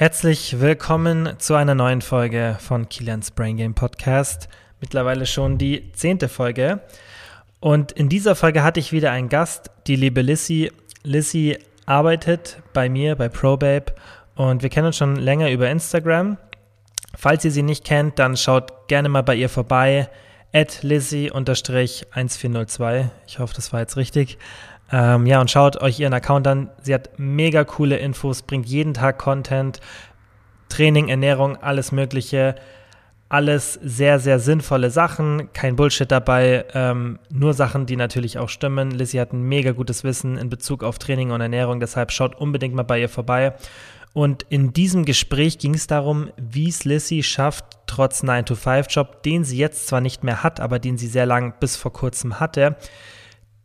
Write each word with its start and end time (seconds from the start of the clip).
Herzlich 0.00 0.60
willkommen 0.60 1.34
zu 1.36 1.54
einer 1.56 1.74
neuen 1.74 2.00
Folge 2.00 2.56
von 2.58 2.88
Kilians 2.88 3.32
Brain 3.32 3.58
Game 3.58 3.74
Podcast. 3.74 4.48
Mittlerweile 4.80 5.26
schon 5.26 5.58
die 5.58 5.92
zehnte 5.92 6.30
Folge. 6.30 6.80
Und 7.60 7.92
in 7.92 8.08
dieser 8.08 8.34
Folge 8.34 8.62
hatte 8.62 8.80
ich 8.80 8.92
wieder 8.92 9.12
einen 9.12 9.28
Gast, 9.28 9.70
die 9.86 9.96
liebe 9.96 10.22
Lissy. 10.22 10.72
Lissy 11.02 11.58
arbeitet 11.84 12.62
bei 12.72 12.88
mir 12.88 13.14
bei 13.14 13.28
ProBabe 13.28 13.92
und 14.36 14.62
wir 14.62 14.70
kennen 14.70 14.86
uns 14.86 14.96
schon 14.96 15.16
länger 15.16 15.50
über 15.50 15.68
Instagram. 15.68 16.38
Falls 17.14 17.44
ihr 17.44 17.50
sie 17.50 17.62
nicht 17.62 17.84
kennt, 17.84 18.18
dann 18.18 18.38
schaut 18.38 18.88
gerne 18.88 19.10
mal 19.10 19.22
bei 19.22 19.34
ihr 19.34 19.50
vorbei. 19.50 20.08
At 20.54 20.82
Lizzy-1402. 20.82 23.10
Ich 23.26 23.38
hoffe, 23.38 23.52
das 23.54 23.74
war 23.74 23.80
jetzt 23.80 23.98
richtig. 23.98 24.38
Ähm, 24.92 25.26
ja, 25.26 25.40
und 25.40 25.50
schaut 25.50 25.80
euch 25.80 26.00
ihren 26.00 26.14
Account 26.14 26.46
an. 26.46 26.70
Sie 26.82 26.94
hat 26.94 27.10
mega 27.16 27.64
coole 27.64 27.96
Infos, 27.96 28.42
bringt 28.42 28.66
jeden 28.66 28.94
Tag 28.94 29.18
Content, 29.18 29.80
Training, 30.68 31.08
Ernährung, 31.08 31.56
alles 31.56 31.92
Mögliche. 31.92 32.54
Alles 33.28 33.74
sehr, 33.74 34.18
sehr 34.18 34.40
sinnvolle 34.40 34.90
Sachen, 34.90 35.52
kein 35.52 35.76
Bullshit 35.76 36.10
dabei, 36.10 36.64
ähm, 36.74 37.20
nur 37.30 37.54
Sachen, 37.54 37.86
die 37.86 37.94
natürlich 37.94 38.38
auch 38.38 38.48
stimmen. 38.48 38.90
Lizzie 38.90 39.20
hat 39.20 39.32
ein 39.32 39.42
mega 39.42 39.70
gutes 39.70 40.02
Wissen 40.02 40.36
in 40.36 40.50
Bezug 40.50 40.82
auf 40.82 40.98
Training 40.98 41.30
und 41.30 41.40
Ernährung, 41.40 41.78
deshalb 41.78 42.10
schaut 42.10 42.34
unbedingt 42.34 42.74
mal 42.74 42.82
bei 42.82 43.00
ihr 43.00 43.08
vorbei. 43.08 43.54
Und 44.12 44.44
in 44.48 44.72
diesem 44.72 45.04
Gespräch 45.04 45.58
ging 45.58 45.74
es 45.74 45.86
darum, 45.86 46.32
wie 46.36 46.68
es 46.68 46.84
Lissy 46.84 47.22
schafft, 47.22 47.64
trotz 47.86 48.24
9-to-5-Job, 48.24 49.22
den 49.22 49.44
sie 49.44 49.58
jetzt 49.58 49.86
zwar 49.86 50.00
nicht 50.00 50.24
mehr 50.24 50.42
hat, 50.42 50.58
aber 50.58 50.80
den 50.80 50.98
sie 50.98 51.06
sehr 51.06 51.26
lang 51.26 51.54
bis 51.60 51.76
vor 51.76 51.92
kurzem 51.92 52.40
hatte, 52.40 52.74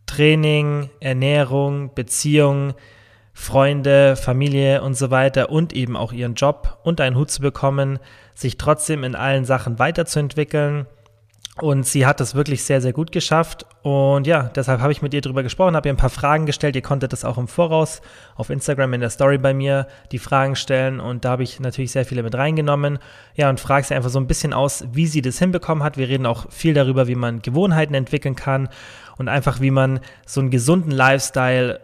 Training, 0.05 0.90
Ernährung, 1.00 1.94
Beziehung, 1.94 2.73
Freunde, 3.34 4.16
Familie 4.16 4.82
und 4.82 4.96
so 4.96 5.12
weiter 5.12 5.50
und 5.50 5.73
eben 5.73 5.98
auch 5.98 6.13
ihren 6.13 6.36
Job 6.36 6.80
unter 6.84 7.04
einen 7.04 7.18
Hut 7.18 7.30
zu 7.30 7.41
bekommen, 7.41 8.00
sich 8.34 8.58
trotzdem 8.58 9.04
in 9.04 9.13
allen 9.13 9.44
Sachen 9.46 9.77
weiterzuentwickeln. 9.77 10.88
Und 11.62 11.85
sie 11.85 12.05
hat 12.05 12.20
das 12.20 12.35
wirklich 12.35 12.65
sehr, 12.65 12.82
sehr 12.82 12.91
gut 12.91 13.13
geschafft. 13.13 13.65
Und 13.82 14.27
ja, 14.27 14.52
deshalb 14.55 14.82
habe 14.82 14.91
ich 14.91 15.02
mit 15.02 15.13
ihr 15.13 15.21
drüber 15.21 15.41
gesprochen, 15.41 15.77
habe 15.77 15.88
ihr 15.88 15.93
ein 15.93 15.98
paar 15.98 16.10
Fragen 16.10 16.46
gestellt. 16.46 16.76
Ihr 16.76 16.82
konntet 16.82 17.13
das 17.13 17.24
auch 17.24 17.37
im 17.37 17.48
Voraus 17.48 18.02
auf 18.35 18.49
Instagram 18.49 18.93
in 18.93 18.99
der 18.99 19.10
Story 19.10 19.37
bei 19.37 19.54
mir 19.54 19.87
die 20.12 20.20
Fragen 20.20 20.58
stellen. 20.58 20.99
Und 20.99 21.24
da 21.24 21.32
habe 21.32 21.43
ich 21.43 21.62
natürlich 21.62 21.93
sehr 21.93 22.04
viele 22.04 22.24
mit 22.24 22.35
reingenommen. 22.35 22.99
Ja, 23.35 23.49
und 23.49 23.62
frage 23.62 23.85
sie 23.85 23.96
einfach 23.96 24.10
so 24.10 24.20
ein 24.20 24.27
bisschen 24.27 24.52
aus, 24.52 24.84
wie 24.91 25.08
sie 25.08 25.21
das 25.21 25.40
hinbekommen 25.40 25.82
hat. 25.82 25.96
Wir 25.98 26.10
reden 26.10 26.26
auch 26.26 26.52
viel 26.52 26.74
darüber, 26.74 27.08
wie 27.08 27.15
man 27.15 27.41
Gewohnheiten 27.41 27.93
entwickeln 27.93 28.35
kann 28.35 28.68
und 29.18 29.30
einfach, 29.30 29.62
wie 29.62 29.71
man 29.71 29.99
so 30.26 30.41
einen 30.41 30.49
gesunden 30.49 30.91
Lifestyle 30.91 31.80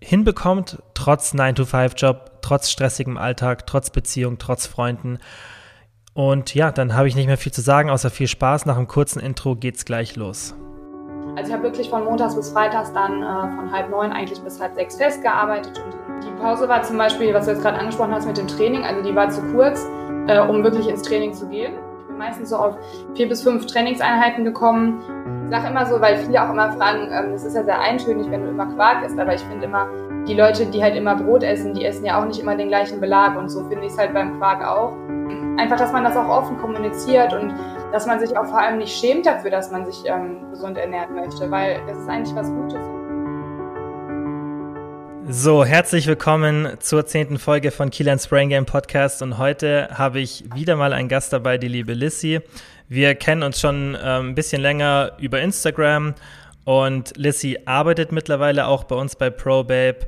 hinbekommt, 0.00 0.82
trotz 0.94 1.34
9-to-5-Job, 1.34 2.42
trotz 2.42 2.70
stressigem 2.70 3.16
Alltag, 3.16 3.66
trotz 3.66 3.90
Beziehung, 3.90 4.38
trotz 4.38 4.66
Freunden. 4.66 5.18
Und 6.12 6.54
ja, 6.54 6.70
dann 6.70 6.94
habe 6.94 7.08
ich 7.08 7.16
nicht 7.16 7.26
mehr 7.26 7.38
viel 7.38 7.52
zu 7.52 7.60
sagen, 7.60 7.90
außer 7.90 8.10
viel 8.10 8.28
Spaß. 8.28 8.66
Nach 8.66 8.76
einem 8.76 8.86
kurzen 8.86 9.20
Intro 9.20 9.56
geht's 9.56 9.84
gleich 9.84 10.14
los. 10.14 10.54
Also 11.36 11.48
ich 11.48 11.52
habe 11.52 11.64
wirklich 11.64 11.90
von 11.90 12.04
montags 12.04 12.36
bis 12.36 12.50
freitags 12.50 12.92
dann 12.92 13.22
äh, 13.22 13.56
von 13.56 13.72
halb 13.72 13.90
neun 13.90 14.12
eigentlich 14.12 14.40
bis 14.40 14.60
halb 14.60 14.74
sechs 14.74 14.96
festgearbeitet. 14.96 15.82
Und 15.84 16.22
die 16.22 16.30
Pause 16.40 16.68
war 16.68 16.82
zum 16.82 16.96
Beispiel, 16.96 17.34
was 17.34 17.46
du 17.46 17.52
jetzt 17.52 17.62
gerade 17.62 17.78
angesprochen 17.78 18.12
hast 18.12 18.26
mit 18.26 18.36
dem 18.36 18.46
Training, 18.46 18.84
also 18.84 19.02
die 19.02 19.14
war 19.14 19.28
zu 19.30 19.42
kurz, 19.52 19.84
äh, 20.28 20.38
um 20.38 20.62
wirklich 20.62 20.86
ins 20.86 21.02
Training 21.02 21.34
zu 21.34 21.48
gehen. 21.48 21.74
Meistens 22.18 22.50
so 22.50 22.56
auf 22.56 22.76
vier 23.14 23.28
bis 23.28 23.42
fünf 23.42 23.66
Trainingseinheiten 23.66 24.44
gekommen. 24.44 25.00
Ich 25.44 25.50
sage 25.50 25.68
immer 25.68 25.86
so, 25.86 26.00
weil 26.00 26.16
viele 26.18 26.42
auch 26.42 26.50
immer 26.50 26.72
fragen, 26.72 27.08
ähm, 27.12 27.32
das 27.32 27.44
ist 27.44 27.54
ja 27.54 27.64
sehr 27.64 27.80
eintönig, 27.80 28.30
wenn 28.30 28.42
du 28.42 28.50
immer 28.50 28.66
Quark 28.66 29.04
isst, 29.04 29.18
aber 29.18 29.34
ich 29.34 29.42
finde 29.42 29.66
immer, 29.66 29.88
die 30.26 30.34
Leute, 30.34 30.66
die 30.66 30.82
halt 30.82 30.96
immer 30.96 31.16
Brot 31.16 31.42
essen, 31.42 31.74
die 31.74 31.84
essen 31.84 32.04
ja 32.04 32.20
auch 32.20 32.26
nicht 32.26 32.40
immer 32.40 32.56
den 32.56 32.68
gleichen 32.68 33.00
Belag 33.00 33.36
und 33.36 33.50
so 33.50 33.64
finde 33.64 33.84
ich 33.84 33.92
es 33.92 33.98
halt 33.98 34.14
beim 34.14 34.38
Quark 34.38 34.64
auch 34.66 34.92
einfach, 35.56 35.76
dass 35.76 35.92
man 35.92 36.04
das 36.04 36.16
auch 36.16 36.28
offen 36.28 36.58
kommuniziert 36.58 37.32
und 37.32 37.54
dass 37.92 38.06
man 38.06 38.18
sich 38.18 38.36
auch 38.36 38.46
vor 38.46 38.58
allem 38.58 38.78
nicht 38.78 38.96
schämt 38.96 39.26
dafür, 39.26 39.50
dass 39.50 39.70
man 39.70 39.86
sich 39.86 40.02
ähm, 40.06 40.50
gesund 40.50 40.76
ernähren 40.78 41.14
möchte, 41.14 41.50
weil 41.50 41.80
das 41.86 41.98
ist 41.98 42.08
eigentlich 42.08 42.34
was 42.34 42.50
Gutes. 42.50 43.03
So, 45.26 45.64
herzlich 45.64 46.06
willkommen 46.06 46.76
zur 46.80 47.06
zehnten 47.06 47.38
Folge 47.38 47.70
von 47.70 47.88
Kilian's 47.88 48.28
Brain 48.28 48.50
Game 48.50 48.66
Podcast 48.66 49.22
und 49.22 49.38
heute 49.38 49.88
habe 49.90 50.20
ich 50.20 50.44
wieder 50.54 50.76
mal 50.76 50.92
einen 50.92 51.08
Gast 51.08 51.32
dabei, 51.32 51.56
die 51.56 51.68
liebe 51.68 51.94
Lissy. 51.94 52.40
Wir 52.90 53.14
kennen 53.14 53.42
uns 53.42 53.58
schon 53.58 53.96
ähm, 54.02 54.30
ein 54.30 54.34
bisschen 54.34 54.60
länger 54.60 55.12
über 55.18 55.40
Instagram 55.40 56.14
und 56.64 57.16
Lissy 57.16 57.58
arbeitet 57.64 58.12
mittlerweile 58.12 58.66
auch 58.66 58.84
bei 58.84 58.96
uns 58.96 59.16
bei 59.16 59.30
ProBabe 59.30 60.00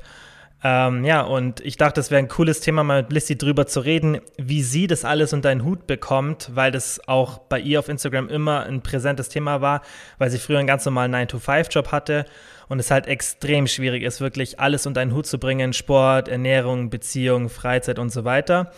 ähm, 0.69 1.05
ja, 1.05 1.21
und 1.21 1.61
ich 1.61 1.77
dachte, 1.77 2.01
es 2.01 2.11
wäre 2.11 2.19
ein 2.19 2.27
cooles 2.27 2.59
Thema, 2.59 2.83
mal 2.83 3.03
mit 3.03 3.13
Lissy 3.13 3.39
drüber 3.39 3.69
zu 3.69 3.79
reden, 3.79 4.21
wie 4.37 4.63
sie 4.65 4.89
das 4.89 5.05
alles 5.05 5.33
unter 5.33 5.49
einen 5.49 5.63
Hut 5.63 5.87
bekommt, 5.87 6.51
weil 6.55 6.73
das 6.73 7.01
auch 7.07 7.39
bei 7.39 7.61
ihr 7.61 7.79
auf 7.79 7.89
Instagram 7.89 8.29
immer 8.29 8.65
ein 8.65 8.83
präsentes 8.83 9.29
Thema 9.29 9.61
war, 9.61 9.83
weil 10.19 10.29
sie 10.29 10.41
früher 10.41 10.59
einen 10.59 10.67
ganz 10.67 10.85
normalen 10.85 11.15
9-to-5-Job 11.15 11.93
hatte 11.93 12.25
und 12.67 12.81
es 12.81 12.91
halt 12.91 13.07
extrem 13.07 13.69
schwierig 13.69 14.03
ist, 14.03 14.21
wirklich 14.21 14.59
alles 14.59 14.87
unter 14.87 15.03
einen 15.03 15.15
Hut 15.15 15.29
zu 15.29 15.39
bringen, 15.39 15.73
Sport, 15.73 16.27
Ernährung, 16.27 16.91
Beziehung, 16.91 17.49
Freizeit 17.49 18.01
und 18.01 18.11
so 18.11 18.25
weiter. 18.25 18.73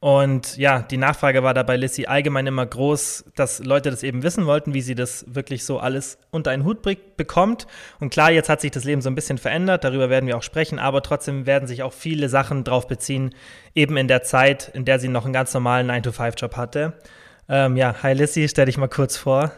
Und 0.00 0.56
ja, 0.56 0.80
die 0.80 0.96
Nachfrage 0.96 1.42
war 1.42 1.52
da 1.52 1.62
bei 1.62 1.76
Lissy 1.76 2.06
allgemein 2.06 2.46
immer 2.46 2.64
groß, 2.64 3.26
dass 3.36 3.62
Leute 3.62 3.90
das 3.90 4.02
eben 4.02 4.22
wissen 4.22 4.46
wollten, 4.46 4.72
wie 4.72 4.80
sie 4.80 4.94
das 4.94 5.26
wirklich 5.28 5.66
so 5.66 5.78
alles 5.78 6.16
unter 6.30 6.50
einen 6.52 6.64
Hut 6.64 6.80
bekommt. 7.16 7.66
Und 8.00 8.08
klar, 8.08 8.30
jetzt 8.30 8.48
hat 8.48 8.62
sich 8.62 8.70
das 8.70 8.84
Leben 8.84 9.02
so 9.02 9.10
ein 9.10 9.14
bisschen 9.14 9.36
verändert, 9.36 9.84
darüber 9.84 10.08
werden 10.08 10.26
wir 10.26 10.38
auch 10.38 10.42
sprechen, 10.42 10.78
aber 10.78 11.02
trotzdem 11.02 11.44
werden 11.44 11.68
sich 11.68 11.82
auch 11.82 11.92
viele 11.92 12.30
Sachen 12.30 12.64
drauf 12.64 12.88
beziehen, 12.88 13.34
eben 13.74 13.98
in 13.98 14.08
der 14.08 14.22
Zeit, 14.22 14.70
in 14.72 14.86
der 14.86 14.98
sie 14.98 15.08
noch 15.08 15.26
einen 15.26 15.34
ganz 15.34 15.52
normalen 15.52 15.90
9-to-5-Job 15.90 16.56
hatte. 16.56 16.94
Ähm, 17.50 17.76
ja, 17.76 17.94
hi 18.02 18.14
Lissy, 18.14 18.48
stell 18.48 18.66
dich 18.66 18.78
mal 18.78 18.88
kurz 18.88 19.18
vor. 19.18 19.52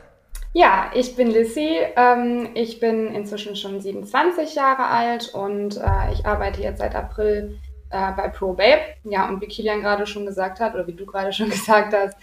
Ja, 0.55 0.91
ich 0.93 1.15
bin 1.15 1.31
Lissy. 1.31 1.79
Ähm, 1.97 2.51
ich 2.55 2.81
bin 2.81 3.15
inzwischen 3.15 3.55
schon 3.55 3.81
27 3.81 4.57
Jahre 4.57 4.87
alt 4.87 5.33
und 5.33 5.77
äh, 5.77 6.13
ich 6.13 6.27
arbeite 6.27 6.63
jetzt 6.63 6.79
seit 6.81 6.97
April 6.97 7.59
äh, 7.93 8.13
bei 8.17 8.29
ProBabe. 8.29 8.81
Ja, 9.05 9.29
und 9.29 9.41
wie 9.41 9.47
Kilian 9.47 9.83
gerade 9.83 10.07
schon 10.07 10.27
gesagt 10.27 10.61
hat, 10.61 10.75
oder 10.75 10.87
wie 10.87 10.95
du 10.95 11.07
gerade 11.07 11.33
schon 11.33 11.51
gesagt 11.51 11.95
hast, 11.95 12.17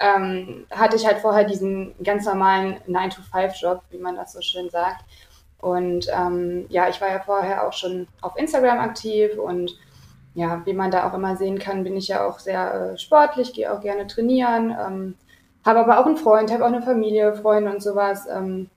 ähm, 0.00 0.66
hatte 0.70 0.96
ich 0.96 1.06
halt 1.06 1.18
vorher 1.18 1.44
diesen 1.44 1.94
ganz 2.02 2.26
normalen 2.26 2.76
9-to-5-Job, 2.88 3.82
wie 3.90 3.98
man 3.98 4.16
das 4.16 4.32
so 4.32 4.40
schön 4.40 4.68
sagt. 4.68 5.04
Und 5.58 6.08
ähm, 6.12 6.66
ja, 6.68 6.88
ich 6.88 7.00
war 7.00 7.08
ja 7.08 7.20
vorher 7.20 7.66
auch 7.66 7.72
schon 7.72 8.08
auf 8.20 8.36
Instagram 8.36 8.80
aktiv 8.80 9.38
und 9.38 9.78
ja, 10.34 10.62
wie 10.64 10.72
man 10.72 10.90
da 10.90 11.08
auch 11.08 11.14
immer 11.14 11.36
sehen 11.36 11.58
kann, 11.58 11.84
bin 11.84 11.96
ich 11.96 12.08
ja 12.08 12.26
auch 12.26 12.40
sehr 12.40 12.94
äh, 12.94 12.98
sportlich, 12.98 13.52
gehe 13.52 13.72
auch 13.72 13.80
gerne 13.80 14.06
trainieren, 14.06 14.70
ähm, 14.70 15.14
habe 15.64 15.80
aber 15.80 16.00
auch 16.00 16.06
einen 16.06 16.16
Freund, 16.16 16.50
habe 16.50 16.64
auch 16.64 16.68
eine 16.68 16.82
Familie, 16.82 17.34
Freunde 17.34 17.70
und 17.70 17.82
sowas. 17.82 18.26
Ähm, 18.26 18.70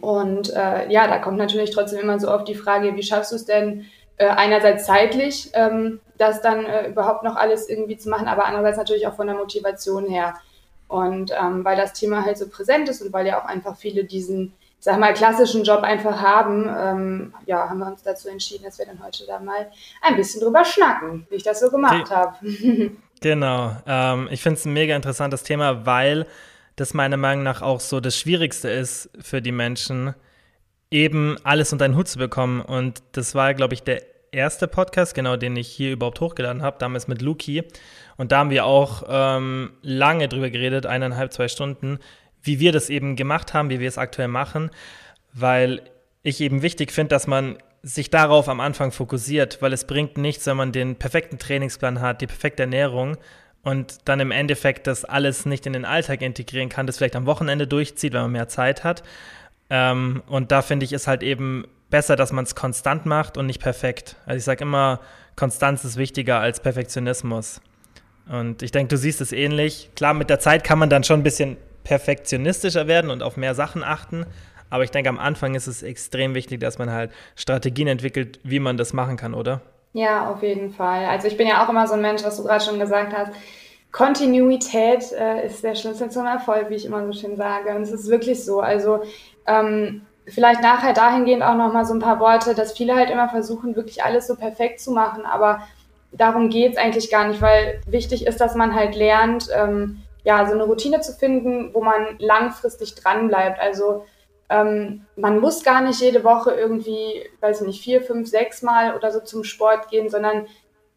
und 0.00 0.52
äh, 0.52 0.90
ja, 0.90 1.06
da 1.06 1.18
kommt 1.18 1.38
natürlich 1.38 1.70
trotzdem 1.70 2.00
immer 2.00 2.18
so 2.18 2.28
oft 2.28 2.48
die 2.48 2.56
Frage, 2.56 2.96
wie 2.96 3.02
schaffst 3.04 3.30
du 3.30 3.36
es 3.36 3.44
denn, 3.44 3.84
äh, 4.18 4.28
einerseits 4.28 4.86
zeitlich, 4.86 5.50
ähm, 5.52 6.00
das 6.18 6.40
dann 6.40 6.64
äh, 6.64 6.88
überhaupt 6.88 7.22
noch 7.22 7.36
alles 7.36 7.68
irgendwie 7.68 7.98
zu 7.98 8.08
machen, 8.08 8.28
aber 8.28 8.46
andererseits 8.46 8.78
natürlich 8.78 9.06
auch 9.06 9.14
von 9.14 9.26
der 9.26 9.36
Motivation 9.36 10.06
her. 10.06 10.34
Und 10.88 11.32
ähm, 11.38 11.64
weil 11.64 11.76
das 11.76 11.92
Thema 11.92 12.24
halt 12.24 12.38
so 12.38 12.48
präsent 12.48 12.88
ist 12.88 13.02
und 13.02 13.12
weil 13.12 13.26
ja 13.26 13.40
auch 13.40 13.44
einfach 13.44 13.76
viele 13.76 14.04
diesen, 14.04 14.54
ich 14.78 14.84
sag 14.84 14.98
mal, 14.98 15.12
klassischen 15.14 15.64
Job 15.64 15.82
einfach 15.82 16.22
haben, 16.22 16.68
ähm, 16.68 17.34
ja, 17.44 17.68
haben 17.68 17.78
wir 17.78 17.88
uns 17.88 18.02
dazu 18.02 18.28
entschieden, 18.28 18.64
dass 18.64 18.78
wir 18.78 18.86
dann 18.86 19.02
heute 19.04 19.26
da 19.26 19.40
mal 19.40 19.66
ein 20.00 20.16
bisschen 20.16 20.40
drüber 20.40 20.64
schnacken, 20.64 21.26
wie 21.28 21.36
ich 21.36 21.42
das 21.42 21.60
so 21.60 21.70
gemacht 21.70 22.10
habe. 22.10 22.36
genau. 23.20 23.76
Ähm, 23.86 24.28
ich 24.30 24.42
finde 24.42 24.58
es 24.58 24.64
ein 24.64 24.72
mega 24.72 24.94
interessantes 24.94 25.42
Thema, 25.42 25.84
weil 25.86 26.26
das 26.76 26.94
meiner 26.94 27.16
Meinung 27.16 27.42
nach 27.42 27.62
auch 27.62 27.80
so 27.80 28.00
das 28.00 28.16
Schwierigste 28.16 28.70
ist 28.70 29.10
für 29.18 29.42
die 29.42 29.52
Menschen, 29.52 30.14
eben 30.90 31.36
alles 31.42 31.72
unter 31.72 31.84
einen 31.84 31.96
Hut 31.96 32.08
zu 32.08 32.18
bekommen. 32.18 32.60
Und 32.60 33.02
das 33.12 33.34
war, 33.34 33.54
glaube 33.54 33.74
ich, 33.74 33.82
der 33.82 34.02
erste 34.32 34.68
Podcast, 34.68 35.14
genau, 35.14 35.36
den 35.36 35.56
ich 35.56 35.68
hier 35.68 35.92
überhaupt 35.92 36.20
hochgeladen 36.20 36.62
habe, 36.62 36.78
damals 36.78 37.08
mit 37.08 37.22
Luki. 37.22 37.64
Und 38.16 38.32
da 38.32 38.38
haben 38.38 38.50
wir 38.50 38.64
auch 38.66 39.04
ähm, 39.08 39.72
lange 39.82 40.28
drüber 40.28 40.50
geredet, 40.50 40.86
eineinhalb, 40.86 41.32
zwei 41.32 41.48
Stunden, 41.48 41.98
wie 42.42 42.60
wir 42.60 42.72
das 42.72 42.90
eben 42.90 43.16
gemacht 43.16 43.54
haben, 43.54 43.70
wie 43.70 43.80
wir 43.80 43.88
es 43.88 43.98
aktuell 43.98 44.28
machen, 44.28 44.70
weil 45.32 45.82
ich 46.22 46.40
eben 46.40 46.62
wichtig 46.62 46.92
finde, 46.92 47.10
dass 47.10 47.26
man 47.26 47.58
sich 47.82 48.10
darauf 48.10 48.48
am 48.48 48.60
Anfang 48.60 48.90
fokussiert, 48.90 49.62
weil 49.62 49.72
es 49.72 49.86
bringt 49.86 50.18
nichts, 50.18 50.46
wenn 50.46 50.56
man 50.56 50.72
den 50.72 50.96
perfekten 50.96 51.38
Trainingsplan 51.38 52.00
hat, 52.00 52.20
die 52.20 52.26
perfekte 52.26 52.64
Ernährung 52.64 53.16
und 53.62 53.98
dann 54.08 54.20
im 54.20 54.32
Endeffekt 54.32 54.86
das 54.86 55.04
alles 55.04 55.46
nicht 55.46 55.66
in 55.66 55.72
den 55.72 55.84
Alltag 55.84 56.22
integrieren 56.22 56.68
kann, 56.68 56.86
das 56.86 56.98
vielleicht 56.98 57.16
am 57.16 57.26
Wochenende 57.26 57.66
durchzieht, 57.66 58.12
wenn 58.12 58.22
man 58.22 58.32
mehr 58.32 58.48
Zeit 58.48 58.82
hat. 58.82 59.02
Ähm, 59.70 60.22
und 60.26 60.52
da 60.52 60.62
finde 60.62 60.84
ich 60.84 60.92
es 60.92 61.06
halt 61.06 61.22
eben 61.22 61.66
besser, 61.90 62.16
dass 62.16 62.32
man 62.32 62.44
es 62.44 62.54
konstant 62.54 63.06
macht 63.06 63.36
und 63.36 63.46
nicht 63.46 63.60
perfekt. 63.60 64.16
Also 64.26 64.38
ich 64.38 64.44
sage 64.44 64.62
immer, 64.62 65.00
Konstanz 65.36 65.84
ist 65.84 65.96
wichtiger 65.96 66.40
als 66.40 66.60
Perfektionismus. 66.60 67.60
Und 68.28 68.62
ich 68.62 68.72
denke, 68.72 68.88
du 68.88 68.96
siehst 68.96 69.20
es 69.20 69.32
ähnlich. 69.32 69.90
Klar, 69.94 70.14
mit 70.14 70.30
der 70.30 70.40
Zeit 70.40 70.64
kann 70.64 70.78
man 70.78 70.90
dann 70.90 71.04
schon 71.04 71.20
ein 71.20 71.22
bisschen 71.22 71.56
perfektionistischer 71.84 72.88
werden 72.88 73.10
und 73.10 73.22
auf 73.22 73.36
mehr 73.36 73.54
Sachen 73.54 73.84
achten. 73.84 74.26
Aber 74.70 74.82
ich 74.82 74.90
denke, 74.90 75.08
am 75.08 75.18
Anfang 75.18 75.54
ist 75.54 75.68
es 75.68 75.84
extrem 75.84 76.34
wichtig, 76.34 76.60
dass 76.60 76.78
man 76.78 76.90
halt 76.90 77.12
Strategien 77.36 77.86
entwickelt, 77.86 78.40
wie 78.42 78.58
man 78.58 78.76
das 78.76 78.92
machen 78.92 79.16
kann, 79.16 79.32
oder? 79.34 79.60
Ja, 79.92 80.28
auf 80.28 80.42
jeden 80.42 80.72
Fall. 80.72 81.06
Also 81.06 81.28
ich 81.28 81.36
bin 81.36 81.46
ja 81.46 81.64
auch 81.64 81.68
immer 81.68 81.86
so 81.86 81.94
ein 81.94 82.02
Mensch, 82.02 82.24
was 82.24 82.36
du 82.36 82.42
gerade 82.42 82.64
schon 82.64 82.80
gesagt 82.80 83.12
hast. 83.16 83.32
Kontinuität 83.92 85.12
äh, 85.12 85.46
ist 85.46 85.62
der 85.62 85.76
Schlüssel 85.76 86.10
zum 86.10 86.26
Erfolg, 86.26 86.68
wie 86.68 86.74
ich 86.74 86.84
immer 86.84 87.06
so 87.06 87.18
schön 87.18 87.36
sage. 87.36 87.74
Und 87.74 87.82
es 87.82 87.92
ist 87.92 88.10
wirklich 88.10 88.44
so. 88.44 88.60
Also 88.60 89.04
ähm, 89.46 90.06
vielleicht 90.26 90.62
nachher 90.62 90.92
dahingehend 90.92 91.42
auch 91.42 91.54
nochmal 91.54 91.84
so 91.84 91.94
ein 91.94 92.00
paar 92.00 92.20
Worte, 92.20 92.54
dass 92.54 92.72
viele 92.72 92.96
halt 92.96 93.10
immer 93.10 93.28
versuchen, 93.28 93.76
wirklich 93.76 94.02
alles 94.04 94.26
so 94.26 94.36
perfekt 94.36 94.80
zu 94.80 94.90
machen. 94.90 95.24
Aber 95.24 95.60
darum 96.12 96.48
geht 96.50 96.72
es 96.72 96.78
eigentlich 96.78 97.10
gar 97.10 97.28
nicht, 97.28 97.40
weil 97.40 97.80
wichtig 97.86 98.26
ist, 98.26 98.40
dass 98.40 98.54
man 98.54 98.74
halt 98.74 98.94
lernt, 98.94 99.48
ähm, 99.54 100.02
ja, 100.24 100.44
so 100.46 100.54
eine 100.54 100.64
Routine 100.64 101.00
zu 101.00 101.12
finden, 101.12 101.72
wo 101.72 101.82
man 101.82 102.16
langfristig 102.18 102.96
dran 102.96 103.28
bleibt. 103.28 103.60
Also 103.60 104.04
ähm, 104.48 105.06
man 105.16 105.38
muss 105.40 105.62
gar 105.62 105.80
nicht 105.80 106.00
jede 106.00 106.24
Woche 106.24 106.52
irgendwie, 106.52 107.22
weiß 107.40 107.60
ich 107.60 107.66
nicht, 107.66 107.82
vier, 107.82 108.02
fünf, 108.02 108.28
sechs 108.28 108.62
Mal 108.62 108.96
oder 108.96 109.12
so 109.12 109.20
zum 109.20 109.44
Sport 109.44 109.88
gehen, 109.88 110.08
sondern 110.08 110.46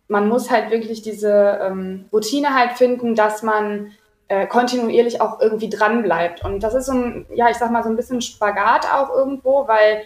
man 0.08 0.28
muss 0.28 0.50
halt 0.50 0.72
wirklich 0.72 1.04
diese 1.04 1.60
ähm, 1.62 2.06
Routine 2.12 2.56
halt 2.56 2.74
finden, 2.74 3.14
dass 3.14 3.44
man 3.44 3.92
äh, 4.30 4.48
kontinuierlich 4.48 5.22
auch 5.22 5.42
irgendwie 5.42 5.70
dran 5.70 6.04
bleibt. 6.04 6.46
Und 6.46 6.62
das 6.62 6.76
ist 6.76 6.86
so 6.86 6.94
ein, 6.94 7.26
ja, 7.34 7.50
ich 7.50 7.58
sag 7.58 7.72
mal, 7.72 7.84
so 7.84 7.90
ein 7.90 7.96
bisschen 7.96 8.22
Spagat 8.22 8.86
auch 8.86 9.10
irgendwo, 9.10 9.68
weil 9.68 10.04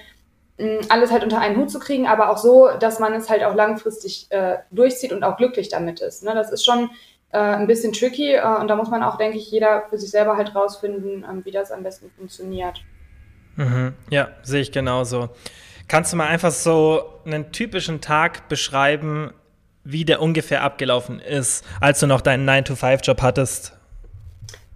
mh, 0.57 0.85
alles 0.89 1.11
halt 1.11 1.23
unter 1.23 1.39
einen 1.39 1.57
Hut 1.57 1.69
zu 1.69 1.79
kriegen, 1.79 2.07
aber 2.07 2.29
auch 2.29 2.37
so, 2.37 2.69
dass 2.79 2.99
man 2.99 3.13
es 3.13 3.29
halt 3.29 3.43
auch 3.43 3.53
langfristig 3.53 4.27
äh, 4.29 4.57
durchzieht 4.71 5.11
und 5.11 5.23
auch 5.23 5.37
glücklich 5.37 5.69
damit 5.69 5.99
ist. 5.99 6.23
Ne? 6.23 6.33
Das 6.33 6.51
ist 6.51 6.65
schon 6.65 6.89
äh, 7.31 7.37
ein 7.37 7.67
bisschen 7.67 7.91
tricky 7.91 8.33
äh, 8.33 8.57
und 8.59 8.69
da 8.69 8.77
muss 8.77 8.89
man 8.89 9.03
auch, 9.03 9.17
denke 9.17 9.37
ich, 9.37 9.51
jeder 9.51 9.83
für 9.89 9.97
sich 9.97 10.09
selber 10.09 10.37
halt 10.37 10.55
rausfinden, 10.55 11.25
ähm, 11.29 11.43
wie 11.43 11.51
das 11.51 11.71
am 11.71 11.83
besten 11.83 12.09
funktioniert. 12.17 12.81
Mhm. 13.57 13.93
Ja, 14.09 14.29
sehe 14.41 14.61
ich 14.61 14.71
genauso. 14.71 15.29
Kannst 15.89 16.13
du 16.13 16.17
mal 16.17 16.27
einfach 16.27 16.51
so 16.51 17.03
einen 17.25 17.51
typischen 17.51 17.99
Tag 17.99 18.47
beschreiben, 18.47 19.33
wie 19.83 20.05
der 20.05 20.21
ungefähr 20.21 20.63
abgelaufen 20.63 21.19
ist, 21.19 21.65
als 21.81 21.99
du 21.99 22.07
noch 22.07 22.21
deinen 22.21 22.49
9-to-5-Job 22.49 23.21
hattest? 23.21 23.73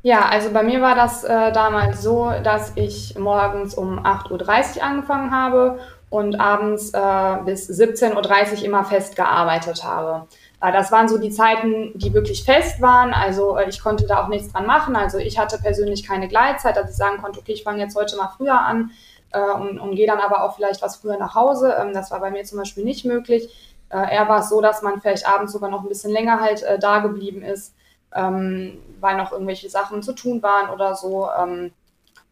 Ja, 0.07 0.29
also 0.29 0.51
bei 0.51 0.63
mir 0.63 0.79
war 0.81 0.95
das 0.95 1.25
äh, 1.25 1.51
damals 1.51 2.01
so, 2.01 2.31
dass 2.41 2.71
ich 2.75 3.19
morgens 3.19 3.73
um 3.73 3.99
8.30 3.99 4.77
Uhr 4.77 4.83
angefangen 4.83 5.31
habe 5.31 5.79
und 6.09 6.39
abends 6.39 6.91
äh, 6.93 7.37
bis 7.43 7.69
17.30 7.69 8.59
Uhr 8.59 8.63
immer 8.63 8.85
fest 8.85 9.17
gearbeitet 9.17 9.83
habe. 9.83 10.29
Äh, 10.61 10.71
das 10.71 10.93
waren 10.93 11.09
so 11.09 11.17
die 11.17 11.29
Zeiten, 11.29 11.91
die 11.93 12.13
wirklich 12.13 12.45
fest 12.45 12.81
waren. 12.81 13.13
Also 13.13 13.57
äh, 13.57 13.67
ich 13.67 13.83
konnte 13.83 14.07
da 14.07 14.23
auch 14.23 14.29
nichts 14.29 14.53
dran 14.53 14.65
machen. 14.65 14.95
Also 14.95 15.17
ich 15.17 15.37
hatte 15.37 15.57
persönlich 15.57 16.07
keine 16.07 16.29
Gleitzeit, 16.29 16.77
dass 16.77 16.89
ich 16.89 16.95
sagen 16.95 17.21
konnte, 17.21 17.41
okay, 17.41 17.51
ich 17.51 17.63
fange 17.63 17.81
jetzt 17.81 17.97
heute 17.97 18.15
mal 18.15 18.29
früher 18.29 18.61
an 18.61 18.91
äh, 19.33 19.41
und, 19.41 19.77
und 19.77 19.95
gehe 19.95 20.07
dann 20.07 20.21
aber 20.21 20.41
auch 20.45 20.55
vielleicht 20.55 20.81
was 20.81 20.95
früher 20.95 21.17
nach 21.17 21.35
Hause. 21.35 21.75
Ähm, 21.77 21.91
das 21.91 22.11
war 22.11 22.21
bei 22.21 22.31
mir 22.31 22.45
zum 22.45 22.59
Beispiel 22.59 22.85
nicht 22.85 23.03
möglich. 23.03 23.49
Äh, 23.89 24.15
eher 24.15 24.29
war 24.29 24.39
es 24.39 24.47
so, 24.47 24.61
dass 24.61 24.81
man 24.81 25.01
vielleicht 25.01 25.27
abends 25.27 25.51
sogar 25.51 25.69
noch 25.69 25.83
ein 25.83 25.89
bisschen 25.89 26.13
länger 26.13 26.39
halt 26.39 26.63
äh, 26.63 26.79
da 26.79 26.99
geblieben 26.99 27.41
ist, 27.41 27.73
ähm, 28.17 28.79
weil 28.99 29.15
noch 29.15 29.31
irgendwelche 29.31 29.69
Sachen 29.69 30.01
zu 30.03 30.13
tun 30.13 30.41
waren 30.41 30.69
oder 30.69 30.95
so. 30.95 31.29
Ähm, 31.39 31.71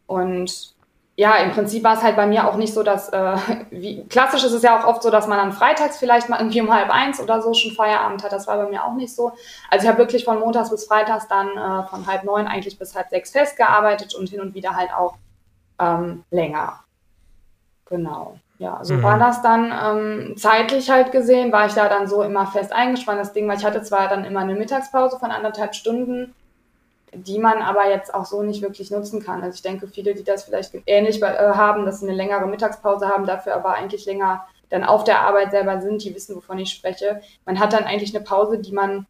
und 0.07 0.75
ja, 1.17 1.37
im 1.37 1.51
Prinzip 1.51 1.83
war 1.83 1.95
es 1.95 2.03
halt 2.03 2.17
bei 2.17 2.27
mir 2.27 2.47
auch 2.47 2.57
nicht 2.57 2.73
so, 2.73 2.83
dass, 2.83 3.09
äh, 3.09 3.37
wie, 3.69 4.05
klassisch 4.07 4.43
ist 4.43 4.51
es 4.51 4.63
ja 4.63 4.79
auch 4.79 4.85
oft 4.85 5.03
so, 5.03 5.09
dass 5.09 5.27
man 5.27 5.37
dann 5.37 5.53
freitags 5.53 5.97
vielleicht 5.97 6.27
mal 6.27 6.39
irgendwie 6.39 6.61
um 6.61 6.73
halb 6.73 6.89
eins 6.89 7.21
oder 7.21 7.41
so 7.41 7.53
schon 7.53 7.71
Feierabend 7.71 8.23
hat. 8.23 8.33
Das 8.33 8.47
war 8.47 8.57
bei 8.57 8.69
mir 8.69 8.83
auch 8.83 8.95
nicht 8.95 9.15
so. 9.15 9.31
Also 9.69 9.83
ich 9.83 9.89
habe 9.89 9.99
wirklich 9.99 10.25
von 10.25 10.39
montags 10.39 10.69
bis 10.71 10.85
freitags 10.85 11.27
dann 11.27 11.49
äh, 11.49 11.87
von 11.87 12.05
halb 12.07 12.23
neun 12.23 12.47
eigentlich 12.47 12.77
bis 12.77 12.95
halb 12.95 13.09
sechs 13.09 13.31
festgearbeitet 13.31 14.13
und 14.15 14.27
hin 14.29 14.41
und 14.41 14.55
wieder 14.55 14.75
halt 14.75 14.91
auch 14.93 15.15
ähm, 15.79 16.23
länger. 16.31 16.81
Genau. 17.85 18.39
Ja, 18.57 18.79
so 18.83 18.93
mhm. 18.93 19.03
war 19.03 19.19
das 19.19 19.41
dann 19.41 19.73
ähm, 19.73 20.37
zeitlich 20.37 20.89
halt 20.89 21.11
gesehen, 21.11 21.51
war 21.51 21.65
ich 21.65 21.73
da 21.73 21.89
dann 21.89 22.07
so 22.07 22.23
immer 22.23 22.47
fest 22.47 22.71
eingespannt. 22.71 23.19
Das 23.19 23.33
Ding, 23.33 23.47
weil 23.47 23.57
ich 23.57 23.65
hatte 23.65 23.83
zwar 23.83 24.07
dann 24.07 24.23
immer 24.23 24.39
eine 24.41 24.55
Mittagspause 24.55 25.19
von 25.19 25.31
anderthalb 25.31 25.75
Stunden, 25.75 26.33
die 27.13 27.37
man 27.37 27.61
aber 27.61 27.89
jetzt 27.89 28.13
auch 28.13 28.25
so 28.25 28.43
nicht 28.43 28.61
wirklich 28.61 28.91
nutzen 28.91 29.23
kann. 29.23 29.43
Also 29.43 29.55
ich 29.55 29.61
denke, 29.61 29.87
viele, 29.87 30.13
die 30.13 30.23
das 30.23 30.45
vielleicht 30.45 30.73
ähnlich 30.85 31.21
äh, 31.21 31.25
haben, 31.25 31.85
dass 31.85 31.99
sie 31.99 32.07
eine 32.07 32.15
längere 32.15 32.47
Mittagspause 32.47 33.09
haben, 33.09 33.25
dafür 33.25 33.55
aber 33.55 33.73
eigentlich 33.73 34.05
länger 34.05 34.45
dann 34.69 34.83
auf 34.83 35.03
der 35.03 35.21
Arbeit 35.21 35.51
selber 35.51 35.81
sind, 35.81 36.03
die 36.03 36.15
wissen, 36.15 36.35
wovon 36.35 36.57
ich 36.57 36.71
spreche. 36.71 37.21
Man 37.45 37.59
hat 37.59 37.73
dann 37.73 37.83
eigentlich 37.83 38.15
eine 38.15 38.23
Pause, 38.23 38.59
die 38.59 38.71
man, 38.71 39.05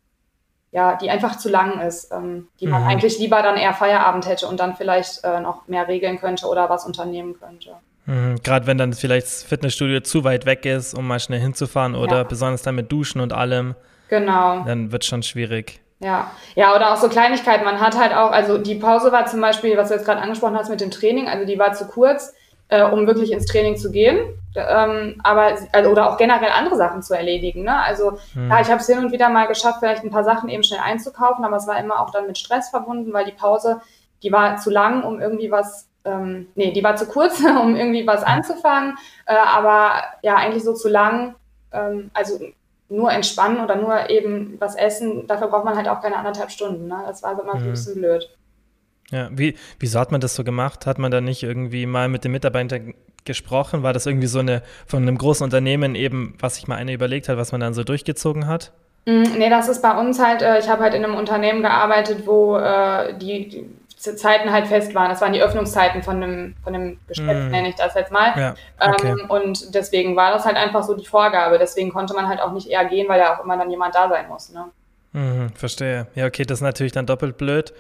ja, 0.72 0.96
die 0.96 1.10
einfach 1.10 1.38
zu 1.38 1.50
lang 1.50 1.80
ist, 1.82 2.12
ähm, 2.12 2.50
die 2.60 2.68
man 2.68 2.82
mhm. 2.82 2.90
eigentlich 2.90 3.20
lieber 3.20 3.42
dann 3.42 3.58
eher 3.58 3.74
Feierabend 3.74 4.28
hätte 4.28 4.48
und 4.48 4.60
dann 4.60 4.76
vielleicht 4.76 5.24
äh, 5.24 5.40
noch 5.40 5.68
mehr 5.68 5.88
regeln 5.88 6.20
könnte 6.20 6.48
oder 6.48 6.70
was 6.70 6.86
unternehmen 6.86 7.40
könnte. 7.40 7.76
Mhm, 8.06 8.42
Gerade 8.44 8.68
wenn 8.68 8.78
dann 8.78 8.94
vielleicht 8.94 9.28
das 9.28 9.44
Fitnessstudio 9.44 10.02
zu 10.02 10.24
weit 10.24 10.46
weg 10.46 10.66
ist, 10.66 10.94
um 10.94 11.08
mal 11.08 11.20
schnell 11.20 11.40
hinzufahren 11.40 11.96
oder 11.96 12.18
ja. 12.18 12.24
besonders 12.24 12.62
dann 12.62 12.76
mit 12.76 12.92
Duschen 12.92 13.22
und 13.22 13.34
allem. 13.34 13.76
Genau. 14.10 14.64
Dann 14.64 14.92
wird 14.92 15.04
es 15.04 15.10
schon 15.10 15.24
schwierig. 15.24 15.82
Ja, 16.00 16.32
ja, 16.56 16.76
oder 16.76 16.94
auch 16.94 16.98
so 16.98 17.10
Kleinigkeiten. 17.10 17.64
Man 17.64 17.80
hat 17.80 17.98
halt 17.98 18.14
auch, 18.14 18.32
also 18.32 18.58
die 18.58 18.76
Pause 18.76 19.12
war 19.12 19.26
zum 19.26 19.42
Beispiel, 19.42 19.78
was 19.78 19.88
du 19.88 19.96
jetzt 19.96 20.06
gerade 20.06 20.22
angesprochen 20.22 20.58
hast 20.58 20.70
mit 20.70 20.82
dem 20.82 20.92
Training, 20.92 21.28
also 21.28 21.46
die 21.46 21.58
war 21.58 21.74
zu 21.74 21.88
kurz, 21.88 22.34
äh, 22.68 22.84
um 22.84 23.08
wirklich 23.08 23.32
ins 23.32 23.46
Training 23.46 23.78
zu 23.78 23.92
gehen. 23.92 24.20
Ähm, 24.56 25.20
aber 25.24 25.58
also, 25.72 25.90
oder 25.90 26.12
auch 26.12 26.18
generell 26.18 26.50
andere 26.50 26.76
Sachen 26.76 27.02
zu 27.02 27.14
erledigen. 27.14 27.64
Ne? 27.64 27.80
Also 27.80 28.20
hm. 28.34 28.50
ja, 28.50 28.62
ich 28.62 28.70
habe 28.70 28.82
es 28.82 28.88
hin 28.88 29.00
und 29.00 29.12
wieder 29.12 29.30
mal 29.30 29.48
geschafft, 29.48 29.80
vielleicht 29.80 30.04
ein 30.04 30.12
paar 30.12 30.24
Sachen 30.24 30.50
eben 30.50 30.64
schnell 30.64 30.82
einzukaufen, 30.84 31.44
aber 31.44 31.58
es 31.58 31.68
war 31.68 31.80
immer 31.80 32.00
auch 32.00 32.12
dann 32.12 32.28
mit 32.28 32.38
Stress 32.38 32.70
verbunden, 32.70 33.12
weil 33.14 33.26
die 33.26 33.32
Pause, 33.32 33.82
die 34.22 34.32
war 34.32 34.58
zu 34.58 34.70
lang, 34.70 35.04
um 35.04 35.20
irgendwie 35.20 35.50
was 35.50 35.88
ähm, 36.06 36.48
nee, 36.56 36.72
die 36.72 36.84
war 36.84 36.96
zu 36.96 37.08
kurz, 37.08 37.40
um 37.62 37.76
irgendwie 37.76 38.06
was 38.08 38.24
anzufangen, 38.24 38.96
äh, 39.26 39.36
aber 39.36 40.04
ja, 40.22 40.36
eigentlich 40.36 40.64
so 40.64 40.74
zu 40.74 40.90
lang, 40.90 41.36
ähm, 41.72 42.12
also 42.14 42.40
nur 42.90 43.12
entspannen 43.12 43.64
oder 43.64 43.76
nur 43.76 44.10
eben 44.10 44.56
was 44.60 44.76
essen, 44.76 45.28
dafür 45.28 45.48
braucht 45.48 45.66
man 45.66 45.76
halt 45.76 45.88
auch 45.88 46.02
keine 46.02 46.18
anderthalb 46.18 46.52
Stunden. 46.52 46.88
Ne? 46.88 47.04
Das 47.08 47.24
war 47.24 47.34
immer 47.34 47.56
mhm. 47.56 47.64
ein 47.64 47.72
bisschen 47.72 47.96
blöd. 47.96 48.30
Ja, 49.12 49.30
wie, 49.32 49.56
wieso 49.80 50.00
hat 50.00 50.12
man 50.12 50.22
das 50.22 50.36
so 50.36 50.44
gemacht? 50.44 50.86
Hat 50.86 50.98
man 50.98 51.12
da 51.12 51.22
nicht 51.22 51.44
irgendwie 51.44 51.86
mal 51.86 52.10
mit 52.10 52.24
den 52.24 52.32
Mitarbeitern 52.32 52.94
gesprochen? 53.24 53.84
War 53.84 53.94
das 53.94 54.06
irgendwie 54.06 54.28
so 54.28 54.40
eine 54.40 54.62
von 54.86 55.02
einem 55.02 55.18
großen 55.18 55.44
Unternehmen 55.44 55.96
eben, 55.96 56.36
was 56.40 56.56
sich 56.56 56.68
mal 56.68 56.76
einer 56.76 56.94
überlegt 56.94 57.30
hat, 57.30 57.38
was 57.38 57.52
man 57.52 57.62
dann 57.62 57.74
so 57.74 57.84
durchgezogen 57.84 58.48
hat? 58.48 58.72
Mm, 59.06 59.24
nee, 59.38 59.50
das 59.50 59.68
ist 59.68 59.82
bei 59.82 59.98
uns 60.00 60.20
halt, 60.20 60.42
äh, 60.42 60.60
ich 60.60 60.68
habe 60.70 60.84
halt 60.84 60.96
in 60.96 61.04
einem 61.04 61.16
Unternehmen 61.16 61.62
gearbeitet, 61.62 62.26
wo 62.26 62.58
äh, 62.58 63.16
die 63.18 63.70
Zeiten 64.16 64.52
halt 64.52 64.68
fest 64.68 64.94
waren. 64.94 65.10
Das 65.10 65.22
waren 65.22 65.34
die 65.34 65.42
Öffnungszeiten 65.42 66.04
von 66.04 66.22
einem, 66.22 66.56
von 66.64 66.76
einem 66.76 67.00
Geschäft, 67.08 67.50
mm. 67.50 67.52
nenne 67.52 67.70
ich 67.70 67.76
das 67.76 67.96
jetzt 67.96 68.12
mal. 68.12 68.34
Ja, 68.40 68.56
okay. 68.80 69.10
ähm, 69.10 69.30
und 69.30 69.74
deswegen 69.74 70.16
war 70.16 70.32
das 70.32 70.46
halt 70.46 70.58
einfach 70.58 70.84
so 70.84 70.96
die 70.96 71.06
Vorgabe. 71.06 71.58
Deswegen 71.58 71.92
konnte 71.92 72.14
man 72.14 72.28
halt 72.28 72.40
auch 72.42 72.52
nicht 72.52 72.68
eher 72.68 72.86
gehen, 72.86 73.10
weil 73.10 73.20
ja 73.20 73.36
auch 73.36 73.44
immer 73.44 73.58
dann 73.58 73.72
jemand 73.72 73.96
da 73.96 74.08
sein 74.10 74.28
muss. 74.28 74.52
Ne? 74.52 74.66
Mhm, 75.14 75.50
verstehe. 75.56 76.08
Ja, 76.14 76.28
okay, 76.28 76.44
das 76.44 76.60
ist 76.60 76.64
natürlich 76.64 76.92
dann 76.92 77.06
doppelt 77.06 77.38
blöd. 77.38 77.74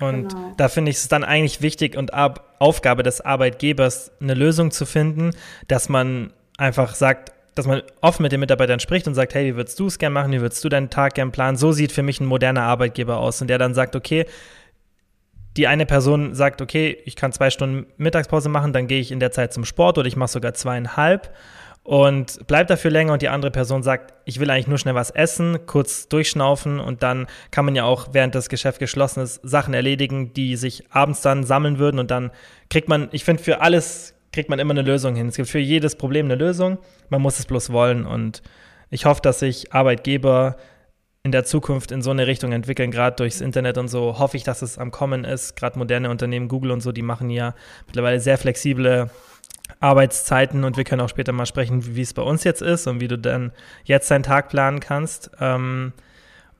Und 0.00 0.28
genau. 0.28 0.52
da 0.56 0.68
finde 0.68 0.90
ich 0.90 0.96
es 0.96 1.08
dann 1.08 1.24
eigentlich 1.24 1.62
wichtig 1.62 1.96
und 1.96 2.12
Ab 2.12 2.56
Aufgabe 2.58 3.02
des 3.02 3.20
Arbeitgebers, 3.20 4.10
eine 4.20 4.34
Lösung 4.34 4.70
zu 4.70 4.84
finden, 4.86 5.30
dass 5.68 5.88
man 5.88 6.32
einfach 6.58 6.94
sagt, 6.94 7.32
dass 7.54 7.66
man 7.66 7.82
offen 8.00 8.22
mit 8.22 8.32
den 8.32 8.40
Mitarbeitern 8.40 8.80
spricht 8.80 9.06
und 9.06 9.14
sagt, 9.14 9.34
hey, 9.34 9.52
wie 9.52 9.56
würdest 9.56 9.78
du 9.78 9.86
es 9.86 9.98
gern 9.98 10.12
machen, 10.12 10.32
wie 10.32 10.40
würdest 10.40 10.64
du 10.64 10.68
deinen 10.68 10.90
Tag 10.90 11.14
gern 11.14 11.32
planen? 11.32 11.56
So 11.56 11.72
sieht 11.72 11.92
für 11.92 12.02
mich 12.02 12.20
ein 12.20 12.26
moderner 12.26 12.62
Arbeitgeber 12.62 13.18
aus 13.18 13.40
und 13.40 13.48
der 13.48 13.58
dann 13.58 13.74
sagt, 13.74 13.94
okay, 13.94 14.26
die 15.56 15.66
eine 15.66 15.86
Person 15.86 16.34
sagt, 16.34 16.62
okay, 16.62 16.98
ich 17.04 17.16
kann 17.16 17.32
zwei 17.32 17.50
Stunden 17.50 17.86
Mittagspause 17.96 18.48
machen, 18.48 18.72
dann 18.72 18.86
gehe 18.86 19.00
ich 19.00 19.12
in 19.12 19.20
der 19.20 19.32
Zeit 19.32 19.52
zum 19.52 19.64
Sport 19.64 19.98
oder 19.98 20.08
ich 20.08 20.16
mache 20.16 20.30
sogar 20.30 20.54
zweieinhalb 20.54 21.32
und 21.84 22.46
bleibt 22.46 22.70
dafür 22.70 22.90
länger 22.90 23.14
und 23.14 23.22
die 23.22 23.28
andere 23.28 23.50
Person 23.50 23.82
sagt, 23.82 24.14
ich 24.24 24.38
will 24.38 24.50
eigentlich 24.50 24.68
nur 24.68 24.78
schnell 24.78 24.94
was 24.94 25.10
essen, 25.10 25.66
kurz 25.66 26.08
durchschnaufen 26.08 26.78
und 26.78 27.02
dann 27.02 27.26
kann 27.50 27.64
man 27.64 27.74
ja 27.74 27.84
auch, 27.84 28.08
während 28.12 28.34
das 28.34 28.48
Geschäft 28.48 28.78
geschlossen 28.78 29.20
ist, 29.20 29.40
Sachen 29.42 29.74
erledigen, 29.74 30.32
die 30.32 30.56
sich 30.56 30.84
abends 30.90 31.22
dann 31.22 31.44
sammeln 31.44 31.78
würden 31.78 31.98
und 31.98 32.10
dann 32.10 32.30
kriegt 32.70 32.88
man, 32.88 33.08
ich 33.12 33.24
finde, 33.24 33.42
für 33.42 33.60
alles 33.60 34.14
kriegt 34.32 34.48
man 34.48 34.58
immer 34.58 34.70
eine 34.70 34.82
Lösung 34.82 35.14
hin. 35.14 35.28
Es 35.28 35.36
gibt 35.36 35.48
für 35.48 35.58
jedes 35.58 35.96
Problem 35.96 36.26
eine 36.26 36.36
Lösung, 36.36 36.78
man 37.10 37.20
muss 37.20 37.38
es 37.38 37.46
bloß 37.46 37.70
wollen 37.72 38.06
und 38.06 38.42
ich 38.88 39.04
hoffe, 39.04 39.20
dass 39.20 39.40
sich 39.40 39.72
Arbeitgeber 39.72 40.56
in 41.24 41.30
der 41.30 41.44
Zukunft 41.44 41.92
in 41.92 42.02
so 42.02 42.10
eine 42.10 42.26
Richtung 42.26 42.50
entwickeln, 42.52 42.90
gerade 42.90 43.14
durchs 43.16 43.40
Internet 43.40 43.78
und 43.78 43.86
so, 43.86 44.18
hoffe 44.18 44.36
ich, 44.36 44.42
dass 44.42 44.60
es 44.60 44.76
am 44.76 44.90
Kommen 44.90 45.24
ist. 45.24 45.54
Gerade 45.54 45.78
moderne 45.78 46.10
Unternehmen, 46.10 46.48
Google 46.48 46.72
und 46.72 46.80
so, 46.80 46.90
die 46.90 47.02
machen 47.02 47.30
ja 47.30 47.54
mittlerweile 47.86 48.18
sehr 48.18 48.38
flexible 48.38 49.08
Arbeitszeiten 49.78 50.64
und 50.64 50.76
wir 50.76 50.84
können 50.84 51.00
auch 51.00 51.08
später 51.08 51.32
mal 51.32 51.46
sprechen, 51.46 51.94
wie 51.94 52.00
es 52.00 52.12
bei 52.12 52.22
uns 52.22 52.42
jetzt 52.42 52.60
ist 52.60 52.88
und 52.88 53.00
wie 53.00 53.06
du 53.06 53.16
dann 53.16 53.52
jetzt 53.84 54.10
deinen 54.10 54.24
Tag 54.24 54.48
planen 54.48 54.80
kannst. 54.80 55.30
Ähm, 55.40 55.92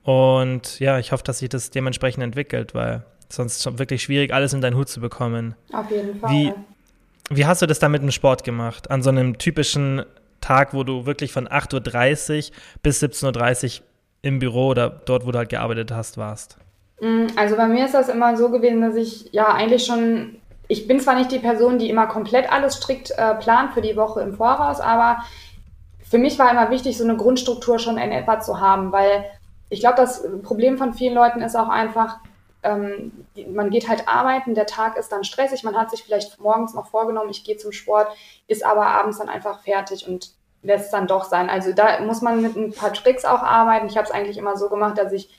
und 0.03 0.79
ja, 0.79 0.97
ich 0.97 1.11
hoffe, 1.11 1.23
dass 1.25 1.39
sich 1.39 1.49
das 1.49 1.69
dementsprechend 1.69 2.23
entwickelt, 2.23 2.73
weil 2.73 3.03
sonst 3.27 3.57
ist 3.57 3.65
es 3.65 3.79
wirklich 3.79 4.01
schwierig, 4.03 4.33
alles 4.33 4.53
in 4.53 4.61
deinen 4.61 4.77
Hut 4.77 4.87
zu 4.87 5.01
bekommen. 5.01 5.55
Auf 5.73 5.91
jeden 5.91 6.19
Fall. 6.19 6.31
Wie, 6.31 6.53
wie 7.29 7.45
hast 7.45 7.61
du 7.61 7.65
das 7.65 7.79
dann 7.79 7.91
mit 7.91 8.01
dem 8.01 8.11
Sport 8.11 8.45
gemacht? 8.45 8.89
An 8.89 9.01
so 9.01 9.09
einem 9.09 9.37
typischen 9.37 10.03
Tag, 10.39 10.73
wo 10.73 10.83
du 10.85 11.05
wirklich 11.05 11.33
von 11.33 11.49
8.30 11.49 12.49
Uhr 12.49 12.55
bis 12.81 13.03
17.30 13.03 13.79
Uhr 13.79 13.85
im 14.23 14.39
Büro 14.39 14.69
oder 14.69 14.89
dort, 14.89 15.27
wo 15.27 15.31
du 15.31 15.37
halt 15.37 15.49
gearbeitet 15.49 15.91
hast, 15.91 16.17
warst? 16.17 16.57
Mm, 16.99 17.27
also 17.35 17.55
bei 17.55 17.67
mir 17.67 17.85
ist 17.85 17.93
das 17.93 18.09
immer 18.09 18.35
so 18.35 18.49
gewesen, 18.49 18.81
dass 18.81 18.95
ich 18.95 19.31
ja 19.31 19.47
eigentlich 19.49 19.85
schon, 19.85 20.37
ich 20.67 20.87
bin 20.87 20.99
zwar 20.99 21.15
nicht 21.15 21.31
die 21.31 21.39
Person, 21.39 21.77
die 21.77 21.89
immer 21.89 22.07
komplett 22.07 22.51
alles 22.51 22.77
strikt 22.77 23.11
äh, 23.11 23.35
plant 23.35 23.73
für 23.73 23.81
die 23.81 23.95
Woche 23.95 24.21
im 24.21 24.33
Voraus, 24.33 24.79
aber 24.79 25.23
für 26.09 26.17
mich 26.17 26.39
war 26.39 26.49
immer 26.49 26.71
wichtig, 26.71 26.97
so 26.97 27.03
eine 27.03 27.17
Grundstruktur 27.17 27.79
schon 27.79 27.97
in 27.97 28.11
etwa 28.11 28.39
zu 28.39 28.59
haben, 28.59 28.91
weil 28.91 29.25
ich 29.69 29.81
glaube, 29.81 29.97
das 29.97 30.25
Problem 30.41 30.77
von 30.77 30.93
vielen 30.93 31.15
Leuten 31.15 31.41
ist 31.41 31.55
auch 31.55 31.69
einfach, 31.69 32.19
ähm, 32.61 33.11
man 33.47 33.71
geht 33.71 33.89
halt 33.89 34.07
arbeiten, 34.07 34.55
der 34.55 34.67
Tag 34.67 34.95
ist 34.95 35.11
dann 35.11 35.25
stressig, 35.25 35.63
man 35.63 35.75
hat 35.75 35.91
sich 35.91 36.03
vielleicht 36.03 36.39
morgens 36.39 36.73
noch 36.73 36.87
vorgenommen, 36.87 37.29
ich 37.29 37.43
gehe 37.43 37.57
zum 37.57 37.73
Sport, 37.73 38.07
ist 38.47 38.65
aber 38.65 38.85
abends 38.85 39.17
dann 39.17 39.27
einfach 39.27 39.59
fertig 39.63 40.07
und 40.07 40.31
lässt 40.63 40.85
es 40.85 40.91
dann 40.91 41.07
doch 41.07 41.25
sein. 41.25 41.49
Also 41.49 41.73
da 41.73 41.99
muss 42.01 42.21
man 42.21 42.41
mit 42.41 42.55
ein 42.55 42.73
paar 42.73 42.93
Tricks 42.93 43.25
auch 43.25 43.43
arbeiten. 43.43 43.87
Ich 43.87 43.97
habe 43.97 44.07
es 44.07 44.11
eigentlich 44.11 44.37
immer 44.37 44.57
so 44.57 44.69
gemacht, 44.69 44.97
dass 44.97 45.11
ich 45.11 45.29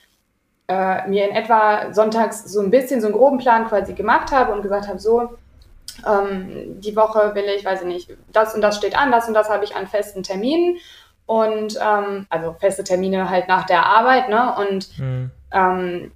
äh, 0.67 1.07
mir 1.07 1.27
in 1.29 1.35
etwa 1.35 1.93
sonntags 1.93 2.45
so 2.45 2.61
ein 2.61 2.71
bisschen 2.71 3.01
so 3.01 3.07
einen 3.07 3.15
groben 3.15 3.37
Plan 3.37 3.67
quasi 3.67 3.93
gemacht 3.93 4.31
habe 4.31 4.53
und 4.53 4.61
gesagt 4.61 4.87
habe, 4.87 4.99
so, 4.99 5.37
ähm, 6.07 6.79
die 6.79 6.95
Woche 6.95 7.35
will 7.35 7.45
ich, 7.55 7.65
weiß 7.65 7.81
ich 7.81 7.87
nicht, 7.87 8.17
das 8.31 8.55
und 8.55 8.61
das 8.61 8.77
steht 8.77 8.97
an, 8.97 9.11
das 9.11 9.27
und 9.27 9.33
das 9.33 9.49
habe 9.49 9.63
ich 9.63 9.75
an 9.75 9.87
festen 9.87 10.23
Terminen 10.23 10.77
und 11.25 11.77
ähm, 11.81 12.27
also 12.29 12.55
feste 12.59 12.83
Termine 12.83 13.29
halt 13.29 13.47
nach 13.47 13.65
der 13.65 13.85
Arbeit, 13.85 14.29
ne? 14.29 14.55
Und 14.57 14.99
mhm. 14.99 15.31
ähm, 15.51 16.11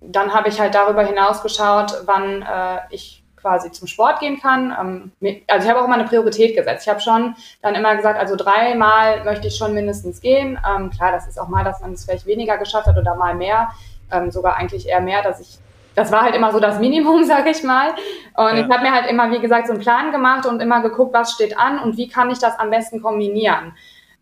dann 0.00 0.34
habe 0.34 0.48
ich 0.48 0.60
halt 0.60 0.74
darüber 0.74 1.04
hinaus 1.04 1.42
geschaut, 1.42 2.02
wann 2.06 2.42
äh, 2.42 2.80
ich 2.90 3.21
quasi 3.42 3.70
zum 3.70 3.88
Sport 3.88 4.20
gehen 4.20 4.40
kann. 4.40 4.74
Ähm, 5.20 5.42
also 5.48 5.64
ich 5.64 5.70
habe 5.70 5.80
auch 5.80 5.84
immer 5.84 5.96
eine 5.96 6.04
Priorität 6.04 6.56
gesetzt. 6.56 6.86
Ich 6.86 6.88
habe 6.88 7.00
schon 7.00 7.34
dann 7.60 7.74
immer 7.74 7.94
gesagt, 7.96 8.18
also 8.18 8.36
dreimal 8.36 9.24
möchte 9.24 9.48
ich 9.48 9.56
schon 9.56 9.74
mindestens 9.74 10.20
gehen. 10.20 10.58
Ähm, 10.66 10.90
klar, 10.90 11.12
das 11.12 11.26
ist 11.26 11.38
auch 11.38 11.48
mal, 11.48 11.64
dass 11.64 11.80
man 11.80 11.92
es 11.92 12.04
vielleicht 12.04 12.26
weniger 12.26 12.56
geschafft 12.56 12.86
hat 12.86 12.96
oder 12.96 13.14
mal 13.16 13.34
mehr. 13.34 13.70
Ähm, 14.10 14.30
sogar 14.30 14.56
eigentlich 14.56 14.88
eher 14.88 15.00
mehr, 15.00 15.22
dass 15.22 15.40
ich 15.40 15.58
das 15.94 16.10
war 16.10 16.22
halt 16.22 16.34
immer 16.34 16.52
so 16.52 16.60
das 16.60 16.78
Minimum, 16.78 17.24
sage 17.26 17.50
ich 17.50 17.62
mal. 17.62 17.90
Und 18.34 18.56
ja. 18.56 18.64
ich 18.64 18.70
habe 18.70 18.82
mir 18.82 18.92
halt 18.92 19.10
immer, 19.10 19.30
wie 19.30 19.40
gesagt, 19.40 19.66
so 19.66 19.74
einen 19.74 19.82
Plan 19.82 20.10
gemacht 20.10 20.46
und 20.46 20.60
immer 20.60 20.80
geguckt, 20.80 21.12
was 21.12 21.32
steht 21.32 21.58
an 21.58 21.78
und 21.78 21.98
wie 21.98 22.08
kann 22.08 22.30
ich 22.30 22.38
das 22.38 22.58
am 22.58 22.70
besten 22.70 23.02
kombinieren. 23.02 23.74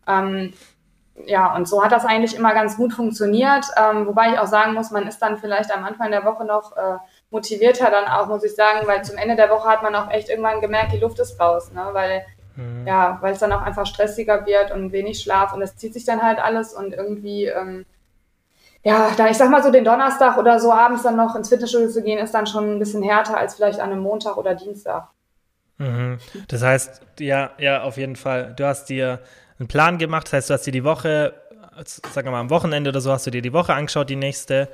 Ähm, 0.08 0.52
ja, 1.26 1.54
und 1.54 1.68
so 1.68 1.84
hat 1.84 1.92
das 1.92 2.04
eigentlich 2.04 2.36
immer 2.36 2.54
ganz 2.54 2.76
gut 2.76 2.92
funktioniert. 2.92 3.66
Ähm, 3.76 4.06
wobei 4.06 4.32
ich 4.32 4.38
auch 4.38 4.46
sagen 4.46 4.74
muss, 4.74 4.90
man 4.90 5.06
ist 5.06 5.20
dann 5.20 5.38
vielleicht 5.38 5.74
am 5.74 5.84
Anfang 5.84 6.10
der 6.10 6.24
Woche 6.24 6.44
noch 6.44 6.76
äh, 6.76 6.96
motivierter 7.30 7.90
dann 7.90 8.06
auch, 8.06 8.26
muss 8.26 8.44
ich 8.44 8.54
sagen, 8.54 8.86
weil 8.86 9.04
zum 9.04 9.16
Ende 9.16 9.36
der 9.36 9.50
Woche 9.50 9.68
hat 9.68 9.82
man 9.82 9.94
auch 9.94 10.10
echt 10.10 10.28
irgendwann 10.28 10.60
gemerkt, 10.60 10.92
die 10.92 10.98
Luft 10.98 11.18
ist 11.18 11.38
raus, 11.40 11.70
ne? 11.72 11.88
weil 11.92 12.24
mhm. 12.56 12.86
ja, 12.86 13.18
weil 13.20 13.32
es 13.32 13.38
dann 13.38 13.52
auch 13.52 13.62
einfach 13.62 13.86
stressiger 13.86 14.46
wird 14.46 14.72
und 14.72 14.92
wenig 14.92 15.20
Schlaf 15.20 15.52
und 15.52 15.62
es 15.62 15.76
zieht 15.76 15.94
sich 15.94 16.04
dann 16.04 16.22
halt 16.22 16.38
alles 16.38 16.74
und 16.74 16.92
irgendwie 16.92 17.46
ähm, 17.46 17.86
ja, 18.82 19.12
da 19.16 19.28
ich 19.28 19.36
sag 19.36 19.50
mal 19.50 19.62
so 19.62 19.70
den 19.70 19.84
Donnerstag 19.84 20.38
oder 20.38 20.58
so 20.58 20.72
abends 20.72 21.02
dann 21.02 21.16
noch 21.16 21.36
ins 21.36 21.50
Fitnessstudio 21.50 21.88
zu 21.88 22.02
gehen, 22.02 22.18
ist 22.18 22.32
dann 22.32 22.46
schon 22.46 22.76
ein 22.76 22.78
bisschen 22.78 23.02
härter 23.02 23.36
als 23.36 23.54
vielleicht 23.54 23.78
an 23.78 23.92
einem 23.92 24.00
Montag 24.00 24.36
oder 24.36 24.54
Dienstag. 24.54 25.08
Mhm. 25.76 26.18
Das 26.48 26.62
heißt, 26.62 27.02
ja, 27.18 27.50
ja, 27.58 27.82
auf 27.82 27.96
jeden 27.96 28.16
Fall. 28.16 28.54
Du 28.56 28.64
hast 28.64 28.86
dir 28.86 29.20
einen 29.58 29.68
Plan 29.68 29.98
gemacht. 29.98 30.26
Das 30.26 30.32
heißt, 30.32 30.50
du 30.50 30.54
hast 30.54 30.66
dir 30.66 30.72
die 30.72 30.84
Woche, 30.84 31.34
sagen 31.84 32.26
wir 32.26 32.32
mal 32.32 32.40
am 32.40 32.50
Wochenende 32.50 32.90
oder 32.90 33.00
so, 33.00 33.12
hast 33.12 33.26
du 33.26 33.30
dir 33.30 33.42
die 33.42 33.52
Woche 33.52 33.74
angeschaut, 33.74 34.08
die 34.08 34.16
nächste, 34.16 34.68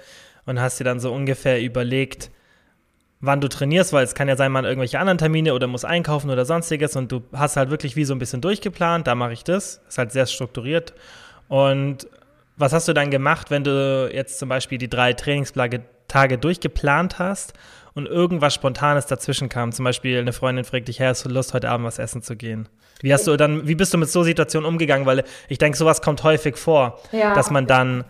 und 0.46 0.60
hast 0.60 0.78
dir 0.78 0.84
dann 0.84 1.00
so 1.00 1.12
ungefähr 1.12 1.60
überlegt, 1.60 2.30
wann 3.20 3.40
du 3.40 3.49
trainierst, 3.49 3.92
weil 3.92 4.04
es 4.04 4.14
kann 4.14 4.28
ja 4.28 4.37
sein, 4.37 4.52
man 4.52 4.64
irgendwelche 4.64 4.99
anderen 4.99 5.18
Termine 5.18 5.54
oder 5.54 5.66
muss 5.66 5.85
einkaufen 5.85 6.30
oder 6.30 6.44
sonstiges 6.44 6.96
und 6.96 7.11
du 7.11 7.23
hast 7.32 7.56
halt 7.56 7.70
wirklich 7.70 7.96
wie 7.96 8.04
so 8.04 8.14
ein 8.14 8.18
bisschen 8.18 8.40
durchgeplant, 8.40 9.06
da 9.06 9.14
mache 9.14 9.32
ich 9.32 9.44
das, 9.44 9.80
ist 9.88 9.99
halt 9.99 10.12
sehr 10.12 10.26
strukturiert. 10.26 10.92
Und 11.49 12.06
was 12.56 12.73
hast 12.73 12.88
du 12.88 12.92
dann 12.92 13.11
gemacht, 13.11 13.50
wenn 13.50 13.64
du 13.64 14.11
jetzt 14.12 14.38
zum 14.38 14.49
Beispiel 14.49 14.78
die 14.78 14.88
drei 14.88 15.12
Trainingstage 15.12 16.38
durchgeplant 16.38 17.18
hast 17.18 17.52
und 17.94 18.06
irgendwas 18.06 18.54
Spontanes 18.54 19.06
dazwischen 19.06 19.49
kam? 19.49 19.73
Zum 19.73 19.85
Beispiel 19.85 20.18
eine 20.18 20.32
Freundin 20.32 20.64
fragt 20.64 20.88
dich, 20.88 21.00
hey, 21.00 21.08
hast 21.08 21.25
du 21.25 21.28
Lust, 21.28 21.54
heute 21.54 21.70
Abend 21.70 21.87
was 21.87 21.99
essen 21.99 22.23
zu 22.23 22.37
gehen? 22.37 22.68
Wie 23.00 23.12
hast 23.12 23.26
du 23.26 23.37
dann, 23.37 23.68
wie 23.68 23.75
bist 23.75 23.92
du 23.92 23.99
mit 23.99 24.11
so 24.11 24.23
Situationen 24.23 24.66
umgegangen? 24.66 25.06
Weil 25.06 25.25
ich 25.49 25.58
denke, 25.58 25.76
sowas 25.76 26.00
kommt 26.00 26.23
häufig 26.23 26.56
vor, 26.56 26.99
ja. 27.12 27.35
dass 27.35 27.50
man 27.50 27.66
dann 27.66 28.04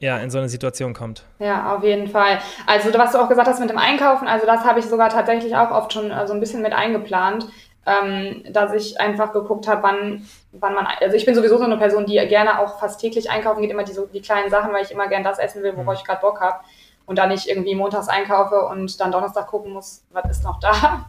ja, 0.00 0.18
in 0.18 0.30
so 0.30 0.38
eine 0.38 0.48
Situation 0.48 0.94
kommt. 0.94 1.24
Ja, 1.38 1.74
auf 1.74 1.82
jeden 1.82 2.08
Fall. 2.08 2.38
Also, 2.66 2.96
was 2.96 3.12
du 3.12 3.18
auch 3.18 3.28
gesagt 3.28 3.48
hast 3.48 3.60
mit 3.60 3.70
dem 3.70 3.78
Einkaufen, 3.78 4.28
also 4.28 4.46
das 4.46 4.64
habe 4.64 4.78
ich 4.78 4.86
sogar 4.86 5.08
tatsächlich 5.08 5.56
auch 5.56 5.70
oft 5.70 5.92
schon 5.92 6.10
äh, 6.10 6.26
so 6.26 6.34
ein 6.34 6.40
bisschen 6.40 6.62
mit 6.62 6.72
eingeplant, 6.72 7.46
ähm, 7.86 8.44
dass 8.50 8.72
ich 8.74 9.00
einfach 9.00 9.32
geguckt 9.32 9.66
habe, 9.66 9.82
wann, 9.82 10.26
wann 10.52 10.74
man, 10.74 10.86
also 11.00 11.16
ich 11.16 11.24
bin 11.24 11.34
sowieso 11.34 11.58
so 11.58 11.64
eine 11.64 11.78
Person, 11.78 12.06
die 12.06 12.18
gerne 12.28 12.60
auch 12.60 12.78
fast 12.78 13.00
täglich 13.00 13.30
einkaufen 13.30 13.62
geht, 13.62 13.70
immer 13.70 13.84
die, 13.84 13.92
so, 13.92 14.06
die 14.06 14.20
kleinen 14.20 14.50
Sachen, 14.50 14.72
weil 14.72 14.84
ich 14.84 14.90
immer 14.90 15.08
gern 15.08 15.24
das 15.24 15.38
essen 15.38 15.62
will, 15.62 15.72
worauf 15.72 15.94
mhm. 15.94 16.00
ich 16.00 16.04
gerade 16.04 16.20
Bock 16.20 16.40
habe 16.40 16.60
und 17.06 17.18
dann 17.18 17.30
nicht 17.30 17.48
irgendwie 17.48 17.74
montags 17.74 18.08
einkaufe 18.08 18.66
und 18.66 19.00
dann 19.00 19.10
Donnerstag 19.10 19.46
gucken 19.46 19.72
muss, 19.72 20.04
was 20.10 20.30
ist 20.30 20.44
noch 20.44 20.60
da. 20.60 21.06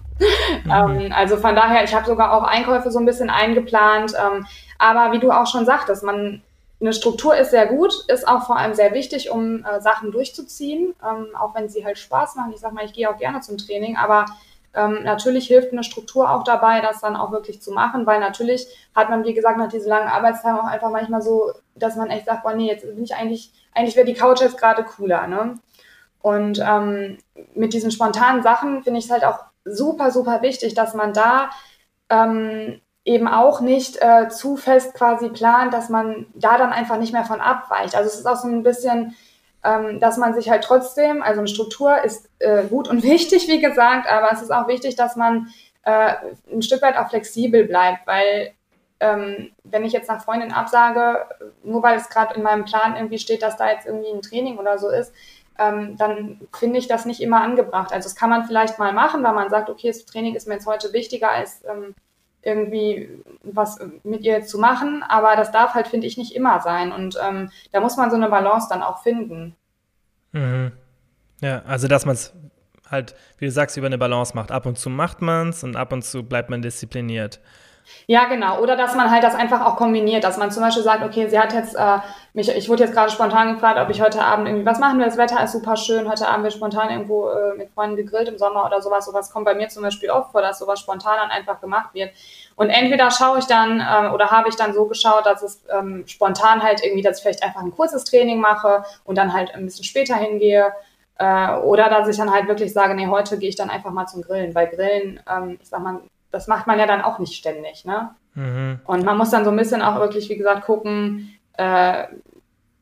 Mhm. 0.64 0.72
ähm, 0.72 1.14
also 1.14 1.36
von 1.36 1.56
daher, 1.56 1.84
ich 1.84 1.94
habe 1.94 2.06
sogar 2.06 2.34
auch 2.34 2.44
Einkäufe 2.44 2.90
so 2.90 3.00
ein 3.00 3.06
bisschen 3.06 3.30
eingeplant. 3.30 4.14
Ähm, 4.18 4.48
aber 4.78 5.12
wie 5.12 5.20
du 5.20 5.32
auch 5.32 5.46
schon 5.46 5.66
sagtest, 5.66 6.04
man 6.04 6.42
eine 6.82 6.94
Struktur 6.94 7.36
ist 7.36 7.52
sehr 7.52 7.68
gut, 7.68 7.94
ist 8.08 8.28
auch 8.28 8.46
vor 8.46 8.58
allem 8.58 8.74
sehr 8.74 8.94
wichtig, 8.94 9.30
um 9.32 9.66
äh, 9.66 9.82
Sachen 9.82 10.12
durchzuziehen, 10.12 10.96
ähm, 11.04 11.36
auch 11.36 11.54
wenn 11.56 11.68
sie 11.68 11.86
halt 11.86 11.98
Spaß 11.98 12.36
machen. 12.36 12.54
Ich 12.54 12.62
sag 12.62 12.72
mal, 12.72 12.86
ich 12.86 12.94
gehe 12.94 13.10
auch 13.10 13.18
gerne 13.18 13.42
zum 13.42 13.58
Training, 13.58 13.98
aber 13.98 14.26
ähm, 14.74 15.04
natürlich 15.04 15.48
hilft 15.48 15.74
eine 15.74 15.84
Struktur 15.84 16.32
auch 16.32 16.44
dabei, 16.44 16.80
das 16.80 17.02
dann 17.02 17.16
auch 17.16 17.32
wirklich 17.32 17.62
zu 17.62 17.72
machen, 17.72 18.06
weil 18.06 18.20
natürlich 18.20 18.68
hat 18.96 19.10
man, 19.10 19.26
wie 19.26 19.34
gesagt, 19.34 19.58
nach 19.58 19.70
diesen 19.70 19.90
langen 19.90 20.08
Arbeitstagen 20.08 20.60
auch 20.60 20.66
einfach 20.66 20.92
manchmal 20.92 21.22
so, 21.22 21.52
dass 21.76 21.96
man 21.96 22.10
echt 22.10 22.26
sagt, 22.26 22.44
boah, 22.44 22.54
nee, 22.54 22.68
jetzt 22.68 22.84
bin 22.84 23.04
ich 23.04 23.16
eigentlich, 23.16 23.52
eigentlich 23.74 23.96
wäre 23.96 24.06
die 24.06 24.14
Couch 24.14 24.42
jetzt 24.42 24.58
gerade 24.58 24.84
cooler, 24.84 25.28
ne? 25.28 25.56
Und 26.22 26.60
ähm, 26.60 27.18
mit 27.56 27.74
diesen 27.74 27.92
spontanen 27.92 28.44
Sachen 28.44 28.84
finde 28.84 29.00
ich 29.00 29.06
es 29.06 29.12
halt 29.12 29.24
auch 29.24 29.40
super, 29.64 30.12
super 30.12 30.42
wichtig, 30.42 30.74
dass 30.74 30.94
man 30.94 31.14
da 31.14 31.50
ähm, 32.10 32.82
eben 33.10 33.28
auch 33.28 33.60
nicht 33.60 33.98
äh, 34.02 34.30
zu 34.30 34.56
fest 34.56 34.94
quasi 34.94 35.30
plant, 35.30 35.74
dass 35.74 35.90
man 35.90 36.28
da 36.36 36.60
dann 36.60 36.72
einfach 36.72 36.98
nicht 36.98 37.12
mehr 37.12 37.26
von 37.26 37.42
abweicht. 37.42 37.96
Also 37.96 38.08
es 38.08 38.20
ist 38.20 38.28
auch 38.28 38.36
so 38.36 38.48
ein 38.48 38.62
bisschen, 38.62 39.16
ähm, 39.64 40.00
dass 40.00 40.18
man 40.18 40.36
sich 40.36 40.52
halt 40.52 40.64
trotzdem, 40.64 41.24
also 41.24 41.40
eine 41.40 41.48
Struktur 41.48 42.04
ist 42.04 42.30
äh, 42.38 42.66
gut 42.66 42.88
und 42.88 43.02
wichtig, 43.16 43.48
wie 43.48 43.60
gesagt, 43.60 44.08
aber 44.08 44.32
es 44.32 44.44
ist 44.44 44.52
auch 44.52 44.68
wichtig, 44.68 44.96
dass 44.96 45.16
man 45.16 45.48
äh, 45.86 46.14
ein 46.54 46.62
Stück 46.62 46.84
weit 46.84 46.98
auch 46.98 47.10
flexibel 47.10 47.66
bleibt, 47.66 48.06
weil 48.06 48.52
ähm, 49.00 49.54
wenn 49.64 49.86
ich 49.86 49.94
jetzt 49.94 50.10
nach 50.10 50.24
Freundin 50.24 50.54
absage, 50.54 51.26
nur 51.64 51.82
weil 51.82 51.98
es 51.98 52.10
gerade 52.10 52.36
in 52.36 52.44
meinem 52.44 52.66
Plan 52.66 52.96
irgendwie 52.96 53.18
steht, 53.18 53.42
dass 53.42 53.58
da 53.58 53.72
jetzt 53.72 53.88
irgendwie 53.88 54.12
ein 54.12 54.22
Training 54.22 54.60
oder 54.60 54.78
so 54.78 54.90
ist, 54.90 55.14
ähm, 55.58 55.98
dann 55.98 56.42
finde 56.54 56.78
ich 56.78 56.88
das 56.88 57.06
nicht 57.06 57.22
immer 57.22 57.42
angebracht. 57.42 57.92
Also 57.92 58.08
das 58.08 58.16
kann 58.16 58.30
man 58.30 58.46
vielleicht 58.46 58.78
mal 58.78 58.94
machen, 58.94 59.24
weil 59.24 59.34
man 59.34 59.50
sagt, 59.50 59.70
okay, 59.70 59.88
das 59.88 60.06
Training 60.06 60.36
ist 60.36 60.48
mir 60.48 60.56
jetzt 60.56 60.68
heute 60.68 60.94
wichtiger 60.94 61.32
als 61.32 61.64
ähm, 61.66 61.96
irgendwie 62.42 63.10
was 63.44 63.80
mit 64.04 64.22
ihr 64.22 64.44
zu 64.44 64.60
machen, 64.60 65.04
aber 65.08 65.36
das 65.36 65.52
darf 65.52 65.74
halt, 65.74 65.88
finde 65.88 66.08
ich, 66.08 66.18
nicht 66.18 66.36
immer 66.36 66.62
sein. 66.62 66.92
Und 66.92 67.18
ähm, 67.22 67.50
da 67.72 67.82
muss 67.82 67.98
man 67.98 68.10
so 68.10 68.16
eine 68.16 68.30
Balance 68.30 68.68
dann 68.70 68.82
auch 68.82 69.04
finden. 69.04 69.56
Mhm. 70.32 70.72
Ja, 71.42 71.64
also 71.66 71.88
dass 71.88 72.06
man 72.06 72.16
es 72.16 72.34
halt, 72.90 73.16
wie 73.38 73.46
du 73.46 73.52
sagst, 73.52 73.78
über 73.78 73.88
eine 73.88 73.98
Balance 73.98 74.36
macht. 74.36 74.52
Ab 74.52 74.66
und 74.66 74.78
zu 74.78 74.90
macht 74.90 75.22
man 75.22 75.50
es 75.50 75.64
und 75.64 75.76
ab 75.76 75.94
und 75.94 76.04
zu 76.04 76.24
bleibt 76.24 76.50
man 76.50 76.62
diszipliniert. 76.62 77.40
Ja, 78.08 78.26
genau. 78.26 78.60
Oder 78.60 78.76
dass 78.76 78.96
man 78.96 79.12
halt 79.12 79.24
das 79.24 79.36
einfach 79.36 79.66
auch 79.66 79.76
kombiniert, 79.76 80.24
dass 80.24 80.38
man 80.38 80.52
zum 80.52 80.64
Beispiel 80.64 80.84
sagt, 80.84 81.04
okay, 81.04 81.28
sie 81.28 81.40
hat 81.40 81.54
jetzt, 81.54 81.76
äh, 81.76 81.98
mich, 82.34 82.50
ich 82.50 82.68
wurde 82.70 82.84
jetzt 82.84 82.94
gerade 82.94 83.12
spontan 83.12 83.54
gefragt, 83.54 83.80
ob 83.80 83.90
ich 83.90 84.02
heute 84.02 84.24
Abend 84.24 84.48
irgendwie 84.48 84.66
was 84.66 84.80
machen 84.80 84.98
will. 84.98 85.06
Das 85.06 85.18
Wetter 85.18 85.44
ist 85.44 85.52
super 85.52 85.78
schön. 85.78 86.10
Heute 86.10 86.28
Abend 86.28 86.44
wird 86.44 86.54
spontan 86.54 86.90
irgendwo 86.90 87.30
äh, 87.30 87.56
mit 87.56 87.70
Freunden 87.72 87.96
gegrillt 87.96 88.28
im 88.28 88.38
Sommer 88.38 88.66
oder 88.66 88.82
sowas. 88.82 89.06
Sowas 89.06 89.32
kommt 89.32 89.46
bei 89.46 89.54
mir 89.54 89.70
zum 89.70 89.84
Beispiel 89.84 90.10
oft 90.10 90.32
vor, 90.32 90.42
dass 90.42 90.60
sowas 90.60 90.80
spontan 90.80 91.18
dann 91.18 91.30
einfach 91.30 91.62
gemacht 91.62 91.94
wird. 91.94 92.12
Und 92.56 92.70
entweder 92.70 93.12
schaue 93.12 93.40
ich 93.40 93.46
dann 93.46 93.80
äh, 93.80 94.10
oder 94.10 94.32
habe 94.32 94.50
ich 94.50 94.56
dann 94.56 94.74
so 94.74 94.86
geschaut, 94.86 95.26
dass 95.26 95.44
es 95.44 95.64
ähm, 95.72 96.04
spontan 96.08 96.64
halt 96.64 96.84
irgendwie, 96.84 97.04
dass 97.04 97.18
ich 97.18 97.24
vielleicht 97.24 97.44
einfach 97.44 97.62
ein 97.62 97.72
kurzes 97.72 98.04
Training 98.04 98.40
mache 98.40 98.84
und 99.06 99.18
dann 99.18 99.34
halt 99.34 99.54
ein 99.54 99.66
bisschen 99.66 99.86
später 99.86 100.16
hingehe. 100.16 100.74
Äh, 101.20 101.58
oder 101.58 101.90
dass 101.90 102.08
ich 102.08 102.18
dann 102.18 102.34
halt 102.34 102.48
wirklich 102.48 102.74
sage, 102.74 102.96
nee, 102.96 103.08
heute 103.08 103.38
gehe 103.38 103.50
ich 103.50 103.56
dann 103.56 103.70
einfach 103.70 103.92
mal 103.92 104.08
zum 104.08 104.22
Grillen, 104.22 104.56
weil 104.56 104.68
Grillen, 104.68 105.20
ähm, 105.30 105.60
ich 105.62 105.70
sag 105.70 105.82
mal, 105.82 106.00
das 106.32 106.48
macht 106.48 106.68
man 106.68 106.80
ja 106.80 106.86
dann 106.86 107.02
auch 107.02 107.20
nicht 107.20 107.36
ständig, 107.36 107.86
ne? 107.86 108.12
Mhm. 108.36 108.80
Und 108.86 109.04
man 109.04 109.18
muss 109.18 109.32
dann 109.32 109.44
so 109.44 109.52
ein 109.52 109.58
bisschen 109.58 109.82
auch 109.82 110.00
wirklich, 110.00 110.30
wie 110.30 110.38
gesagt, 110.38 110.66
gucken, 110.66 111.34
äh, 111.58 112.06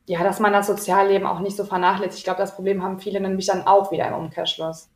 ja, 0.06 0.22
dass 0.22 0.40
man 0.40 0.52
das 0.52 0.66
Sozialleben 0.66 1.26
auch 1.26 1.40
nicht 1.40 1.56
so 1.56 1.64
vernachlässigt. 1.64 2.18
Ich 2.18 2.24
glaube, 2.24 2.40
das 2.40 2.54
Problem 2.54 2.82
haben 2.82 2.98
viele 2.98 3.20
nämlich 3.20 3.46
dann 3.46 3.66
auch 3.66 3.92
wieder 3.92 4.08
im 4.08 4.14
Umkehrschluss. 4.14 4.88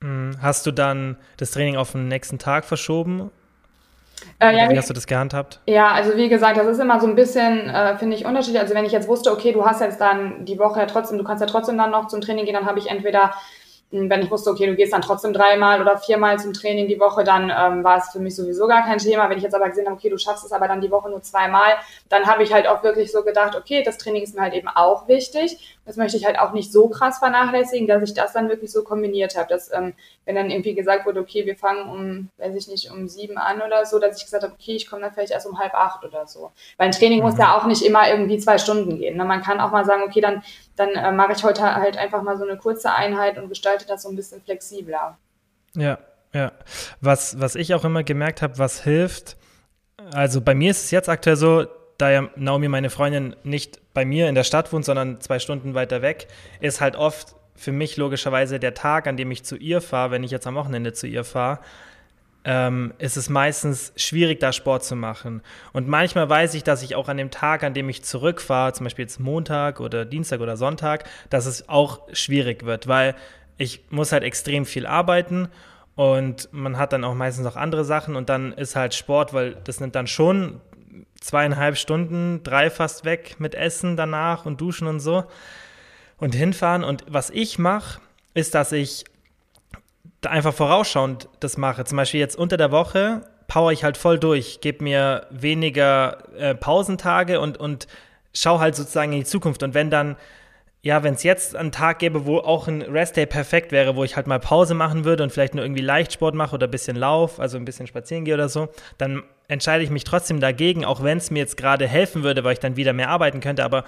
Mhm. 0.00 0.36
Hast 0.42 0.66
du 0.66 0.72
dann 0.72 1.16
das 1.38 1.50
Training 1.50 1.76
auf 1.76 1.92
den 1.92 2.08
nächsten 2.08 2.38
Tag 2.38 2.64
verschoben? 2.64 3.30
Äh, 4.40 4.56
ja, 4.56 4.68
wie 4.68 4.76
hast 4.76 4.90
du 4.90 4.94
das 4.94 5.06
gehandhabt? 5.06 5.60
Ja, 5.66 5.92
also 5.92 6.16
wie 6.16 6.28
gesagt, 6.28 6.58
das 6.58 6.66
ist 6.66 6.80
immer 6.80 7.00
so 7.00 7.06
ein 7.06 7.14
bisschen, 7.14 7.70
äh, 7.70 7.96
finde 7.98 8.16
ich, 8.16 8.24
unterschiedlich. 8.24 8.60
Also 8.60 8.74
wenn 8.74 8.84
ich 8.84 8.92
jetzt 8.92 9.08
wusste, 9.08 9.32
okay, 9.32 9.52
du 9.52 9.64
hast 9.64 9.80
jetzt 9.80 10.00
dann 10.00 10.44
die 10.44 10.58
Woche 10.58 10.80
ja 10.80 10.86
trotzdem, 10.86 11.18
du 11.18 11.24
kannst 11.24 11.40
ja 11.40 11.46
trotzdem 11.46 11.78
dann 11.78 11.90
noch 11.90 12.08
zum 12.08 12.20
Training 12.20 12.44
gehen, 12.44 12.54
dann 12.54 12.66
habe 12.66 12.78
ich 12.78 12.90
entweder 12.90 13.32
wenn 13.90 14.22
ich 14.22 14.30
wusste, 14.30 14.50
okay, 14.50 14.66
du 14.66 14.74
gehst 14.74 14.92
dann 14.92 15.00
trotzdem 15.00 15.32
dreimal 15.32 15.80
oder 15.80 15.96
viermal 15.96 16.38
zum 16.38 16.52
Training 16.52 16.88
die 16.88 17.00
Woche, 17.00 17.24
dann 17.24 17.50
ähm, 17.50 17.82
war 17.84 17.98
es 17.98 18.10
für 18.10 18.18
mich 18.18 18.36
sowieso 18.36 18.66
gar 18.66 18.82
kein 18.82 18.98
Thema. 18.98 19.30
Wenn 19.30 19.38
ich 19.38 19.44
jetzt 19.44 19.54
aber 19.54 19.68
gesehen 19.68 19.86
habe, 19.86 19.96
okay, 19.96 20.10
du 20.10 20.18
schaffst 20.18 20.44
es 20.44 20.52
aber 20.52 20.68
dann 20.68 20.82
die 20.82 20.90
Woche 20.90 21.08
nur 21.08 21.22
zweimal, 21.22 21.74
dann 22.10 22.26
habe 22.26 22.42
ich 22.42 22.52
halt 22.52 22.66
auch 22.66 22.82
wirklich 22.82 23.10
so 23.10 23.22
gedacht, 23.22 23.56
okay, 23.56 23.82
das 23.82 23.96
Training 23.96 24.22
ist 24.22 24.34
mir 24.34 24.42
halt 24.42 24.54
eben 24.54 24.68
auch 24.68 25.08
wichtig. 25.08 25.77
Das 25.88 25.96
möchte 25.96 26.18
ich 26.18 26.26
halt 26.26 26.38
auch 26.38 26.52
nicht 26.52 26.70
so 26.70 26.90
krass 26.90 27.18
vernachlässigen, 27.18 27.88
dass 27.88 28.02
ich 28.02 28.12
das 28.12 28.34
dann 28.34 28.50
wirklich 28.50 28.70
so 28.70 28.84
kombiniert 28.84 29.38
habe. 29.38 29.48
Dass, 29.48 29.72
ähm, 29.72 29.94
wenn 30.26 30.34
dann 30.34 30.50
irgendwie 30.50 30.74
gesagt 30.74 31.06
wurde, 31.06 31.20
okay, 31.20 31.46
wir 31.46 31.56
fangen 31.56 31.88
um, 31.88 32.28
weiß 32.36 32.54
ich 32.56 32.68
nicht, 32.68 32.90
um 32.90 33.08
sieben 33.08 33.38
an 33.38 33.62
oder 33.62 33.86
so, 33.86 33.98
dass 33.98 34.18
ich 34.18 34.24
gesagt 34.24 34.42
habe, 34.42 34.52
okay, 34.52 34.76
ich 34.76 34.86
komme 34.86 35.00
dann 35.00 35.14
vielleicht 35.14 35.32
erst 35.32 35.46
um 35.46 35.58
halb 35.58 35.72
acht 35.72 36.04
oder 36.04 36.26
so. 36.26 36.52
Weil 36.76 36.88
ein 36.88 36.92
Training 36.92 37.20
mhm. 37.20 37.24
muss 37.24 37.38
ja 37.38 37.56
auch 37.56 37.64
nicht 37.64 37.80
immer 37.80 38.06
irgendwie 38.06 38.36
zwei 38.36 38.58
Stunden 38.58 38.98
gehen. 38.98 39.16
Ne? 39.16 39.24
Man 39.24 39.40
kann 39.40 39.60
auch 39.60 39.70
mal 39.70 39.86
sagen, 39.86 40.02
okay, 40.02 40.20
dann, 40.20 40.42
dann 40.76 40.90
äh, 40.90 41.10
mache 41.10 41.32
ich 41.32 41.42
heute 41.42 41.62
halt 41.62 41.96
einfach 41.96 42.20
mal 42.20 42.36
so 42.36 42.44
eine 42.44 42.58
kurze 42.58 42.92
Einheit 42.92 43.38
und 43.38 43.48
gestalte 43.48 43.86
das 43.86 44.02
so 44.02 44.10
ein 44.10 44.16
bisschen 44.16 44.42
flexibler. 44.42 45.16
Ja, 45.74 45.98
ja. 46.34 46.52
Was, 47.00 47.40
was 47.40 47.54
ich 47.54 47.72
auch 47.72 47.84
immer 47.86 48.02
gemerkt 48.02 48.42
habe, 48.42 48.58
was 48.58 48.84
hilft, 48.84 49.38
also 50.12 50.42
bei 50.42 50.54
mir 50.54 50.70
ist 50.70 50.84
es 50.84 50.90
jetzt 50.90 51.08
aktuell 51.08 51.36
so, 51.36 51.66
da 51.98 52.10
ja 52.10 52.28
Naomi, 52.36 52.68
meine 52.68 52.90
Freundin, 52.90 53.36
nicht 53.42 53.80
bei 53.92 54.04
mir 54.04 54.28
in 54.28 54.34
der 54.34 54.44
Stadt 54.44 54.72
wohnt, 54.72 54.84
sondern 54.84 55.20
zwei 55.20 55.38
Stunden 55.38 55.74
weiter 55.74 56.00
weg, 56.00 56.28
ist 56.60 56.80
halt 56.80 56.96
oft 56.96 57.34
für 57.56 57.72
mich 57.72 57.96
logischerweise 57.96 58.60
der 58.60 58.74
Tag, 58.74 59.08
an 59.08 59.16
dem 59.16 59.30
ich 59.32 59.42
zu 59.42 59.56
ihr 59.56 59.80
fahre, 59.80 60.12
wenn 60.12 60.22
ich 60.22 60.30
jetzt 60.30 60.46
am 60.46 60.54
Wochenende 60.54 60.92
zu 60.92 61.08
ihr 61.08 61.24
fahre, 61.24 61.58
ähm, 62.44 62.94
ist 62.98 63.16
es 63.16 63.28
meistens 63.28 63.92
schwierig, 63.96 64.38
da 64.38 64.52
Sport 64.52 64.84
zu 64.84 64.94
machen. 64.94 65.42
Und 65.72 65.88
manchmal 65.88 66.30
weiß 66.30 66.54
ich, 66.54 66.62
dass 66.62 66.84
ich 66.84 66.94
auch 66.94 67.08
an 67.08 67.16
dem 67.16 67.32
Tag, 67.32 67.64
an 67.64 67.74
dem 67.74 67.88
ich 67.88 68.04
zurückfahre, 68.04 68.72
zum 68.72 68.84
Beispiel 68.84 69.04
jetzt 69.04 69.18
Montag 69.18 69.80
oder 69.80 70.04
Dienstag 70.04 70.40
oder 70.40 70.56
Sonntag, 70.56 71.04
dass 71.30 71.46
es 71.46 71.68
auch 71.68 72.02
schwierig 72.12 72.64
wird, 72.64 72.86
weil 72.86 73.16
ich 73.56 73.82
muss 73.90 74.12
halt 74.12 74.22
extrem 74.22 74.64
viel 74.64 74.86
arbeiten 74.86 75.48
und 75.96 76.48
man 76.52 76.78
hat 76.78 76.92
dann 76.92 77.02
auch 77.02 77.14
meistens 77.14 77.44
noch 77.44 77.56
andere 77.56 77.84
Sachen 77.84 78.14
und 78.14 78.28
dann 78.28 78.52
ist 78.52 78.76
halt 78.76 78.94
Sport, 78.94 79.34
weil 79.34 79.56
das 79.64 79.80
nimmt 79.80 79.96
dann 79.96 80.06
schon 80.06 80.60
zweieinhalb 81.20 81.76
Stunden, 81.76 82.42
drei 82.42 82.70
fast 82.70 83.04
weg 83.04 83.36
mit 83.38 83.54
Essen 83.54 83.96
danach 83.96 84.46
und 84.46 84.60
Duschen 84.60 84.86
und 84.86 85.00
so 85.00 85.24
und 86.18 86.34
hinfahren. 86.34 86.84
Und 86.84 87.04
was 87.08 87.30
ich 87.30 87.58
mache, 87.58 88.00
ist, 88.34 88.54
dass 88.54 88.72
ich 88.72 89.04
einfach 90.26 90.54
vorausschauend 90.54 91.28
das 91.40 91.56
mache. 91.56 91.84
Zum 91.84 91.96
Beispiel 91.96 92.20
jetzt 92.20 92.36
unter 92.36 92.56
der 92.56 92.70
Woche 92.70 93.22
power 93.48 93.72
ich 93.72 93.82
halt 93.82 93.96
voll 93.96 94.18
durch, 94.18 94.60
gebe 94.60 94.84
mir 94.84 95.26
weniger 95.30 96.18
äh, 96.36 96.54
Pausentage 96.54 97.40
und, 97.40 97.58
und 97.58 97.88
schaue 98.34 98.60
halt 98.60 98.76
sozusagen 98.76 99.12
in 99.12 99.20
die 99.20 99.24
Zukunft. 99.24 99.62
Und 99.62 99.74
wenn 99.74 99.90
dann 99.90 100.16
ja, 100.82 101.02
wenn 101.02 101.14
es 101.14 101.24
jetzt 101.24 101.56
einen 101.56 101.72
Tag 101.72 101.98
gäbe, 101.98 102.24
wo 102.24 102.38
auch 102.38 102.68
ein 102.68 102.82
Restday 102.82 103.26
perfekt 103.26 103.72
wäre, 103.72 103.96
wo 103.96 104.04
ich 104.04 104.14
halt 104.14 104.28
mal 104.28 104.38
Pause 104.38 104.74
machen 104.74 105.04
würde 105.04 105.24
und 105.24 105.30
vielleicht 105.30 105.54
nur 105.54 105.64
irgendwie 105.64 105.82
Leichtsport 105.82 106.34
mache 106.34 106.54
oder 106.54 106.68
ein 106.68 106.70
bisschen 106.70 106.96
Lauf, 106.96 107.40
also 107.40 107.56
ein 107.56 107.64
bisschen 107.64 107.88
spazieren 107.88 108.24
gehe 108.24 108.34
oder 108.34 108.48
so, 108.48 108.68
dann 108.96 109.24
entscheide 109.48 109.82
ich 109.82 109.90
mich 109.90 110.04
trotzdem 110.04 110.38
dagegen, 110.40 110.84
auch 110.84 111.02
wenn 111.02 111.18
es 111.18 111.30
mir 111.30 111.40
jetzt 111.40 111.56
gerade 111.56 111.88
helfen 111.88 112.22
würde, 112.22 112.44
weil 112.44 112.52
ich 112.52 112.60
dann 112.60 112.76
wieder 112.76 112.92
mehr 112.92 113.08
arbeiten 113.08 113.40
könnte. 113.40 113.64
Aber 113.64 113.84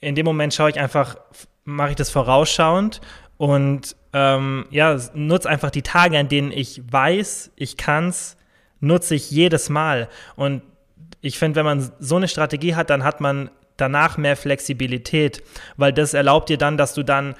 in 0.00 0.14
dem 0.14 0.24
Moment 0.24 0.54
schaue 0.54 0.70
ich 0.70 0.78
einfach, 0.78 1.16
mache 1.64 1.90
ich 1.90 1.96
das 1.96 2.10
vorausschauend 2.10 3.00
und 3.36 3.96
ähm, 4.12 4.66
ja, 4.70 4.96
nutze 5.14 5.48
einfach 5.48 5.70
die 5.70 5.82
Tage, 5.82 6.18
an 6.18 6.28
denen 6.28 6.52
ich 6.52 6.82
weiß, 6.90 7.52
ich 7.56 7.76
kann 7.76 8.08
es, 8.08 8.36
nutze 8.80 9.16
ich 9.16 9.30
jedes 9.30 9.70
Mal. 9.70 10.08
Und 10.36 10.62
ich 11.20 11.38
finde, 11.38 11.56
wenn 11.56 11.64
man 11.64 11.92
so 11.98 12.16
eine 12.16 12.28
Strategie 12.28 12.76
hat, 12.76 12.90
dann 12.90 13.02
hat 13.02 13.20
man 13.20 13.50
danach 13.78 14.18
mehr 14.18 14.36
Flexibilität, 14.36 15.42
weil 15.76 15.92
das 15.92 16.14
erlaubt 16.14 16.50
dir 16.50 16.58
dann, 16.58 16.76
dass 16.76 16.94
du 16.94 17.02
dann 17.02 17.34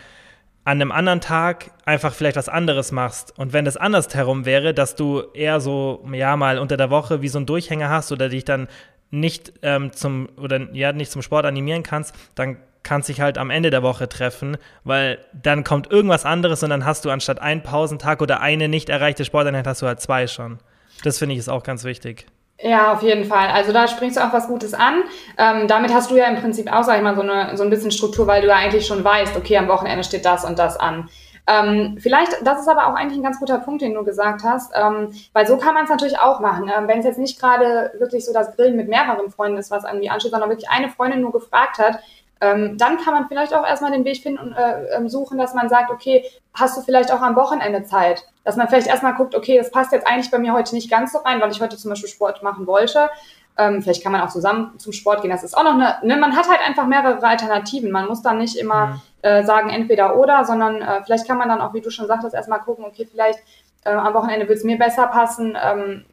an 0.64 0.82
einem 0.82 0.92
anderen 0.92 1.20
Tag 1.20 1.70
einfach 1.86 2.12
vielleicht 2.12 2.36
was 2.36 2.48
anderes 2.48 2.92
machst. 2.92 3.38
Und 3.38 3.52
wenn 3.52 3.64
das 3.64 3.78
andersherum 3.78 4.44
wäre, 4.44 4.74
dass 4.74 4.96
du 4.96 5.22
eher 5.32 5.60
so, 5.60 6.06
ja, 6.12 6.36
mal 6.36 6.58
unter 6.58 6.76
der 6.76 6.90
Woche 6.90 7.22
wie 7.22 7.28
so 7.28 7.38
ein 7.38 7.46
Durchhänger 7.46 7.88
hast 7.88 8.12
oder 8.12 8.28
dich 8.28 8.44
dann 8.44 8.68
nicht 9.10 9.54
ähm, 9.62 9.92
zum 9.92 10.28
oder 10.36 10.74
ja 10.74 10.92
nicht 10.92 11.10
zum 11.10 11.22
Sport 11.22 11.46
animieren 11.46 11.82
kannst, 11.82 12.14
dann 12.34 12.58
kannst 12.82 13.08
dich 13.08 13.20
halt 13.20 13.38
am 13.38 13.50
Ende 13.50 13.70
der 13.70 13.82
Woche 13.82 14.08
treffen, 14.08 14.56
weil 14.84 15.18
dann 15.32 15.64
kommt 15.64 15.90
irgendwas 15.90 16.24
anderes 16.24 16.62
und 16.62 16.70
dann 16.70 16.84
hast 16.84 17.04
du 17.04 17.10
anstatt 17.10 17.40
einen 17.40 17.62
Pausentag 17.62 18.20
oder 18.20 18.40
eine 18.40 18.68
nicht 18.68 18.90
erreichte 18.90 19.24
Sporteinheit 19.24 19.66
hast 19.66 19.82
du 19.82 19.86
halt 19.86 20.00
zwei 20.00 20.26
schon. 20.26 20.58
Das 21.02 21.18
finde 21.18 21.34
ich 21.34 21.38
ist 21.38 21.48
auch 21.48 21.62
ganz 21.62 21.84
wichtig. 21.84 22.26
Ja, 22.60 22.92
auf 22.92 23.02
jeden 23.02 23.24
Fall. 23.24 23.48
Also 23.48 23.72
da 23.72 23.86
springst 23.86 24.16
du 24.16 24.24
auch 24.24 24.32
was 24.32 24.48
Gutes 24.48 24.74
an. 24.74 25.04
Ähm, 25.36 25.68
damit 25.68 25.94
hast 25.94 26.10
du 26.10 26.16
ja 26.16 26.24
im 26.26 26.40
Prinzip 26.40 26.72
auch, 26.72 26.82
sag 26.82 26.96
ich 26.96 27.02
mal, 27.02 27.14
so, 27.14 27.22
eine, 27.22 27.56
so 27.56 27.62
ein 27.62 27.70
bisschen 27.70 27.92
Struktur, 27.92 28.26
weil 28.26 28.42
du 28.42 28.48
ja 28.48 28.56
eigentlich 28.56 28.86
schon 28.86 29.04
weißt, 29.04 29.36
okay, 29.36 29.56
am 29.58 29.68
Wochenende 29.68 30.02
steht 30.02 30.24
das 30.24 30.44
und 30.44 30.58
das 30.58 30.76
an. 30.76 31.08
Ähm, 31.46 31.96
vielleicht, 32.00 32.32
das 32.44 32.60
ist 32.60 32.68
aber 32.68 32.88
auch 32.88 32.94
eigentlich 32.94 33.18
ein 33.18 33.22
ganz 33.22 33.38
guter 33.38 33.58
Punkt, 33.58 33.80
den 33.80 33.94
du 33.94 34.04
gesagt 34.04 34.42
hast, 34.42 34.72
ähm, 34.74 35.14
weil 35.32 35.46
so 35.46 35.56
kann 35.56 35.72
man 35.72 35.84
es 35.84 35.90
natürlich 35.90 36.18
auch 36.18 36.40
machen. 36.40 36.70
Ähm, 36.76 36.88
Wenn 36.88 36.98
es 36.98 37.06
jetzt 37.06 37.18
nicht 37.18 37.40
gerade 37.40 37.92
wirklich 37.98 38.24
so 38.26 38.32
das 38.34 38.54
Grillen 38.54 38.76
mit 38.76 38.88
mehreren 38.88 39.30
Freunden 39.30 39.56
ist, 39.56 39.70
was 39.70 39.84
irgendwie 39.84 40.10
ansteht, 40.10 40.32
sondern 40.32 40.50
wirklich 40.50 40.68
eine 40.68 40.90
Freundin 40.90 41.20
nur 41.22 41.32
gefragt 41.32 41.78
hat, 41.78 42.00
ähm, 42.40 42.78
dann 42.78 42.98
kann 42.98 43.14
man 43.14 43.28
vielleicht 43.28 43.52
auch 43.52 43.66
erstmal 43.66 43.90
den 43.90 44.04
Weg 44.04 44.22
finden 44.22 44.38
und 44.38 44.52
äh, 44.52 44.96
ähm, 44.96 45.08
suchen, 45.08 45.38
dass 45.38 45.54
man 45.54 45.68
sagt, 45.68 45.90
okay, 45.90 46.24
hast 46.54 46.76
du 46.76 46.82
vielleicht 46.82 47.12
auch 47.12 47.20
am 47.20 47.36
Wochenende 47.36 47.84
Zeit? 47.84 48.24
Dass 48.44 48.56
man 48.56 48.68
vielleicht 48.68 48.86
erstmal 48.86 49.14
guckt, 49.14 49.34
okay, 49.34 49.58
das 49.58 49.70
passt 49.70 49.92
jetzt 49.92 50.06
eigentlich 50.06 50.30
bei 50.30 50.38
mir 50.38 50.52
heute 50.52 50.74
nicht 50.74 50.90
ganz 50.90 51.12
so 51.12 51.18
rein, 51.18 51.40
weil 51.40 51.50
ich 51.50 51.60
heute 51.60 51.76
zum 51.76 51.90
Beispiel 51.90 52.08
Sport 52.08 52.42
machen 52.42 52.66
wollte. 52.66 53.10
Ähm, 53.56 53.82
vielleicht 53.82 54.04
kann 54.04 54.12
man 54.12 54.20
auch 54.20 54.28
zusammen 54.28 54.78
zum 54.78 54.92
Sport 54.92 55.22
gehen. 55.22 55.30
Das 55.30 55.42
ist 55.42 55.56
auch 55.56 55.64
noch 55.64 55.74
eine, 55.74 55.96
ne, 56.02 56.16
man 56.16 56.36
hat 56.36 56.48
halt 56.48 56.60
einfach 56.64 56.86
mehrere 56.86 57.20
Alternativen. 57.26 57.90
Man 57.90 58.06
muss 58.06 58.22
dann 58.22 58.38
nicht 58.38 58.56
immer 58.56 58.86
mhm. 58.86 59.00
äh, 59.22 59.44
sagen, 59.44 59.70
entweder 59.70 60.16
oder, 60.16 60.44
sondern 60.44 60.80
äh, 60.80 61.02
vielleicht 61.04 61.26
kann 61.26 61.38
man 61.38 61.48
dann 61.48 61.60
auch, 61.60 61.74
wie 61.74 61.80
du 61.80 61.90
schon 61.90 62.06
sagtest, 62.06 62.34
erstmal 62.34 62.60
gucken, 62.60 62.84
okay, 62.84 63.08
vielleicht 63.10 63.40
äh, 63.84 63.90
am 63.90 64.14
Wochenende 64.14 64.46
wird 64.46 64.58
es 64.58 64.64
mir 64.64 64.78
besser 64.78 65.08
passen, 65.08 65.56
ähm, 65.60 66.04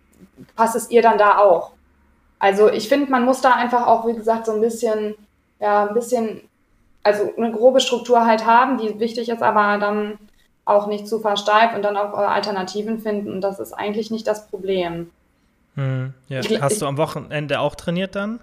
passt 0.55 0.75
es 0.75 0.89
ihr 0.89 1.03
dann 1.03 1.19
da 1.19 1.37
auch? 1.37 1.73
Also 2.39 2.71
ich 2.71 2.89
finde, 2.89 3.11
man 3.11 3.25
muss 3.25 3.41
da 3.41 3.51
einfach 3.51 3.85
auch, 3.85 4.07
wie 4.07 4.15
gesagt, 4.15 4.47
so 4.47 4.53
ein 4.53 4.61
bisschen 4.61 5.15
ja, 5.59 5.87
ein 5.87 5.93
bisschen, 5.93 6.41
also 7.03 7.31
eine 7.37 7.51
grobe 7.51 7.79
Struktur 7.79 8.25
halt 8.25 8.45
haben, 8.45 8.77
die 8.77 8.99
wichtig 8.99 9.29
ist, 9.29 9.41
aber 9.41 9.77
dann 9.77 10.17
auch 10.65 10.87
nicht 10.87 11.07
zu 11.07 11.19
versteift 11.19 11.75
und 11.75 11.83
dann 11.83 11.95
auch 11.95 12.13
äh, 12.13 12.23
Alternativen 12.25 12.99
finden. 12.99 13.31
Und 13.31 13.41
das 13.41 13.59
ist 13.59 13.73
eigentlich 13.73 14.09
nicht 14.09 14.27
das 14.27 14.47
Problem. 14.47 15.11
Hm, 15.75 16.13
ja. 16.27 16.39
ich, 16.39 16.61
Hast 16.61 16.81
du 16.81 16.87
am 16.87 16.97
Wochenende 16.97 17.59
auch 17.59 17.75
trainiert 17.75 18.15
dann? 18.15 18.39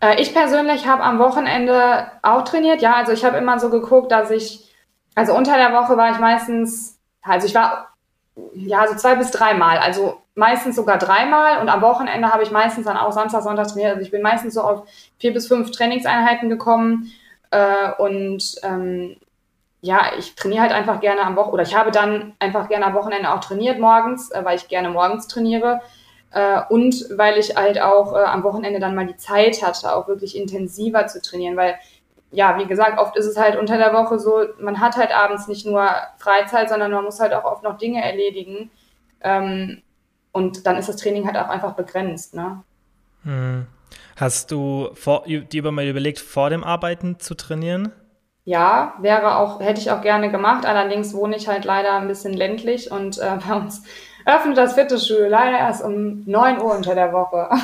Äh, 0.00 0.20
ich 0.20 0.32
persönlich 0.32 0.86
habe 0.86 1.02
am 1.02 1.18
Wochenende 1.18 2.06
auch 2.22 2.42
trainiert. 2.42 2.82
Ja, 2.82 2.94
also 2.94 3.12
ich 3.12 3.24
habe 3.24 3.36
immer 3.36 3.58
so 3.58 3.70
geguckt, 3.70 4.12
dass 4.12 4.30
ich, 4.30 4.72
also 5.14 5.34
unter 5.34 5.56
der 5.56 5.72
Woche 5.72 5.96
war 5.96 6.12
ich 6.12 6.18
meistens, 6.18 7.00
also 7.22 7.46
ich 7.46 7.54
war 7.54 7.88
ja 8.54 8.86
so 8.86 8.94
zwei 8.94 9.16
bis 9.16 9.30
dreimal. 9.30 9.78
Also 9.78 10.22
meistens 10.34 10.76
sogar 10.76 10.98
dreimal 10.98 11.60
und 11.60 11.68
am 11.68 11.82
Wochenende 11.82 12.32
habe 12.32 12.42
ich 12.42 12.50
meistens 12.50 12.84
dann 12.86 12.96
auch 12.96 13.12
Samstag, 13.12 13.42
Sonntag 13.42 13.68
trainiert. 13.68 13.92
Also 13.92 14.02
ich 14.02 14.10
bin 14.10 14.22
meistens 14.22 14.54
so 14.54 14.62
auf 14.62 14.88
vier 15.18 15.32
bis 15.32 15.46
fünf 15.46 15.70
Trainingseinheiten 15.70 16.48
gekommen 16.48 17.12
äh, 17.50 17.92
und 17.98 18.56
ähm, 18.62 19.16
ja, 19.80 20.12
ich 20.18 20.34
trainiere 20.34 20.62
halt 20.62 20.72
einfach 20.72 21.00
gerne 21.00 21.20
am 21.20 21.36
Wochenende 21.36 21.54
oder 21.54 21.62
ich 21.62 21.76
habe 21.76 21.90
dann 21.90 22.34
einfach 22.38 22.68
gerne 22.68 22.86
am 22.86 22.94
Wochenende 22.94 23.32
auch 23.32 23.40
trainiert 23.40 23.78
morgens, 23.78 24.30
äh, 24.30 24.44
weil 24.44 24.56
ich 24.56 24.68
gerne 24.68 24.90
morgens 24.90 25.28
trainiere 25.28 25.80
äh, 26.32 26.60
und 26.68 27.06
weil 27.16 27.38
ich 27.38 27.54
halt 27.56 27.80
auch 27.80 28.14
äh, 28.14 28.24
am 28.24 28.42
Wochenende 28.42 28.80
dann 28.80 28.94
mal 28.94 29.06
die 29.06 29.16
Zeit 29.16 29.62
hatte, 29.62 29.94
auch 29.94 30.08
wirklich 30.08 30.36
intensiver 30.36 31.06
zu 31.06 31.22
trainieren, 31.22 31.56
weil 31.56 31.78
ja, 32.32 32.58
wie 32.58 32.66
gesagt, 32.66 32.98
oft 32.98 33.16
ist 33.16 33.26
es 33.26 33.38
halt 33.38 33.56
unter 33.56 33.78
der 33.78 33.92
Woche 33.92 34.18
so, 34.18 34.44
man 34.58 34.80
hat 34.80 34.96
halt 34.96 35.14
abends 35.14 35.46
nicht 35.46 35.64
nur 35.64 35.88
Freizeit, 36.18 36.68
sondern 36.68 36.90
man 36.90 37.04
muss 37.04 37.20
halt 37.20 37.32
auch 37.32 37.44
oft 37.44 37.62
noch 37.62 37.78
Dinge 37.78 38.02
erledigen. 38.02 38.72
Ähm, 39.20 39.82
und 40.34 40.66
dann 40.66 40.76
ist 40.76 40.88
das 40.88 40.96
Training 40.96 41.26
halt 41.26 41.36
auch 41.36 41.48
einfach 41.48 41.74
begrenzt, 41.74 42.34
ne? 42.34 42.62
Hm. 43.22 43.66
Hast 44.16 44.50
du 44.50 44.90
vor, 44.94 45.24
dir 45.26 45.70
mal 45.70 45.86
überlegt, 45.86 46.18
vor 46.18 46.50
dem 46.50 46.64
Arbeiten 46.64 47.20
zu 47.20 47.34
trainieren? 47.34 47.92
Ja, 48.44 48.94
wäre 49.00 49.36
auch, 49.36 49.60
hätte 49.60 49.80
ich 49.80 49.90
auch 49.90 50.02
gerne 50.02 50.30
gemacht. 50.30 50.66
Allerdings 50.66 51.14
wohne 51.14 51.36
ich 51.36 51.48
halt 51.48 51.64
leider 51.64 51.94
ein 51.94 52.08
bisschen 52.08 52.34
ländlich 52.34 52.90
und 52.90 53.18
äh, 53.18 53.38
bei 53.48 53.54
uns 53.54 53.84
öffnet 54.26 54.58
das 54.58 54.74
Fitnessstudio 54.74 55.28
leider 55.28 55.58
erst 55.58 55.84
um 55.84 56.24
9 56.26 56.60
Uhr 56.60 56.74
unter 56.74 56.94
der 56.94 57.12
Woche. 57.12 57.48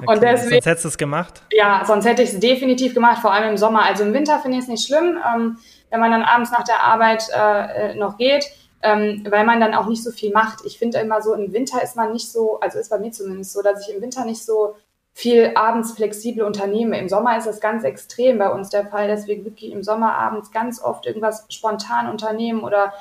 Okay. 0.00 0.12
Und 0.12 0.22
deswegen, 0.22 0.50
sonst 0.52 0.66
hättest 0.66 0.84
du 0.84 0.88
es 0.90 0.98
gemacht? 0.98 1.42
Ja, 1.52 1.82
sonst 1.84 2.04
hätte 2.04 2.22
ich 2.22 2.32
es 2.32 2.38
definitiv 2.38 2.94
gemacht, 2.94 3.18
vor 3.18 3.32
allem 3.32 3.50
im 3.50 3.56
Sommer. 3.56 3.82
Also 3.82 4.04
im 4.04 4.14
Winter 4.14 4.38
finde 4.38 4.58
ich 4.58 4.62
es 4.62 4.68
nicht 4.68 4.86
schlimm, 4.86 5.18
ähm, 5.34 5.58
wenn 5.90 5.98
man 5.98 6.12
dann 6.12 6.22
abends 6.22 6.52
nach 6.52 6.62
der 6.62 6.84
Arbeit 6.84 7.28
äh, 7.34 7.94
noch 7.96 8.16
geht 8.16 8.44
ähm, 8.82 9.26
weil 9.28 9.44
man 9.44 9.60
dann 9.60 9.74
auch 9.74 9.86
nicht 9.86 10.04
so 10.04 10.10
viel 10.10 10.32
macht. 10.32 10.64
Ich 10.64 10.78
finde 10.78 10.98
immer 10.98 11.20
so, 11.20 11.34
im 11.34 11.52
Winter 11.52 11.82
ist 11.82 11.96
man 11.96 12.12
nicht 12.12 12.30
so, 12.30 12.60
also 12.60 12.78
ist 12.78 12.90
bei 12.90 12.98
mir 12.98 13.10
zumindest 13.10 13.52
so, 13.52 13.62
dass 13.62 13.86
ich 13.86 13.94
im 13.94 14.02
Winter 14.02 14.24
nicht 14.24 14.44
so 14.44 14.76
viel 15.12 15.52
abends 15.56 15.92
flexibel 15.92 16.44
unternehme. 16.44 16.96
Im 16.98 17.08
Sommer 17.08 17.36
ist 17.36 17.46
das 17.46 17.60
ganz 17.60 17.82
extrem 17.82 18.38
bei 18.38 18.50
uns 18.50 18.70
der 18.70 18.86
Fall, 18.86 19.08
dass 19.08 19.26
wir 19.26 19.44
wirklich 19.44 19.72
im 19.72 19.82
Sommer 19.82 20.14
abends 20.14 20.52
ganz 20.52 20.80
oft 20.80 21.06
irgendwas 21.06 21.44
spontan 21.48 22.08
unternehmen 22.08 22.60
oder 22.60 22.92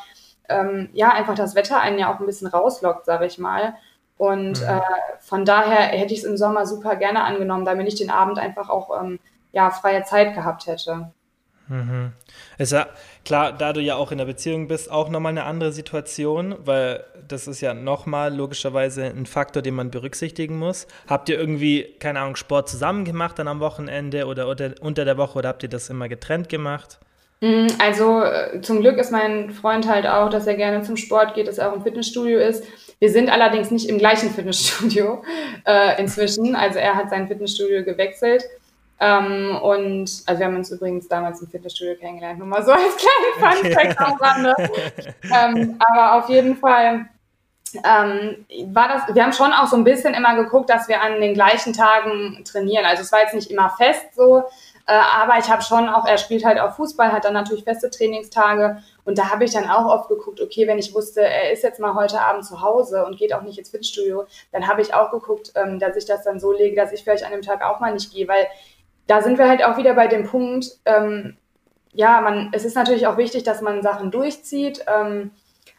ähm, 0.49 0.89
ja, 0.93 1.09
einfach 1.09 1.35
das 1.35 1.53
Wetter 1.53 1.79
einen 1.79 1.99
ja 1.99 2.11
auch 2.11 2.19
ein 2.19 2.25
bisschen 2.25 2.47
rauslockt, 2.47 3.05
sage 3.05 3.27
ich 3.27 3.37
mal. 3.37 3.75
Und 4.17 4.61
mhm. 4.61 4.67
äh, 4.67 4.81
von 5.19 5.45
daher 5.45 5.95
hätte 5.95 6.13
ich 6.13 6.21
es 6.21 6.25
im 6.25 6.37
Sommer 6.37 6.65
super 6.65 6.95
gerne 6.95 7.23
angenommen, 7.23 7.65
damit 7.65 7.87
ich 7.87 7.95
den 7.95 8.09
Abend 8.09 8.39
einfach 8.39 8.69
auch 8.69 8.99
ähm, 8.99 9.19
ja, 9.51 9.69
freie 9.69 10.03
Zeit 10.03 10.33
gehabt 10.33 10.65
hätte. 10.65 11.11
Mhm. 11.69 12.13
Ist 12.57 12.71
ja 12.71 12.87
klar, 13.25 13.51
da 13.51 13.73
du 13.73 13.81
ja 13.81 13.95
auch 13.95 14.11
in 14.11 14.17
der 14.17 14.25
Beziehung 14.25 14.67
bist, 14.67 14.89
auch 14.89 15.09
nochmal 15.09 15.31
eine 15.31 15.43
andere 15.43 15.71
Situation, 15.71 16.55
weil 16.59 17.03
das 17.27 17.47
ist 17.47 17.61
ja 17.61 17.73
nochmal 17.73 18.33
logischerweise 18.33 19.03
ein 19.05 19.25
Faktor, 19.25 19.61
den 19.61 19.75
man 19.75 19.91
berücksichtigen 19.91 20.57
muss. 20.57 20.87
Habt 21.07 21.29
ihr 21.29 21.37
irgendwie, 21.37 21.95
keine 21.99 22.21
Ahnung, 22.21 22.35
Sport 22.35 22.69
zusammen 22.69 23.05
gemacht 23.05 23.37
dann 23.39 23.47
am 23.47 23.59
Wochenende 23.59 24.25
oder 24.25 24.47
unter, 24.47 24.73
unter 24.81 25.05
der 25.05 25.17
Woche 25.17 25.39
oder 25.39 25.49
habt 25.49 25.63
ihr 25.63 25.69
das 25.69 25.89
immer 25.89 26.07
getrennt 26.07 26.49
gemacht? 26.49 26.99
Mm, 27.41 27.67
also 27.79 28.23
äh, 28.23 28.61
zum 28.61 28.79
Glück 28.79 28.97
ist 28.97 29.11
mein 29.11 29.51
Freund 29.51 29.87
halt 29.87 30.07
auch, 30.07 30.29
dass 30.29 30.47
er 30.47 30.55
gerne 30.55 30.83
zum 30.83 30.97
Sport 30.97 31.35
geht, 31.35 31.47
dass 31.47 31.57
er 31.57 31.69
auch 31.69 31.75
im 31.75 31.83
Fitnessstudio 31.83 32.39
ist. 32.39 32.63
Wir 32.99 33.11
sind 33.11 33.29
allerdings 33.29 33.69
nicht 33.69 33.89
im 33.89 33.99
gleichen 33.99 34.31
Fitnessstudio 34.31 35.23
äh, 35.65 36.01
inzwischen. 36.01 36.55
Also 36.55 36.79
er 36.79 36.95
hat 36.95 37.09
sein 37.09 37.27
Fitnessstudio 37.27 37.83
gewechselt. 37.83 38.43
Ähm, 38.99 39.57
und 39.61 40.09
also 40.25 40.39
wir 40.39 40.45
haben 40.45 40.55
uns 40.55 40.71
übrigens 40.71 41.07
damals 41.07 41.41
im 41.41 41.47
Fitnessstudio 41.47 41.95
kennengelernt, 41.95 42.39
nur 42.39 42.47
mal 42.47 42.63
so 42.63 42.71
als 42.71 42.97
kleinen 42.97 43.63
Funfact 43.73 43.99
am 43.99 44.17
Rande. 44.17 44.55
ähm, 45.23 45.79
aber 45.79 46.17
auf 46.17 46.29
jeden 46.29 46.57
Fall 46.57 47.07
ähm, 47.83 48.45
war 48.73 48.87
das, 48.87 49.15
wir 49.15 49.23
haben 49.23 49.33
schon 49.33 49.53
auch 49.53 49.67
so 49.67 49.75
ein 49.75 49.83
bisschen 49.83 50.13
immer 50.13 50.35
geguckt, 50.35 50.69
dass 50.69 50.87
wir 50.87 51.01
an 51.01 51.19
den 51.21 51.33
gleichen 51.33 51.73
Tagen 51.73 52.43
trainieren. 52.45 52.85
Also 52.85 53.03
es 53.03 53.11
war 53.11 53.21
jetzt 53.21 53.35
nicht 53.35 53.51
immer 53.51 53.69
fest 53.69 54.15
so, 54.15 54.43
äh, 54.87 54.93
aber 54.93 55.37
ich 55.37 55.49
habe 55.49 55.61
schon 55.61 55.89
auch, 55.89 56.05
er 56.05 56.17
spielt 56.17 56.45
halt 56.45 56.59
auch 56.59 56.73
Fußball, 56.75 57.11
hat 57.11 57.25
dann 57.25 57.33
natürlich 57.33 57.65
feste 57.65 57.89
Trainingstage 57.89 58.81
und 59.03 59.17
da 59.17 59.29
habe 59.29 59.43
ich 59.43 59.51
dann 59.51 59.69
auch 59.69 59.85
oft 59.85 60.07
geguckt, 60.07 60.41
okay, 60.41 60.65
wenn 60.65 60.79
ich 60.79 60.93
wusste, 60.95 61.21
er 61.21 61.51
ist 61.51 61.63
jetzt 61.63 61.79
mal 61.79 61.93
heute 61.93 62.21
Abend 62.21 62.45
zu 62.45 62.61
Hause 62.61 63.05
und 63.05 63.17
geht 63.17 63.33
auch 63.33 63.41
nicht 63.41 63.59
ins 63.59 63.69
Fitnessstudio, 63.69 64.25
dann 64.51 64.67
habe 64.67 64.81
ich 64.81 64.93
auch 64.93 65.11
geguckt, 65.11 65.51
ähm, 65.55 65.77
dass 65.79 65.97
ich 65.97 66.05
das 66.05 66.23
dann 66.23 66.39
so 66.39 66.53
lege, 66.53 66.75
dass 66.75 66.93
ich 66.93 67.03
vielleicht 67.03 67.25
an 67.25 67.31
dem 67.31 67.41
Tag 67.41 67.61
auch 67.63 67.79
mal 67.79 67.93
nicht 67.93 68.13
gehe, 68.13 68.27
weil 68.27 68.47
da 69.07 69.21
sind 69.21 69.37
wir 69.37 69.47
halt 69.47 69.63
auch 69.63 69.77
wieder 69.77 69.93
bei 69.93 70.07
dem 70.07 70.25
Punkt, 70.25 70.77
ähm, 70.85 71.37
ja, 71.93 72.21
man, 72.21 72.49
es 72.51 72.65
ist 72.65 72.75
natürlich 72.75 73.07
auch 73.07 73.17
wichtig, 73.17 73.43
dass 73.43 73.61
man 73.61 73.81
Sachen 73.81 74.11
durchzieht, 74.11 74.85
ähm, 74.87 75.31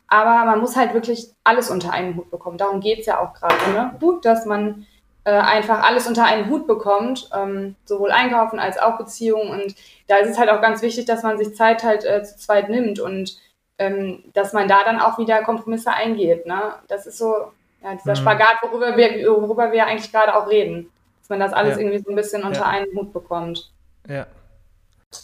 aber 0.09 0.45
man 0.47 0.61
muss 0.61 0.75
halt 0.75 0.95
wirklich 0.95 1.29
alles 1.45 1.71
unter 1.71 1.93
einen 1.93 2.17
Hut 2.17 2.31
bekommen. 2.31 2.59
Darum 2.59 2.81
geht 2.81 3.01
es 3.01 3.07
ja 3.07 3.21
auch 3.21 3.35
gerade, 3.35 3.55
ne? 3.73 3.95
Gut, 4.01 4.25
dass 4.25 4.47
man 4.47 4.87
äh, 5.25 5.33
einfach 5.33 5.83
alles 5.83 6.09
unter 6.09 6.25
einen 6.25 6.49
Hut 6.49 6.67
bekommt, 6.67 7.29
ähm, 7.37 7.77
sowohl 7.85 8.11
Einkaufen 8.11 8.59
als 8.59 8.79
auch 8.79 8.97
Beziehungen. 8.97 9.51
Und 9.51 9.75
da 10.07 10.17
ist 10.17 10.31
es 10.31 10.39
halt 10.39 10.49
auch 10.49 10.63
ganz 10.63 10.81
wichtig, 10.81 11.05
dass 11.05 11.23
man 11.23 11.37
sich 11.37 11.55
Zeit 11.55 11.85
halt 11.85 12.05
äh, 12.05 12.23
zu 12.23 12.39
zweit 12.39 12.71
nimmt 12.71 12.99
und 12.99 13.39
ähm, 13.79 14.25
dass 14.33 14.55
man 14.55 14.67
da 14.67 14.83
dann 14.85 14.99
auch 14.99 15.19
wieder 15.19 15.43
Kompromisse 15.43 15.93
eingeht. 15.93 16.47
Ne? 16.47 16.73
Das 16.89 17.07
ist 17.07 17.19
so 17.19 17.53
ja, 17.83 17.95
dieser 17.95 18.13
mhm. 18.13 18.17
Spagat, 18.17 18.57
worüber 18.63 18.97
wir, 18.97 19.27
worüber 19.29 19.71
wir 19.71 19.87
eigentlich 19.87 20.11
gerade 20.11 20.35
auch 20.35 20.49
reden. 20.49 20.91
Dass 21.29 21.39
man 21.39 21.41
das 21.41 21.53
alles 21.53 21.77
ja. 21.77 21.83
irgendwie 21.83 21.99
so 21.99 22.11
ein 22.11 22.17
bisschen 22.17 22.43
unter 22.43 22.61
ja. 22.61 22.69
einen 22.69 22.95
Hut 22.95 23.13
bekommt. 23.13 23.71
Ja. 24.09 24.27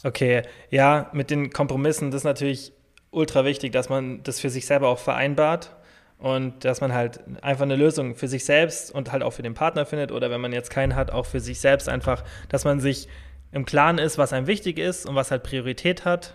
Okay, 0.03 0.43
ja, 0.71 1.11
mit 1.13 1.31
den 1.31 1.51
Kompromissen, 1.51 2.11
das 2.11 2.21
ist 2.21 2.25
natürlich 2.25 2.73
ultra 3.11 3.45
wichtig, 3.45 3.73
dass 3.73 3.89
man 3.89 4.23
das 4.23 4.41
für 4.41 4.51
sich 4.51 4.67
selber 4.67 4.89
auch 4.89 4.99
vereinbart 4.99 5.75
und 6.19 6.65
dass 6.65 6.81
man 6.81 6.93
halt 6.93 7.21
einfach 7.43 7.65
eine 7.65 7.77
Lösung 7.77 8.15
für 8.15 8.29
sich 8.29 8.45
selbst 8.45 8.91
und 8.95 9.13
halt 9.13 9.23
auch 9.23 9.33
für 9.33 9.43
den 9.43 9.55
Partner 9.55 9.85
findet 9.87 10.11
oder 10.11 10.31
wenn 10.31 10.41
man 10.41 10.53
jetzt 10.53 10.71
keinen 10.71 10.97
hat, 10.97 11.11
auch 11.11 11.27
für 11.27 11.41
sich 11.41 11.61
selbst 11.61 11.89
einfach, 11.89 12.25
dass 12.49 12.65
man 12.65 12.81
sich 12.81 13.09
im 13.53 13.65
Klaren 13.65 13.99
ist, 13.99 14.19
was 14.19 14.33
einem 14.33 14.47
wichtig 14.47 14.79
ist 14.79 15.07
und 15.07 15.15
was 15.15 15.31
halt 15.31 15.43
Priorität 15.43 16.05
hat 16.05 16.35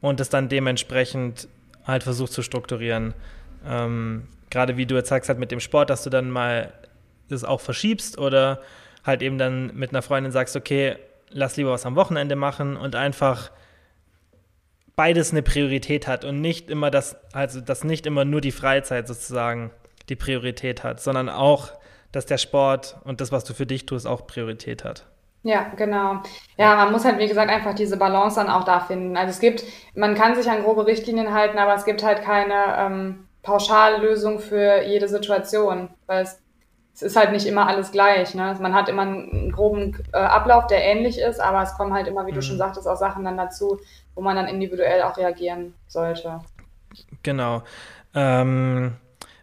und 0.00 0.20
es 0.20 0.28
dann 0.28 0.48
dementsprechend 0.48 1.48
halt 1.84 2.02
versucht 2.02 2.32
zu 2.32 2.42
strukturieren. 2.42 3.14
Ähm, 3.66 4.28
Gerade 4.50 4.76
wie 4.76 4.86
du 4.86 4.94
jetzt 4.96 5.08
sagst, 5.08 5.28
halt 5.28 5.38
mit 5.38 5.50
dem 5.52 5.60
Sport, 5.60 5.90
dass 5.90 6.02
du 6.02 6.10
dann 6.10 6.30
mal 6.30 6.72
das 7.28 7.44
auch 7.44 7.60
verschiebst 7.60 8.18
oder 8.18 8.60
halt 9.04 9.22
eben 9.22 9.38
dann 9.38 9.74
mit 9.74 9.90
einer 9.90 10.02
Freundin 10.02 10.32
sagst, 10.32 10.56
okay, 10.56 10.96
lass 11.30 11.56
lieber 11.56 11.70
was 11.70 11.86
am 11.86 11.96
Wochenende 11.96 12.36
machen 12.36 12.76
und 12.76 12.96
einfach 12.96 13.50
beides 14.96 15.32
eine 15.32 15.42
Priorität 15.42 16.06
hat 16.06 16.24
und 16.24 16.40
nicht 16.40 16.68
immer 16.70 16.90
das, 16.90 17.16
also 17.32 17.60
dass 17.60 17.84
nicht 17.84 18.06
immer 18.06 18.24
nur 18.24 18.40
die 18.40 18.52
Freizeit 18.52 19.08
sozusagen 19.08 19.70
die 20.08 20.16
Priorität 20.16 20.84
hat, 20.84 21.00
sondern 21.00 21.28
auch, 21.28 21.70
dass 22.12 22.26
der 22.26 22.38
Sport 22.38 22.98
und 23.04 23.20
das, 23.20 23.32
was 23.32 23.44
du 23.44 23.54
für 23.54 23.66
dich 23.66 23.86
tust, 23.86 24.06
auch 24.06 24.26
Priorität 24.26 24.84
hat. 24.84 25.06
Ja, 25.42 25.72
genau. 25.74 26.20
Ja, 26.58 26.76
man 26.76 26.92
muss 26.92 27.04
halt, 27.04 27.18
wie 27.18 27.28
gesagt, 27.28 27.50
einfach 27.50 27.74
diese 27.74 27.96
Balance 27.96 28.36
dann 28.36 28.50
auch 28.50 28.64
da 28.64 28.80
finden. 28.80 29.16
Also 29.16 29.30
es 29.30 29.40
gibt, 29.40 29.64
man 29.94 30.14
kann 30.14 30.34
sich 30.34 30.50
an 30.50 30.62
grobe 30.62 30.86
Richtlinien 30.86 31.32
halten, 31.32 31.58
aber 31.58 31.74
es 31.74 31.86
gibt 31.86 32.02
halt 32.02 32.22
keine 32.22 32.76
ähm, 32.76 33.26
Pauschallösung 33.42 34.40
für 34.40 34.82
jede 34.82 35.08
Situation, 35.08 35.88
weil 36.06 36.24
es, 36.24 36.42
es 37.00 37.12
ist 37.12 37.16
halt 37.16 37.32
nicht 37.32 37.46
immer 37.46 37.66
alles 37.66 37.92
gleich. 37.92 38.34
Ne? 38.34 38.54
Man 38.60 38.74
hat 38.74 38.90
immer 38.90 39.02
einen 39.02 39.50
groben 39.52 39.96
äh, 40.12 40.18
Ablauf, 40.18 40.66
der 40.66 40.84
ähnlich 40.84 41.18
ist, 41.18 41.40
aber 41.40 41.62
es 41.62 41.74
kommen 41.74 41.94
halt 41.94 42.06
immer, 42.06 42.26
wie 42.26 42.32
mhm. 42.32 42.36
du 42.36 42.42
schon 42.42 42.58
sagtest, 42.58 42.86
auch 42.86 42.96
Sachen 42.96 43.24
dann 43.24 43.38
dazu, 43.38 43.80
wo 44.14 44.20
man 44.20 44.36
dann 44.36 44.46
individuell 44.46 45.02
auch 45.02 45.16
reagieren 45.16 45.72
sollte. 45.88 46.40
Genau. 47.22 47.62
Ähm, 48.14 48.96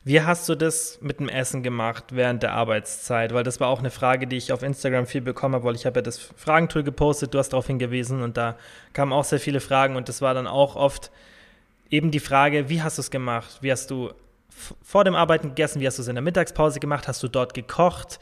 wie 0.03 0.21
hast 0.21 0.47
du 0.47 0.55
das 0.55 0.99
mit 1.01 1.19
dem 1.19 1.29
Essen 1.29 1.63
gemacht 1.63 2.05
während 2.11 2.43
der 2.43 2.53
Arbeitszeit? 2.53 3.33
Weil 3.33 3.43
das 3.43 3.59
war 3.59 3.69
auch 3.69 3.79
eine 3.79 3.89
Frage, 3.89 4.27
die 4.27 4.37
ich 4.37 4.53
auf 4.53 4.61
Instagram 4.61 5.07
viel 5.07 5.21
bekommen 5.21 5.55
habe, 5.55 5.65
weil 5.65 5.75
ich 5.75 5.87
habe 5.87 5.99
ja 5.99 6.03
das 6.03 6.19
Fragentool 6.19 6.83
gepostet, 6.83 7.33
du 7.33 7.39
hast 7.39 7.49
darauf 7.49 7.65
hingewiesen 7.65 8.21
und 8.21 8.37
da 8.37 8.55
kamen 8.93 9.13
auch 9.13 9.23
sehr 9.23 9.39
viele 9.39 9.61
Fragen 9.61 9.95
und 9.95 10.09
das 10.09 10.21
war 10.21 10.35
dann 10.35 10.47
auch 10.47 10.75
oft 10.75 11.11
eben 11.89 12.11
die 12.11 12.19
Frage, 12.19 12.69
wie 12.69 12.83
hast 12.83 12.99
du 12.99 13.01
es 13.01 13.09
gemacht? 13.09 13.57
Wie 13.61 13.71
hast 13.71 13.89
du 13.89 14.11
vor 14.81 15.03
dem 15.03 15.15
Arbeiten 15.15 15.49
gegessen? 15.49 15.79
Wie 15.79 15.87
hast 15.87 15.97
du 15.97 16.01
es 16.01 16.07
in 16.07 16.15
der 16.15 16.23
Mittagspause 16.23 16.79
gemacht? 16.79 17.07
Hast 17.07 17.21
du 17.23 17.27
dort 17.27 17.53
gekocht? 17.53 18.19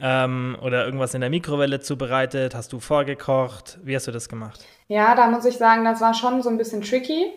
ähm, 0.00 0.56
oder 0.62 0.84
irgendwas 0.84 1.14
in 1.14 1.20
der 1.20 1.30
Mikrowelle 1.30 1.80
zubereitet? 1.80 2.54
Hast 2.54 2.72
du 2.72 2.80
vorgekocht? 2.80 3.78
Wie 3.82 3.94
hast 3.94 4.06
du 4.06 4.12
das 4.12 4.28
gemacht? 4.28 4.64
Ja, 4.88 5.14
da 5.14 5.28
muss 5.28 5.44
ich 5.44 5.58
sagen, 5.58 5.84
das 5.84 6.00
war 6.00 6.14
schon 6.14 6.42
so 6.42 6.48
ein 6.48 6.56
bisschen 6.56 6.82
tricky. 6.82 7.32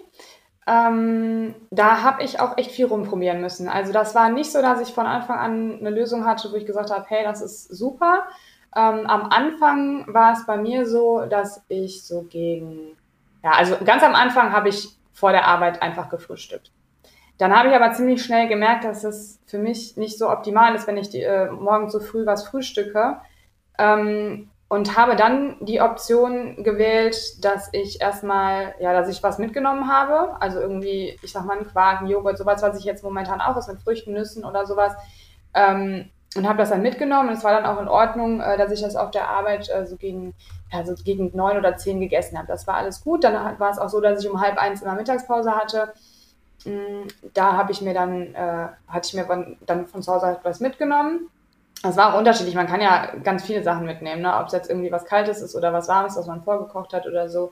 Ähm, 0.65 1.55
da 1.71 2.03
habe 2.03 2.23
ich 2.23 2.39
auch 2.39 2.57
echt 2.57 2.71
viel 2.71 2.85
rumprobieren 2.85 3.41
müssen. 3.41 3.67
Also 3.67 3.91
das 3.91 4.15
war 4.15 4.29
nicht 4.29 4.51
so, 4.51 4.61
dass 4.61 4.79
ich 4.79 4.93
von 4.93 5.05
Anfang 5.05 5.37
an 5.37 5.79
eine 5.79 5.89
Lösung 5.89 6.25
hatte, 6.25 6.51
wo 6.51 6.55
ich 6.55 6.65
gesagt 6.65 6.89
habe, 6.89 7.05
hey, 7.09 7.23
das 7.23 7.41
ist 7.41 7.67
super. 7.67 8.23
Ähm, 8.75 9.05
am 9.05 9.25
Anfang 9.25 10.11
war 10.13 10.33
es 10.33 10.45
bei 10.45 10.57
mir 10.57 10.87
so, 10.87 11.25
dass 11.25 11.63
ich 11.67 12.03
so 12.05 12.23
gegen, 12.23 12.95
ja, 13.43 13.51
also 13.51 13.75
ganz 13.83 14.03
am 14.03 14.15
Anfang 14.15 14.53
habe 14.53 14.69
ich 14.69 14.87
vor 15.11 15.31
der 15.31 15.45
Arbeit 15.47 15.81
einfach 15.81 16.09
gefrühstückt. 16.09 16.71
Dann 17.43 17.53
habe 17.53 17.67
ich 17.67 17.75
aber 17.75 17.91
ziemlich 17.91 18.23
schnell 18.23 18.47
gemerkt, 18.47 18.85
dass 18.85 19.03
es 19.03 19.37
für 19.47 19.57
mich 19.57 19.97
nicht 19.97 20.17
so 20.17 20.29
optimal 20.29 20.75
ist, 20.75 20.87
wenn 20.87 20.95
ich 20.95 21.09
die, 21.09 21.23
äh, 21.23 21.51
morgens 21.51 21.91
so 21.91 21.99
früh 21.99 22.25
was 22.25 22.47
frühstücke. 22.47 23.17
Ähm, 23.77 24.49
und 24.69 24.97
habe 24.97 25.17
dann 25.17 25.57
die 25.59 25.81
Option 25.81 26.63
gewählt, 26.63 27.43
dass 27.43 27.67
ich 27.73 27.99
erstmal, 27.99 28.75
ja, 28.79 28.93
dass 28.93 29.09
ich 29.09 29.21
was 29.23 29.39
mitgenommen 29.39 29.91
habe. 29.91 30.41
Also 30.41 30.61
irgendwie, 30.61 31.19
ich 31.21 31.33
sag 31.33 31.43
mal, 31.43 31.57
einen 31.57 31.67
Quark, 31.67 32.07
Joghurt, 32.07 32.37
sowas, 32.37 32.61
was 32.61 32.79
ich 32.79 32.85
jetzt 32.85 33.03
momentan 33.03 33.41
auch 33.41 33.57
ist 33.57 33.67
mit 33.67 33.81
Früchten, 33.81 34.13
Nüssen 34.13 34.45
oder 34.45 34.65
sowas. 34.65 34.93
Ähm, 35.53 36.11
und 36.37 36.47
habe 36.47 36.59
das 36.59 36.69
dann 36.69 36.81
mitgenommen. 36.81 37.27
Und 37.27 37.35
es 37.35 37.43
war 37.43 37.51
dann 37.51 37.65
auch 37.65 37.81
in 37.81 37.89
Ordnung, 37.89 38.39
äh, 38.39 38.57
dass 38.57 38.71
ich 38.71 38.79
das 38.79 38.95
auf 38.95 39.11
der 39.11 39.27
Arbeit 39.27 39.69
äh, 39.69 39.85
so 39.85 39.97
gegen, 39.97 40.33
ja, 40.71 40.85
so 40.85 40.95
gegen 40.95 41.35
neun 41.35 41.57
oder 41.57 41.75
zehn 41.75 41.99
gegessen 41.99 42.37
habe. 42.37 42.47
Das 42.47 42.67
war 42.67 42.75
alles 42.75 43.03
gut. 43.03 43.25
Dann 43.25 43.59
war 43.59 43.69
es 43.69 43.79
auch 43.79 43.89
so, 43.89 43.99
dass 43.99 44.23
ich 44.23 44.31
um 44.31 44.39
halb 44.39 44.57
eins 44.57 44.81
immer 44.81 44.95
Mittagspause 44.95 45.51
hatte. 45.51 45.91
Mm, 46.65 47.07
da 47.33 47.53
habe 47.53 47.71
ich 47.71 47.81
mir 47.81 47.93
dann, 47.93 48.33
äh, 48.35 48.67
hatte 48.87 49.07
ich 49.07 49.13
mir 49.13 49.57
dann 49.65 49.87
von 49.87 50.01
zu 50.01 50.13
Hause 50.13 50.27
etwas 50.27 50.59
mitgenommen. 50.59 51.29
Das 51.81 51.97
war 51.97 52.13
auch 52.13 52.17
unterschiedlich. 52.17 52.55
Man 52.55 52.67
kann 52.67 52.81
ja 52.81 53.13
ganz 53.23 53.43
viele 53.43 53.61
Sachen 53.63 53.85
mitnehmen, 53.85 54.21
ne? 54.21 54.37
ob 54.37 54.47
es 54.47 54.53
jetzt 54.53 54.69
irgendwie 54.69 54.91
was 54.91 55.05
Kaltes 55.05 55.41
ist 55.41 55.55
oder 55.55 55.73
was 55.73 55.89
Warmes, 55.89 56.15
was 56.15 56.27
man 56.27 56.43
vorgekocht 56.43 56.93
hat 56.93 57.05
oder 57.05 57.27
so. 57.27 57.51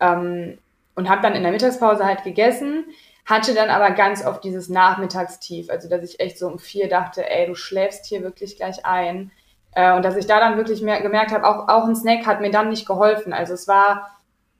Ähm, 0.00 0.58
und 0.96 1.08
habe 1.08 1.22
dann 1.22 1.34
in 1.34 1.42
der 1.42 1.52
Mittagspause 1.52 2.04
halt 2.04 2.24
gegessen, 2.24 2.86
hatte 3.24 3.54
dann 3.54 3.70
aber 3.70 3.92
ganz 3.92 4.26
oft 4.26 4.42
dieses 4.42 4.68
Nachmittagstief, 4.68 5.70
also 5.70 5.88
dass 5.88 6.02
ich 6.02 6.18
echt 6.18 6.38
so 6.38 6.48
um 6.48 6.58
vier 6.58 6.88
dachte, 6.88 7.28
ey, 7.28 7.46
du 7.46 7.54
schläfst 7.54 8.06
hier 8.06 8.22
wirklich 8.22 8.56
gleich 8.56 8.84
ein. 8.84 9.30
Äh, 9.74 9.94
und 9.94 10.04
dass 10.04 10.16
ich 10.16 10.26
da 10.26 10.40
dann 10.40 10.56
wirklich 10.56 10.82
mehr, 10.82 11.00
gemerkt 11.00 11.32
habe, 11.32 11.46
auch, 11.46 11.68
auch 11.68 11.84
ein 11.86 11.94
Snack 11.94 12.26
hat 12.26 12.40
mir 12.40 12.50
dann 12.50 12.68
nicht 12.68 12.86
geholfen. 12.86 13.32
Also 13.32 13.54
es 13.54 13.68
war 13.68 14.10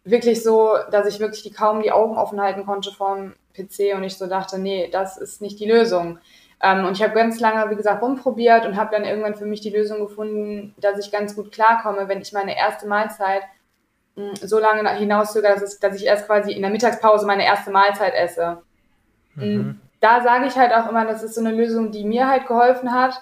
wirklich 0.05 0.43
so, 0.43 0.77
dass 0.91 1.07
ich 1.07 1.21
wirklich 1.21 1.53
kaum 1.55 1.83
die 1.83 1.93
Augen 1.93 2.17
offen 2.17 2.41
halten 2.41 2.65
konnte 2.65 2.93
vom 2.93 3.35
PC 3.55 3.95
und 3.97 4.05
ich 4.05 4.17
so 4.17 4.27
dachte, 4.27 4.59
nee, 4.59 4.89
das 4.91 5.19
ist 5.19 5.41
nicht 5.41 5.59
die 5.61 5.71
Lösung. 5.71 6.19
Ähm, 6.63 6.85
und 6.85 6.97
ich 6.97 7.03
habe 7.03 7.15
ganz 7.15 7.41
lange, 7.41 7.71
wie 7.71 7.77
gesagt, 7.77 8.03
rumprobiert 8.03 8.67
und 8.67 8.77
habe 8.77 8.95
dann 8.95 9.05
irgendwann 9.05 9.35
für 9.35 9.47
mich 9.47 9.61
die 9.61 9.71
Lösung 9.71 10.01
gefunden, 10.01 10.75
dass 10.79 10.99
ich 10.99 11.11
ganz 11.11 11.35
gut 11.35 11.51
klarkomme, 11.51 12.09
wenn 12.09 12.21
ich 12.21 12.33
meine 12.33 12.57
erste 12.57 12.87
Mahlzeit 12.87 13.43
mh, 14.17 14.29
hm, 14.29 14.37
so 14.37 14.59
lange 14.59 14.89
hinauszögere, 14.91 15.59
dass, 15.59 15.81
dass 15.81 15.97
ich 15.97 16.07
erst 16.07 16.27
quasi 16.27 16.53
in 16.53 16.63
der 16.63 16.71
Mittagspause 16.71 17.27
meine 17.27 17.45
erste 17.45 17.71
Mahlzeit 17.71 18.15
esse. 18.15 18.63
Mhm. 19.35 19.43
Hm, 19.43 19.81
da 20.01 20.23
sage 20.23 20.47
ich 20.47 20.57
halt 20.57 20.73
auch 20.73 20.89
immer, 20.89 21.05
das 21.05 21.23
ist 21.23 21.35
so 21.35 21.41
eine 21.41 21.53
Lösung, 21.53 21.91
die 21.93 22.05
mir 22.05 22.29
halt 22.29 22.47
geholfen 22.47 22.93
hat. 22.93 23.21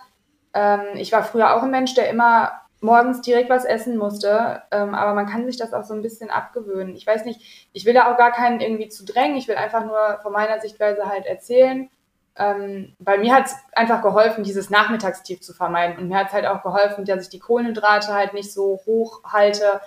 Ähm, 0.53 0.81
ich 0.95 1.13
war 1.13 1.23
früher 1.23 1.55
auch 1.55 1.63
ein 1.63 1.71
Mensch, 1.71 1.95
der 1.95 2.11
immer 2.11 2.53
morgens 2.81 3.21
direkt 3.21 3.51
was 3.51 3.65
essen 3.65 3.97
musste. 3.97 4.63
Ähm, 4.71 4.95
aber 4.95 5.15
man 5.15 5.27
kann 5.27 5.47
sich 5.47 5.57
das 5.57 5.73
auch 5.73 5.85
so 5.85 5.95
ein 5.95 6.03
bisschen 6.03 6.31
abgewöhnen. 6.31 6.97
Ich 6.97 7.07
weiß 7.07 7.25
nicht, 7.25 7.69
ich 7.73 7.85
will 7.85 7.95
da 7.95 8.13
auch 8.13 8.17
gar 8.17 8.33
keinen 8.33 8.61
irgendwie 8.61 8.89
zu 8.89 9.05
drängen. 9.05 9.37
Ich 9.37 9.49
will 9.49 9.57
einfach 9.57 9.85
nur 9.85 10.19
von 10.23 10.33
meiner 10.33 10.61
Sichtweise 10.61 11.07
halt 11.07 11.27
erzählen. 11.27 11.91
Ähm, 12.39 12.95
weil 12.99 13.19
mir 13.19 13.35
hat 13.35 13.47
es 13.47 13.57
einfach 13.73 14.03
geholfen, 14.03 14.45
dieses 14.45 14.71
Nachmittagstief 14.71 15.41
zu 15.41 15.53
vermeiden. 15.53 15.99
Und 15.99 16.09
mir 16.09 16.17
hat 16.17 16.29
es 16.29 16.33
halt 16.33 16.47
auch 16.47 16.63
geholfen, 16.63 17.05
dass 17.05 17.25
ich 17.25 17.29
die 17.29 17.39
Kohlenhydrate 17.39 18.15
halt 18.15 18.33
nicht 18.35 18.53
so 18.53 18.81
hoch 18.87 19.23
halte. 19.25 19.81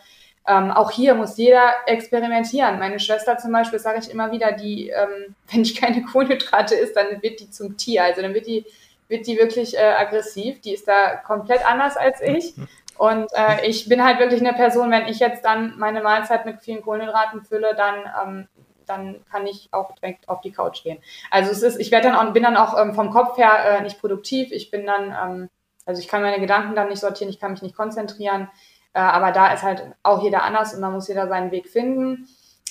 ähm, 0.46 0.72
auch 0.72 0.92
hier 0.92 1.16
muss 1.16 1.38
jeder 1.38 1.72
experimentieren. 1.88 2.78
Meine 2.78 3.00
Schwester 3.00 3.38
zum 3.38 3.54
Beispiel, 3.54 3.80
sage 3.80 4.00
ich 4.00 4.12
immer 4.12 4.32
wieder, 4.32 4.52
die, 4.52 4.90
ähm, 4.90 5.36
wenn 5.52 5.62
ich 5.62 5.80
keine 5.80 6.04
Kohlenhydrate 6.04 6.76
isst, 6.76 6.96
dann 6.96 7.22
wird 7.24 7.40
die 7.40 7.50
zum 7.50 7.78
Tier. 7.78 8.04
Also 8.04 8.22
dann 8.22 8.34
wird 8.34 8.46
die, 8.46 8.66
wird 9.08 9.26
die 9.26 9.38
wirklich 9.38 9.76
äh, 9.78 9.94
aggressiv. 9.98 10.62
Die 10.62 10.74
ist 10.74 10.88
da 10.88 11.16
komplett 11.16 11.66
anders 11.66 11.98
als 11.98 12.22
ich. 12.22 12.54
Und 12.98 13.28
äh, 13.34 13.66
ich 13.66 13.90
bin 13.90 14.04
halt 14.04 14.20
wirklich 14.20 14.42
eine 14.42 14.54
Person, 14.54 14.92
wenn 14.92 15.08
ich 15.08 15.20
jetzt 15.20 15.44
dann 15.44 15.78
meine 15.78 16.02
Mahlzeit 16.02 16.46
mit 16.46 16.62
vielen 16.62 16.82
Kohlenhydraten 16.82 17.44
fülle, 17.44 17.76
dann, 17.76 17.96
ähm, 18.24 18.48
dann 18.86 19.24
kann 19.32 19.48
ich 19.48 19.70
auch 19.72 19.94
direkt 19.96 20.30
auf 20.30 20.42
die 20.42 20.52
Couch 20.52 20.84
gehen. 20.84 21.00
Also 21.32 21.52
es 21.52 21.64
ist, 21.64 21.80
ich 21.80 21.92
werde 21.92 22.10
dann 22.10 22.16
auch, 22.16 22.34
bin 22.34 22.44
dann 22.44 22.58
auch 22.58 22.80
ähm, 22.80 22.94
vom 22.94 23.10
Kopf 23.10 23.38
her 23.38 23.52
äh, 23.66 23.82
nicht 23.82 24.00
produktiv. 24.00 24.52
Ich 24.52 24.72
bin 24.72 24.86
dann, 24.86 25.06
ähm, 25.12 25.50
also 25.86 26.02
ich 26.02 26.08
kann 26.08 26.22
meine 26.22 26.40
Gedanken 26.40 26.76
dann 26.76 26.90
nicht 26.90 27.00
sortieren, 27.00 27.30
ich 27.30 27.40
kann 27.40 27.52
mich 27.52 27.62
nicht 27.62 27.76
konzentrieren. 27.76 28.50
Äh, 28.94 29.00
aber 29.00 29.32
da 29.32 29.54
ist 29.54 29.64
halt 29.64 29.84
auch 30.04 30.22
jeder 30.22 30.44
anders 30.44 30.74
und 30.74 30.82
da 30.82 30.90
muss 30.90 31.08
jeder 31.08 31.28
seinen 31.28 31.52
Weg 31.52 31.70
finden. 31.70 32.28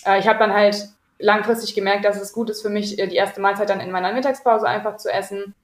Äh, 0.06 0.18
ich 0.18 0.28
habe 0.28 0.38
dann 0.38 0.52
halt 0.52 0.88
langfristig 1.18 1.74
gemerkt, 1.74 2.04
dass 2.04 2.20
es 2.20 2.32
gut 2.32 2.50
ist 2.50 2.62
für 2.62 2.70
mich, 2.70 2.98
äh, 2.98 3.06
die 3.06 3.16
erste 3.16 3.40
Mahlzeit 3.40 3.70
dann 3.70 3.80
in 3.80 3.90
meiner 3.90 4.12
Mittagspause 4.12 4.66
einfach 4.66 4.96
zu 4.96 5.10
essen 5.12 5.54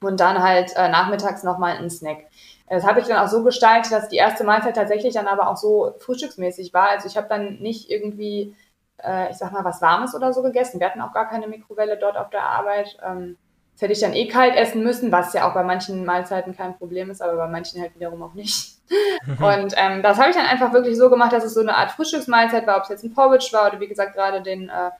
und 0.00 0.20
dann 0.20 0.42
halt 0.42 0.74
äh, 0.76 0.88
nachmittags 0.88 1.42
nochmal 1.42 1.76
einen 1.76 1.90
Snack. 1.90 2.26
Das 2.68 2.84
habe 2.84 3.00
ich 3.00 3.06
dann 3.06 3.18
auch 3.18 3.28
so 3.28 3.44
gestaltet, 3.44 3.92
dass 3.92 4.08
die 4.08 4.16
erste 4.16 4.44
Mahlzeit 4.44 4.74
tatsächlich 4.74 5.14
dann 5.14 5.28
aber 5.28 5.48
auch 5.48 5.56
so 5.56 5.94
frühstücksmäßig 5.98 6.74
war. 6.74 6.90
Also 6.90 7.06
ich 7.06 7.16
habe 7.16 7.28
dann 7.28 7.58
nicht 7.58 7.90
irgendwie, 7.90 8.56
äh, 8.98 9.30
ich 9.30 9.36
sag 9.36 9.52
mal, 9.52 9.64
was 9.64 9.80
Warmes 9.80 10.14
oder 10.14 10.32
so 10.32 10.42
gegessen. 10.42 10.80
Wir 10.80 10.88
hatten 10.88 11.00
auch 11.00 11.12
gar 11.12 11.28
keine 11.28 11.46
Mikrowelle 11.46 11.96
dort 11.96 12.16
auf 12.16 12.30
der 12.30 12.42
Arbeit. 12.42 12.98
Ähm, 13.04 13.36
das 13.74 13.82
hätte 13.82 13.92
ich 13.92 14.00
dann 14.00 14.14
eh 14.14 14.26
kalt 14.26 14.56
essen 14.56 14.82
müssen, 14.82 15.12
was 15.12 15.32
ja 15.34 15.48
auch 15.48 15.54
bei 15.54 15.62
manchen 15.62 16.04
Mahlzeiten 16.04 16.56
kein 16.56 16.76
Problem 16.76 17.10
ist, 17.10 17.20
aber 17.20 17.36
bei 17.36 17.46
manchen 17.46 17.80
halt 17.80 17.94
wiederum 17.94 18.22
auch 18.22 18.34
nicht. 18.34 18.78
Und 19.26 19.74
ähm, 19.76 20.02
das 20.02 20.18
habe 20.18 20.30
ich 20.30 20.36
dann 20.36 20.46
einfach 20.46 20.72
wirklich 20.72 20.96
so 20.96 21.10
gemacht, 21.10 21.32
dass 21.32 21.44
es 21.44 21.54
so 21.54 21.60
eine 21.60 21.76
Art 21.76 21.90
Frühstücksmahlzeit 21.92 22.66
war, 22.66 22.78
ob 22.78 22.84
es 22.84 22.88
jetzt 22.88 23.04
ein 23.04 23.12
Porridge 23.12 23.48
war 23.52 23.68
oder 23.68 23.78
wie 23.80 23.88
gesagt 23.88 24.14
gerade 24.14 24.42
den 24.42 24.70
äh, 24.70 24.90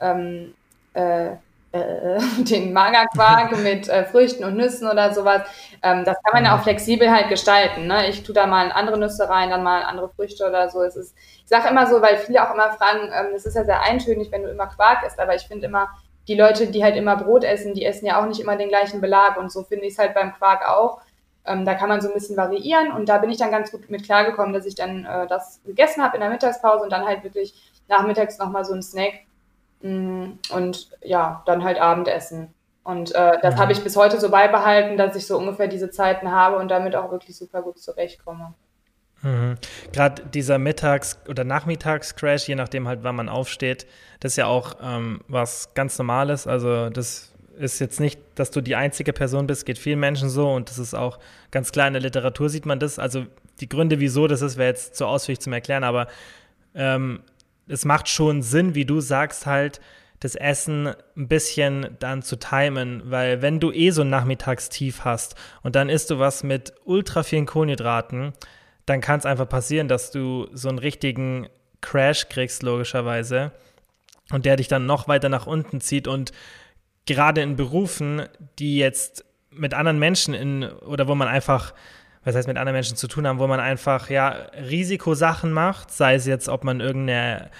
ähm, 0.00 0.54
äh, 0.94 1.36
äh, 1.72 2.18
den 2.38 2.72
Magerquark 2.72 3.58
mit 3.62 3.88
äh, 3.88 4.04
Früchten 4.04 4.44
und 4.44 4.56
Nüssen 4.56 4.88
oder 4.88 5.12
sowas. 5.12 5.42
Ähm, 5.82 6.04
das 6.04 6.16
kann 6.22 6.34
man 6.34 6.44
ja 6.44 6.54
auch 6.54 6.58
mhm. 6.58 6.64
flexibel 6.64 7.10
halt 7.10 7.28
gestalten. 7.28 7.86
Ne? 7.86 8.08
Ich 8.08 8.22
tue 8.22 8.34
da 8.34 8.46
mal 8.46 8.70
andere 8.72 8.98
Nüsse 8.98 9.28
rein, 9.28 9.50
dann 9.50 9.62
mal 9.62 9.82
andere 9.82 10.08
Früchte 10.10 10.46
oder 10.46 10.68
so. 10.68 10.82
Es 10.82 10.96
ist, 10.96 11.16
ich 11.16 11.48
sage 11.48 11.68
immer 11.68 11.86
so, 11.86 12.00
weil 12.00 12.18
viele 12.18 12.46
auch 12.46 12.54
immer 12.54 12.70
fragen, 12.72 13.10
ähm, 13.12 13.34
es 13.34 13.46
ist 13.46 13.56
ja 13.56 13.64
sehr 13.64 13.82
eintönig, 13.82 14.30
wenn 14.30 14.42
du 14.42 14.50
immer 14.50 14.66
Quark 14.66 15.04
isst, 15.06 15.18
aber 15.18 15.34
ich 15.34 15.42
finde 15.42 15.66
immer, 15.66 15.88
die 16.28 16.36
Leute, 16.36 16.68
die 16.68 16.84
halt 16.84 16.96
immer 16.96 17.16
Brot 17.16 17.42
essen, 17.42 17.74
die 17.74 17.84
essen 17.84 18.06
ja 18.06 18.20
auch 18.20 18.26
nicht 18.26 18.40
immer 18.40 18.56
den 18.56 18.68
gleichen 18.68 19.00
Belag 19.00 19.36
und 19.38 19.50
so 19.50 19.64
finde 19.64 19.86
ich 19.86 19.94
es 19.94 19.98
halt 19.98 20.14
beim 20.14 20.32
Quark 20.34 20.68
auch. 20.68 21.00
Ähm, 21.44 21.64
da 21.64 21.74
kann 21.74 21.88
man 21.88 22.00
so 22.00 22.06
ein 22.08 22.14
bisschen 22.14 22.36
variieren 22.36 22.92
und 22.92 23.08
da 23.08 23.18
bin 23.18 23.30
ich 23.30 23.38
dann 23.38 23.50
ganz 23.50 23.72
gut 23.72 23.90
mit 23.90 24.04
klargekommen, 24.04 24.52
dass 24.52 24.64
ich 24.64 24.76
dann 24.76 25.04
äh, 25.04 25.26
das 25.26 25.60
gegessen 25.64 26.02
habe 26.02 26.16
in 26.16 26.20
der 26.20 26.30
Mittagspause 26.30 26.84
und 26.84 26.92
dann 26.92 27.04
halt 27.04 27.24
wirklich 27.24 27.54
nachmittags 27.88 28.38
nochmal 28.38 28.64
so 28.64 28.72
ein 28.72 28.82
Snack 28.82 29.14
und 29.82 30.90
ja, 31.02 31.42
dann 31.46 31.64
halt 31.64 31.80
Abendessen. 31.80 32.54
Und 32.84 33.14
äh, 33.14 33.38
das 33.42 33.54
mhm. 33.54 33.58
habe 33.58 33.72
ich 33.72 33.82
bis 33.82 33.96
heute 33.96 34.20
so 34.20 34.30
beibehalten, 34.30 34.96
dass 34.96 35.14
ich 35.14 35.26
so 35.26 35.38
ungefähr 35.38 35.68
diese 35.68 35.90
Zeiten 35.90 36.30
habe 36.30 36.56
und 36.56 36.68
damit 36.68 36.96
auch 36.96 37.10
wirklich 37.10 37.36
super 37.36 37.62
gut 37.62 37.78
zurechtkomme. 37.78 38.54
Mhm. 39.22 39.56
Gerade 39.92 40.22
dieser 40.24 40.58
Mittags- 40.58 41.18
oder 41.28 41.44
Nachmittagscrash, 41.44 42.48
je 42.48 42.56
nachdem 42.56 42.88
halt, 42.88 43.04
wann 43.04 43.14
man 43.14 43.28
aufsteht, 43.28 43.86
das 44.20 44.32
ist 44.32 44.36
ja 44.36 44.46
auch 44.46 44.74
ähm, 44.82 45.20
was 45.28 45.74
ganz 45.74 45.96
Normales. 45.98 46.46
Also 46.48 46.90
das 46.90 47.32
ist 47.56 47.78
jetzt 47.78 48.00
nicht, 48.00 48.20
dass 48.34 48.50
du 48.50 48.60
die 48.60 48.74
einzige 48.74 49.12
Person 49.12 49.46
bist, 49.46 49.64
geht 49.64 49.78
vielen 49.78 50.00
Menschen 50.00 50.28
so 50.28 50.50
und 50.52 50.70
das 50.70 50.78
ist 50.78 50.94
auch 50.94 51.18
ganz 51.50 51.70
klar 51.70 51.86
in 51.86 51.92
der 51.92 52.02
Literatur 52.02 52.48
sieht 52.48 52.66
man 52.66 52.80
das. 52.80 52.98
Also 52.98 53.26
die 53.60 53.68
Gründe, 53.68 54.00
wieso 54.00 54.26
das 54.26 54.42
ist, 54.42 54.56
wäre 54.56 54.70
jetzt 54.70 54.96
zu 54.96 55.06
ausführlich 55.06 55.40
zum 55.40 55.52
Erklären, 55.52 55.84
aber 55.84 56.08
ähm, 56.74 57.20
es 57.68 57.84
macht 57.84 58.08
schon 58.08 58.42
Sinn, 58.42 58.74
wie 58.74 58.84
du 58.84 59.00
sagst, 59.00 59.46
halt, 59.46 59.80
das 60.22 60.36
Essen 60.36 60.94
ein 61.16 61.26
bisschen 61.26 61.96
dann 61.98 62.22
zu 62.22 62.36
timen, 62.36 63.02
weil 63.06 63.42
wenn 63.42 63.58
du 63.58 63.72
eh 63.72 63.90
so 63.90 64.02
ein 64.02 64.10
Nachmittagstief 64.10 65.04
hast 65.04 65.34
und 65.62 65.74
dann 65.74 65.88
isst 65.88 66.10
du 66.10 66.18
was 66.20 66.44
mit 66.44 66.72
ultra 66.84 67.24
vielen 67.24 67.46
Kohlenhydraten, 67.46 68.32
dann 68.86 69.00
kann 69.00 69.18
es 69.18 69.26
einfach 69.26 69.48
passieren, 69.48 69.88
dass 69.88 70.12
du 70.12 70.48
so 70.52 70.68
einen 70.68 70.78
richtigen 70.78 71.48
Crash 71.80 72.28
kriegst, 72.28 72.62
logischerweise, 72.62 73.50
und 74.30 74.46
der 74.46 74.56
dich 74.56 74.68
dann 74.68 74.86
noch 74.86 75.08
weiter 75.08 75.28
nach 75.28 75.46
unten 75.46 75.80
zieht 75.80 76.06
und 76.06 76.30
gerade 77.06 77.42
in 77.42 77.56
Berufen, 77.56 78.22
die 78.60 78.78
jetzt 78.78 79.24
mit 79.50 79.74
anderen 79.74 79.98
Menschen 79.98 80.34
in 80.34 80.64
oder 80.64 81.08
wo 81.08 81.14
man 81.14 81.28
einfach 81.28 81.74
was 82.24 82.34
heißt 82.34 82.48
mit 82.48 82.56
anderen 82.56 82.74
Menschen 82.74 82.96
zu 82.96 83.08
tun 83.08 83.26
haben, 83.26 83.38
wo 83.38 83.46
man 83.46 83.60
einfach 83.60 84.10
ja 84.10 84.30
Risikosachen 84.68 85.52
macht, 85.52 85.90
sei 85.90 86.14
es 86.14 86.26
jetzt, 86.26 86.48
ob 86.48 86.64
man 86.64 86.80
irgendeine 86.80 87.50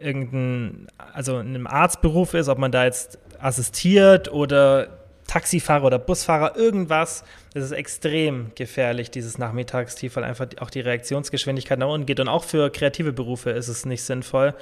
irgendein, 0.00 0.86
also 1.12 1.38
in 1.38 1.48
einem 1.48 1.66
Arztberuf 1.66 2.34
ist, 2.34 2.48
ob 2.48 2.58
man 2.58 2.72
da 2.72 2.84
jetzt 2.84 3.18
assistiert 3.38 4.32
oder 4.32 5.00
Taxifahrer 5.26 5.84
oder 5.84 5.98
Busfahrer, 5.98 6.56
irgendwas. 6.56 7.22
Das 7.54 7.62
ist 7.62 7.70
extrem 7.70 8.50
gefährlich, 8.56 9.10
dieses 9.12 9.38
Nachmittagstief, 9.38 10.16
weil 10.16 10.24
einfach 10.24 10.48
auch 10.58 10.70
die 10.70 10.80
Reaktionsgeschwindigkeit 10.80 11.78
nach 11.78 11.88
unten 11.88 12.06
geht. 12.06 12.18
Und 12.18 12.28
auch 12.28 12.42
für 12.42 12.70
kreative 12.70 13.12
Berufe 13.12 13.50
ist 13.50 13.68
es 13.68 13.86
nicht 13.86 14.02
sinnvoll. 14.02 14.54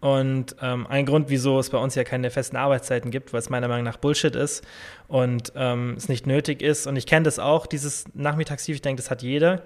Und 0.00 0.56
ähm, 0.62 0.86
ein 0.86 1.04
Grund, 1.04 1.28
wieso 1.28 1.58
es 1.58 1.68
bei 1.68 1.76
uns 1.76 1.94
ja 1.94 2.04
keine 2.04 2.30
festen 2.30 2.56
Arbeitszeiten 2.56 3.10
gibt, 3.10 3.32
weil 3.32 3.40
es 3.40 3.50
meiner 3.50 3.68
Meinung 3.68 3.84
nach 3.84 3.98
Bullshit 3.98 4.34
ist 4.34 4.66
und 5.08 5.52
ähm, 5.56 5.94
es 5.96 6.08
nicht 6.08 6.26
nötig 6.26 6.62
ist. 6.62 6.86
Und 6.86 6.96
ich 6.96 7.06
kenne 7.06 7.24
das 7.24 7.38
auch, 7.38 7.66
dieses 7.66 8.06
Nachmittagstief, 8.14 8.76
ich 8.76 8.82
denke, 8.82 9.02
das 9.02 9.10
hat 9.10 9.22
jeder. 9.22 9.62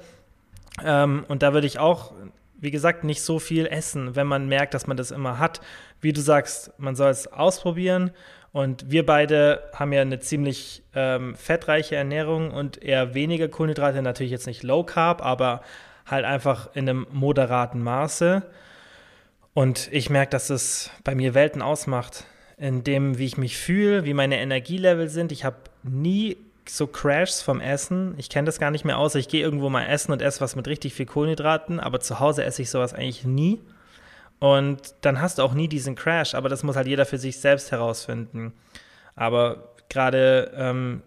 Ähm, 0.84 1.24
und 1.28 1.42
da 1.44 1.52
würde 1.54 1.68
ich 1.68 1.78
auch, 1.78 2.12
wie 2.58 2.72
gesagt, 2.72 3.04
nicht 3.04 3.22
so 3.22 3.38
viel 3.38 3.66
essen, 3.66 4.16
wenn 4.16 4.26
man 4.26 4.48
merkt, 4.48 4.74
dass 4.74 4.88
man 4.88 4.96
das 4.96 5.12
immer 5.12 5.38
hat. 5.38 5.60
Wie 6.00 6.12
du 6.12 6.20
sagst, 6.20 6.72
man 6.78 6.96
soll 6.96 7.10
es 7.10 7.28
ausprobieren. 7.32 8.10
Und 8.50 8.90
wir 8.90 9.06
beide 9.06 9.62
haben 9.72 9.92
ja 9.92 10.02
eine 10.02 10.18
ziemlich 10.18 10.82
ähm, 10.94 11.36
fettreiche 11.36 11.94
Ernährung 11.94 12.50
und 12.50 12.82
eher 12.82 13.14
weniger 13.14 13.48
Kohlenhydrate, 13.48 14.02
natürlich 14.02 14.32
jetzt 14.32 14.46
nicht 14.46 14.62
Low 14.62 14.84
Carb, 14.84 15.24
aber 15.24 15.62
halt 16.06 16.24
einfach 16.24 16.70
in 16.74 16.88
einem 16.88 17.06
moderaten 17.10 17.82
Maße. 17.82 18.42
Und 19.54 19.88
ich 19.92 20.10
merke, 20.10 20.30
dass 20.30 20.50
es 20.50 20.90
bei 21.04 21.14
mir 21.14 21.32
Welten 21.34 21.62
ausmacht, 21.62 22.24
in 22.56 22.84
dem, 22.84 23.18
wie 23.18 23.26
ich 23.26 23.38
mich 23.38 23.56
fühle, 23.56 24.04
wie 24.04 24.14
meine 24.14 24.38
Energielevel 24.38 25.08
sind. 25.08 25.32
Ich 25.32 25.44
habe 25.44 25.56
nie 25.82 26.36
so 26.68 26.86
Crashs 26.86 27.42
vom 27.42 27.60
Essen. 27.60 28.14
Ich 28.16 28.30
kenne 28.30 28.46
das 28.46 28.58
gar 28.58 28.70
nicht 28.70 28.84
mehr 28.84 28.98
aus. 28.98 29.14
Ich 29.14 29.28
gehe 29.28 29.42
irgendwo 29.42 29.70
mal 29.70 29.86
essen 29.86 30.12
und 30.12 30.22
esse 30.22 30.40
was 30.40 30.56
mit 30.56 30.66
richtig 30.66 30.94
viel 30.94 31.06
Kohlenhydraten, 31.06 31.80
aber 31.80 32.00
zu 32.00 32.20
Hause 32.20 32.44
esse 32.44 32.62
ich 32.62 32.70
sowas 32.70 32.94
eigentlich 32.94 33.24
nie. 33.24 33.60
Und 34.38 34.94
dann 35.02 35.20
hast 35.20 35.38
du 35.38 35.42
auch 35.42 35.54
nie 35.54 35.68
diesen 35.68 35.94
Crash, 35.94 36.34
aber 36.34 36.48
das 36.48 36.62
muss 36.62 36.76
halt 36.76 36.86
jeder 36.86 37.06
für 37.06 37.18
sich 37.18 37.40
selbst 37.40 37.70
herausfinden. 37.70 38.52
Aber 39.14 39.74
gerade 39.88 40.52
ähm, 40.56 41.02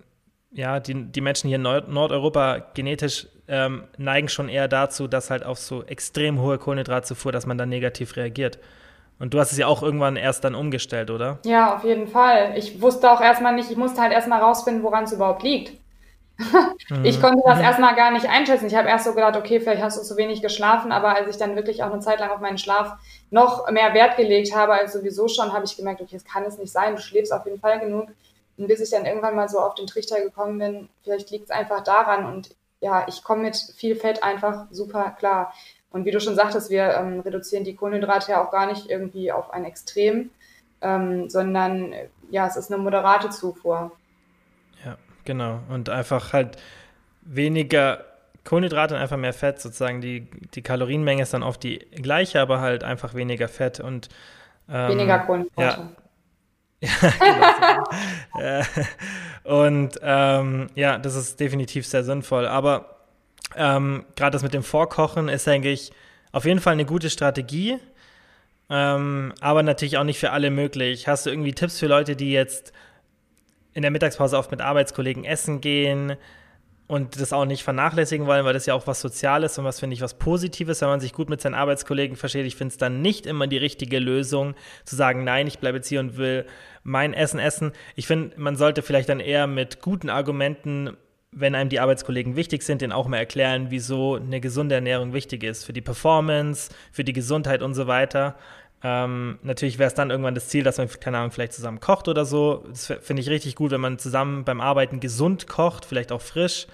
ja, 0.51 0.79
die, 0.79 1.05
die 1.05 1.21
Menschen 1.21 1.47
hier 1.47 1.57
in 1.57 1.62
Nord 1.62 1.89
Nordeuropa 1.89 2.60
genetisch 2.73 3.27
ähm, 3.47 3.83
neigen 3.97 4.29
schon 4.29 4.49
eher 4.49 4.67
dazu, 4.67 5.07
dass 5.07 5.29
halt 5.29 5.43
auf 5.43 5.57
so 5.57 5.83
extrem 5.83 6.41
hohe 6.41 6.57
Kohlenhydratzufuhr, 6.57 7.31
dass 7.31 7.45
man 7.45 7.57
dann 7.57 7.69
negativ 7.69 8.15
reagiert. 8.15 8.60
Und 9.19 9.33
du 9.33 9.39
hast 9.39 9.51
es 9.51 9.57
ja 9.57 9.67
auch 9.67 9.81
irgendwann 9.81 10.15
erst 10.15 10.43
dann 10.43 10.53
umgestellt, 10.53 11.10
oder? 11.10 11.39
Ja, 11.43 11.75
auf 11.75 11.83
jeden 11.83 12.07
Fall. 12.07 12.53
Ich 12.55 12.81
wusste 12.81 13.12
auch 13.12 13.21
erstmal 13.21 13.55
nicht, 13.55 13.71
ich 13.71 13.77
musste 13.77 14.01
halt 14.01 14.12
erstmal 14.12 14.41
rausfinden, 14.41 14.83
woran 14.83 15.05
es 15.05 15.13
überhaupt 15.13 15.43
liegt. 15.43 15.73
ich 17.03 17.19
konnte 17.19 17.41
das 17.45 17.57
mhm. 17.57 17.63
erstmal 17.63 17.95
gar 17.95 18.12
nicht 18.12 18.29
einschätzen. 18.29 18.67
Ich 18.67 18.75
habe 18.75 18.88
erst 18.88 19.05
so 19.05 19.13
gedacht, 19.15 19.36
okay, 19.36 19.60
vielleicht 19.60 19.81
hast 19.81 19.97
du 19.97 20.03
zu 20.03 20.17
wenig 20.17 20.43
geschlafen, 20.43 20.91
aber 20.91 21.15
als 21.15 21.29
ich 21.29 21.38
dann 21.38 21.55
wirklich 21.55 21.83
auch 21.83 21.91
eine 21.91 21.99
Zeit 21.99 22.19
lang 22.19 22.29
auf 22.29 22.41
meinen 22.41 22.60
Schlaf 22.60 22.93
noch 23.31 23.69
mehr 23.71 23.95
Wert 23.95 24.17
gelegt 24.17 24.55
habe 24.55 24.73
als 24.73 24.93
sowieso 24.93 25.27
schon, 25.27 25.51
habe 25.51 25.65
ich 25.65 25.75
gemerkt, 25.75 25.99
okay, 25.99 26.13
das 26.13 26.25
kann 26.25 26.43
es 26.43 26.60
nicht 26.60 26.71
sein. 26.71 26.95
Du 26.95 27.01
schläfst 27.01 27.33
auf 27.33 27.45
jeden 27.45 27.60
Fall 27.60 27.79
genug. 27.79 28.10
Und 28.57 28.67
bis 28.67 28.79
ich 28.79 28.89
dann 28.89 29.05
irgendwann 29.05 29.35
mal 29.35 29.49
so 29.49 29.59
auf 29.59 29.75
den 29.75 29.87
Trichter 29.87 30.19
gekommen 30.21 30.57
bin, 30.57 30.89
vielleicht 31.03 31.29
liegt 31.29 31.45
es 31.45 31.51
einfach 31.51 31.83
daran 31.83 32.25
und 32.25 32.55
ja, 32.79 33.05
ich 33.07 33.23
komme 33.23 33.43
mit 33.43 33.55
viel 33.55 33.95
Fett 33.95 34.23
einfach 34.23 34.67
super 34.71 35.15
klar. 35.17 35.53
Und 35.89 36.05
wie 36.05 36.11
du 36.11 36.19
schon 36.19 36.35
sagtest, 36.35 36.69
wir 36.69 36.93
ähm, 36.95 37.21
reduzieren 37.21 37.63
die 37.63 37.75
Kohlenhydrate 37.75 38.31
ja 38.31 38.43
auch 38.43 38.51
gar 38.51 38.67
nicht 38.67 38.89
irgendwie 38.89 39.31
auf 39.31 39.51
ein 39.51 39.65
Extrem, 39.65 40.29
ähm, 40.81 41.29
sondern 41.29 41.93
ja, 42.29 42.45
es 42.45 42.55
ist 42.55 42.71
eine 42.71 42.81
moderate 42.81 43.29
Zufuhr. 43.29 43.91
Ja, 44.85 44.97
genau. 45.25 45.59
Und 45.69 45.89
einfach 45.89 46.33
halt 46.33 46.57
weniger 47.21 48.05
Kohlenhydrate 48.43 48.95
und 48.95 49.01
einfach 49.01 49.17
mehr 49.17 49.33
Fett 49.33 49.59
sozusagen. 49.59 50.01
Die, 50.01 50.29
die 50.53 50.61
Kalorienmenge 50.61 51.23
ist 51.23 51.33
dann 51.33 51.43
oft 51.43 51.63
die 51.63 51.79
gleiche, 51.79 52.41
aber 52.41 52.61
halt 52.61 52.83
einfach 52.83 53.13
weniger 53.13 53.47
Fett 53.47 53.79
und 53.79 54.09
ähm, 54.69 54.89
weniger 54.89 55.19
Kohlenhydrate. 55.19 55.81
Ja, 55.81 55.89
ja, 58.39 58.61
genau. 59.43 59.63
und 59.63 59.99
ähm, 60.01 60.67
ja, 60.75 60.97
das 60.99 61.15
ist 61.15 61.39
definitiv 61.39 61.87
sehr 61.87 62.03
sinnvoll. 62.03 62.47
Aber 62.47 62.97
ähm, 63.55 64.05
gerade 64.15 64.31
das 64.31 64.43
mit 64.43 64.53
dem 64.53 64.63
Vorkochen 64.63 65.29
ist, 65.29 65.47
denke 65.47 65.71
ich, 65.71 65.91
auf 66.31 66.45
jeden 66.45 66.59
Fall 66.59 66.73
eine 66.73 66.85
gute 66.85 67.09
Strategie. 67.09 67.79
Ähm, 68.69 69.33
aber 69.39 69.63
natürlich 69.63 69.97
auch 69.97 70.03
nicht 70.03 70.19
für 70.19 70.31
alle 70.31 70.51
möglich. 70.51 71.07
Hast 71.07 71.25
du 71.25 71.29
irgendwie 71.29 71.53
Tipps 71.53 71.79
für 71.79 71.87
Leute, 71.87 72.15
die 72.15 72.31
jetzt 72.31 72.73
in 73.73 73.81
der 73.81 73.91
Mittagspause 73.91 74.37
oft 74.37 74.51
mit 74.51 74.61
Arbeitskollegen 74.61 75.23
essen 75.23 75.61
gehen 75.61 76.17
und 76.88 77.19
das 77.19 77.34
auch 77.34 77.45
nicht 77.45 77.63
vernachlässigen 77.63 78.26
wollen, 78.28 78.45
weil 78.45 78.54
das 78.54 78.65
ja 78.65 78.73
auch 78.73 78.88
was 78.88 79.02
Soziales 79.02 79.58
und 79.58 79.65
was 79.65 79.80
finde 79.80 79.93
ich 79.93 80.02
was 80.02 80.13
Positives, 80.13 80.82
wenn 80.82 80.88
man 80.88 81.02
sich 81.02 81.13
gut 81.13 81.30
mit 81.30 81.41
seinen 81.41 81.54
Arbeitskollegen 81.54 82.15
versteht. 82.15 82.45
Ich 82.45 82.56
finde 82.56 82.71
es 82.71 82.78
dann 82.78 83.02
nicht 83.02 83.26
immer 83.26 83.47
die 83.47 83.58
richtige 83.58 84.00
Lösung, 84.00 84.56
zu 84.86 84.95
sagen, 84.95 85.26
nein, 85.26 85.47
ich 85.47 85.60
bleibe 85.60 85.78
jetzt 85.78 85.89
hier 85.89 86.00
und 86.00 86.17
will 86.17 86.45
mein 86.84 87.13
Essen 87.13 87.39
essen. 87.39 87.73
Ich 87.95 88.08
finde, 88.08 88.39
man 88.39 88.56
sollte 88.56 88.82
vielleicht 88.82 89.10
dann 89.10 89.19
eher 89.19 89.47
mit 89.47 89.82
guten 89.82 90.10
Argumenten, 90.10 90.95
wenn 91.32 91.56
einem 91.56 91.69
die 91.69 91.82
Arbeitskollegen 91.82 92.38
wichtig 92.38 92.63
sind, 92.63 92.82
denen 92.82 92.93
auch 92.93 93.08
mal 93.08 93.17
erklären, 93.17 93.67
wieso 93.69 94.15
eine 94.15 94.39
gesunde 94.39 94.76
Ernährung 94.76 95.12
wichtig 95.12 95.43
ist 95.43 95.65
für 95.65 95.73
die 95.73 95.82
Performance, 95.82 96.71
für 96.93 97.04
die 97.04 97.13
Gesundheit 97.13 97.62
und 97.62 97.73
so 97.73 97.88
weiter. 97.88 98.38
Ähm, 98.83 99.39
natürlich 99.41 99.79
wäre 99.79 99.87
es 99.87 99.95
dann 99.95 100.11
irgendwann 100.11 100.35
das 100.35 100.49
Ziel, 100.49 100.63
dass 100.63 100.77
man, 100.77 100.87
keine 100.87 101.17
Ahnung, 101.17 101.31
vielleicht 101.31 101.53
zusammen 101.53 101.79
kocht 101.79 102.07
oder 102.07 102.25
so. 102.25 102.63
Das 102.67 102.93
finde 103.01 103.21
ich 103.21 103.29
richtig 103.29 103.55
gut, 103.55 103.71
wenn 103.71 103.81
man 103.81 103.97
zusammen 103.97 104.43
beim 104.43 104.61
Arbeiten 104.61 104.99
gesund 104.99 105.47
kocht, 105.47 105.85
vielleicht 105.85 106.11
auch 106.11 106.21
frisch. 106.21 106.67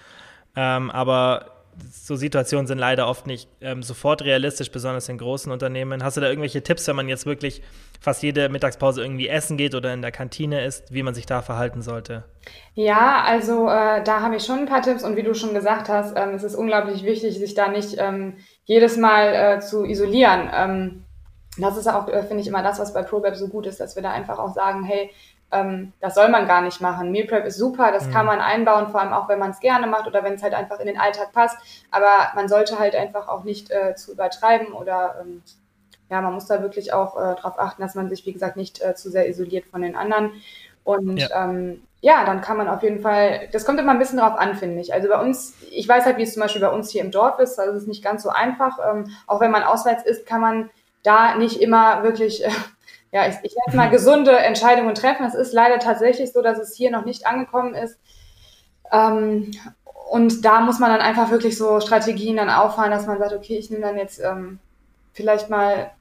Ähm, 0.56 0.92
aber 0.92 1.54
so 1.92 2.16
Situationen 2.16 2.68
sind 2.68 2.78
leider 2.78 3.08
oft 3.08 3.26
nicht 3.26 3.50
ähm, 3.62 3.84
sofort 3.84 4.24
realistisch, 4.24 4.72
besonders 4.72 5.10
in 5.10 5.18
großen 5.18 5.52
Unternehmen. 5.52 6.04
Hast 6.04 6.18
du 6.18 6.22
da 6.22 6.28
irgendwelche 6.28 6.62
Tipps, 6.62 6.88
wenn 6.88 6.96
man 6.96 7.10
jetzt 7.10 7.26
wirklich 7.26 7.62
fast 8.00 8.22
jede 8.22 8.50
Mittagspause 8.50 9.02
irgendwie 9.02 9.28
essen 9.28 9.58
geht 9.58 9.74
oder 9.74 9.94
in 9.94 10.02
der 10.02 10.12
Kantine 10.12 10.64
ist, 10.66 10.94
wie 10.94 11.04
man 11.04 11.16
sich 11.16 11.26
da 11.26 11.42
verhalten 11.42 11.82
sollte? 11.82 12.26
Ja, 12.76 13.24
also 13.26 13.68
äh, 13.70 14.04
da 14.04 14.22
habe 14.22 14.36
ich 14.36 14.44
schon 14.44 14.60
ein 14.60 14.66
paar 14.66 14.82
Tipps 14.82 15.04
und 15.04 15.16
wie 15.16 15.24
du 15.24 15.34
schon 15.34 15.54
gesagt 15.54 15.90
hast, 15.90 16.16
ähm, 16.18 16.36
es 16.36 16.44
ist 16.44 16.56
unglaublich 16.56 17.04
wichtig, 17.04 17.40
sich 17.40 17.54
da 17.56 17.70
nicht 17.70 17.96
ähm, 17.98 18.36
jedes 18.66 18.98
Mal 18.98 19.34
äh, 19.34 19.60
zu 19.60 19.86
isolieren. 19.86 21.04
Das 21.58 21.78
ist 21.78 21.88
auch, 21.88 22.08
äh, 22.08 22.24
finde 22.24 22.42
ich, 22.42 22.48
immer 22.48 22.64
das, 22.64 22.80
was 22.80 22.94
bei 22.94 23.04
ProBab 23.04 23.36
so 23.36 23.48
gut 23.48 23.68
ist, 23.68 23.80
dass 23.80 23.96
wir 23.96 24.04
da 24.04 24.12
einfach 24.12 24.40
auch 24.40 24.54
sagen, 24.54 24.84
hey, 24.84 25.12
ähm, 25.54 25.94
das 26.02 26.16
soll 26.16 26.30
man 26.30 26.48
gar 26.48 26.62
nicht 26.62 26.82
machen. 26.82 27.12
Meal 27.12 27.28
Prep 27.28 27.46
ist 27.46 27.58
super, 27.58 27.92
das 27.92 28.08
mhm. 28.08 28.12
kann 28.12 28.26
man 28.26 28.42
einbauen, 28.42 28.90
vor 28.90 29.02
allem 29.02 29.14
auch, 29.14 29.30
wenn 29.30 29.40
man 29.40 29.52
es 29.52 29.60
gerne 29.60 29.88
macht 29.88 30.08
oder 30.08 30.24
wenn 30.24 30.34
es 30.34 30.44
halt 30.44 30.54
einfach 30.54 30.80
in 30.80 30.88
den 30.88 31.00
Alltag 31.00 31.32
passt. 31.32 31.58
Aber 31.92 32.32
man 32.36 32.50
sollte 32.50 32.80
halt 32.80 32.96
einfach 32.96 33.28
auch 33.28 33.44
nicht 33.44 33.72
äh, 33.72 33.96
zu 33.96 34.12
übertreiben 34.14 34.74
oder 34.74 35.18
ähm, 35.22 35.44
ja, 36.10 36.22
man 36.22 36.34
muss 36.34 36.48
da 36.48 36.62
wirklich 36.62 36.92
auch 36.94 37.16
äh, 37.16 37.36
darauf 37.36 37.60
achten, 37.60 37.82
dass 37.82 37.96
man 37.96 38.10
sich, 38.10 38.26
wie 38.26 38.34
gesagt, 38.34 38.58
nicht 38.58 38.82
äh, 38.82 38.96
zu 38.96 39.10
sehr 39.10 39.30
isoliert 39.30 39.66
von 39.66 39.82
den 39.82 39.96
anderen. 39.96 40.32
Und 40.84 41.18
ja. 41.18 41.46
Ähm, 41.46 41.84
ja, 42.02 42.26
dann 42.26 42.42
kann 42.42 42.58
man 42.58 42.68
auf 42.68 42.84
jeden 42.84 43.00
Fall, 43.00 43.48
das 43.54 43.64
kommt 43.64 43.80
immer 43.80 43.94
ein 43.94 44.00
bisschen 44.00 44.20
drauf 44.20 44.38
an, 44.38 44.56
finde 44.56 44.82
ich. 44.82 44.94
Also 44.94 45.08
bei 45.08 45.22
uns, 45.22 45.54
ich 45.72 45.88
weiß 45.88 46.04
halt, 46.04 46.18
wie 46.18 46.24
es 46.24 46.34
zum 46.34 46.42
Beispiel 46.42 46.62
bei 46.62 46.70
uns 46.70 46.90
hier 46.90 47.02
im 47.02 47.12
Dorf 47.12 47.40
ist, 47.40 47.58
also 47.58 47.72
es 47.72 47.84
ist 47.84 47.88
nicht 47.88 48.04
ganz 48.04 48.24
so 48.24 48.30
einfach. 48.30 48.78
Ähm, 48.92 49.10
auch 49.26 49.40
wenn 49.40 49.52
man 49.52 49.64
auswärts 49.64 50.04
ist, 50.04 50.26
kann 50.26 50.42
man 50.42 50.70
da 51.04 51.36
nicht 51.36 51.62
immer 51.62 52.04
wirklich, 52.04 52.44
äh, 52.44 52.50
ja, 53.12 53.28
ich, 53.28 53.36
ich 53.44 53.56
nenne 53.68 53.78
mal 53.78 53.90
gesunde 53.90 54.36
Entscheidungen 54.36 54.96
treffen. 54.96 55.26
Es 55.26 55.36
ist 55.36 55.54
leider 55.54 55.80
tatsächlich 55.80 56.32
so, 56.34 56.42
dass 56.42 56.58
es 56.58 56.76
hier 56.76 56.92
noch 56.92 57.06
nicht 57.06 57.28
angekommen 57.28 57.76
ist. 57.76 58.00
Ähm, 58.92 59.52
und 60.10 60.46
da 60.46 60.62
muss 60.62 60.80
man 60.80 60.92
dann 60.92 61.02
einfach 61.02 61.32
wirklich 61.32 61.58
so 61.58 61.80
Strategien 61.80 62.38
dann 62.38 62.50
auffahren, 62.50 62.92
dass 62.92 63.08
man 63.08 63.20
sagt, 63.20 63.34
okay, 63.34 63.58
ich 63.58 63.70
nehme 63.70 63.84
dann 63.84 63.98
jetzt 63.98 64.20
ähm, 64.20 64.60
vielleicht 65.14 65.50
mal 65.50 65.92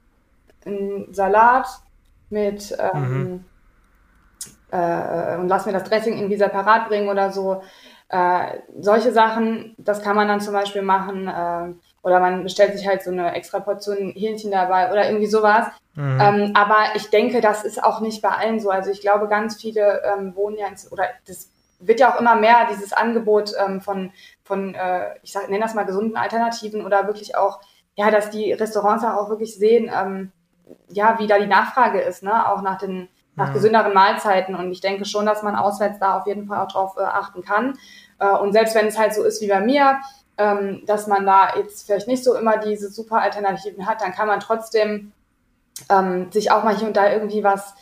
einen 0.65 1.13
Salat 1.13 1.67
mit 2.29 2.75
ähm, 2.79 3.09
mhm. 3.11 3.45
äh, 4.71 5.37
und 5.37 5.47
lass 5.47 5.65
mir 5.65 5.73
das 5.73 5.83
Dressing 5.83 6.17
irgendwie 6.17 6.37
separat 6.37 6.87
bringen 6.87 7.09
oder 7.09 7.31
so. 7.31 7.63
Äh, 8.09 8.59
solche 8.79 9.11
Sachen, 9.11 9.75
das 9.77 10.01
kann 10.01 10.15
man 10.15 10.27
dann 10.27 10.41
zum 10.41 10.53
Beispiel 10.53 10.83
machen. 10.83 11.27
Äh, 11.27 11.73
oder 12.03 12.19
man 12.19 12.43
bestellt 12.43 12.77
sich 12.77 12.85
halt 12.87 13.01
so 13.01 13.11
eine 13.11 13.33
extra 13.33 13.59
Portion 13.59 14.11
Hähnchen 14.11 14.51
dabei 14.51 14.91
oder 14.91 15.07
irgendwie 15.07 15.25
sowas. 15.25 15.67
Mhm. 15.95 16.19
Ähm, 16.21 16.51
aber 16.53 16.95
ich 16.95 17.09
denke, 17.09 17.39
das 17.41 17.63
ist 17.63 17.83
auch 17.83 18.01
nicht 18.01 18.21
bei 18.21 18.29
allen 18.29 18.59
so. 18.59 18.69
Also 18.69 18.91
ich 18.91 19.01
glaube, 19.01 19.27
ganz 19.27 19.59
viele 19.59 20.01
ähm, 20.03 20.35
wohnen 20.35 20.57
ja 20.57 20.67
ins, 20.67 20.91
oder 20.91 21.05
das 21.27 21.49
wird 21.79 21.99
ja 21.99 22.13
auch 22.13 22.19
immer 22.19 22.35
mehr, 22.35 22.67
dieses 22.69 22.93
Angebot 22.93 23.53
ähm, 23.57 23.81
von, 23.81 24.11
von 24.43 24.75
äh, 24.75 25.15
ich 25.23 25.31
sag, 25.31 25.49
nenne 25.49 25.63
das 25.63 25.75
mal 25.75 25.85
gesunden 25.85 26.17
Alternativen 26.17 26.85
oder 26.85 27.07
wirklich 27.07 27.37
auch, 27.37 27.61
ja, 27.95 28.11
dass 28.11 28.29
die 28.29 28.51
Restaurants 28.51 29.03
auch 29.03 29.29
wirklich 29.29 29.55
sehen, 29.55 29.89
ähm, 29.93 30.31
ja, 30.89 31.19
wie 31.19 31.27
da 31.27 31.39
die 31.39 31.47
Nachfrage 31.47 32.01
ist, 32.01 32.23
ne, 32.23 32.49
auch 32.49 32.61
nach 32.61 32.77
den, 32.77 33.07
nach 33.35 33.49
mhm. 33.49 33.53
gesünderen 33.53 33.93
Mahlzeiten. 33.93 34.55
Und 34.55 34.71
ich 34.71 34.81
denke 34.81 35.05
schon, 35.05 35.25
dass 35.25 35.43
man 35.43 35.55
auswärts 35.55 35.99
da 35.99 36.17
auf 36.17 36.27
jeden 36.27 36.47
Fall 36.47 36.59
auch 36.59 36.71
drauf 36.71 36.95
äh, 36.97 37.03
achten 37.03 37.43
kann. 37.43 37.77
Äh, 38.19 38.29
und 38.29 38.51
selbst 38.53 38.75
wenn 38.75 38.87
es 38.87 38.97
halt 38.97 39.13
so 39.13 39.23
ist 39.23 39.41
wie 39.41 39.47
bei 39.47 39.61
mir, 39.61 39.99
ähm, 40.37 40.83
dass 40.85 41.07
man 41.07 41.25
da 41.25 41.55
jetzt 41.55 41.85
vielleicht 41.85 42.07
nicht 42.07 42.23
so 42.23 42.35
immer 42.35 42.57
diese 42.57 42.89
super 42.89 43.21
Alternativen 43.21 43.85
hat, 43.85 44.01
dann 44.01 44.13
kann 44.13 44.27
man 44.27 44.39
trotzdem 44.39 45.11
ähm, 45.89 46.31
sich 46.31 46.51
auch 46.51 46.63
mal 46.63 46.75
hier 46.75 46.87
und 46.87 46.97
da 46.97 47.11
irgendwie 47.11 47.43
was, 47.43 47.73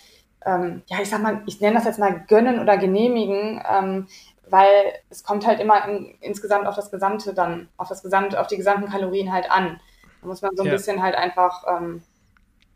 ähm, 0.46 0.82
ja, 0.88 0.98
ich 1.02 1.10
sag 1.10 1.22
mal, 1.22 1.42
ich 1.46 1.62
nenne 1.62 1.76
das 1.76 1.86
jetzt 1.86 2.00
mal 2.00 2.24
gönnen 2.28 2.60
oder 2.60 2.78
genehmigen, 2.78 3.64
ähm, 3.70 4.08
weil 4.50 4.94
es 5.10 5.24
kommt 5.24 5.48
halt 5.48 5.60
immer 5.60 5.88
in, 5.88 6.16
insgesamt 6.20 6.68
auf 6.68 6.76
das 6.76 6.92
Gesamte 6.92 7.34
dann, 7.34 7.70
auf 7.78 7.88
das 7.88 8.04
Gesamte, 8.04 8.40
auf 8.40 8.48
die 8.48 8.58
gesamten 8.58 8.90
Kalorien 8.90 9.32
halt 9.32 9.50
an. 9.50 9.80
Da 10.22 10.28
muss 10.28 10.42
man 10.42 10.56
so 10.56 10.64
ein 10.64 10.68
ja. 10.68 10.74
bisschen 10.74 11.02
halt 11.02 11.16
einfach 11.16 11.64
ähm, 11.68 12.04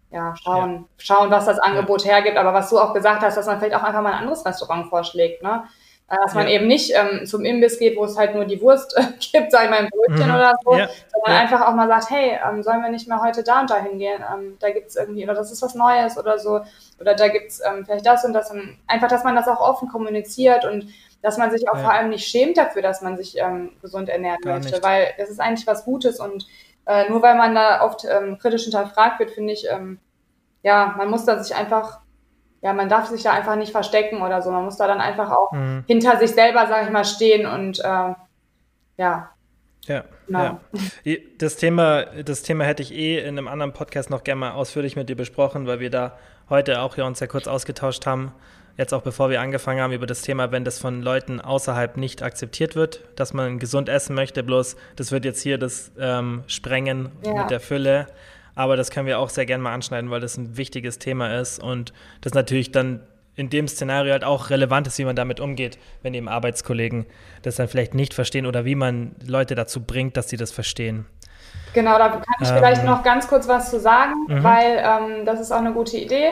ja, 0.10 0.34
schauen, 0.38 0.74
ja. 0.74 0.84
schauen, 0.98 1.32
was 1.32 1.46
das 1.46 1.60
Angebot 1.60 2.06
ja. 2.06 2.14
hergibt. 2.14 2.38
Aber 2.38 2.54
was 2.54 2.70
du 2.70 2.80
auch 2.80 2.94
gesagt 2.94 3.22
hast, 3.24 3.36
dass 3.36 3.46
man 3.46 3.60
vielleicht 3.60 3.76
auch 3.76 3.84
einfach 3.84 4.02
mal 4.02 4.14
ein 4.14 4.20
anderes 4.20 4.46
Restaurant 4.46 4.88
vorschlägt, 4.88 5.44
ne? 5.44 5.66
Äh, 6.08 6.18
dass 6.18 6.36
man 6.36 6.48
ja. 6.48 6.54
eben 6.54 6.68
nicht 6.68 6.94
ähm, 6.94 7.26
zum 7.26 7.44
Imbiss 7.46 7.80
geht, 7.80 7.98
wo 7.98 8.06
es 8.06 8.16
halt 8.16 8.36
nur 8.36 8.46
die 8.46 8.62
Wurst 8.62 8.96
äh, 8.96 9.02
gibt, 9.20 9.54
ich 9.54 9.70
mal, 9.70 9.80
ein 9.80 9.90
Brötchen 9.90 10.28
mhm. 10.28 10.36
oder 10.36 10.54
so, 10.64 10.76
ja. 10.76 10.88
sondern 11.12 11.34
ja. 11.34 11.40
einfach 11.40 11.68
auch 11.68 11.74
mal 11.74 11.88
sagt, 11.88 12.12
hey, 12.12 12.38
ähm, 12.48 12.62
sollen 12.62 12.82
wir 12.82 12.90
nicht 12.90 13.08
mehr 13.08 13.22
heute 13.22 13.42
da 13.42 13.62
und 13.62 13.72
da 13.72 13.78
hingehen? 13.78 14.24
Ähm, 14.32 14.58
da 14.60 14.70
gibt's 14.70 14.96
irgendwie, 14.96 15.24
oder 15.24 15.34
das 15.34 15.52
ist 15.52 15.64
was 15.64 15.74
Neues 15.74 16.16
oder 16.18 16.38
so, 16.38 16.62
oder 17.00 17.16
da 17.16 17.28
gibt's 17.30 17.60
ähm, 17.66 17.86
vielleicht 17.86 18.06
das 18.06 18.24
und 18.24 18.34
das. 18.34 18.52
Und 18.52 18.78
einfach, 18.86 19.08
dass 19.08 19.24
man 19.24 19.36
das 19.36 19.48
auch 19.48 19.60
offen 19.60 19.88
kommuniziert 19.88 20.64
und 20.64 20.88
dass 21.24 21.40
man 21.40 21.50
sich 21.50 21.68
auch 21.70 21.78
vor 21.80 21.92
allem 21.92 22.10
nicht 22.10 22.28
schämt 22.28 22.58
dafür, 22.58 22.84
dass 22.84 23.02
man 23.02 23.18
sich 23.18 23.40
ähm, 23.40 23.72
gesund 23.82 24.08
ernähren 24.08 24.42
Gar 24.42 24.58
möchte, 24.58 24.74
nicht. 24.74 24.84
weil 24.84 25.08
das 25.18 25.32
ist 25.32 25.40
eigentlich 25.40 25.66
was 25.66 25.86
Gutes 25.86 26.20
und 26.20 26.46
äh, 26.86 27.10
nur 27.10 27.24
weil 27.24 27.34
man 27.34 27.56
da 27.56 27.82
oft 27.84 28.06
ähm, 28.06 28.38
kritisch 28.38 28.64
hinterfragt 28.64 29.18
wird, 29.18 29.32
finde 29.32 29.54
ich, 29.54 29.68
ähm, 29.68 29.98
ja, 30.62 30.94
man 30.98 31.10
muss 31.10 31.26
da 31.26 31.42
sich 31.42 31.56
einfach 31.56 32.02
ja, 32.66 32.74
man 32.74 32.90
darf 32.90 33.06
sich 33.06 33.22
da 33.22 33.32
einfach 33.32 33.56
nicht 33.58 33.72
verstecken 33.72 34.24
oder 34.24 34.42
so. 34.42 34.50
Man 34.50 34.66
muss 34.66 34.78
da 34.78 34.88
dann 34.88 35.00
einfach 35.00 35.30
auch 35.30 35.52
mhm. 35.52 35.84
hinter 35.86 36.18
sich 36.18 36.32
selber, 36.32 36.66
sag 36.68 36.86
ich 36.86 36.90
mal, 36.92 37.06
stehen 37.06 37.46
und 37.46 37.80
äh, 37.80 38.14
ja. 38.98 39.30
Ja, 39.86 40.04
genau. 40.26 40.60
ja. 41.04 41.16
Das 41.38 41.58
Thema, 41.58 42.06
das 42.06 42.42
Thema 42.42 42.64
hätte 42.64 42.82
ich 42.82 42.92
eh 42.92 43.20
in 43.20 43.38
einem 43.38 43.48
anderen 43.48 43.72
Podcast 43.72 44.10
noch 44.10 44.24
gerne 44.24 44.40
mal 44.40 44.52
ausführlich 44.54 44.96
mit 44.96 45.10
dir 45.10 45.16
besprochen, 45.16 45.68
weil 45.68 45.80
wir 45.80 45.92
da 45.92 46.18
heute 46.50 46.82
auch 46.82 46.98
ja 46.98 47.06
uns 47.06 47.20
ja 47.20 47.28
kurz 47.28 47.48
ausgetauscht 47.48 48.08
haben, 48.08 48.32
jetzt 48.78 48.96
auch 48.96 49.04
bevor 49.04 49.30
wir 49.30 49.42
angefangen 49.42 49.80
haben, 49.80 49.94
über 49.94 50.08
das 50.08 50.24
Thema, 50.24 50.52
wenn 50.52 50.64
das 50.64 50.80
von 50.80 51.04
Leuten 51.04 51.40
außerhalb 51.40 51.98
nicht 51.98 52.24
akzeptiert 52.24 52.76
wird, 52.76 53.02
dass 53.16 53.36
man 53.36 53.60
gesund 53.60 53.90
essen 53.90 54.16
möchte, 54.16 54.42
bloß 54.42 54.76
das 54.96 55.12
wird 55.12 55.24
jetzt 55.24 55.44
hier 55.44 55.60
das 55.60 55.92
ähm, 56.00 56.44
sprengen 56.48 57.12
ja. 57.24 57.44
mit 57.44 57.52
der 57.52 57.60
Fülle. 57.60 58.08
Aber 58.56 58.78
das 58.78 58.90
können 58.90 59.08
wir 59.08 59.20
auch 59.20 59.30
sehr 59.30 59.46
gerne 59.46 59.64
mal 59.64 59.74
anschneiden, 59.74 60.10
weil 60.10 60.22
das 60.22 60.38
ein 60.38 60.58
wichtiges 60.58 60.98
Thema 60.98 61.40
ist 61.40 61.62
und 61.62 61.94
das 62.22 62.34
natürlich 62.34 62.72
dann 62.72 63.02
in 63.36 63.50
dem 63.50 63.68
Szenario 63.68 64.14
halt 64.14 64.24
auch 64.24 64.50
relevant 64.50 64.88
ist, 64.88 64.98
wie 64.98 65.06
man 65.06 65.16
damit 65.16 65.40
umgeht, 65.42 65.78
wenn 66.02 66.14
eben 66.14 66.30
Arbeitskollegen 66.30 67.06
das 67.42 67.58
dann 67.58 67.68
vielleicht 67.68 67.94
nicht 67.94 68.14
verstehen 68.14 68.46
oder 68.46 68.64
wie 68.66 68.76
man 68.76 69.16
Leute 69.26 69.56
dazu 69.56 69.84
bringt, 69.84 70.16
dass 70.16 70.30
sie 70.30 70.38
das 70.38 70.52
verstehen. 70.52 71.06
Genau, 71.74 71.98
da 71.98 72.10
kann 72.10 72.24
ich 72.42 72.50
ähm, 72.50 72.56
vielleicht 72.56 72.86
noch 72.86 73.04
ganz 73.04 73.28
kurz 73.28 73.48
was 73.50 73.70
zu 73.70 73.80
sagen, 73.80 74.14
mhm. 74.28 74.44
weil 74.44 74.82
ähm, 74.82 75.26
das 75.26 75.42
ist 75.42 75.52
auch 75.52 75.60
eine 75.60 75.74
gute 75.74 75.98
Idee 75.98 76.32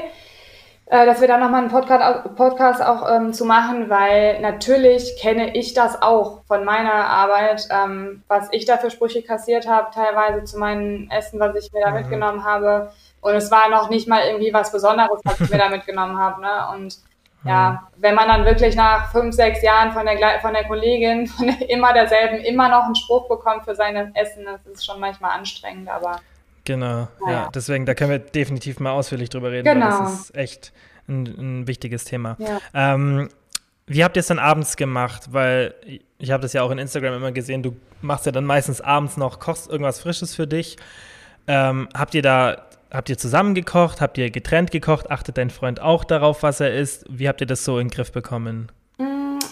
dass 0.94 1.22
wir 1.22 1.28
da 1.28 1.40
nochmal 1.40 1.62
einen 1.62 1.72
Podcast, 1.72 2.36
Podcast 2.36 2.84
auch 2.84 3.10
ähm, 3.10 3.34
zu 3.34 3.46
machen, 3.46 3.90
weil 3.90 4.40
natürlich 4.42 5.20
kenne 5.20 5.56
ich 5.58 5.74
das 5.74 6.00
auch 6.04 6.44
von 6.46 6.64
meiner 6.64 6.94
Arbeit, 6.94 7.68
ähm, 7.72 8.22
was 8.28 8.50
ich 8.52 8.66
da 8.66 8.78
für 8.78 8.92
Sprüche 8.92 9.24
kassiert 9.24 9.68
habe, 9.68 9.90
teilweise 9.92 10.44
zu 10.44 10.60
meinem 10.60 11.10
Essen, 11.10 11.40
was 11.40 11.56
ich 11.56 11.74
mir 11.74 11.82
da 11.82 11.90
mhm. 11.90 11.96
mitgenommen 11.96 12.44
habe. 12.44 12.92
Und 13.22 13.34
es 13.34 13.50
war 13.50 13.70
noch 13.70 13.90
nicht 13.90 14.08
mal 14.08 14.22
irgendwie 14.28 14.54
was 14.54 14.72
Besonderes, 14.72 15.20
was 15.24 15.42
ich 15.42 15.50
mir 15.50 15.58
da 15.58 15.70
mitgenommen 15.76 16.20
habe. 16.20 16.42
Ne? 16.42 16.68
Und 16.76 17.00
ja, 17.44 17.72
mhm. 17.72 18.02
wenn 18.02 18.14
man 18.14 18.28
dann 18.28 18.46
wirklich 18.46 18.76
nach 18.76 19.12
fünf, 19.12 19.34
sechs 19.34 19.64
Jahren 19.64 19.94
von 19.94 20.06
der, 20.06 20.40
von 20.42 20.54
der 20.54 20.66
Kollegin, 20.66 21.26
von 21.26 21.48
der, 21.48 21.72
immer 21.72 21.94
derselben, 21.94 22.38
immer 22.38 22.70
noch 22.70 22.84
einen 22.84 22.96
Spruch 22.96 23.28
bekommt 23.28 23.66
für 23.66 23.74
sein 23.74 24.14
Essen, 24.14 24.46
das 24.46 24.64
ist 24.68 24.86
schon 24.86 25.00
manchmal 25.00 25.40
anstrengend, 25.40 25.90
aber 25.90 26.20
Genau, 26.66 27.08
naja. 27.26 27.32
ja. 27.32 27.50
Deswegen, 27.54 27.86
da 27.86 27.94
können 27.94 28.12
wir 28.12 28.20
definitiv 28.20 28.80
mal 28.80 28.92
ausführlich 28.92 29.30
drüber 29.30 29.52
reden, 29.52 29.66
genau. 29.66 29.86
weil 29.86 30.00
das 30.00 30.14
ist 30.22 30.36
echt 30.36 30.74
ein, 31.08 31.26
ein 31.26 31.68
wichtiges 31.68 32.06
Thema. 32.06 32.38
Ja. 32.40 32.60
Ähm, 32.74 33.30
wie 33.86 34.04
habt 34.04 34.16
ihr 34.16 34.22
es 34.22 34.28
dann 34.28 34.40
abends 34.40 34.78
gemacht? 34.78 35.30
Weil 35.32 35.76
ich 36.18 36.32
habe 36.32 36.42
das 36.42 36.54
ja 36.54 36.64
auch 36.64 36.72
in 36.72 36.78
Instagram 36.78 37.16
immer 37.16 37.32
gesehen, 37.32 37.64
du 37.64 37.76
machst 38.02 38.26
ja 38.26 38.32
dann 38.32 38.46
meistens 38.46 38.80
abends 38.80 39.18
noch, 39.18 39.40
kochst 39.40 39.70
irgendwas 39.70 40.00
Frisches 40.00 40.36
für 40.36 40.48
dich. 40.48 40.78
Ähm, 41.48 41.90
habt 41.94 42.16
ihr 42.16 42.22
da, 42.22 42.66
habt 42.92 43.10
ihr 43.10 43.18
zusammen 43.18 43.56
gekocht? 43.56 44.00
Habt 44.00 44.18
ihr 44.18 44.32
getrennt 44.32 44.72
gekocht? 44.72 45.12
Achtet 45.12 45.38
dein 45.38 45.50
Freund 45.50 45.82
auch 45.82 46.06
darauf, 46.06 46.44
was 46.44 46.62
er 46.62 46.74
isst? 46.74 47.06
Wie 47.10 47.28
habt 47.28 47.42
ihr 47.42 47.48
das 47.48 47.66
so 47.66 47.78
in 47.78 47.90
den 47.90 47.94
Griff 47.94 48.14
bekommen? 48.14 48.72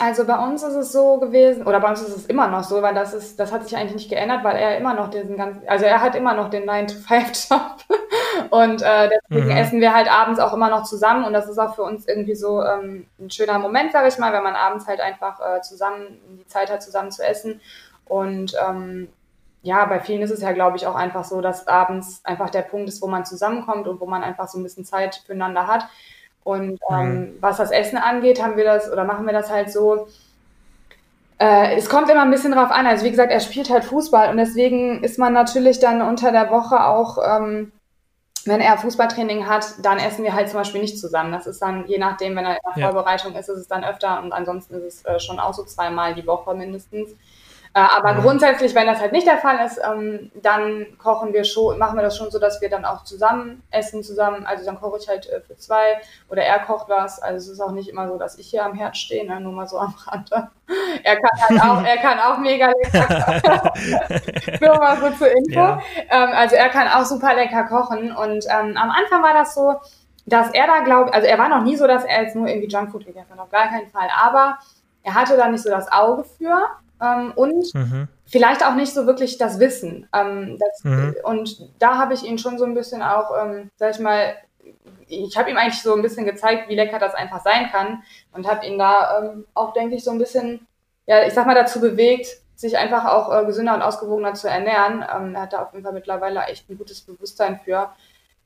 Also 0.02 0.26
bei 0.26 0.36
uns 0.36 0.64
ist 0.64 0.74
es 0.74 0.92
so 0.92 1.20
gewesen, 1.20 1.68
oder 1.68 1.80
bei 1.80 1.88
uns 1.90 2.02
ist 2.02 2.18
es 2.18 2.26
immer 2.26 2.48
noch 2.48 2.64
so, 2.64 2.82
weil 2.82 2.96
das 2.96 3.14
ist, 3.14 3.40
das 3.40 3.52
hat 3.52 3.64
sich 3.64 3.78
eigentlich 3.78 3.94
nicht 3.94 4.10
geändert, 4.10 4.44
weil 4.44 4.56
er 4.56 4.75
immer 4.75 4.96
noch 4.96 5.12
diesen 5.12 5.38
ganzen, 5.38 5.62
also 5.67 5.86
er 5.86 6.02
hat 6.02 6.15
immer 6.15 6.34
noch 6.34 6.50
den 6.50 6.67
9-to-5-Job 6.67 8.00
und 8.50 8.82
äh, 8.82 9.12
deswegen 9.30 9.52
mhm. 9.52 9.56
essen 9.56 9.80
wir 9.80 9.94
halt 9.94 10.12
abends 10.12 10.40
auch 10.40 10.54
immer 10.54 10.71
noch 10.71 10.86
zusammen 10.86 11.23
und 11.23 11.34
das 11.34 11.48
ist 11.48 11.60
auch 11.60 11.75
für 11.75 11.84
uns 11.84 12.08
irgendwie 12.08 12.34
so 12.34 12.63
ähm, 12.63 13.06
ein 13.19 13.30
schöner 13.30 13.60
Moment, 13.60 13.92
sage 13.92 14.08
ich 14.08 14.17
mal, 14.17 14.34
wenn 14.34 14.42
man 14.42 14.56
abends 14.56 14.88
halt 14.88 15.02
einfach 15.02 15.40
äh, 15.40 15.62
zusammen 15.62 16.19
die 16.40 16.48
Zeit 16.48 16.71
hat, 16.71 16.82
zusammen 16.82 17.12
zu 17.12 17.23
essen 17.23 17.62
und 18.06 18.56
ähm, 18.60 19.08
ja, 19.62 19.86
bei 19.86 20.00
vielen 20.00 20.23
ist 20.23 20.32
es 20.32 20.42
ja, 20.42 20.52
glaube 20.52 20.78
ich, 20.78 20.88
auch 20.88 20.96
einfach 20.96 21.25
so, 21.25 21.42
dass 21.42 21.67
abends 21.67 22.21
einfach 22.23 22.50
der 22.50 22.63
Punkt 22.63 22.90
ist, 22.90 23.04
wo 23.04 23.08
man 23.08 23.23
zusammenkommt 23.23 23.88
und 23.88 24.02
wo 24.02 24.08
man 24.08 24.23
einfach 24.23 24.48
so 24.48 24.58
ein 24.58 24.63
bisschen 24.63 24.84
Zeit 24.84 25.21
füreinander 25.28 25.67
hat. 25.67 25.86
Und 26.44 26.79
ähm, 26.89 27.19
mhm. 27.19 27.37
was 27.39 27.58
das 27.58 27.71
Essen 27.71 27.98
angeht, 27.98 28.42
haben 28.42 28.58
wir 28.58 28.63
das 28.63 28.92
oder 28.92 29.04
machen 29.04 29.25
wir 29.25 29.33
das 29.33 29.52
halt 29.52 29.71
so. 29.71 30.08
Äh, 31.37 31.75
es 31.75 31.89
kommt 31.89 32.10
immer 32.10 32.23
ein 32.23 32.31
bisschen 32.31 32.52
drauf 32.52 32.71
an. 32.71 32.87
Also 32.87 33.06
wie 33.06 33.12
gesagt, 33.12 33.31
er 33.31 33.39
spielt 33.39 33.69
halt 33.69 33.83
Fußball 33.83 34.29
und 34.29 34.37
deswegen 34.37 35.04
ist 35.04 35.19
man 35.19 35.33
natürlich 35.33 35.79
dann 35.79 36.02
unter 36.02 36.31
der 36.31 36.50
Woche 36.50 36.85
auch, 36.85 37.17
ähm, 37.23 37.71
wenn 38.46 38.60
er 38.60 38.77
Fußballtraining 38.77 39.48
hat, 39.48 39.65
dann 39.83 40.00
essen 40.00 40.23
wir 40.23 40.33
halt 40.33 40.50
zum 40.50 40.60
Beispiel 40.60 40.81
nicht 40.81 41.00
zusammen. 41.00 41.31
Das 41.31 41.46
ist 41.46 41.62
dann 41.62 41.85
je 41.87 42.00
nachdem, 42.00 42.35
wenn 42.35 42.46
er 42.46 42.54
in 42.54 42.60
der 42.75 42.83
ja. 42.83 42.92
Vorbereitung 42.92 43.35
ist, 43.35 43.50
ist 43.50 43.60
es 43.60 43.67
dann 43.67 43.83
öfter 43.83 44.21
und 44.21 44.33
ansonsten 44.33 44.75
ist 44.75 44.83
es 44.83 45.06
äh, 45.06 45.19
schon 45.19 45.39
auch 45.39 45.54
so 45.54 45.63
zweimal 45.63 46.15
die 46.15 46.25
Woche 46.25 46.56
mindestens. 46.56 47.12
Äh, 47.74 47.80
aber 47.80 48.13
mhm. 48.15 48.22
grundsätzlich, 48.24 48.76
wenn 48.76 48.86
das 48.86 49.00
halt 49.00 49.13
nicht 49.13 49.26
der 49.26 49.38
Fall 49.38 49.65
ist, 49.65 49.80
ähm, 49.82 50.30
dann 50.36 50.88
kochen 50.98 51.32
wir 51.32 51.46
schon, 51.46 51.78
machen 51.78 51.96
wir 51.96 52.04
das 52.04 52.17
schon 52.17 52.30
so, 52.30 52.38
dass 52.38 52.60
wir 52.60 52.69
dann 52.69 52.84
auch 52.84 53.06
zusammen 53.06 53.63
essen, 53.72 54.04
zusammen. 54.04 54.46
Also 54.46 54.65
dann 54.65 54.80
koche 54.80 54.98
ich 55.02 55.08
halt 55.08 55.30
äh, 55.30 55.40
für 55.40 55.56
zwei 55.56 56.02
oder 56.30 56.44
er 56.44 56.60
kocht 56.60 56.90
was. 56.90 57.22
Also 57.22 57.38
es 57.38 57.48
ist 57.48 57.62
auch 57.62 57.72
nicht 57.72 57.88
immer 57.88 58.10
so, 58.10 58.17
dass 58.17 58.38
ich 58.38 58.50
hier 58.50 58.65
am 58.65 58.74
Herd 58.74 58.98
stehe, 58.98 59.26
ne? 59.26 59.40
nur 59.40 59.54
mal 59.54 59.67
so 59.67 59.78
am 59.78 59.94
Rande. 60.06 60.50
Er 61.04 61.17
kann 61.17 61.42
halt 61.50 61.62
auch, 61.62 61.84
er 61.84 61.98
kann 61.98 62.19
auch 62.19 62.38
mega 62.38 62.67
lecker 62.67 63.06
kochen. 63.06 64.58
nur 64.62 64.78
mal 64.78 64.98
so 64.98 65.10
zur 65.17 65.30
Info. 65.30 65.60
Ja. 65.60 65.82
Ähm, 66.10 66.30
also 66.34 66.56
er 66.56 66.69
kann 66.69 66.88
auch 66.88 67.04
super 67.04 67.34
lecker 67.34 67.65
kochen 67.65 68.15
und 68.15 68.46
ähm, 68.46 68.78
am 68.78 68.90
Anfang 68.90 69.22
war 69.22 69.34
das 69.34 69.54
so, 69.54 69.76
dass 70.26 70.50
er 70.54 70.67
da 70.67 70.80
glaubt, 70.80 71.13
also 71.13 71.28
er 71.28 71.38
war 71.38 71.50
noch 71.50 71.63
nie 71.63 71.76
so, 71.76 71.88
dass 71.88 72.06
er 72.06 72.24
jetzt 72.24 72.38
nur 72.38 72.48
irgendwie 72.48 72.69
Junkfood 72.69 73.06
gegessen 73.06 73.32
hat, 73.32 73.40
auf 73.40 73.52
gar 73.52 73.67
keinen 73.67 73.90
Fall. 73.90 74.08
Aber 74.17 74.60
er 75.04 75.13
hatte 75.13 75.36
da 75.36 75.50
nicht 75.50 75.62
so 75.62 75.69
das 75.69 75.92
Auge 75.92 76.24
für 76.24 76.69
ähm, 77.02 77.33
und 77.35 77.73
mhm. 77.73 78.08
vielleicht 78.25 78.65
auch 78.65 78.75
nicht 78.75 78.93
so 78.93 79.08
wirklich 79.08 79.37
das 79.37 79.60
Wissen. 79.60 80.08
Ähm, 80.13 80.58
das, 80.60 80.83
mhm. 80.83 81.15
Und 81.23 81.69
da 81.79 81.97
habe 81.97 82.13
ich 82.13 82.23
ihn 82.23 82.37
schon 82.37 82.58
so 82.58 82.65
ein 82.65 82.73
bisschen 82.73 83.02
auch, 83.02 83.31
ähm, 83.37 83.69
sag 83.75 83.91
ich 83.91 83.99
mal, 83.99 84.35
ich 85.08 85.37
habe 85.37 85.49
ihm 85.49 85.58
eigentlich 85.58 85.81
so 85.81 85.93
ein 85.93 86.02
bisschen 86.02 86.25
gezeigt, 86.25 86.69
wie 86.69 86.75
lecker 86.75 86.99
das 86.99 87.13
einfach 87.13 87.43
sein 87.43 87.69
kann 87.71 88.04
und 88.31 88.47
habe 88.47 88.65
ihn 88.65 88.77
da 88.77 89.19
ähm, 89.19 89.45
auch, 89.54 89.73
denke 89.73 89.95
ich, 89.95 90.04
so 90.04 90.12
ein 90.12 90.19
bisschen, 90.19 90.67
ja, 91.06 91.25
ich 91.25 91.33
sag 91.33 91.45
mal, 91.45 91.56
dazu 91.56 91.81
bewegt, 91.81 92.27
sich 92.56 92.77
einfach 92.77 93.06
auch 93.06 93.33
äh, 93.33 93.45
gesünder 93.45 93.73
und 93.73 93.81
ausgewogener 93.81 94.35
zu 94.35 94.47
ernähren. 94.47 95.04
Ähm, 95.13 95.35
er 95.35 95.41
hat 95.41 95.54
da 95.54 95.63
auf 95.63 95.73
jeden 95.73 95.83
Fall 95.83 95.93
mittlerweile 95.93 96.43
echt 96.43 96.69
ein 96.69 96.77
gutes 96.77 97.02
Bewusstsein 97.02 97.60
für. 97.65 97.89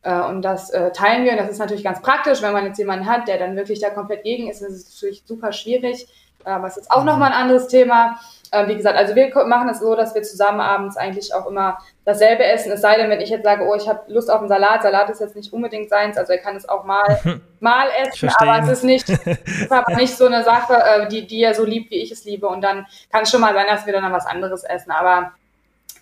Äh, 0.02 0.22
und 0.22 0.42
das 0.42 0.70
äh, 0.70 0.92
teilen 0.92 1.26
wir. 1.26 1.36
Das 1.36 1.50
ist 1.50 1.60
natürlich 1.60 1.84
ganz 1.84 2.02
praktisch, 2.02 2.42
wenn 2.42 2.54
man 2.54 2.66
jetzt 2.66 2.78
jemanden 2.80 3.08
hat, 3.08 3.28
der 3.28 3.38
dann 3.38 3.58
wirklich 3.58 3.82
da 3.82 3.90
komplett 3.90 4.24
gegen 4.24 4.50
ist. 4.50 4.62
Das 4.62 4.72
ist 4.72 4.96
natürlich 4.96 5.24
super 5.26 5.52
schwierig. 5.52 6.08
Aber 6.46 6.68
es 6.68 6.78
ist 6.78 6.92
auch 6.92 7.04
nochmal 7.04 7.32
ein 7.32 7.42
anderes 7.42 7.68
Thema. 7.68 8.20
Äh, 8.56 8.68
wie 8.70 8.76
gesagt, 8.76 8.98
also 8.98 9.16
wir 9.16 9.30
machen 9.46 9.70
es 9.70 9.80
so, 9.80 9.96
dass 9.96 10.16
wir 10.16 10.24
zusammen 10.24 10.62
abends 10.62 10.96
eigentlich 10.96 11.34
auch 11.34 11.46
immer 11.48 11.78
dasselbe 12.06 12.46
essen. 12.46 12.72
Es 12.72 12.82
sei 12.82 12.96
denn, 12.96 13.10
wenn 13.10 13.20
ich 13.20 13.30
jetzt 13.30 13.44
sage, 13.44 13.66
oh, 13.66 13.76
ich 13.76 13.88
habe 13.88 14.02
Lust 14.08 14.32
auf 14.32 14.40
einen 14.40 14.48
Salat. 14.48 14.84
Salat 14.84 15.10
ist 15.10 15.20
jetzt 15.20 15.36
nicht 15.36 15.52
unbedingt 15.52 15.90
seins, 15.90 16.18
also 16.18 16.32
er 16.32 16.40
kann 16.40 16.56
es 16.56 16.68
auch 16.70 16.86
mal, 16.86 17.20
mal 17.60 17.88
essen, 18.02 18.30
aber 18.38 18.64
es 18.64 18.70
ist 18.70 18.84
nicht, 18.84 19.10
ist 19.46 19.72
aber 19.72 19.96
nicht 19.96 20.16
so 20.16 20.26
eine 20.26 20.44
Sache, 20.44 20.74
äh, 20.74 21.08
die, 21.10 21.28
die 21.28 21.44
er 21.44 21.54
so 21.54 21.66
liebt, 21.66 21.92
wie 21.92 22.02
ich 22.02 22.12
es 22.12 22.24
liebe. 22.24 22.48
Und 22.48 22.62
dann 22.62 22.86
kann 23.12 23.24
es 23.24 23.32
schon 23.32 23.42
mal 23.42 23.54
sein, 23.54 23.66
dass 23.68 23.86
wir 23.86 23.94
dann 23.94 24.12
was 24.14 24.26
anderes 24.26 24.64
essen. 24.64 24.92
Aber 24.92 25.32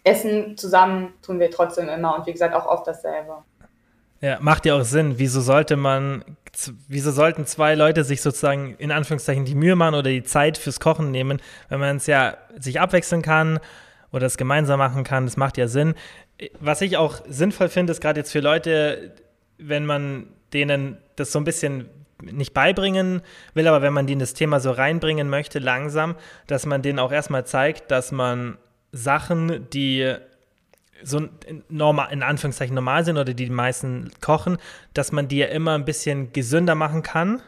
Essen 0.04 0.58
zusammen 0.58 1.14
tun 1.26 1.40
wir 1.40 1.50
trotzdem 1.50 1.90
immer 1.90 2.16
und 2.16 2.28
wie 2.28 2.34
gesagt 2.34 2.54
auch 2.54 2.66
oft 2.66 2.86
dasselbe. 2.86 3.38
Ja, 4.22 4.38
macht 4.40 4.66
ja 4.66 4.76
auch 4.76 4.84
Sinn. 4.84 5.18
Wieso 5.18 5.42
sollte 5.42 5.76
man, 5.76 6.24
wieso 6.88 7.12
sollten 7.12 7.46
zwei 7.46 7.76
Leute 7.76 8.04
sich 8.04 8.22
sozusagen 8.22 8.76
in 8.76 8.92
Anführungszeichen 8.92 9.46
die 9.46 9.56
Mühe 9.56 9.76
machen 9.76 9.96
oder 9.96 10.10
die 10.10 10.24
Zeit 10.24 10.58
fürs 10.58 10.80
Kochen 10.80 11.12
nehmen, 11.12 11.42
wenn 11.70 11.80
man 11.80 11.98
es 11.98 12.08
ja 12.08 12.38
sich 12.58 12.80
abwechseln 12.80 13.22
kann 13.22 13.60
oder 14.12 14.28
es 14.28 14.38
gemeinsam 14.38 14.80
machen 14.80 15.04
kann? 15.04 15.26
Das 15.26 15.38
macht 15.38 15.58
ja 15.58 15.68
Sinn. 15.68 15.96
Was 16.60 16.82
ich 16.82 16.98
auch 16.98 17.22
sinnvoll 17.28 17.70
finde, 17.70 17.92
ist 17.92 18.02
gerade 18.02 18.20
jetzt 18.20 18.32
für 18.32 18.40
Leute, 18.40 19.14
wenn 19.58 19.86
man 19.86 20.28
denen 20.54 20.98
das 21.16 21.32
so 21.32 21.40
ein 21.40 21.46
bisschen 21.46 21.90
nicht 22.22 22.54
beibringen 22.54 23.22
will, 23.54 23.68
aber 23.68 23.82
wenn 23.82 23.94
man 23.94 24.08
denen 24.08 24.20
das 24.20 24.34
Thema 24.34 24.60
so 24.60 24.72
reinbringen 24.72 25.30
möchte, 25.30 25.60
langsam, 25.60 26.16
dass 26.48 26.66
man 26.66 26.82
denen 26.82 27.00
auch 27.00 27.12
erstmal 27.12 27.46
zeigt, 27.46 27.92
dass 27.92 28.12
man 28.12 28.58
Sachen, 28.92 29.68
die 29.72 30.16
so 31.04 31.28
normal, 31.70 32.12
in 32.12 32.24
Anführungszeichen 32.24 32.76
normal 32.76 33.06
sind 33.06 33.18
oder 33.18 33.34
die 33.34 33.46
die 33.46 33.52
meisten 33.52 34.12
kochen, 34.22 34.58
dass 34.94 35.12
man 35.12 35.28
die 35.28 35.38
ja 35.38 35.48
immer 35.48 35.76
ein 35.76 35.86
bisschen 35.86 36.34
gesünder 36.34 36.76
machen 36.76 37.04
kann 37.04 37.42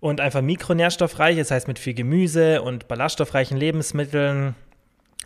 und 0.00 0.20
einfach 0.20 0.42
mikronährstoffreich, 0.42 1.36
das 1.36 1.50
heißt 1.50 1.68
mit 1.68 1.78
viel 1.78 1.94
Gemüse 1.94 2.62
und 2.62 2.88
ballaststoffreichen 2.88 3.56
Lebensmitteln 3.56 4.54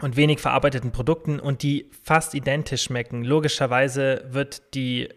und 0.00 0.16
wenig 0.16 0.40
verarbeiteten 0.40 0.92
Produkten 0.92 1.40
und 1.40 1.62
die 1.62 1.90
fast 2.02 2.34
identisch 2.34 2.84
schmecken. 2.84 3.24
Logischerweise 3.24 4.24
wird 4.30 4.74
die 4.74 5.08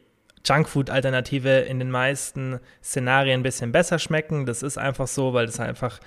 Junkfood-Alternative 0.45 1.59
in 1.59 1.79
den 1.79 1.89
meisten 1.89 2.59
Szenarien 2.83 3.39
ein 3.39 3.43
bisschen 3.43 3.71
besser 3.71 3.99
schmecken. 3.99 4.45
Das 4.45 4.61
ist 4.61 4.77
einfach 4.77 5.07
so, 5.07 5.33
weil 5.33 5.45
das 5.45 5.59
einfach 5.59 5.99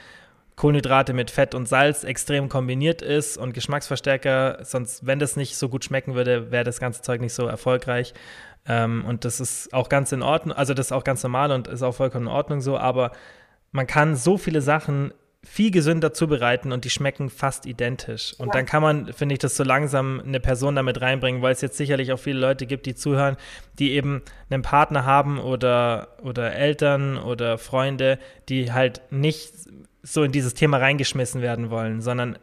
Kohlenhydrate 0.57 1.13
mit 1.13 1.31
Fett 1.31 1.55
und 1.55 1.69
Salz 1.69 2.03
extrem 2.03 2.49
kombiniert 2.49 3.03
ist 3.03 3.37
und 3.37 3.53
Geschmacksverstärker, 3.53 4.61
sonst, 4.63 5.07
wenn 5.07 5.19
das 5.19 5.37
nicht 5.37 5.57
so 5.57 5.69
gut 5.69 5.85
schmecken 5.85 6.15
würde, 6.15 6.51
wäre 6.51 6.65
das 6.65 6.81
ganze 6.81 7.03
Zeug 7.03 7.21
nicht 7.21 7.35
so 7.35 7.47
erfolgreich. 7.47 8.15
Ähm, 8.67 9.05
und 9.07 9.27
das 9.27 9.39
ist 9.39 9.73
auch 9.75 9.91
ganz 9.91 10.13
in 10.13 10.23
Ordnung, 10.23 10.57
also 10.57 10.73
das 10.73 10.87
ist 10.87 10.93
auch 10.93 11.05
ganz 11.05 11.23
normal 11.23 11.53
und 11.53 11.69
ist 11.69 11.83
auch 11.83 11.95
vollkommen 11.95 12.27
in 12.27 12.33
Ordnung 12.33 12.61
so, 12.63 12.79
aber 12.79 13.13
man 13.71 13.87
kann 13.87 14.17
so 14.17 14.39
viele 14.39 14.63
Sachen 14.63 15.13
viel 15.45 15.71
gesünder 15.71 16.13
zubereiten 16.13 16.73
und 16.73 16.85
die 16.85 16.91
schmecken 16.91 17.31
fast 17.31 17.67
identisch. 17.67 18.35
Und 18.39 18.49
ja. 18.49 18.53
dann 18.55 18.67
kann 18.67 18.83
man, 18.83 19.13
finde 19.13 19.35
ich, 19.35 19.39
das 19.39 19.57
so 19.57 19.63
langsam 19.63 20.21
eine 20.21 20.41
Person 20.41 20.75
damit 20.75 21.01
reinbringen, 21.01 21.41
weil 21.41 21.53
es 21.53 21.61
jetzt 21.61 21.77
sicherlich 21.77 22.13
auch 22.13 22.19
viele 22.19 22.41
Leute 22.41 22.67
gibt, 22.67 22.87
die 22.87 22.95
zuhören, 22.95 23.37
die 23.79 23.93
eben 23.93 24.23
einen 24.51 24.63
Partner 24.63 25.05
haben 25.05 25.39
oder, 25.39 26.09
oder 26.23 26.53
Eltern 26.53 27.17
oder 27.17 27.59
Freunde, 27.59 28.19
die 28.49 28.73
halt 28.73 29.03
nicht 29.11 29.53
so 30.07 30.23
in 30.23 30.33
dieses 30.33 30.55
Thema 30.55 30.79
reingeschmissen 30.79 31.43
werden 31.43 31.71
wollen, 31.71 32.01
sondern 32.01 32.39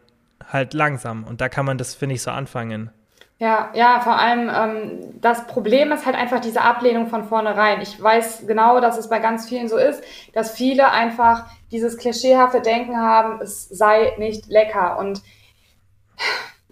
halt 0.51 0.73
langsam. 0.73 1.23
Und 1.23 1.41
da 1.41 1.49
kann 1.49 1.65
man 1.65 1.77
das, 1.77 1.95
finde 1.95 2.15
ich, 2.15 2.21
so 2.21 2.31
anfangen. 2.31 2.91
Ja, 3.39 3.71
ja, 3.73 3.99
vor 4.01 4.17
allem 4.17 4.49
ähm, 4.53 5.19
das 5.19 5.47
Problem 5.47 5.91
ist 5.91 6.05
halt 6.05 6.15
einfach 6.15 6.39
diese 6.39 6.61
Ablehnung 6.61 7.07
von 7.07 7.23
vornherein. 7.23 7.81
Ich 7.81 8.01
weiß 8.01 8.45
genau, 8.47 8.79
dass 8.79 8.97
es 8.97 9.09
bei 9.09 9.19
ganz 9.19 9.49
vielen 9.49 9.67
so 9.67 9.77
ist, 9.77 10.03
dass 10.33 10.51
viele 10.51 10.91
einfach 10.91 11.47
dieses 11.71 11.97
klischeehafte 11.97 12.61
Denken 12.61 12.97
haben, 12.97 13.41
es 13.41 13.67
sei 13.67 14.13
nicht 14.17 14.47
lecker. 14.47 14.97
Und 14.99 15.21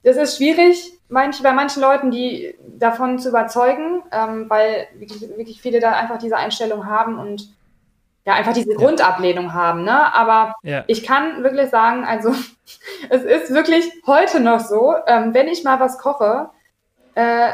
das 0.04 0.18
ist 0.18 0.38
schwierig, 0.38 0.94
manch, 1.10 1.42
bei 1.42 1.52
manchen 1.52 1.82
Leuten, 1.82 2.12
die 2.12 2.56
davon 2.68 3.20
zu 3.20 3.30
überzeugen, 3.30 4.04
ähm, 4.12 4.50
weil 4.50 4.88
wirklich, 4.96 5.22
wirklich 5.22 5.62
viele 5.62 5.80
da 5.80 5.94
einfach 5.94 6.20
diese 6.20 6.38
Einstellung 6.38 6.86
haben 6.86 7.18
und 7.18 7.50
ja, 8.26 8.34
einfach 8.34 8.54
diese 8.54 8.76
Grundablehnung 8.76 9.54
haben, 9.54 9.84
ne? 9.84 10.14
Aber 10.14 10.56
ja. 10.64 10.84
ich 10.88 11.04
kann 11.04 11.44
wirklich 11.44 11.70
sagen, 11.70 12.06
also 12.06 12.30
es 13.10 13.24
ist 13.24 13.54
wirklich 13.54 13.92
heute 14.06 14.40
noch 14.40 14.60
so, 14.60 14.96
ähm, 15.08 15.34
wenn 15.34 15.48
ich 15.48 15.64
mal 15.64 15.80
was 15.80 15.98
koche, 15.98 16.50
äh, 17.16 17.54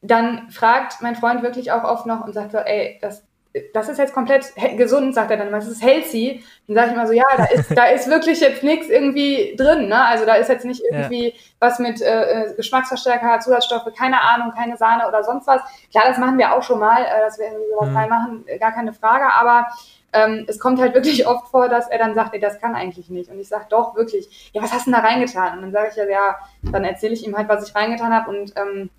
dann 0.00 0.50
fragt 0.50 1.00
mein 1.00 1.14
Freund 1.14 1.42
wirklich 1.42 1.70
auch 1.70 1.84
oft 1.84 2.06
noch 2.06 2.24
und 2.24 2.34
sagt 2.34 2.50
so, 2.50 2.58
ey, 2.58 2.98
das, 3.00 3.24
das 3.72 3.88
ist 3.88 3.98
jetzt 3.98 4.14
komplett 4.14 4.52
gesund, 4.76 5.14
sagt 5.14 5.30
er 5.30 5.36
dann, 5.36 5.52
das 5.52 5.68
ist 5.68 5.82
healthy. 5.82 6.42
Dann 6.66 6.74
sage 6.74 6.88
ich 6.88 6.94
immer 6.94 7.06
so, 7.06 7.12
ja, 7.12 7.24
da 7.36 7.44
ist, 7.44 7.76
da 7.76 7.84
ist 7.84 8.08
wirklich 8.08 8.40
jetzt 8.40 8.64
nichts 8.64 8.88
irgendwie 8.88 9.54
drin, 9.56 9.88
ne? 9.88 10.04
Also 10.04 10.26
da 10.26 10.34
ist 10.34 10.48
jetzt 10.48 10.64
nicht 10.64 10.82
irgendwie 10.90 11.28
ja. 11.28 11.34
was 11.60 11.78
mit 11.78 12.00
äh, 12.00 12.46
äh, 12.46 12.54
Geschmacksverstärker, 12.56 13.38
Zusatzstoffe, 13.40 13.92
keine 13.96 14.20
Ahnung, 14.22 14.52
keine 14.56 14.76
Sahne 14.76 15.06
oder 15.06 15.22
sonst 15.22 15.46
was. 15.46 15.60
Klar, 15.90 16.04
das 16.08 16.18
machen 16.18 16.38
wir 16.38 16.52
auch 16.52 16.62
schon 16.62 16.80
mal, 16.80 17.02
äh, 17.02 17.20
dass 17.20 17.38
wir 17.38 17.46
irgendwie 17.46 17.70
sowas 17.70 17.90
mhm. 17.90 17.96
reinmachen, 17.96 18.44
gar 18.58 18.72
keine 18.72 18.92
Frage, 18.92 19.32
aber 19.32 19.68
ähm, 20.12 20.44
es 20.48 20.58
kommt 20.58 20.80
halt 20.80 20.94
wirklich 20.94 21.26
oft 21.26 21.48
vor, 21.48 21.68
dass 21.68 21.88
er 21.88 21.98
dann 21.98 22.14
sagt, 22.14 22.34
ey, 22.34 22.40
das 22.40 22.60
kann 22.60 22.74
eigentlich 22.74 23.10
nicht. 23.10 23.30
Und 23.30 23.38
ich 23.38 23.48
sage, 23.48 23.66
doch, 23.68 23.96
wirklich, 23.96 24.50
ja, 24.52 24.62
was 24.62 24.72
hast 24.72 24.86
du 24.86 24.90
denn 24.90 25.00
da 25.00 25.06
reingetan? 25.06 25.58
Und 25.58 25.62
dann 25.62 25.72
sage 25.72 25.88
ich 25.90 25.96
ja, 25.96 26.04
ja, 26.08 26.36
dann 26.62 26.84
erzähle 26.84 27.14
ich 27.14 27.26
ihm 27.26 27.36
halt, 27.36 27.48
was 27.48 27.68
ich 27.68 27.74
reingetan 27.74 28.12
habe 28.12 28.30
und 28.30 28.52
ähm, 28.56 28.90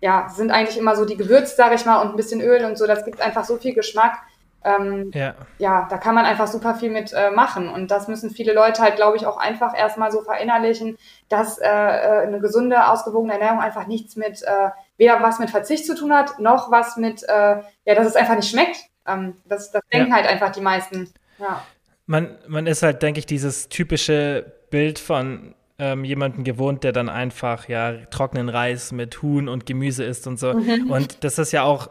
ja, 0.00 0.28
sind 0.28 0.50
eigentlich 0.50 0.78
immer 0.78 0.94
so 0.94 1.04
die 1.04 1.16
Gewürze, 1.16 1.54
sage 1.54 1.74
ich 1.74 1.86
mal, 1.86 2.02
und 2.02 2.10
ein 2.10 2.16
bisschen 2.16 2.40
Öl 2.40 2.64
und 2.64 2.76
so, 2.76 2.86
das 2.86 3.04
gibt 3.04 3.20
einfach 3.20 3.44
so 3.44 3.56
viel 3.56 3.74
Geschmack. 3.74 4.18
Ähm, 4.64 5.12
ja. 5.14 5.34
ja, 5.58 5.86
da 5.88 5.96
kann 5.96 6.16
man 6.16 6.24
einfach 6.24 6.48
super 6.48 6.74
viel 6.74 6.90
mit 6.90 7.12
äh, 7.12 7.30
machen. 7.30 7.68
Und 7.68 7.92
das 7.92 8.08
müssen 8.08 8.30
viele 8.30 8.52
Leute 8.52 8.82
halt, 8.82 8.96
glaube 8.96 9.16
ich, 9.16 9.24
auch 9.24 9.36
einfach 9.36 9.78
erstmal 9.78 10.10
so 10.10 10.22
verinnerlichen, 10.22 10.98
dass 11.28 11.58
äh, 11.58 11.68
äh, 11.68 12.26
eine 12.26 12.40
gesunde, 12.40 12.88
ausgewogene 12.88 13.34
Ernährung 13.34 13.60
einfach 13.60 13.86
nichts 13.86 14.16
mit, 14.16 14.42
äh, 14.42 14.70
weder 14.96 15.22
was 15.22 15.38
mit 15.38 15.50
Verzicht 15.50 15.86
zu 15.86 15.94
tun 15.94 16.12
hat, 16.12 16.40
noch 16.40 16.72
was 16.72 16.96
mit, 16.96 17.22
äh, 17.22 17.58
ja, 17.84 17.94
dass 17.94 18.08
es 18.08 18.16
einfach 18.16 18.34
nicht 18.34 18.50
schmeckt. 18.50 18.76
Ähm, 19.06 19.34
das, 19.44 19.70
das 19.72 19.82
denken 19.92 20.10
ja. 20.10 20.16
halt 20.16 20.26
einfach 20.26 20.52
die 20.52 20.60
meisten. 20.60 21.08
Ja. 21.38 21.62
Man, 22.06 22.36
man 22.46 22.66
ist 22.66 22.82
halt, 22.82 23.02
denke 23.02 23.18
ich, 23.18 23.26
dieses 23.26 23.68
typische 23.68 24.52
Bild 24.70 24.98
von 24.98 25.54
ähm, 25.78 26.04
jemanden 26.04 26.44
gewohnt, 26.44 26.84
der 26.84 26.92
dann 26.92 27.08
einfach 27.08 27.68
ja 27.68 27.92
trockenen 28.06 28.48
Reis 28.48 28.92
mit 28.92 29.22
Huhn 29.22 29.48
und 29.48 29.66
Gemüse 29.66 30.04
isst 30.04 30.26
und 30.26 30.38
so. 30.38 30.54
Mhm. 30.54 30.90
Und 30.90 31.24
das 31.24 31.38
ist 31.38 31.52
ja 31.52 31.62
auch 31.64 31.90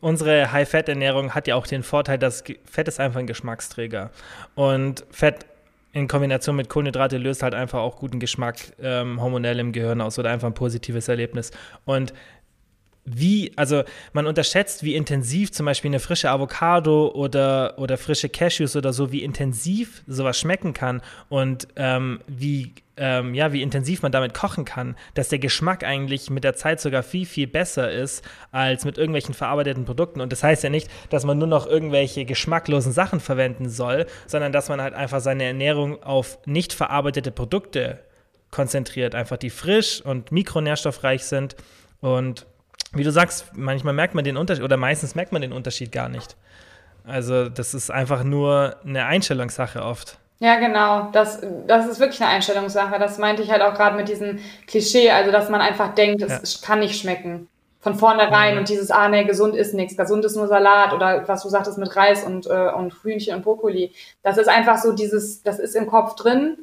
unsere 0.00 0.50
High-Fat-Ernährung 0.50 1.32
hat 1.32 1.46
ja 1.46 1.54
auch 1.54 1.66
den 1.66 1.84
Vorteil, 1.84 2.18
dass 2.18 2.42
Fett 2.64 2.88
ist 2.88 2.98
einfach 2.98 3.20
ein 3.20 3.26
Geschmacksträger. 3.28 4.10
Und 4.56 5.04
Fett 5.10 5.46
in 5.92 6.08
Kombination 6.08 6.56
mit 6.56 6.68
Kohlenhydrate 6.68 7.18
löst 7.18 7.42
halt 7.42 7.54
einfach 7.54 7.78
auch 7.78 7.96
guten 7.96 8.18
Geschmack 8.18 8.56
ähm, 8.80 9.20
hormonell 9.20 9.60
im 9.60 9.72
Gehirn 9.72 10.00
aus 10.00 10.18
oder 10.18 10.30
einfach 10.30 10.48
ein 10.48 10.54
positives 10.54 11.06
Erlebnis. 11.06 11.52
Und 11.84 12.12
wie, 13.04 13.52
also 13.56 13.82
man 14.12 14.26
unterschätzt, 14.26 14.84
wie 14.84 14.94
intensiv 14.94 15.50
zum 15.50 15.66
Beispiel 15.66 15.90
eine 15.90 15.98
frische 15.98 16.30
Avocado 16.30 17.08
oder, 17.08 17.74
oder 17.78 17.98
frische 17.98 18.28
Cashews 18.28 18.76
oder 18.76 18.92
so, 18.92 19.10
wie 19.10 19.24
intensiv 19.24 20.04
sowas 20.06 20.38
schmecken 20.38 20.72
kann 20.72 21.02
und 21.28 21.66
ähm, 21.74 22.20
wie, 22.28 22.74
ähm, 22.96 23.34
ja, 23.34 23.52
wie 23.52 23.62
intensiv 23.62 24.02
man 24.02 24.12
damit 24.12 24.34
kochen 24.34 24.64
kann, 24.64 24.94
dass 25.14 25.28
der 25.28 25.40
Geschmack 25.40 25.82
eigentlich 25.82 26.30
mit 26.30 26.44
der 26.44 26.54
Zeit 26.54 26.80
sogar 26.80 27.02
viel, 27.02 27.26
viel 27.26 27.48
besser 27.48 27.90
ist 27.90 28.24
als 28.52 28.84
mit 28.84 28.98
irgendwelchen 28.98 29.34
verarbeiteten 29.34 29.84
Produkten. 29.84 30.20
Und 30.20 30.30
das 30.30 30.44
heißt 30.44 30.62
ja 30.62 30.70
nicht, 30.70 30.88
dass 31.10 31.24
man 31.24 31.38
nur 31.38 31.48
noch 31.48 31.66
irgendwelche 31.66 32.24
geschmacklosen 32.24 32.92
Sachen 32.92 33.18
verwenden 33.18 33.68
soll, 33.68 34.06
sondern 34.28 34.52
dass 34.52 34.68
man 34.68 34.80
halt 34.80 34.94
einfach 34.94 35.20
seine 35.20 35.44
Ernährung 35.44 36.00
auf 36.04 36.38
nicht 36.46 36.72
verarbeitete 36.72 37.32
Produkte 37.32 37.98
konzentriert, 38.52 39.16
einfach 39.16 39.38
die 39.38 39.50
frisch 39.50 40.00
und 40.02 40.30
mikronährstoffreich 40.30 41.24
sind 41.24 41.56
und 42.00 42.46
wie 42.92 43.04
du 43.04 43.10
sagst, 43.10 43.46
manchmal 43.54 43.94
merkt 43.94 44.14
man 44.14 44.24
den 44.24 44.36
Unterschied 44.36 44.64
oder 44.64 44.76
meistens 44.76 45.14
merkt 45.14 45.32
man 45.32 45.42
den 45.42 45.52
Unterschied 45.52 45.92
gar 45.92 46.08
nicht. 46.08 46.36
Also 47.04 47.48
das 47.48 47.74
ist 47.74 47.90
einfach 47.90 48.22
nur 48.22 48.76
eine 48.84 49.06
Einstellungssache 49.06 49.82
oft. 49.82 50.18
Ja, 50.38 50.56
genau. 50.56 51.08
Das, 51.12 51.40
das 51.66 51.86
ist 51.86 52.00
wirklich 52.00 52.20
eine 52.20 52.30
Einstellungssache. 52.30 52.98
Das 52.98 53.18
meinte 53.18 53.42
ich 53.42 53.50
halt 53.50 53.62
auch 53.62 53.74
gerade 53.74 53.96
mit 53.96 54.08
diesem 54.08 54.40
Klischee, 54.66 55.10
also 55.10 55.30
dass 55.30 55.48
man 55.48 55.60
einfach 55.60 55.94
denkt, 55.94 56.22
es 56.22 56.60
ja. 56.60 56.66
kann 56.66 56.80
nicht 56.80 57.00
schmecken. 57.00 57.48
Von 57.80 57.94
vornherein 57.94 58.54
mhm. 58.54 58.60
und 58.60 58.68
dieses, 58.68 58.90
ah 58.90 59.08
nee, 59.08 59.24
gesund 59.24 59.56
ist 59.56 59.74
nichts, 59.74 59.96
gesund 59.96 60.24
ist 60.24 60.36
nur 60.36 60.46
Salat 60.46 60.92
oder 60.92 61.26
was 61.26 61.42
du 61.42 61.48
sagtest 61.48 61.78
mit 61.78 61.94
Reis 61.96 62.22
und, 62.24 62.46
äh, 62.46 62.70
und 62.70 62.92
Hühnchen 63.02 63.34
und 63.34 63.42
Brokkoli. 63.42 63.92
Das 64.22 64.36
ist 64.36 64.48
einfach 64.48 64.78
so 64.78 64.92
dieses, 64.92 65.42
das 65.42 65.58
ist 65.58 65.74
im 65.74 65.86
Kopf 65.86 66.14
drin 66.14 66.58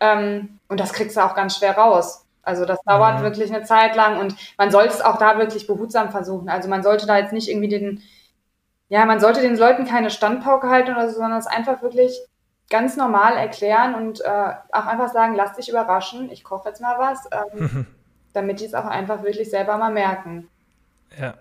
ähm, 0.00 0.58
und 0.68 0.80
das 0.80 0.92
kriegst 0.92 1.16
du 1.16 1.24
auch 1.24 1.34
ganz 1.34 1.56
schwer 1.56 1.76
raus. 1.76 2.24
Also 2.42 2.64
das 2.64 2.80
dauert 2.82 3.18
mhm. 3.18 3.22
wirklich 3.22 3.52
eine 3.52 3.64
Zeit 3.64 3.96
lang 3.96 4.18
und 4.18 4.34
man 4.56 4.70
sollte 4.70 4.94
es 4.94 5.02
auch 5.02 5.18
da 5.18 5.38
wirklich 5.38 5.66
behutsam 5.66 6.10
versuchen. 6.10 6.48
Also 6.48 6.68
man 6.68 6.82
sollte 6.82 7.06
da 7.06 7.18
jetzt 7.18 7.32
nicht 7.32 7.48
irgendwie 7.48 7.68
den, 7.68 8.02
ja, 8.88 9.04
man 9.04 9.20
sollte 9.20 9.40
den 9.40 9.56
Leuten 9.56 9.84
keine 9.84 10.10
Standpauke 10.10 10.68
halten 10.68 10.92
oder 10.92 11.08
so, 11.08 11.16
sondern 11.16 11.38
es 11.38 11.46
einfach 11.46 11.82
wirklich 11.82 12.18
ganz 12.70 12.96
normal 12.96 13.36
erklären 13.36 13.94
und 13.94 14.20
äh, 14.20 14.52
auch 14.72 14.86
einfach 14.86 15.12
sagen, 15.12 15.34
lass 15.34 15.56
dich 15.56 15.68
überraschen, 15.68 16.30
ich 16.30 16.44
koche 16.44 16.68
jetzt 16.68 16.80
mal 16.80 16.98
was, 16.98 17.28
ähm, 17.32 17.86
damit 18.32 18.60
die 18.60 18.64
es 18.64 18.74
auch 18.74 18.86
einfach 18.86 19.22
wirklich 19.22 19.50
selber 19.50 19.76
mal 19.76 19.92
merken. 19.92 20.48
Ja. 21.20 21.34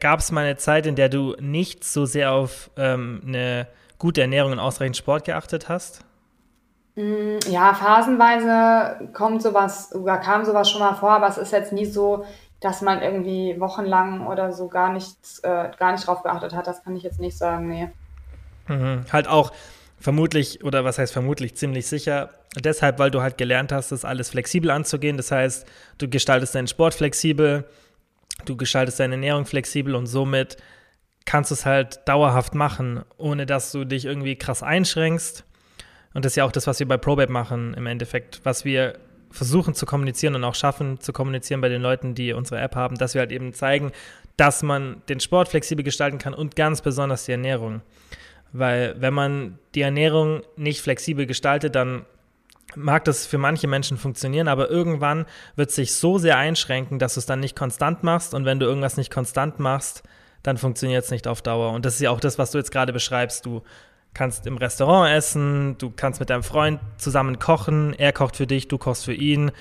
Gab 0.00 0.20
es 0.20 0.32
mal 0.32 0.44
eine 0.44 0.56
Zeit, 0.56 0.86
in 0.86 0.94
der 0.94 1.10
du 1.10 1.36
nicht 1.38 1.84
so 1.84 2.06
sehr 2.06 2.32
auf 2.32 2.70
ähm, 2.78 3.20
eine 3.26 3.66
gute 3.98 4.22
Ernährung 4.22 4.52
und 4.52 4.58
ausreichend 4.58 4.96
Sport 4.96 5.24
geachtet 5.24 5.68
hast? 5.68 6.04
Mm, 6.96 7.38
ja, 7.48 7.74
phasenweise 7.74 9.10
kommt 9.12 9.42
sowas 9.42 9.94
oder 9.94 10.16
kam 10.16 10.44
sowas 10.46 10.70
schon 10.70 10.80
mal 10.80 10.94
vor, 10.94 11.10
aber 11.10 11.28
es 11.28 11.36
ist 11.36 11.52
jetzt 11.52 11.72
nie 11.72 11.84
so, 11.84 12.24
dass 12.60 12.80
man 12.80 13.02
irgendwie 13.02 13.60
wochenlang 13.60 14.26
oder 14.26 14.52
so 14.52 14.68
gar 14.68 14.92
nichts, 14.92 15.40
äh, 15.40 15.70
gar 15.78 15.92
nicht 15.92 16.06
drauf 16.06 16.22
geachtet 16.22 16.54
hat. 16.54 16.66
Das 16.66 16.82
kann 16.82 16.96
ich 16.96 17.02
jetzt 17.02 17.20
nicht 17.20 17.36
sagen, 17.36 17.68
nee. 17.68 17.88
Mhm. 18.66 19.04
Halt 19.12 19.28
auch 19.28 19.52
vermutlich, 20.00 20.64
oder 20.64 20.84
was 20.84 20.98
heißt 20.98 21.12
vermutlich, 21.12 21.54
ziemlich 21.54 21.86
sicher, 21.86 22.30
deshalb, 22.58 22.98
weil 22.98 23.10
du 23.10 23.20
halt 23.20 23.36
gelernt 23.36 23.72
hast, 23.72 23.92
das 23.92 24.06
alles 24.06 24.30
flexibel 24.30 24.70
anzugehen. 24.70 25.18
Das 25.18 25.30
heißt, 25.30 25.66
du 25.98 26.08
gestaltest 26.08 26.54
deinen 26.54 26.66
Sport 26.66 26.94
flexibel, 26.94 27.64
du 28.46 28.56
gestaltest 28.56 29.00
deine 29.00 29.16
Ernährung 29.16 29.44
flexibel 29.44 29.94
und 29.94 30.06
somit 30.06 30.56
kannst 31.26 31.50
du 31.50 31.54
es 31.54 31.66
halt 31.66 32.08
dauerhaft 32.08 32.54
machen, 32.54 33.04
ohne 33.18 33.44
dass 33.44 33.70
du 33.72 33.84
dich 33.84 34.06
irgendwie 34.06 34.36
krass 34.36 34.62
einschränkst 34.62 35.45
und 36.14 36.24
das 36.24 36.32
ist 36.32 36.36
ja 36.36 36.44
auch 36.44 36.52
das, 36.52 36.66
was 36.66 36.78
wir 36.78 36.88
bei 36.88 36.96
ProBab 36.96 37.28
machen 37.28 37.74
im 37.74 37.86
Endeffekt, 37.86 38.40
was 38.44 38.64
wir 38.64 38.98
versuchen 39.30 39.74
zu 39.74 39.86
kommunizieren 39.86 40.34
und 40.34 40.44
auch 40.44 40.54
schaffen 40.54 41.00
zu 41.00 41.12
kommunizieren 41.12 41.60
bei 41.60 41.68
den 41.68 41.82
Leuten, 41.82 42.14
die 42.14 42.32
unsere 42.32 42.60
App 42.60 42.74
haben, 42.74 42.96
dass 42.96 43.14
wir 43.14 43.20
halt 43.20 43.32
eben 43.32 43.52
zeigen, 43.52 43.92
dass 44.36 44.62
man 44.62 45.02
den 45.08 45.20
Sport 45.20 45.48
flexibel 45.48 45.84
gestalten 45.84 46.18
kann 46.18 46.34
und 46.34 46.56
ganz 46.56 46.80
besonders 46.80 47.24
die 47.24 47.32
Ernährung. 47.32 47.82
Weil 48.52 48.94
wenn 48.98 49.12
man 49.12 49.58
die 49.74 49.82
Ernährung 49.82 50.42
nicht 50.56 50.80
flexibel 50.80 51.26
gestaltet, 51.26 51.74
dann 51.74 52.06
mag 52.74 53.04
das 53.04 53.26
für 53.26 53.38
manche 53.38 53.68
Menschen 53.68 53.96
funktionieren, 53.96 54.48
aber 54.48 54.70
irgendwann 54.70 55.26
wird 55.54 55.70
es 55.70 55.76
sich 55.76 55.94
so 55.94 56.18
sehr 56.18 56.36
einschränken, 56.36 56.98
dass 56.98 57.14
du 57.14 57.20
es 57.20 57.26
dann 57.26 57.40
nicht 57.40 57.56
konstant 57.56 58.02
machst 58.02 58.34
und 58.34 58.44
wenn 58.44 58.58
du 58.58 58.66
irgendwas 58.66 58.96
nicht 58.96 59.12
konstant 59.12 59.58
machst, 59.60 60.02
dann 60.42 60.56
funktioniert 60.56 61.04
es 61.04 61.10
nicht 61.10 61.26
auf 61.26 61.42
Dauer. 61.42 61.72
Und 61.72 61.84
das 61.84 61.94
ist 61.94 62.00
ja 62.00 62.10
auch 62.10 62.20
das, 62.20 62.38
was 62.38 62.50
du 62.50 62.58
jetzt 62.58 62.70
gerade 62.70 62.92
beschreibst. 62.92 63.44
Du 63.46 63.62
kannst 64.16 64.46
im 64.46 64.56
Restaurant 64.56 65.10
essen, 65.10 65.76
du 65.78 65.92
kannst 65.94 66.20
mit 66.20 66.30
deinem 66.30 66.42
Freund 66.42 66.80
zusammen 66.96 67.38
kochen, 67.38 67.92
er 67.92 68.12
kocht 68.12 68.36
für 68.36 68.46
dich, 68.46 68.66
du 68.66 68.78
kochst 68.78 69.04
für 69.04 69.12
ihn 69.12 69.52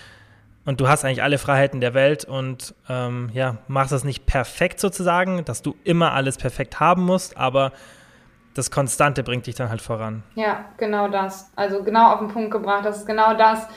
und 0.64 0.80
du 0.80 0.88
hast 0.88 1.04
eigentlich 1.04 1.22
alle 1.22 1.38
Freiheiten 1.38 1.82
der 1.82 1.94
Welt 1.94 2.24
und 2.24 2.74
ähm, 2.88 3.30
ja, 3.34 3.58
machst 3.68 3.92
das 3.92 4.06
nicht 4.06 4.26
perfekt 4.26 4.80
sozusagen, 4.80 5.44
dass 5.44 5.62
du 5.62 5.76
immer 5.84 6.14
alles 6.14 6.38
perfekt 6.38 6.80
haben 6.80 7.04
musst, 7.04 7.36
aber 7.36 7.74
das 8.54 8.72
Konstante 8.72 9.24
bringt 9.24 9.46
dich 9.46 9.56
dann 9.56 9.70
halt 9.70 9.82
voran. 9.82 10.24
Ja, 10.36 10.64
genau 10.78 11.10
das. 11.10 11.52
Also 11.58 11.84
genau 11.84 12.14
auf 12.14 12.20
den 12.20 12.30
Punkt 12.30 12.52
gebracht. 12.52 12.86
Das 12.86 12.98
ist 12.98 13.06
genau 13.06 13.34
das, 13.34 13.68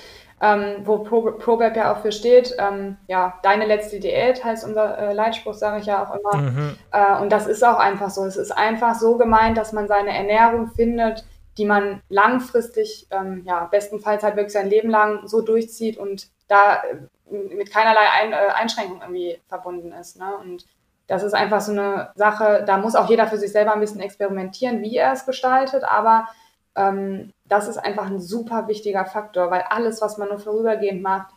ähm, 0.41 0.83
wo 0.85 0.99
Pro, 0.99 1.33
ProBab 1.33 1.77
ja 1.77 1.93
auch 1.93 1.99
für 1.99 2.13
steht. 2.13 2.55
Ähm, 2.59 2.97
ja, 3.09 3.39
deine 3.43 3.67
letzte 3.67 3.99
Diät 3.99 4.45
heißt 4.45 4.65
unser 4.65 4.99
äh, 4.99 5.13
Leitspruch, 5.13 5.55
sage 5.55 5.81
ich 5.81 5.87
ja 5.87 6.05
auch 6.05 6.15
immer. 6.15 6.51
Mhm. 6.51 6.77
Äh, 6.93 7.21
und 7.21 7.31
das 7.31 7.47
ist 7.47 7.65
auch 7.65 7.79
einfach 7.79 8.11
so. 8.11 8.25
Es 8.25 8.37
ist 8.37 8.53
einfach 8.53 8.95
so 8.95 9.17
gemeint, 9.17 9.59
dass 9.59 9.73
man 9.73 9.89
seine 9.89 10.17
Ernährung 10.17 10.69
findet, 10.69 11.25
die 11.57 11.65
man 11.65 12.03
langfristig, 12.09 13.09
ähm, 13.11 13.43
ja, 13.45 13.65
bestenfalls 13.65 14.23
halt 14.23 14.37
wirklich 14.37 14.53
sein 14.53 14.71
Leben 14.71 14.91
lang 14.91 15.27
so 15.27 15.41
durchzieht 15.41 15.99
und 15.99 16.29
da 16.47 16.83
äh, 16.83 17.55
mit 17.55 17.73
keinerlei 17.73 18.09
Ein 18.21 18.33
äh, 18.33 18.53
Einschränkung 18.55 19.01
irgendwie 19.01 19.41
verbunden 19.49 19.93
ist. 19.93 20.19
Ne? 20.19 20.37
Und 20.41 20.67
das 21.09 21.23
ist 21.23 21.35
einfach 21.35 21.61
so 21.61 21.73
eine 21.73 22.11
Sache, 22.15 22.65
da 22.67 22.79
muss 22.79 22.95
auch 22.95 23.09
jeder 23.09 23.27
für 23.27 23.39
sich 23.39 23.51
selber 23.51 23.73
ein 23.73 23.81
bisschen 23.81 24.01
experimentieren, 24.01 24.83
wie 24.83 24.97
er 24.97 25.13
es 25.13 25.27
gestaltet, 25.27 25.83
aber 25.85 26.29
ähm, 26.77 27.33
das 27.49 27.69
ist 27.69 27.79
einfach 27.79 28.07
ein 28.07 28.21
super 28.21 28.69
wichtiger 28.69 29.05
Faktor, 29.05 29.51
weil 29.51 29.63
alles, 29.63 30.01
was 30.01 30.19
man 30.19 30.29
nur 30.29 30.39
vorübergehend 30.39 31.03
macht, 31.03 31.29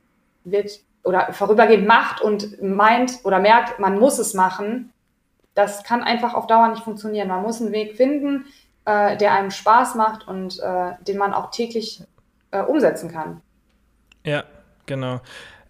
wird 0.43 0.79
oder 1.03 1.33
vorübergehend 1.33 1.87
macht 1.87 2.21
und 2.21 2.61
meint 2.61 3.19
oder 3.23 3.39
merkt, 3.39 3.79
man 3.79 3.97
muss 3.97 4.19
es 4.19 4.33
machen, 4.33 4.93
das 5.53 5.83
kann 5.83 6.03
einfach 6.03 6.33
auf 6.33 6.47
Dauer 6.47 6.67
nicht 6.69 6.83
funktionieren. 6.83 7.27
Man 7.27 7.41
muss 7.41 7.61
einen 7.61 7.71
Weg 7.71 7.95
finden, 7.97 8.45
äh, 8.85 9.17
der 9.17 9.33
einem 9.33 9.51
Spaß 9.51 9.95
macht 9.95 10.27
und 10.27 10.59
äh, 10.59 10.91
den 11.01 11.17
man 11.17 11.33
auch 11.33 11.51
täglich 11.51 12.03
äh, 12.51 12.61
umsetzen 12.61 13.11
kann. 13.11 13.41
Ja, 14.23 14.43
genau. 14.85 15.21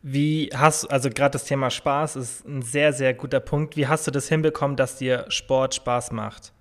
Wie 0.04 0.50
hast 0.54 0.92
also 0.92 1.10
gerade 1.10 1.32
das 1.32 1.44
Thema 1.46 1.70
Spaß 1.70 2.16
ist 2.16 2.46
ein 2.46 2.62
sehr, 2.64 2.92
sehr 2.92 3.14
guter 3.14 3.40
Punkt. 3.40 3.78
Wie 3.78 3.88
hast 3.88 4.08
du 4.08 4.12
das 4.12 4.28
hinbekommen, 4.28 4.76
dass 4.76 4.98
dir 4.98 5.26
Sport 5.30 5.76
Spaß 5.76 6.12
macht? 6.12 6.54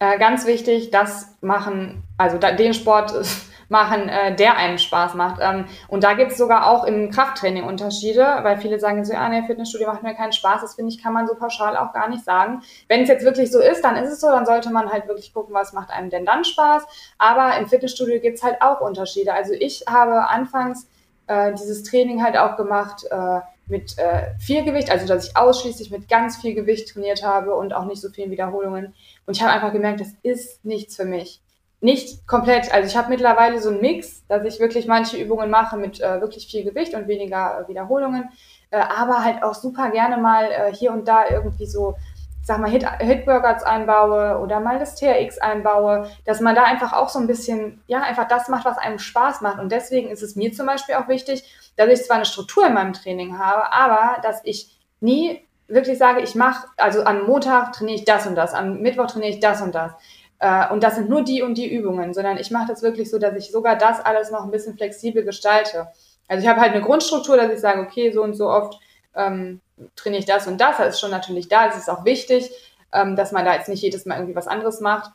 Äh, 0.00 0.18
ganz 0.18 0.46
wichtig, 0.46 0.90
das 0.90 1.36
machen, 1.40 2.04
also 2.16 2.38
da, 2.38 2.52
den 2.52 2.72
Sport 2.72 3.12
machen, 3.68 4.08
äh, 4.08 4.34
der 4.34 4.56
einem 4.56 4.78
Spaß 4.78 5.14
macht. 5.14 5.40
Ähm, 5.42 5.66
und 5.88 6.04
da 6.04 6.14
gibt 6.14 6.32
es 6.32 6.38
sogar 6.38 6.68
auch 6.68 6.84
im 6.84 7.10
Krafttraining 7.10 7.64
Unterschiede, 7.64 8.24
weil 8.42 8.58
viele 8.58 8.78
sagen 8.78 9.04
so, 9.04 9.12
ja, 9.12 9.28
nee, 9.28 9.42
Fitnessstudio 9.42 9.88
macht 9.88 10.04
mir 10.04 10.14
keinen 10.14 10.32
Spaß. 10.32 10.60
Das 10.60 10.76
finde 10.76 10.92
ich, 10.92 11.02
kann 11.02 11.12
man 11.12 11.26
so 11.26 11.34
pauschal 11.34 11.76
auch 11.76 11.92
gar 11.92 12.08
nicht 12.08 12.24
sagen. 12.24 12.62
Wenn 12.86 13.02
es 13.02 13.08
jetzt 13.08 13.24
wirklich 13.24 13.50
so 13.50 13.60
ist, 13.60 13.82
dann 13.82 13.96
ist 13.96 14.12
es 14.12 14.20
so, 14.20 14.28
dann 14.28 14.46
sollte 14.46 14.70
man 14.70 14.90
halt 14.90 15.08
wirklich 15.08 15.34
gucken, 15.34 15.52
was 15.52 15.72
macht 15.72 15.90
einem 15.90 16.10
denn 16.10 16.24
dann 16.24 16.44
Spaß. 16.44 16.86
Aber 17.18 17.58
im 17.58 17.66
Fitnessstudio 17.66 18.20
gibt 18.20 18.38
es 18.38 18.44
halt 18.44 18.62
auch 18.62 18.80
Unterschiede. 18.80 19.34
Also 19.34 19.52
ich 19.52 19.84
habe 19.88 20.28
anfangs 20.28 20.88
äh, 21.26 21.52
dieses 21.54 21.82
Training 21.82 22.22
halt 22.22 22.38
auch 22.38 22.56
gemacht, 22.56 23.04
äh, 23.10 23.40
mit 23.68 23.98
äh, 23.98 24.34
viel 24.38 24.64
Gewicht, 24.64 24.90
also 24.90 25.06
dass 25.06 25.28
ich 25.28 25.36
ausschließlich 25.36 25.90
mit 25.90 26.08
ganz 26.08 26.36
viel 26.36 26.54
Gewicht 26.54 26.92
trainiert 26.92 27.22
habe 27.22 27.54
und 27.54 27.74
auch 27.74 27.84
nicht 27.84 28.00
so 28.00 28.08
vielen 28.08 28.30
Wiederholungen. 28.30 28.94
Und 29.26 29.36
ich 29.36 29.42
habe 29.42 29.52
einfach 29.52 29.72
gemerkt, 29.72 30.00
das 30.00 30.14
ist 30.22 30.64
nichts 30.64 30.96
für 30.96 31.04
mich. 31.04 31.40
Nicht 31.80 32.26
komplett. 32.26 32.72
Also 32.74 32.88
ich 32.88 32.96
habe 32.96 33.08
mittlerweile 33.08 33.60
so 33.60 33.68
einen 33.68 33.80
Mix, 33.80 34.26
dass 34.26 34.44
ich 34.44 34.58
wirklich 34.58 34.86
manche 34.88 35.16
Übungen 35.16 35.48
mache 35.48 35.76
mit 35.76 36.00
äh, 36.00 36.20
wirklich 36.20 36.48
viel 36.48 36.64
Gewicht 36.64 36.94
und 36.94 37.06
weniger 37.06 37.60
äh, 37.60 37.68
Wiederholungen, 37.68 38.30
äh, 38.70 38.78
aber 38.78 39.22
halt 39.24 39.44
auch 39.44 39.54
super 39.54 39.90
gerne 39.90 40.16
mal 40.16 40.50
äh, 40.50 40.74
hier 40.74 40.92
und 40.92 41.06
da 41.06 41.28
irgendwie 41.30 41.66
so, 41.66 41.94
sag 42.42 42.58
mal, 42.58 42.68
Hit, 42.68 42.84
Hitworkouts 42.98 43.62
einbaue 43.62 44.40
oder 44.40 44.58
mal 44.58 44.80
das 44.80 44.96
TRX 44.96 45.38
einbaue, 45.38 46.10
dass 46.24 46.40
man 46.40 46.56
da 46.56 46.64
einfach 46.64 46.94
auch 46.94 47.10
so 47.10 47.20
ein 47.20 47.28
bisschen, 47.28 47.80
ja, 47.86 48.00
einfach 48.00 48.26
das 48.26 48.48
macht, 48.48 48.64
was 48.64 48.78
einem 48.78 48.98
Spaß 48.98 49.40
macht. 49.42 49.60
Und 49.60 49.70
deswegen 49.70 50.08
ist 50.10 50.22
es 50.22 50.34
mir 50.34 50.52
zum 50.52 50.66
Beispiel 50.66 50.96
auch 50.96 51.06
wichtig, 51.06 51.44
dass 51.78 51.88
ich 51.88 52.04
zwar 52.04 52.16
eine 52.16 52.26
Struktur 52.26 52.66
in 52.66 52.74
meinem 52.74 52.92
Training 52.92 53.38
habe, 53.38 53.72
aber 53.72 54.20
dass 54.20 54.42
ich 54.44 54.78
nie 55.00 55.46
wirklich 55.68 55.96
sage, 55.98 56.20
ich 56.20 56.34
mache, 56.34 56.66
also 56.76 57.04
am 57.04 57.24
Montag 57.24 57.72
trainiere 57.72 57.98
ich 57.98 58.04
das 58.04 58.26
und 58.26 58.34
das, 58.34 58.52
am 58.52 58.80
Mittwoch 58.80 59.06
trainiere 59.06 59.32
ich 59.32 59.40
das 59.40 59.62
und 59.62 59.74
das. 59.74 59.92
äh, 60.40 60.70
und 60.72 60.82
das 60.82 60.96
sind 60.96 61.08
nur 61.08 61.22
die 61.22 61.42
und 61.42 61.54
die 61.56 61.72
Übungen, 61.72 62.14
sondern 62.14 62.36
ich 62.36 62.50
mache 62.50 62.68
das 62.68 62.82
wirklich 62.82 63.10
so, 63.10 63.18
dass 63.18 63.34
ich 63.36 63.50
sogar 63.50 63.76
das 63.76 64.00
alles 64.00 64.30
noch 64.30 64.44
ein 64.44 64.50
bisschen 64.50 64.76
flexibel 64.76 65.24
gestalte. 65.24 65.88
Also 66.28 66.42
ich 66.42 66.48
habe 66.48 66.60
halt 66.60 66.72
eine 66.72 66.82
Grundstruktur, 66.82 67.36
dass 67.36 67.52
ich 67.52 67.60
sage, 67.60 67.80
okay, 67.80 68.12
so 68.12 68.22
und 68.22 68.34
so 68.34 68.48
oft 68.48 68.78
ähm, 69.14 69.60
trainiere 69.96 70.20
ich 70.20 70.26
das 70.26 70.46
und 70.46 70.60
das. 70.60 70.78
Das 70.78 70.94
ist 70.94 71.00
schon 71.00 71.10
natürlich 71.10 71.48
da. 71.48 71.68
Es 71.68 71.76
ist 71.76 71.88
auch 71.88 72.04
wichtig, 72.04 72.50
ähm, 72.92 73.16
dass 73.16 73.32
man 73.32 73.44
da 73.44 73.54
jetzt 73.54 73.68
nicht 73.68 73.82
jedes 73.82 74.06
Mal 74.06 74.16
irgendwie 74.16 74.36
was 74.36 74.48
anderes 74.48 74.80
macht. 74.80 75.10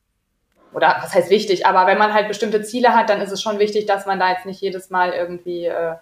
Oder 0.74 0.98
was 1.02 1.14
heißt 1.14 1.30
wichtig? 1.30 1.66
Aber 1.68 1.86
wenn 1.88 2.00
man 2.00 2.14
halt 2.14 2.28
bestimmte 2.28 2.64
Ziele 2.64 2.96
hat, 2.96 3.10
dann 3.10 3.22
ist 3.22 3.32
es 3.32 3.42
schon 3.42 3.60
wichtig, 3.60 3.86
dass 3.86 4.06
man 4.06 4.20
da 4.20 4.32
jetzt 4.32 4.46
nicht 4.46 4.60
jedes 4.62 4.90
Mal 4.90 5.12
irgendwie 5.12 5.66
äh, 5.66 5.96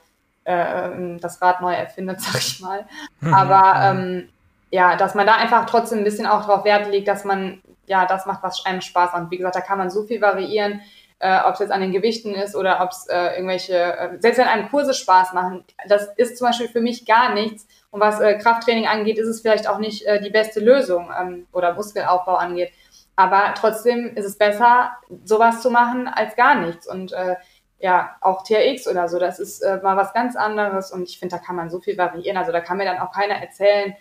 äh, 0.52 1.20
das 1.20 1.42
Rad 1.42 1.62
neu 1.62 1.74
erfindet, 1.74 2.22
sag 2.22 2.38
ich 2.40 2.60
mal. 2.60 2.86
Mhm. 3.20 3.34
Aber 3.34 3.82
ähm, 3.84 4.30
ja, 4.72 4.96
dass 4.96 5.16
man 5.16 5.28
da 5.28 5.36
einfach 5.36 5.66
trotzdem 5.66 6.00
ein 6.00 6.04
bisschen 6.04 6.26
auch 6.26 6.46
darauf 6.46 6.66
Wert 6.66 6.90
legt, 6.90 7.08
dass 7.08 7.26
man 7.26 7.62
ja 7.88 8.06
das 8.06 8.26
macht, 8.26 8.44
was 8.44 8.66
einem 8.66 8.82
Spaß 8.82 9.14
macht. 9.14 9.32
Wie 9.32 9.38
gesagt, 9.38 9.56
da 9.56 9.62
kann 9.62 9.78
man 9.78 9.90
so 9.90 10.04
viel 10.04 10.22
variieren, 10.22 10.82
äh, 11.20 11.40
ob 11.46 11.54
es 11.54 11.60
jetzt 11.60 11.72
an 11.72 11.82
den 11.82 11.92
Gewichten 11.92 12.34
ist 12.34 12.56
oder 12.56 12.82
ob 12.82 12.92
es 12.92 13.08
äh, 13.08 13.36
irgendwelche, 13.36 13.76
äh, 13.76 14.10
selbst 14.20 14.40
wenn 14.40 14.48
einem 14.48 14.70
Kurse 14.70 14.94
Spaß 14.94 15.34
machen, 15.34 15.64
das 15.88 16.08
ist 16.18 16.38
zum 16.38 16.48
Beispiel 16.48 16.68
für 16.68 16.82
mich 16.82 17.06
gar 17.06 17.34
nichts. 17.34 17.68
Und 17.92 18.00
was 18.00 18.20
äh, 18.20 18.38
Krafttraining 18.38 18.88
angeht, 18.88 19.18
ist 19.18 19.28
es 19.28 19.42
vielleicht 19.42 19.68
auch 19.68 19.78
nicht 19.78 20.06
äh, 20.06 20.22
die 20.22 20.30
beste 20.30 20.60
Lösung 20.60 21.12
ähm, 21.20 21.48
oder 21.52 21.74
Muskelaufbau 21.74 22.36
angeht. 22.36 22.72
Aber 23.16 23.54
trotzdem 23.56 24.16
ist 24.16 24.26
es 24.26 24.38
besser, 24.38 24.94
sowas 25.26 25.62
zu 25.62 25.70
machen, 25.70 26.08
als 26.08 26.36
gar 26.36 26.56
nichts. 26.56 26.88
Und 26.88 27.12
äh, 27.12 27.36
ja, 27.82 28.16
auch 28.22 28.44
TRX 28.44 28.88
oder 28.88 29.10
so, 29.10 29.20
das 29.20 29.40
ist 29.40 29.62
äh, 29.62 29.80
mal 29.82 29.98
was 29.98 30.14
ganz 30.14 30.36
anderes. 30.36 30.92
Und 30.92 31.04
ich 31.04 31.20
finde, 31.20 31.36
da 31.36 31.42
kann 31.42 31.56
man 31.56 31.70
so 31.70 31.80
viel 31.80 31.98
variieren. 31.98 32.38
Also 32.38 32.52
da 32.52 32.62
kann 32.62 32.78
mir 32.78 32.86
dann 32.86 33.00
auch 33.00 33.12
keiner 33.12 33.36
erzählen, 33.36 33.96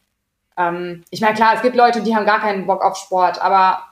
ähm, 0.56 1.04
ich 1.10 1.20
meine, 1.20 1.34
klar, 1.34 1.54
es 1.54 1.62
gibt 1.62 1.76
Leute, 1.76 2.02
die 2.02 2.14
haben 2.14 2.26
gar 2.26 2.40
keinen 2.40 2.66
Bock 2.66 2.82
auf 2.82 2.96
Sport, 2.96 3.40
aber 3.40 3.82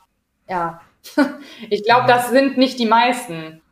ja, 0.48 0.80
ich 1.70 1.84
glaube, 1.84 2.06
das 2.06 2.30
sind 2.30 2.58
nicht 2.58 2.78
die 2.78 2.86
meisten. 2.86 3.62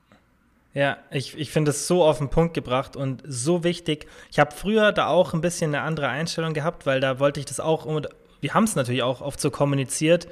Ja, 0.73 0.99
ich, 1.11 1.39
ich 1.39 1.51
finde 1.51 1.71
es 1.71 1.87
so 1.87 2.05
auf 2.05 2.19
den 2.19 2.29
Punkt 2.29 2.55
gebracht 2.55 2.97
und 2.97 3.23
so 3.27 3.65
wichtig. 3.65 4.07
Ich 4.31 4.39
habe 4.39 4.55
früher 4.55 4.93
da 4.93 5.07
auch 5.07 5.33
ein 5.33 5.41
bisschen 5.41 5.75
eine 5.75 5.83
andere 5.83 6.09
Einstellung 6.09 6.53
gehabt, 6.53 6.85
weil 6.85 7.01
da 7.01 7.19
wollte 7.19 7.41
ich 7.41 7.47
das 7.47 7.61
auch, 7.61 7.87
und 7.87 8.09
wir 8.41 8.53
haben 8.53 8.65
es 8.65 8.77
natürlich 8.77 9.03
auch 9.03 9.23
oft 9.23 9.41
so 9.41 9.51
kommuniziert. 9.51 10.29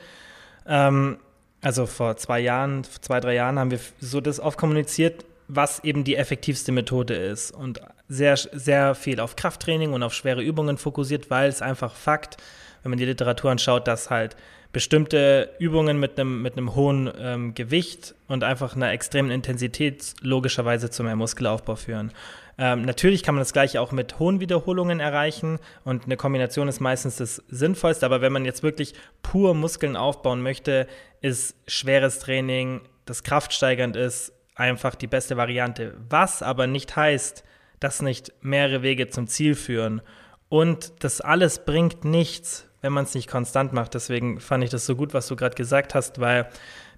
Ähm, 0.66 1.18
also 1.62 1.87
vor 1.87 2.16
zwei 2.18 2.41
Jahren, 2.41 2.85
zwei, 2.85 3.20
drei 3.20 3.35
Jahren 3.35 3.59
haben 3.59 3.70
wir 3.70 3.80
so 4.01 4.20
das 4.20 4.39
oft 4.39 4.59
kommuniziert, 4.59 5.24
was 5.49 5.82
eben 5.84 6.05
die 6.05 6.16
effektivste 6.16 6.72
Methode 6.72 7.14
ist. 7.14 7.51
Und 7.51 7.80
sehr, 8.09 8.36
sehr 8.36 8.95
viel 8.95 9.20
auf 9.20 9.36
Krafttraining 9.36 9.92
und 9.92 10.03
auf 10.03 10.14
schwere 10.14 10.42
Übungen 10.42 10.78
fokussiert, 10.78 11.30
weil 11.30 11.49
es 11.49 11.62
einfach 11.62 11.95
Fakt, 11.95 12.36
wenn 12.82 12.90
man 12.90 12.99
die 12.99 13.07
Literatur 13.07 13.51
anschaut, 13.51 13.88
dass 13.88 14.11
halt 14.11 14.36
bestimmte 14.72 15.51
Übungen 15.59 15.99
mit 16.01 16.18
einem, 16.18 16.42
mit 16.42 16.59
einem 16.59 16.74
hohen 16.74 17.11
ähm, 17.18 17.55
Gewicht 17.55 18.14
und 18.26 18.42
einfach 18.42 18.74
einer 18.74 18.90
extremen 18.90 19.30
Intensität 19.30 20.14
logischerweise 20.20 20.90
zu 20.90 21.05
mehr 21.05 21.16
Muskelaufbau 21.16 21.76
führen. 21.76 22.12
Ähm, 22.59 22.82
natürlich 22.82 23.22
kann 23.22 23.36
man 23.36 23.40
das 23.40 23.53
gleiche 23.53 23.80
auch 23.80 23.92
mit 23.92 24.18
hohen 24.18 24.40
Wiederholungen 24.40 25.01
erreichen 25.01 25.59
und 25.84 26.05
eine 26.05 26.16
Kombination 26.16 26.68
ist 26.68 26.80
meistens 26.80 27.16
das 27.16 27.42
Sinnvollste, 27.49 28.05
aber 28.05 28.20
wenn 28.20 28.32
man 28.32 28.45
jetzt 28.45 28.62
wirklich 28.62 28.95
pur 29.22 29.55
Muskeln 29.55 29.97
aufbauen 29.97 30.42
möchte, 30.42 30.86
ist 31.20 31.57
schweres 31.66 32.18
Training, 32.18 32.82
das 33.07 33.22
kraftsteigernd 33.22 33.97
ist, 33.97 34.32
einfach 34.55 34.94
die 34.94 35.07
beste 35.07 35.36
Variante. 35.36 35.96
Was 36.09 36.42
aber 36.42 36.66
nicht 36.66 36.96
heißt, 36.96 37.44
dass 37.80 38.02
nicht 38.02 38.32
mehrere 38.40 38.82
Wege 38.82 39.09
zum 39.09 39.26
Ziel 39.26 39.55
führen. 39.55 40.00
Und 40.48 40.92
das 41.00 41.20
alles 41.20 41.64
bringt 41.64 42.05
nichts, 42.05 42.68
wenn 42.80 42.92
man 42.92 43.05
es 43.05 43.14
nicht 43.14 43.28
konstant 43.28 43.72
macht. 43.72 43.94
Deswegen 43.94 44.40
fand 44.40 44.64
ich 44.64 44.70
das 44.70 44.86
so 44.86 44.96
gut, 44.96 45.14
was 45.14 45.26
du 45.26 45.36
gerade 45.36 45.57
gesagt 45.57 45.94
hast, 45.94 46.20
weil 46.20 46.48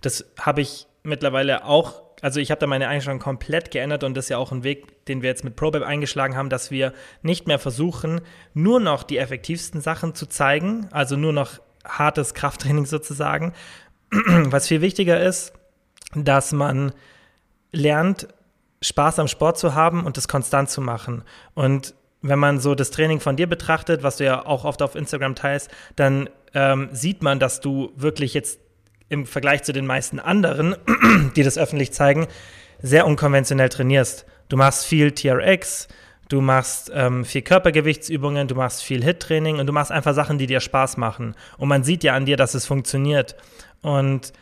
das 0.01 0.25
habe 0.39 0.61
ich 0.61 0.87
mittlerweile 1.03 1.65
auch, 1.65 2.03
also 2.23 2.41
ich 2.41 2.51
habe 2.51 2.61
da 2.61 2.67
meine 2.67 2.89
Einstellung 2.89 3.19
komplett 3.19 3.71
geändert 3.71 4.05
und 4.05 4.15
das 4.15 4.27
ist 4.27 4.29
ja 4.31 4.39
auch 4.39 4.53
ein 4.53 4.65
Weg, 4.65 5.05
den 5.07 5.23
wir 5.23 5.31
jetzt 5.31 5.45
mit 5.45 5.57
ProBab 5.57 5.83
eingeschlagen 5.83 6.37
haben, 6.37 6.51
dass 6.51 6.71
wir 6.71 6.93
nicht 7.23 7.47
mehr 7.47 7.59
versuchen, 7.59 8.21
nur 8.53 8.81
noch 8.81 9.03
die 9.03 9.19
effektivsten 9.19 9.81
Sachen 9.81 10.15
zu 10.15 10.27
zeigen, 10.27 10.89
also 10.91 11.17
nur 11.17 11.33
noch 11.33 11.61
hartes 11.85 12.35
Krafttraining 12.35 12.87
sozusagen. 12.87 13.55
Was 14.11 14.69
viel 14.69 14.81
wichtiger 14.81 15.21
ist, 15.21 15.53
dass 16.15 16.53
man 16.53 16.93
lernt, 17.73 18.29
Spaß 18.83 19.19
am 19.19 19.29
Sport 19.29 19.59
zu 19.59 19.75
haben 19.75 20.05
und 20.05 20.17
das 20.17 20.29
konstant 20.29 20.71
zu 20.71 20.81
machen. 20.81 21.23
Und 21.55 21.95
wenn 22.23 22.39
man 22.39 22.61
so 22.61 22.75
das 22.75 22.91
Training 22.91 23.21
von 23.21 23.37
dir 23.37 23.47
betrachtet, 23.47 24.03
was 24.03 24.17
du 24.17 24.25
ja 24.25 24.45
auch 24.45 24.65
oft 24.65 24.83
auf 24.83 24.95
Instagram 24.95 25.35
teilst, 25.35 25.71
dann 25.97 26.29
ähm, 26.55 26.89
sieht 26.93 27.23
man, 27.23 27.39
dass 27.39 27.61
du 27.61 27.93
wirklich 27.97 28.35
jetzt 28.35 28.61
im 29.09 29.27
Vergleich 29.27 29.63
zu 29.63 29.73
den 29.73 29.87
meisten 29.87 30.19
anderen, 30.19 30.75
die 31.37 31.43
das 31.43 31.59
öffentlich 31.59 31.93
zeigen, 31.93 32.27
sehr 32.83 33.07
unkonventionell 33.07 33.69
trainierst. 33.69 34.27
Du 34.49 34.57
machst 34.57 34.85
viel 34.85 35.13
TRX, 35.13 35.89
du 36.29 36.41
machst 36.41 36.91
ähm, 36.95 37.25
viel 37.25 37.43
Körpergewichtsübungen, 37.43 38.49
du 38.49 38.55
machst 38.55 38.83
viel 38.83 39.03
HIT-Training 39.03 39.59
und 39.59 39.67
du 39.67 39.73
machst 39.73 39.93
einfach 39.93 40.15
Sachen, 40.15 40.39
die 40.39 40.47
dir 40.47 40.61
Spaß 40.61 40.97
machen. 40.97 41.35
Und 41.59 41.69
man 41.69 41.85
sieht 41.85 42.05
ja 42.05 42.15
an 42.15 42.27
dir, 42.27 42.37
dass 42.37 42.55
es 42.55 42.67
funktioniert. 42.67 43.37
Und 43.83 44.33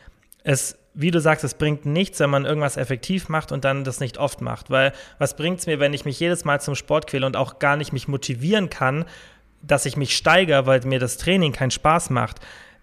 es 0.42 0.78
wie 0.94 1.10
du 1.10 1.20
sagst, 1.20 1.44
es 1.44 1.54
bringt 1.54 1.86
nichts, 1.86 2.20
wenn 2.20 2.30
man 2.30 2.44
irgendwas 2.44 2.76
effektiv 2.76 3.28
macht 3.28 3.52
und 3.52 3.64
dann 3.64 3.84
das 3.84 4.00
nicht 4.00 4.18
oft 4.18 4.40
macht. 4.40 4.70
Weil 4.70 4.92
was 5.18 5.36
bringt 5.36 5.58
es 5.58 5.66
mir, 5.66 5.80
wenn 5.80 5.92
ich 5.92 6.04
mich 6.04 6.20
jedes 6.20 6.44
Mal 6.44 6.60
zum 6.60 6.76
Sport 6.76 7.08
quäle 7.08 7.26
und 7.26 7.36
auch 7.36 7.58
gar 7.58 7.76
nicht 7.76 7.92
mich 7.92 8.08
motivieren 8.08 8.70
kann, 8.70 9.04
dass 9.62 9.86
ich 9.86 9.96
mich 9.96 10.16
steigere, 10.16 10.66
weil 10.66 10.80
mir 10.84 11.00
das 11.00 11.16
Training 11.18 11.52
keinen 11.52 11.72
Spaß 11.72 12.10
macht? 12.10 12.38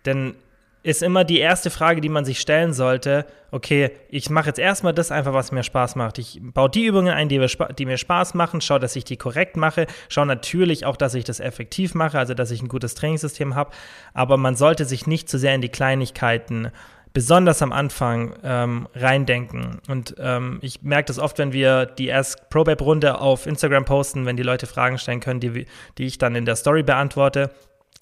Denn 0.05 0.35
ist 0.83 1.03
immer 1.03 1.23
die 1.23 1.39
erste 1.39 1.69
Frage, 1.69 2.01
die 2.01 2.09
man 2.09 2.25
sich 2.25 2.39
stellen 2.39 2.73
sollte, 2.73 3.25
okay, 3.51 3.91
ich 4.09 4.29
mache 4.31 4.47
jetzt 4.47 4.57
erstmal 4.57 4.93
das 4.93 5.11
einfach, 5.11 5.33
was 5.33 5.51
mir 5.51 5.63
Spaß 5.63 5.95
macht. 5.95 6.17
Ich 6.17 6.39
baue 6.41 6.71
die 6.71 6.85
Übungen 6.85 7.13
ein, 7.13 7.29
die, 7.29 7.45
die 7.77 7.85
mir 7.85 7.97
Spaß 7.97 8.33
machen, 8.33 8.61
schaue, 8.61 8.79
dass 8.79 8.95
ich 8.95 9.03
die 9.03 9.17
korrekt 9.17 9.57
mache, 9.57 9.85
schaue 10.09 10.25
natürlich 10.25 10.85
auch, 10.85 10.97
dass 10.97 11.13
ich 11.13 11.23
das 11.23 11.39
effektiv 11.39 11.93
mache, 11.93 12.17
also 12.17 12.33
dass 12.33 12.49
ich 12.49 12.63
ein 12.63 12.67
gutes 12.67 12.95
Trainingssystem 12.95 13.53
habe, 13.53 13.71
aber 14.13 14.37
man 14.37 14.55
sollte 14.55 14.85
sich 14.85 15.05
nicht 15.05 15.29
zu 15.29 15.37
sehr 15.37 15.53
in 15.53 15.61
die 15.61 15.69
Kleinigkeiten 15.69 16.71
besonders 17.13 17.61
am 17.61 17.71
Anfang 17.71 18.35
ähm, 18.43 18.87
reindenken. 18.95 19.81
Und 19.89 20.15
ähm, 20.19 20.59
ich 20.61 20.81
merke 20.81 21.07
das 21.07 21.19
oft, 21.19 21.37
wenn 21.39 21.51
wir 21.51 21.85
die 21.85 22.11
Ask 22.11 22.49
ProBab 22.49 22.81
Runde 22.81 23.19
auf 23.19 23.45
Instagram 23.45 23.85
posten, 23.85 24.25
wenn 24.25 24.37
die 24.37 24.43
Leute 24.43 24.67
Fragen 24.67 24.97
stellen 24.97 25.19
können, 25.19 25.39
die, 25.39 25.65
die 25.97 26.05
ich 26.05 26.17
dann 26.17 26.35
in 26.35 26.45
der 26.45 26.55
Story 26.55 26.83
beantworte, 26.83 27.51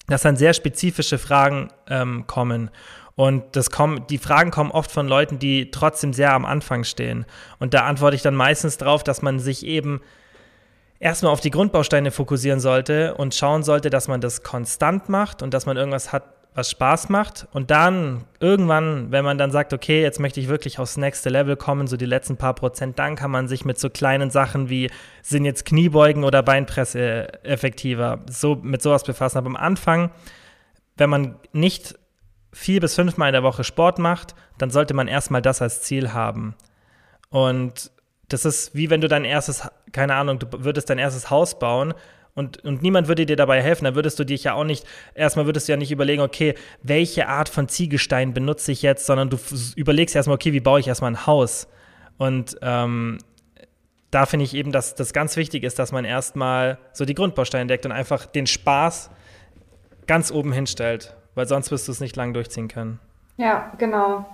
dass 0.06 0.22
dann 0.22 0.36
sehr 0.36 0.54
spezifische 0.54 1.18
Fragen 1.18 1.68
ähm, 1.88 2.26
kommen. 2.26 2.70
Und 3.16 3.56
das 3.56 3.70
kommen, 3.70 4.06
die 4.08 4.18
Fragen 4.18 4.50
kommen 4.50 4.70
oft 4.70 4.90
von 4.90 5.06
Leuten, 5.08 5.38
die 5.38 5.70
trotzdem 5.70 6.12
sehr 6.12 6.32
am 6.32 6.44
Anfang 6.44 6.84
stehen. 6.84 7.26
Und 7.58 7.74
da 7.74 7.84
antworte 7.84 8.16
ich 8.16 8.22
dann 8.22 8.34
meistens 8.34 8.78
darauf, 8.78 9.04
dass 9.04 9.22
man 9.22 9.38
sich 9.40 9.66
eben 9.66 10.00
erstmal 11.00 11.32
auf 11.32 11.40
die 11.40 11.50
Grundbausteine 11.50 12.12
fokussieren 12.12 12.60
sollte 12.60 13.14
und 13.14 13.34
schauen 13.34 13.62
sollte, 13.62 13.90
dass 13.90 14.08
man 14.08 14.20
das 14.20 14.42
konstant 14.42 15.08
macht 15.08 15.42
und 15.42 15.52
dass 15.52 15.66
man 15.66 15.76
irgendwas 15.76 16.12
hat, 16.12 16.24
was 16.54 16.70
Spaß 16.70 17.08
macht. 17.08 17.46
Und 17.52 17.70
dann 17.70 18.24
irgendwann, 18.40 19.12
wenn 19.12 19.24
man 19.24 19.38
dann 19.38 19.50
sagt, 19.50 19.72
okay, 19.72 20.02
jetzt 20.02 20.18
möchte 20.20 20.40
ich 20.40 20.48
wirklich 20.48 20.78
aufs 20.78 20.96
nächste 20.96 21.28
Level 21.30 21.56
kommen, 21.56 21.86
so 21.86 21.96
die 21.96 22.06
letzten 22.06 22.36
paar 22.36 22.54
Prozent, 22.54 22.98
dann 22.98 23.16
kann 23.16 23.30
man 23.30 23.48
sich 23.48 23.64
mit 23.64 23.78
so 23.78 23.88
kleinen 23.90 24.30
Sachen 24.30 24.68
wie, 24.68 24.90
sind 25.22 25.44
jetzt 25.44 25.64
Kniebeugen 25.64 26.24
oder 26.24 26.42
Beinpresse 26.42 27.44
effektiver, 27.44 28.20
so 28.28 28.56
mit 28.56 28.82
sowas 28.82 29.04
befassen. 29.04 29.38
Aber 29.38 29.48
am 29.48 29.56
Anfang, 29.56 30.10
wenn 30.96 31.10
man 31.10 31.36
nicht 31.52 31.98
vier 32.52 32.80
bis 32.80 32.94
fünfmal 32.94 33.28
in 33.28 33.34
der 33.34 33.42
Woche 33.42 33.62
Sport 33.62 33.98
macht, 33.98 34.34
dann 34.58 34.70
sollte 34.70 34.94
man 34.94 35.08
erstmal 35.08 35.42
das 35.42 35.62
als 35.62 35.82
Ziel 35.82 36.12
haben. 36.12 36.56
Und 37.30 37.92
das 38.28 38.44
ist 38.44 38.74
wie 38.74 38.90
wenn 38.90 39.00
du 39.00 39.08
dein 39.08 39.24
erstes, 39.24 39.68
keine 39.92 40.14
Ahnung, 40.14 40.38
du 40.38 40.46
würdest 40.64 40.90
dein 40.90 40.98
erstes 40.98 41.30
Haus 41.30 41.58
bauen 41.58 41.94
und, 42.34 42.64
und 42.64 42.82
niemand 42.82 43.08
würde 43.08 43.26
dir 43.26 43.36
dabei 43.36 43.62
helfen, 43.62 43.84
dann 43.84 43.94
würdest 43.94 44.18
du 44.18 44.24
dich 44.24 44.44
ja 44.44 44.54
auch 44.54 44.64
nicht, 44.64 44.86
erstmal 45.14 45.46
würdest 45.46 45.68
du 45.68 45.72
ja 45.72 45.76
nicht 45.76 45.92
überlegen, 45.92 46.22
okay, 46.22 46.54
welche 46.82 47.28
Art 47.28 47.48
von 47.48 47.68
Ziegelstein 47.68 48.32
benutze 48.32 48.72
ich 48.72 48.82
jetzt, 48.82 49.06
sondern 49.06 49.30
du 49.30 49.38
überlegst 49.76 50.14
erstmal, 50.14 50.36
okay, 50.36 50.52
wie 50.52 50.60
baue 50.60 50.80
ich 50.80 50.88
erstmal 50.88 51.12
ein 51.12 51.26
Haus? 51.26 51.68
Und 52.18 52.56
ähm, 52.62 53.18
da 54.10 54.26
finde 54.26 54.44
ich 54.44 54.54
eben, 54.54 54.72
dass 54.72 54.94
das 54.94 55.12
ganz 55.12 55.36
wichtig 55.36 55.64
ist, 55.64 55.78
dass 55.78 55.92
man 55.92 56.04
erstmal 56.04 56.78
so 56.92 57.04
die 57.04 57.14
Grundbausteine 57.14 57.66
deckt 57.66 57.86
und 57.86 57.92
einfach 57.92 58.26
den 58.26 58.46
Spaß 58.46 59.10
ganz 60.06 60.30
oben 60.30 60.52
hinstellt, 60.52 61.16
weil 61.34 61.46
sonst 61.46 61.70
wirst 61.70 61.88
du 61.88 61.92
es 61.92 62.00
nicht 62.00 62.16
lang 62.16 62.34
durchziehen 62.34 62.68
können. 62.68 62.98
Ja, 63.36 63.72
genau. 63.78 64.26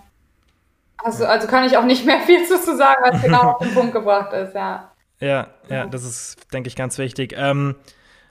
Also, 0.98 1.26
also 1.26 1.46
kann 1.46 1.64
ich 1.64 1.76
auch 1.76 1.84
nicht 1.84 2.06
mehr 2.06 2.20
viel 2.20 2.44
zu 2.46 2.76
sagen, 2.76 3.02
was 3.04 3.22
genau 3.22 3.52
auf 3.52 3.58
den 3.58 3.74
Punkt 3.74 3.92
gebracht 3.92 4.32
ist, 4.32 4.54
ja. 4.54 4.90
Ja, 5.20 5.48
ja, 5.70 5.86
das 5.86 6.04
ist, 6.04 6.52
denke 6.52 6.68
ich, 6.68 6.76
ganz 6.76 6.98
wichtig. 6.98 7.34
Ähm, 7.36 7.76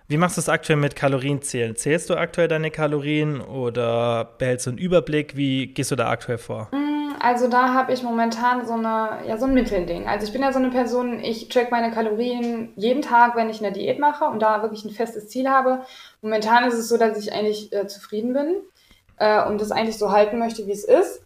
wie 0.08 0.18
machst 0.18 0.38
du 0.38 0.42
es 0.42 0.50
aktuell 0.50 0.78
mit 0.78 0.96
Kalorienzählen? 0.96 1.76
Zählst 1.76 2.12
du 2.12 2.16
aktuell 2.16 2.48
deine 2.48 2.70
Kalorien 2.70 3.42
oder 3.42 4.36
behältst 4.38 4.68
du 4.68 4.72
einen 4.72 4.78
Überblick? 4.78 5.36
Wie 5.36 5.68
gehst 5.68 5.90
du 5.90 5.96
da 5.96 6.10
aktuell 6.10 6.38
vor? 6.38 6.70
Mm, 6.72 7.16
also 7.20 7.48
da 7.48 7.74
habe 7.74 7.92
ich 7.92 8.04
momentan 8.04 8.68
so, 8.68 8.74
eine, 8.74 9.28
ja, 9.28 9.38
so 9.38 9.46
ein 9.46 9.56
Mittelding. 9.56 10.08
Also 10.08 10.28
ich 10.28 10.32
bin 10.32 10.44
ja 10.44 10.54
so 10.54 10.60
eine 10.60 10.70
Person, 10.70 11.20
ich 11.22 11.50
track 11.50 11.72
meine 11.72 11.92
Kalorien 11.92 12.72
jeden 12.76 13.02
Tag, 13.02 13.36
wenn 13.36 13.50
ich 13.50 13.66
eine 13.66 13.74
Diät 13.74 13.98
mache 13.98 14.26
und 14.26 14.44
da 14.44 14.62
wirklich 14.62 14.86
ein 14.86 14.92
festes 14.92 15.28
Ziel 15.28 15.50
habe. 15.50 15.82
Momentan 16.22 16.68
ist 16.68 16.76
es 16.76 16.88
so, 16.88 16.98
dass 16.98 17.18
ich 17.18 17.34
eigentlich 17.34 17.74
äh, 17.74 17.88
zufrieden 17.88 18.34
bin 18.34 18.58
äh, 19.18 19.44
und 19.48 19.60
das 19.60 19.72
eigentlich 19.72 19.98
so 19.98 20.12
halten 20.12 20.38
möchte, 20.38 20.68
wie 20.68 20.72
es 20.72 20.84
ist. 20.84 21.25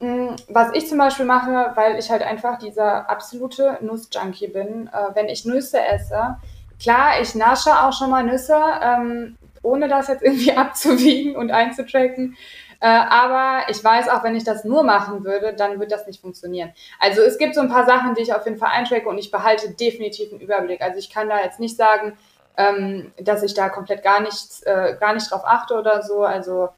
Mm, 0.00 0.34
was 0.48 0.70
ich 0.72 0.88
zum 0.88 0.96
Beispiel 0.96 1.26
mache, 1.26 1.72
weil 1.74 1.98
ich 1.98 2.10
halt 2.10 2.22
einfach 2.22 2.58
dieser 2.58 3.08
absolute 3.10 3.78
Nussjunkie 3.82 4.48
bin, 4.48 4.88
äh, 4.88 5.14
wenn 5.14 5.28
ich 5.28 5.44
Nüsse 5.44 5.80
esse, 5.80 6.38
klar, 6.80 7.20
ich 7.20 7.34
nasche 7.34 7.70
auch 7.70 7.92
schon 7.92 8.10
mal 8.10 8.24
Nüsse, 8.24 8.58
ähm, 8.82 9.36
ohne 9.62 9.88
das 9.88 10.08
jetzt 10.08 10.22
irgendwie 10.22 10.52
abzuwiegen 10.56 11.36
und 11.36 11.50
einzutracken. 11.50 12.36
Äh, 12.80 12.86
aber 12.86 13.68
ich 13.68 13.84
weiß 13.84 14.08
auch, 14.08 14.24
wenn 14.24 14.34
ich 14.34 14.44
das 14.44 14.64
nur 14.64 14.82
machen 14.82 15.22
würde, 15.22 15.52
dann 15.52 15.72
würde 15.72 15.88
das 15.88 16.06
nicht 16.06 16.22
funktionieren. 16.22 16.72
Also 16.98 17.20
es 17.20 17.36
gibt 17.36 17.54
so 17.54 17.60
ein 17.60 17.68
paar 17.68 17.84
Sachen, 17.84 18.14
die 18.14 18.22
ich 18.22 18.32
auf 18.32 18.46
jeden 18.46 18.56
Fall 18.56 18.70
eintracke 18.70 19.06
und 19.06 19.18
ich 19.18 19.30
behalte 19.30 19.70
definitiv 19.70 20.32
einen 20.32 20.40
Überblick. 20.40 20.80
Also 20.80 20.98
ich 20.98 21.10
kann 21.10 21.28
da 21.28 21.42
jetzt 21.42 21.60
nicht 21.60 21.76
sagen, 21.76 22.16
ähm, 22.56 23.12
dass 23.18 23.42
ich 23.42 23.52
da 23.52 23.68
komplett 23.68 24.02
gar 24.02 24.20
nichts, 24.22 24.62
äh, 24.62 24.96
gar 24.98 25.12
nicht 25.12 25.30
drauf 25.30 25.42
achte 25.44 25.74
oder 25.74 26.02
so. 26.02 26.22
Also 26.22 26.70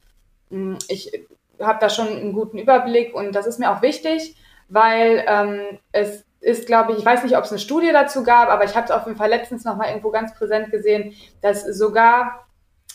mm, 0.51 0.75
ich 0.89 1.13
habe 1.61 1.79
da 1.81 1.89
schon 1.89 2.09
einen 2.09 2.33
guten 2.33 2.59
Überblick 2.59 3.15
und 3.15 3.35
das 3.35 3.47
ist 3.47 3.59
mir 3.59 3.71
auch 3.71 3.83
wichtig, 3.83 4.37
weil 4.69 5.25
ähm, 5.27 5.79
es 5.93 6.25
ist, 6.41 6.67
glaube 6.67 6.93
ich, 6.93 6.99
ich 6.99 7.05
weiß 7.05 7.23
nicht, 7.23 7.37
ob 7.37 7.45
es 7.45 7.51
eine 7.51 7.61
Studie 7.61 7.93
dazu 7.93 8.25
gab, 8.25 8.49
aber 8.49 8.65
ich 8.65 8.75
habe 8.75 8.85
es 8.85 8.91
auf 8.91 9.07
jeden 9.07 9.19
Fall 9.19 9.31
letztens 9.31 9.65
noch 9.65 9.77
mal 9.77 9.89
irgendwo 9.89 10.11
ganz 10.11 10.35
präsent 10.35 10.71
gesehen, 10.71 11.15
dass 11.41 11.65
sogar 11.65 12.47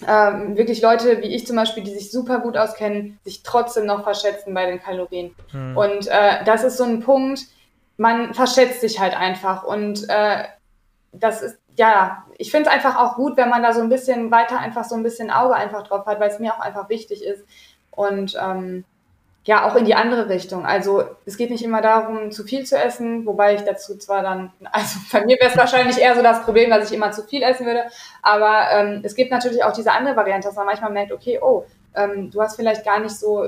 ähm, 0.06 0.58
wirklich 0.58 0.82
Leute 0.82 1.22
wie 1.22 1.34
ich 1.34 1.48
zum 1.48 1.56
Beispiel, 1.56 1.84
die 1.84 1.94
sich 1.94 2.12
super 2.12 2.40
gut 2.40 2.58
auskennen, 2.58 3.20
sich 3.24 3.44
trotzdem 3.44 3.86
noch 3.86 4.04
verschätzen 4.04 4.54
bei 4.54 4.66
den 4.66 4.82
Kalorien. 4.82 5.34
Hm. 5.52 5.78
Und 5.78 6.08
äh, 6.08 6.44
das 6.46 6.64
ist 6.64 6.78
so 6.78 6.84
ein 6.84 7.00
Punkt, 7.00 7.42
man 7.96 8.34
verschätzt 8.34 8.82
sich 8.82 9.00
halt 9.00 9.18
einfach. 9.18 9.64
Und 9.64 10.08
äh, 10.10 10.44
das 11.14 11.42
ist, 11.42 11.58
ja, 11.78 12.26
ich 12.38 12.52
finde 12.52 12.70
es 12.70 12.76
einfach 12.76 12.98
auch 12.98 13.16
gut, 13.16 13.38
wenn 13.38 13.50
man 13.50 13.64
da 13.64 13.74
so 13.74 13.82
ein 13.82 13.90
bisschen 13.90 14.30
weiter 14.30 14.60
einfach 14.60 14.84
so 14.84 14.96
ein 14.96 15.04
bisschen 15.04 15.32
Auge 15.32 15.56
einfach 15.56 15.88
drauf 15.88 16.06
hat, 16.06 16.20
weil 16.20 16.30
es 16.30 16.40
mir 16.40 16.54
auch 16.54 16.60
einfach 16.60 16.90
wichtig 16.90 17.24
ist. 17.24 17.44
Und 17.98 18.38
ähm, 18.40 18.86
ja 19.48 19.66
auch 19.66 19.76
in 19.76 19.86
die 19.86 19.96
andere 19.96 20.30
Richtung. 20.30 20.66
Also 20.66 21.06
es 21.26 21.38
geht 21.38 21.50
nicht 21.50 21.64
immer 21.64 21.82
darum, 21.82 22.32
zu 22.32 22.44
viel 22.44 22.66
zu 22.66 22.78
essen, 22.78 23.26
wobei 23.26 23.56
ich 23.56 23.62
dazu 23.62 23.98
zwar 23.98 24.22
dann, 24.22 24.52
also 24.72 25.00
bei 25.12 25.26
mir 25.26 25.38
wäre 25.40 25.50
es 25.50 25.58
wahrscheinlich 25.58 25.98
eher 25.98 26.16
so 26.16 26.22
das 26.22 26.44
Problem, 26.44 26.70
dass 26.70 26.92
ich 26.92 26.96
immer 26.96 27.12
zu 27.12 27.24
viel 27.24 27.42
essen 27.42 27.66
würde, 27.66 27.86
aber 28.22 28.70
ähm, 28.72 29.02
es 29.04 29.16
gibt 29.16 29.32
natürlich 29.32 29.64
auch 29.64 29.72
diese 29.72 29.94
andere 29.94 30.18
Variante, 30.18 30.50
dass 30.50 30.58
man 30.58 30.66
manchmal 30.66 30.92
merkt, 30.92 31.14
okay, 31.14 31.40
oh, 31.42 31.66
ähm, 31.96 32.30
du 32.30 32.42
hast 32.42 32.58
vielleicht 32.58 32.84
gar 32.84 33.00
nicht 33.00 33.18
so, 33.18 33.48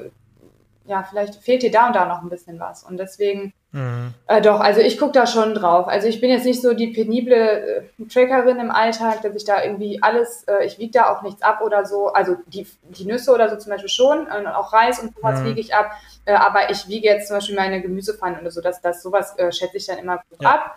ja, 0.85 1.03
vielleicht 1.03 1.35
fehlt 1.35 1.63
dir 1.63 1.71
da 1.71 1.87
und 1.87 1.95
da 1.95 2.05
noch 2.05 2.21
ein 2.21 2.29
bisschen 2.29 2.59
was. 2.59 2.83
Und 2.83 2.97
deswegen 2.97 3.53
Mhm. 3.71 4.15
Äh, 4.25 4.41
doch, 4.41 4.59
also 4.59 4.81
ich 4.81 4.97
gucke 4.97 5.11
da 5.11 5.27
schon 5.27 5.53
drauf. 5.53 5.87
Also 5.87 6.07
ich 6.07 6.19
bin 6.19 6.31
jetzt 6.31 6.45
nicht 6.45 6.61
so 6.61 6.73
die 6.73 6.87
penible 6.87 7.35
äh, 7.35 8.05
Trackerin 8.11 8.57
im 8.59 8.71
Alltag, 8.71 9.21
dass 9.21 9.35
ich 9.35 9.45
da 9.45 9.63
irgendwie 9.63 10.01
alles, 10.01 10.43
äh, 10.45 10.65
ich 10.65 10.79
wiege 10.79 10.91
da 10.91 11.13
auch 11.13 11.21
nichts 11.21 11.43
ab 11.43 11.61
oder 11.61 11.85
so. 11.85 12.07
Also 12.07 12.37
die, 12.47 12.65
die 12.83 13.05
Nüsse 13.05 13.31
oder 13.31 13.47
so 13.49 13.57
zum 13.57 13.71
Beispiel 13.71 13.89
schon, 13.89 14.27
äh, 14.27 14.47
auch 14.47 14.73
Reis 14.73 14.99
und 14.99 15.15
sowas 15.15 15.41
mhm. 15.41 15.45
wiege 15.45 15.61
ich 15.61 15.75
ab. 15.75 15.91
Äh, 16.25 16.33
aber 16.33 16.71
ich 16.71 16.87
wiege 16.87 17.07
jetzt 17.07 17.27
zum 17.27 17.37
Beispiel 17.37 17.55
meine 17.55 17.81
Gemüsepfannen 17.81 18.39
oder 18.39 18.49
so, 18.49 18.61
dass 18.61 18.81
das 18.81 19.03
sowas 19.03 19.37
äh, 19.37 19.51
schätze 19.51 19.77
ich 19.77 19.85
dann 19.85 19.99
immer 19.99 20.17
gut 20.29 20.41
ja. 20.41 20.49
ab. 20.49 20.75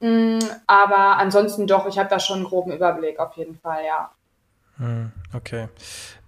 Mm, 0.00 0.40
aber 0.66 1.16
ansonsten 1.16 1.66
doch, 1.66 1.86
ich 1.86 1.98
habe 1.98 2.10
da 2.10 2.18
schon 2.18 2.40
einen 2.40 2.46
groben 2.46 2.72
Überblick 2.72 3.18
auf 3.20 3.36
jeden 3.36 3.58
Fall, 3.58 3.84
ja. 3.86 4.10
Mhm, 4.76 5.12
okay. 5.32 5.68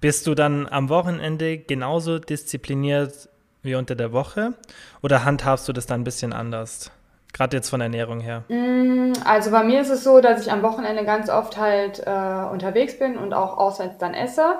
Bist 0.00 0.26
du 0.26 0.34
dann 0.34 0.66
am 0.68 0.88
Wochenende 0.88 1.58
genauso 1.58 2.18
diszipliniert 2.18 3.28
wie 3.66 3.74
unter 3.74 3.94
der 3.94 4.12
Woche? 4.12 4.54
Oder 5.02 5.24
handhabst 5.24 5.68
du 5.68 5.72
das 5.74 5.84
dann 5.84 6.00
ein 6.00 6.04
bisschen 6.04 6.32
anders? 6.32 6.90
Gerade 7.32 7.58
jetzt 7.58 7.68
von 7.68 7.82
Ernährung 7.82 8.20
her. 8.20 8.44
Mm, 8.48 9.12
also 9.26 9.50
bei 9.50 9.62
mir 9.62 9.82
ist 9.82 9.90
es 9.90 10.02
so, 10.02 10.22
dass 10.22 10.40
ich 10.40 10.50
am 10.50 10.62
Wochenende 10.62 11.04
ganz 11.04 11.28
oft 11.28 11.58
halt 11.58 12.02
äh, 12.06 12.50
unterwegs 12.50 12.98
bin 12.98 13.18
und 13.18 13.34
auch 13.34 13.58
auswärts 13.58 13.98
dann 13.98 14.14
esse. 14.14 14.54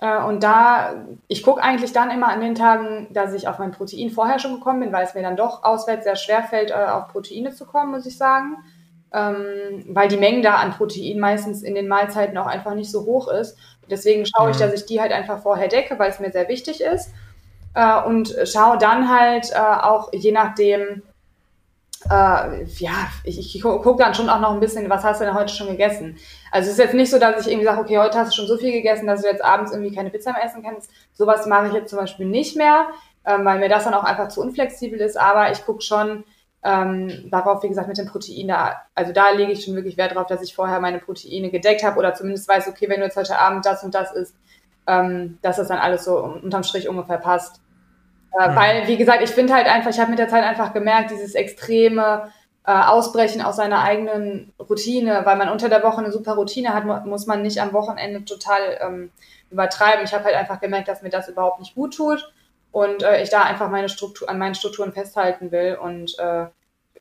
Äh, 0.00 0.24
und 0.24 0.42
da, 0.42 1.04
ich 1.28 1.44
gucke 1.44 1.62
eigentlich 1.62 1.92
dann 1.92 2.10
immer 2.10 2.28
an 2.28 2.40
den 2.40 2.56
Tagen, 2.56 3.06
dass 3.12 3.32
ich 3.32 3.46
auf 3.46 3.60
mein 3.60 3.70
Protein 3.70 4.10
vorher 4.10 4.40
schon 4.40 4.54
gekommen 4.54 4.80
bin, 4.80 4.92
weil 4.92 5.04
es 5.04 5.14
mir 5.14 5.22
dann 5.22 5.36
doch 5.36 5.62
auswärts 5.62 6.02
sehr 6.04 6.16
schwer 6.16 6.42
fällt, 6.42 6.70
äh, 6.70 6.74
auf 6.74 7.08
Proteine 7.08 7.52
zu 7.52 7.64
kommen, 7.64 7.92
muss 7.92 8.06
ich 8.06 8.16
sagen. 8.16 8.56
Ähm, 9.12 9.84
weil 9.88 10.08
die 10.08 10.16
Menge 10.16 10.40
da 10.40 10.54
an 10.56 10.72
Protein 10.72 11.18
meistens 11.20 11.62
in 11.62 11.74
den 11.74 11.86
Mahlzeiten 11.86 12.38
auch 12.38 12.46
einfach 12.46 12.74
nicht 12.74 12.90
so 12.90 13.04
hoch 13.04 13.28
ist. 13.28 13.56
Deswegen 13.88 14.24
schaue 14.24 14.46
mhm. 14.46 14.52
ich, 14.52 14.56
dass 14.56 14.72
ich 14.72 14.86
die 14.86 15.00
halt 15.00 15.12
einfach 15.12 15.40
vorher 15.40 15.68
decke, 15.68 15.98
weil 15.98 16.10
es 16.10 16.20
mir 16.20 16.32
sehr 16.32 16.48
wichtig 16.48 16.80
ist 16.80 17.10
äh, 17.74 18.02
und 18.02 18.34
schaue 18.44 18.78
dann 18.78 19.08
halt 19.08 19.50
äh, 19.52 19.58
auch 19.58 20.12
je 20.12 20.32
nachdem, 20.32 21.02
äh, 22.08 22.64
ja, 22.64 23.08
ich, 23.24 23.38
ich 23.54 23.62
gucke 23.62 24.02
dann 24.02 24.14
schon 24.14 24.30
auch 24.30 24.40
noch 24.40 24.52
ein 24.52 24.60
bisschen, 24.60 24.88
was 24.88 25.04
hast 25.04 25.20
du 25.20 25.24
denn 25.24 25.34
heute 25.34 25.52
schon 25.52 25.68
gegessen? 25.68 26.16
Also 26.50 26.66
es 26.66 26.78
ist 26.78 26.84
jetzt 26.84 26.94
nicht 26.94 27.10
so, 27.10 27.18
dass 27.18 27.46
ich 27.46 27.52
irgendwie 27.52 27.66
sage, 27.66 27.80
okay, 27.80 27.98
heute 27.98 28.18
hast 28.18 28.32
du 28.32 28.36
schon 28.36 28.46
so 28.46 28.56
viel 28.56 28.72
gegessen, 28.72 29.06
dass 29.06 29.22
du 29.22 29.28
jetzt 29.28 29.44
abends 29.44 29.72
irgendwie 29.72 29.94
keine 29.94 30.10
Pizza 30.10 30.32
mehr 30.32 30.44
essen 30.44 30.62
kannst. 30.62 30.90
Sowas 31.12 31.46
mache 31.46 31.68
ich 31.68 31.74
jetzt 31.74 31.90
zum 31.90 31.98
Beispiel 31.98 32.26
nicht 32.26 32.56
mehr, 32.56 32.88
ähm, 33.26 33.44
weil 33.44 33.58
mir 33.58 33.68
das 33.68 33.84
dann 33.84 33.94
auch 33.94 34.04
einfach 34.04 34.28
zu 34.28 34.40
unflexibel 34.40 34.98
ist. 35.00 35.18
Aber 35.18 35.52
ich 35.52 35.64
gucke 35.64 35.82
schon 35.82 36.24
ähm, 36.62 37.28
darauf, 37.30 37.62
wie 37.62 37.68
gesagt, 37.68 37.88
mit 37.88 37.98
dem 37.98 38.06
Protein 38.06 38.48
da, 38.48 38.80
also 38.94 39.12
da 39.12 39.30
lege 39.30 39.52
ich 39.52 39.64
schon 39.64 39.74
wirklich 39.74 39.96
Wert 39.96 40.14
drauf, 40.14 40.26
dass 40.26 40.42
ich 40.42 40.54
vorher 40.54 40.80
meine 40.80 40.98
Proteine 40.98 41.50
gedeckt 41.50 41.82
habe 41.82 41.98
oder 41.98 42.14
zumindest 42.14 42.48
weiß, 42.48 42.68
okay, 42.68 42.88
wenn 42.88 43.00
du 43.00 43.06
jetzt 43.06 43.16
heute 43.16 43.38
Abend 43.38 43.64
das 43.64 43.82
und 43.82 43.94
das 43.94 44.12
isst, 44.12 44.34
ähm, 44.90 45.38
dass 45.40 45.56
das 45.56 45.68
dann 45.68 45.78
alles 45.78 46.04
so 46.04 46.18
unterm 46.18 46.64
Strich 46.64 46.88
ungefähr 46.88 47.18
passt. 47.18 47.60
Äh, 48.38 48.50
mhm. 48.50 48.56
Weil, 48.56 48.88
wie 48.88 48.96
gesagt, 48.96 49.22
ich 49.22 49.30
finde 49.30 49.54
halt 49.54 49.66
einfach, 49.66 49.90
ich 49.90 50.00
habe 50.00 50.10
mit 50.10 50.18
der 50.18 50.28
Zeit 50.28 50.44
einfach 50.44 50.72
gemerkt, 50.72 51.12
dieses 51.12 51.34
extreme 51.34 52.32
äh, 52.66 52.72
Ausbrechen 52.72 53.40
aus 53.40 53.56
seiner 53.56 53.82
eigenen 53.82 54.52
Routine, 54.58 55.22
weil 55.24 55.36
man 55.36 55.48
unter 55.48 55.68
der 55.68 55.84
Woche 55.84 55.98
eine 55.98 56.10
super 56.10 56.34
Routine 56.34 56.74
hat, 56.74 57.06
muss 57.06 57.26
man 57.26 57.42
nicht 57.42 57.60
am 57.60 57.72
Wochenende 57.72 58.24
total 58.24 58.78
ähm, 58.80 59.10
übertreiben. 59.50 60.04
Ich 60.04 60.12
habe 60.12 60.24
halt 60.24 60.34
einfach 60.34 60.60
gemerkt, 60.60 60.88
dass 60.88 61.02
mir 61.02 61.10
das 61.10 61.28
überhaupt 61.28 61.60
nicht 61.60 61.74
gut 61.74 61.94
tut 61.94 62.32
und 62.72 63.02
äh, 63.02 63.22
ich 63.22 63.30
da 63.30 63.42
einfach 63.42 63.70
meine 63.70 63.88
Struktur, 63.88 64.28
an 64.28 64.38
meinen 64.38 64.54
Strukturen 64.54 64.92
festhalten 64.92 65.52
will 65.52 65.78
und 65.80 66.18
äh, 66.18 66.46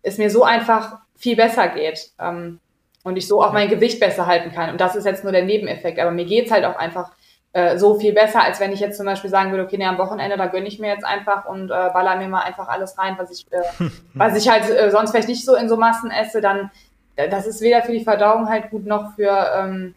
es 0.04 0.18
mir 0.18 0.30
so 0.30 0.44
einfach 0.44 1.00
viel 1.16 1.36
besser 1.36 1.68
geht. 1.70 2.12
Ähm, 2.20 2.60
und 3.04 3.16
ich 3.16 3.28
so 3.28 3.42
auch 3.42 3.54
mein 3.54 3.70
Gewicht 3.70 4.00
besser 4.00 4.28
halten 4.28 4.52
kann. 4.52 4.70
Und 4.70 4.82
das 4.82 4.96
ist 4.96 5.06
jetzt 5.06 5.24
nur 5.24 5.32
der 5.32 5.46
Nebeneffekt. 5.46 6.00
Aber 6.00 6.12
mir 6.12 6.26
geht's 6.26 6.52
halt 6.52 6.66
auch 6.66 6.76
einfach 6.76 7.12
äh, 7.54 7.78
so 7.78 8.00
viel 8.00 8.14
besser, 8.14 8.44
als 8.44 8.60
wenn 8.60 8.72
ich 8.72 8.80
jetzt 8.80 8.98
zum 8.98 9.06
Beispiel 9.06 9.30
sagen 9.30 9.52
würde, 9.52 9.64
okay, 9.64 9.78
nee, 9.78 9.86
am 9.86 9.98
Wochenende, 9.98 10.38
da 10.38 10.48
gönne 10.48 10.68
ich 10.68 10.80
mir 10.80 10.90
jetzt 10.90 11.06
einfach 11.06 11.46
und 11.46 11.72
äh, 11.72 11.90
baller 11.94 12.18
mir 12.18 12.28
mal 12.28 12.44
einfach 12.44 12.68
alles 12.68 12.98
rein, 12.98 13.16
was 13.18 13.32
ich, 13.32 13.46
äh, 13.52 13.90
was 14.14 14.36
ich 14.36 14.50
halt 14.50 14.70
äh, 14.70 14.92
sonst 14.92 15.12
vielleicht 15.12 15.30
nicht 15.30 15.46
so 15.46 15.56
in 15.56 15.70
so 15.70 15.78
Massen 15.78 16.12
esse, 16.12 16.42
dann 16.42 16.70
äh, 17.16 17.28
das 17.28 17.48
ist 17.48 17.62
weder 17.62 17.82
für 17.82 17.92
die 17.92 18.04
Verdauung 18.04 18.50
halt 18.50 18.70
gut 18.70 18.86
noch 18.86 19.16
für 19.16 19.52
ähm, 19.58 19.96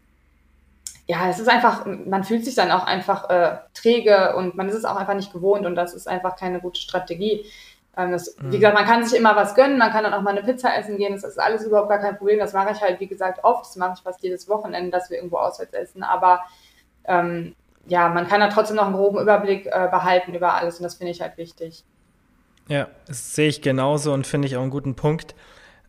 ja, 1.06 1.28
es 1.28 1.38
ist 1.38 1.48
einfach, 1.48 1.84
man 1.84 2.24
fühlt 2.24 2.44
sich 2.44 2.54
dann 2.54 2.70
auch 2.70 2.86
einfach 2.86 3.28
äh, 3.28 3.56
träge 3.74 4.34
und 4.36 4.54
man 4.54 4.68
ist 4.68 4.76
es 4.76 4.84
auch 4.84 4.96
einfach 4.96 5.14
nicht 5.14 5.32
gewohnt 5.32 5.66
und 5.66 5.74
das 5.74 5.94
ist 5.94 6.08
einfach 6.08 6.36
keine 6.36 6.60
gute 6.60 6.80
Strategie. 6.80 7.44
Ähm, 7.96 8.12
das, 8.12 8.36
mhm. 8.38 8.52
Wie 8.52 8.58
gesagt, 8.58 8.74
man 8.74 8.86
kann 8.86 9.04
sich 9.04 9.18
immer 9.18 9.36
was 9.36 9.54
gönnen, 9.54 9.78
man 9.78 9.90
kann 9.90 10.04
dann 10.04 10.14
auch 10.14 10.22
mal 10.22 10.30
eine 10.30 10.42
Pizza 10.42 10.74
essen 10.74 10.96
gehen, 10.96 11.12
das 11.12 11.24
ist 11.24 11.38
alles 11.38 11.64
überhaupt 11.64 11.90
gar 11.90 11.98
kein 11.98 12.16
Problem. 12.16 12.38
Das 12.38 12.52
mache 12.52 12.72
ich 12.72 12.80
halt, 12.80 13.00
wie 13.00 13.08
gesagt, 13.08 13.44
oft, 13.44 13.66
das 13.66 13.76
mache 13.76 13.94
ich 13.96 14.02
fast 14.02 14.22
jedes 14.22 14.48
Wochenende, 14.48 14.90
dass 14.90 15.10
wir 15.10 15.18
irgendwo 15.18 15.36
auswärts 15.36 15.74
essen, 15.74 16.02
aber 16.02 16.40
ähm, 17.06 17.54
ja, 17.86 18.08
man 18.08 18.28
kann 18.28 18.40
da 18.40 18.48
trotzdem 18.48 18.76
noch 18.76 18.86
einen 18.86 18.94
groben 18.94 19.20
Überblick 19.20 19.66
äh, 19.66 19.88
behalten 19.90 20.34
über 20.34 20.54
alles 20.54 20.78
und 20.78 20.84
das 20.84 20.94
finde 20.94 21.12
ich 21.12 21.20
halt 21.20 21.36
wichtig. 21.36 21.84
Ja, 22.68 22.88
das 23.06 23.34
sehe 23.34 23.48
ich 23.48 23.60
genauso 23.60 24.12
und 24.12 24.26
finde 24.26 24.46
ich 24.46 24.56
auch 24.56 24.62
einen 24.62 24.70
guten 24.70 24.94
Punkt. 24.94 25.34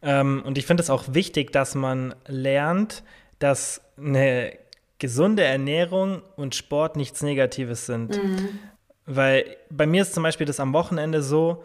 Ähm, 0.01 0.43
und 0.45 0.57
ich 0.57 0.65
finde 0.65 0.81
es 0.81 0.89
auch 0.89 1.05
wichtig, 1.09 1.51
dass 1.51 1.75
man 1.75 2.15
lernt, 2.27 3.03
dass 3.39 3.81
eine 3.97 4.57
gesunde 4.99 5.43
Ernährung 5.43 6.21
und 6.35 6.55
Sport 6.55 6.95
nichts 6.95 7.21
Negatives 7.21 7.85
sind. 7.85 8.21
Mhm. 8.21 8.59
Weil 9.05 9.57
bei 9.69 9.85
mir 9.85 10.01
ist 10.01 10.13
zum 10.13 10.23
Beispiel 10.23 10.47
das 10.47 10.59
am 10.59 10.73
Wochenende 10.73 11.21
so, 11.21 11.63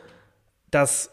dass 0.71 1.11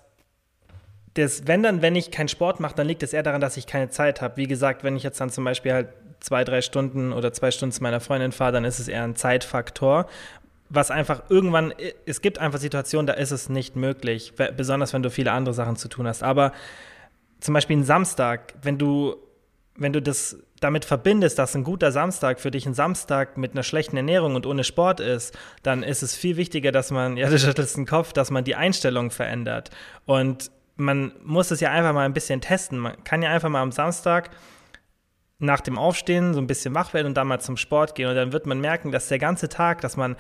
das, 1.14 1.48
wenn 1.48 1.64
dann, 1.64 1.82
wenn 1.82 1.96
ich 1.96 2.12
keinen 2.12 2.28
Sport 2.28 2.60
mache, 2.60 2.76
dann 2.76 2.88
liegt 2.88 3.02
es 3.04 3.14
eher 3.14 3.24
daran, 3.24 3.42
dass 3.42 3.58
ich 3.58 3.68
keine 3.68 3.90
Zeit 3.90 4.22
habe. 4.22 4.38
Wie 4.38 4.48
gesagt, 4.48 4.84
wenn 4.84 4.98
ich 4.98 5.04
jetzt 5.04 5.22
dann 5.22 5.30
zum 5.30 5.46
Beispiel 5.46 5.74
halt 5.74 5.90
zwei, 6.26 6.44
drei 6.44 6.62
Stunden 6.62 7.14
oder 7.14 7.32
zwei 7.34 7.52
Stunden 7.52 7.72
zu 7.72 7.84
meiner 7.84 8.00
Freundin 8.00 8.32
fahre, 8.32 8.52
dann 8.52 8.66
ist 8.66 8.80
es 8.80 8.88
eher 8.88 9.04
ein 9.04 9.16
Zeitfaktor. 9.16 10.08
Was 10.70 10.90
einfach 10.90 11.22
irgendwann, 11.30 11.72
es 12.08 12.22
gibt 12.22 12.40
einfach 12.40 12.58
Situationen, 12.58 13.06
da 13.06 13.14
ist 13.14 13.30
es 13.30 13.48
nicht 13.48 13.76
möglich, 13.76 14.34
besonders 14.58 14.92
wenn 14.94 15.04
du 15.04 15.12
viele 15.12 15.32
andere 15.32 15.54
Sachen 15.54 15.76
zu 15.76 15.88
tun 15.88 16.08
hast. 16.08 16.24
Aber 16.24 16.52
zum 17.40 17.54
Beispiel 17.54 17.78
ein 17.78 17.84
Samstag, 17.84 18.56
wenn 18.64 18.80
du, 18.80 19.18
wenn 19.76 19.94
du 19.94 20.02
das 20.02 20.40
damit 20.62 20.84
verbindest, 20.84 21.38
dass 21.38 21.56
ein 21.56 21.64
guter 21.64 21.92
Samstag 21.92 22.40
für 22.40 22.50
dich 22.50 22.66
ein 22.66 22.74
Samstag 22.74 23.38
mit 23.38 23.52
einer 23.52 23.62
schlechten 23.62 23.96
Ernährung 23.96 24.36
und 24.36 24.48
ohne 24.48 24.64
Sport 24.64 25.02
ist, 25.02 25.38
dann 25.62 25.84
ist 25.84 26.02
es 26.02 26.16
viel 26.16 26.38
wichtiger, 26.38 26.72
dass 26.72 26.90
man, 26.90 27.18
ja, 27.18 27.30
du 27.30 27.38
schüttelst 27.38 27.78
den 27.78 27.86
Kopf, 27.86 28.14
dass 28.14 28.32
man 28.32 28.44
die 28.44 28.56
Einstellung 28.56 29.12
verändert. 29.12 29.70
Und 30.08 30.50
man 30.76 31.12
muss 31.24 31.52
es 31.52 31.60
ja 31.60 31.70
einfach 31.70 31.94
mal 31.94 32.06
ein 32.06 32.14
bisschen 32.14 32.42
testen. 32.42 32.80
Man 32.80 33.04
kann 33.04 33.22
ja 33.22 33.30
einfach 33.30 33.50
mal 33.50 33.62
am 33.62 33.72
Samstag 33.72 34.32
nach 35.40 35.62
dem 35.62 35.78
Aufstehen 35.78 36.34
so 36.34 36.40
ein 36.40 36.48
bisschen 36.48 36.74
wach 36.76 36.94
werden 36.94 37.08
und 37.08 37.18
dann 37.18 37.28
mal 37.28 37.40
zum 37.40 37.58
Sport 37.58 37.96
gehen. 37.96 38.08
Und 38.08 38.16
dann 38.16 38.32
wird 38.32 38.46
man 38.46 38.60
merken, 38.60 38.92
dass 38.92 39.08
der 39.08 39.20
ganze 39.20 39.50
Tag, 39.50 39.82
dass 39.82 39.98
man, 39.98 40.16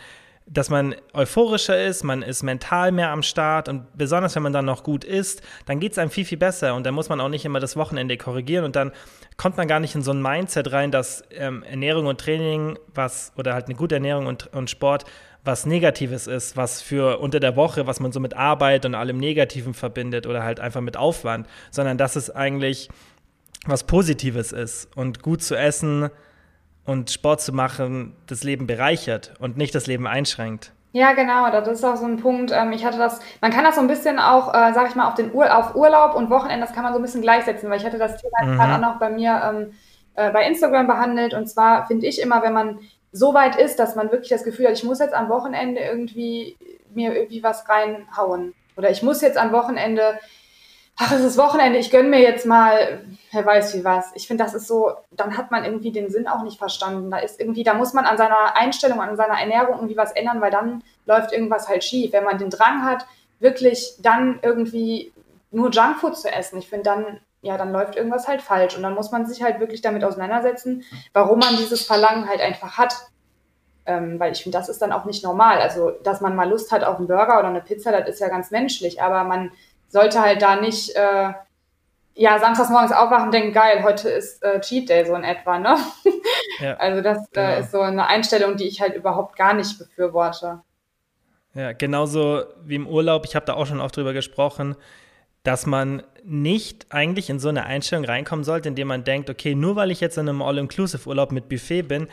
dass 0.45 0.69
man 0.69 0.95
euphorischer 1.13 1.83
ist, 1.83 2.03
man 2.03 2.21
ist 2.21 2.43
mental 2.43 2.91
mehr 2.91 3.09
am 3.11 3.23
Start 3.23 3.69
und 3.69 3.97
besonders 3.97 4.35
wenn 4.35 4.43
man 4.43 4.53
dann 4.53 4.65
noch 4.65 4.83
gut 4.83 5.03
isst, 5.03 5.41
dann 5.65 5.79
geht 5.79 5.93
es 5.93 5.97
einem 5.97 6.11
viel, 6.11 6.25
viel 6.25 6.37
besser. 6.37 6.75
Und 6.75 6.85
dann 6.85 6.93
muss 6.93 7.09
man 7.09 7.21
auch 7.21 7.29
nicht 7.29 7.45
immer 7.45 7.59
das 7.59 7.77
Wochenende 7.77 8.17
korrigieren 8.17 8.65
und 8.65 8.75
dann 8.75 8.91
kommt 9.37 9.57
man 9.57 9.67
gar 9.67 9.79
nicht 9.79 9.95
in 9.95 10.01
so 10.01 10.11
ein 10.11 10.21
Mindset 10.21 10.71
rein, 10.71 10.91
dass 10.91 11.23
ähm, 11.31 11.63
Ernährung 11.63 12.07
und 12.07 12.19
Training 12.19 12.77
was 12.93 13.31
oder 13.37 13.53
halt 13.53 13.65
eine 13.65 13.75
gute 13.75 13.95
Ernährung 13.95 14.27
und, 14.27 14.53
und 14.53 14.69
Sport 14.69 15.05
was 15.45 15.67
Negatives 15.67 16.25
ist, 16.25 16.57
was 16.57 16.81
für 16.81 17.19
unter 17.19 17.39
der 17.39 17.55
Woche, 17.55 17.85
was 17.85 17.99
man 17.99 18.11
so 18.11 18.19
mit 18.19 18.33
Arbeit 18.33 18.83
und 18.85 18.95
allem 18.95 19.17
Negativen 19.17 19.75
verbindet 19.75 20.25
oder 20.25 20.43
halt 20.43 20.59
einfach 20.59 20.81
mit 20.81 20.97
Aufwand, 20.97 21.47
sondern 21.69 21.99
dass 21.99 22.15
es 22.15 22.31
eigentlich 22.31 22.89
was 23.65 23.83
Positives 23.83 24.51
ist 24.51 24.95
und 24.95 25.21
gut 25.21 25.41
zu 25.41 25.55
essen 25.55 26.09
und 26.85 27.09
Sport 27.09 27.41
zu 27.41 27.53
machen 27.53 28.15
das 28.27 28.43
Leben 28.43 28.67
bereichert 28.67 29.33
und 29.39 29.57
nicht 29.57 29.73
das 29.73 29.87
Leben 29.87 30.07
einschränkt. 30.07 30.71
Ja, 30.91 31.11
genau, 31.11 31.51
das 31.51 31.67
ist 31.67 31.83
auch 31.83 31.97
so 31.97 32.05
ein 32.05 32.17
Punkt. 32.17 32.51
Ähm, 32.53 32.71
ich 32.71 32.85
hatte 32.85 32.97
das, 32.97 33.19
man 33.41 33.51
kann 33.51 33.65
das 33.65 33.75
so 33.75 33.81
ein 33.81 33.87
bisschen 33.87 34.17
auch, 34.17 34.53
äh, 34.53 34.71
sag 34.73 34.87
ich 34.87 34.95
mal, 34.95 35.09
auf 35.09 35.15
den 35.15 35.33
Ur 35.33 35.53
auf 35.53 35.75
Urlaub 35.75 36.15
und 36.15 36.29
Wochenende, 36.29 36.65
das 36.65 36.73
kann 36.73 36.83
man 36.83 36.93
so 36.93 36.99
ein 36.99 37.01
bisschen 37.01 37.21
gleichsetzen, 37.21 37.69
weil 37.69 37.79
ich 37.79 37.85
hatte 37.85 37.97
das 37.97 38.21
Thema 38.21 38.45
mhm. 38.45 38.55
gerade 38.55 38.75
auch 38.75 38.91
noch 38.93 38.99
bei 38.99 39.09
mir 39.09 39.41
ähm, 39.43 39.73
äh, 40.13 40.31
bei 40.31 40.47
Instagram 40.47 40.87
behandelt. 40.87 41.33
Und 41.33 41.47
zwar 41.47 41.85
finde 41.87 42.07
ich 42.07 42.21
immer, 42.21 42.41
wenn 42.43 42.53
man 42.53 42.79
so 43.11 43.33
weit 43.33 43.57
ist, 43.57 43.77
dass 43.77 43.95
man 43.95 44.11
wirklich 44.11 44.29
das 44.29 44.45
Gefühl 44.45 44.67
hat, 44.67 44.73
ich 44.73 44.85
muss 44.85 44.99
jetzt 44.99 45.13
am 45.13 45.27
Wochenende 45.27 45.81
irgendwie 45.81 46.57
mir 46.93 47.13
irgendwie 47.13 47.43
was 47.43 47.67
reinhauen. 47.67 48.53
Oder 48.77 48.89
ich 48.89 49.03
muss 49.03 49.21
jetzt 49.21 49.37
am 49.37 49.51
Wochenende 49.51 50.17
ach, 50.97 51.11
es 51.11 51.21
ist 51.21 51.37
Wochenende, 51.37 51.77
ich 51.77 51.91
gönne 51.91 52.09
mir 52.09 52.21
jetzt 52.21 52.45
mal, 52.45 53.01
wer 53.31 53.45
weiß 53.45 53.75
wie 53.75 53.83
was. 53.83 54.11
Ich 54.15 54.27
finde, 54.27 54.43
das 54.43 54.53
ist 54.53 54.67
so, 54.67 54.91
dann 55.11 55.37
hat 55.37 55.51
man 55.51 55.65
irgendwie 55.65 55.91
den 55.91 56.09
Sinn 56.09 56.27
auch 56.27 56.43
nicht 56.43 56.57
verstanden. 56.57 57.11
Da 57.11 57.17
ist 57.17 57.39
irgendwie, 57.39 57.63
da 57.63 57.73
muss 57.73 57.93
man 57.93 58.05
an 58.05 58.17
seiner 58.17 58.55
Einstellung, 58.55 59.01
an 59.01 59.17
seiner 59.17 59.39
Ernährung 59.39 59.75
irgendwie 59.75 59.97
was 59.97 60.13
ändern, 60.13 60.41
weil 60.41 60.51
dann 60.51 60.83
läuft 61.05 61.33
irgendwas 61.33 61.67
halt 61.67 61.83
schief. 61.83 62.13
Wenn 62.13 62.23
man 62.23 62.37
den 62.37 62.49
Drang 62.49 62.83
hat, 62.85 63.05
wirklich 63.39 63.95
dann 63.99 64.39
irgendwie 64.41 65.11
nur 65.51 65.69
Junkfood 65.69 66.17
zu 66.17 66.31
essen, 66.31 66.59
ich 66.59 66.69
finde 66.69 66.83
dann, 66.83 67.19
ja, 67.41 67.57
dann 67.57 67.71
läuft 67.71 67.95
irgendwas 67.95 68.27
halt 68.27 68.41
falsch. 68.41 68.75
Und 68.77 68.83
dann 68.83 68.95
muss 68.95 69.11
man 69.11 69.25
sich 69.25 69.43
halt 69.43 69.59
wirklich 69.59 69.81
damit 69.81 70.03
auseinandersetzen, 70.03 70.83
warum 71.13 71.39
man 71.39 71.57
dieses 71.57 71.85
Verlangen 71.85 72.27
halt 72.27 72.41
einfach 72.41 72.77
hat. 72.77 72.95
Ähm, 73.87 74.19
weil 74.19 74.31
ich 74.31 74.41
finde, 74.41 74.57
das 74.57 74.67
ist 74.67 74.81
dann 74.81 74.91
auch 74.91 75.05
nicht 75.05 75.23
normal. 75.23 75.59
Also, 75.59 75.91
dass 75.91 76.21
man 76.21 76.35
mal 76.35 76.49
Lust 76.49 76.71
hat 76.71 76.83
auf 76.83 76.97
einen 76.97 77.07
Burger 77.07 77.37
oder 77.37 77.49
eine 77.49 77.61
Pizza, 77.61 77.91
das 77.91 78.09
ist 78.09 78.19
ja 78.19 78.29
ganz 78.29 78.49
menschlich. 78.49 79.01
Aber 79.01 79.25
man 79.25 79.51
sollte 79.95 80.21
halt 80.21 80.41
da 80.41 80.57
nicht, 80.57 80.93
äh, 80.93 81.31
ja, 82.15 82.37
samstags 82.37 82.69
morgens 82.69 82.91
aufwachen 82.91 83.27
und 83.27 83.33
denken, 83.33 83.53
geil, 83.53 83.81
heute 83.81 84.09
ist 84.09 84.43
äh, 84.43 84.59
Cheat 84.59 84.89
Day, 84.89 85.05
so 85.05 85.15
in 85.15 85.23
etwa, 85.23 85.57
ne? 85.57 85.77
Ja, 86.59 86.75
also 86.77 87.01
das 87.01 87.17
äh, 87.17 87.31
genau. 87.33 87.47
äh, 87.47 87.59
ist 87.61 87.71
so 87.71 87.81
eine 87.81 88.07
Einstellung, 88.07 88.55
die 88.57 88.65
ich 88.65 88.81
halt 88.81 88.95
überhaupt 88.95 89.35
gar 89.37 89.53
nicht 89.53 89.77
befürworte. 89.77 90.61
Ja, 91.53 91.71
genauso 91.73 92.43
wie 92.63 92.75
im 92.75 92.87
Urlaub, 92.87 93.25
ich 93.25 93.35
habe 93.35 93.45
da 93.45 93.53
auch 93.53 93.65
schon 93.65 93.81
oft 93.81 93.95
drüber 93.95 94.13
gesprochen, 94.13 94.75
dass 95.43 95.65
man 95.65 96.03
nicht 96.23 96.87
eigentlich 96.89 97.29
in 97.29 97.39
so 97.39 97.49
eine 97.49 97.65
Einstellung 97.65 98.03
reinkommen 98.03 98.43
sollte, 98.43 98.67
indem 98.67 98.89
man 98.89 99.03
denkt, 99.03 99.29
okay, 99.29 99.55
nur 99.55 99.77
weil 99.77 99.91
ich 99.91 100.01
jetzt 100.01 100.17
in 100.17 100.27
einem 100.27 100.41
All-Inclusive-Urlaub 100.41 101.31
mit 101.31 101.47
Buffet 101.47 101.83
bin, 101.83 102.07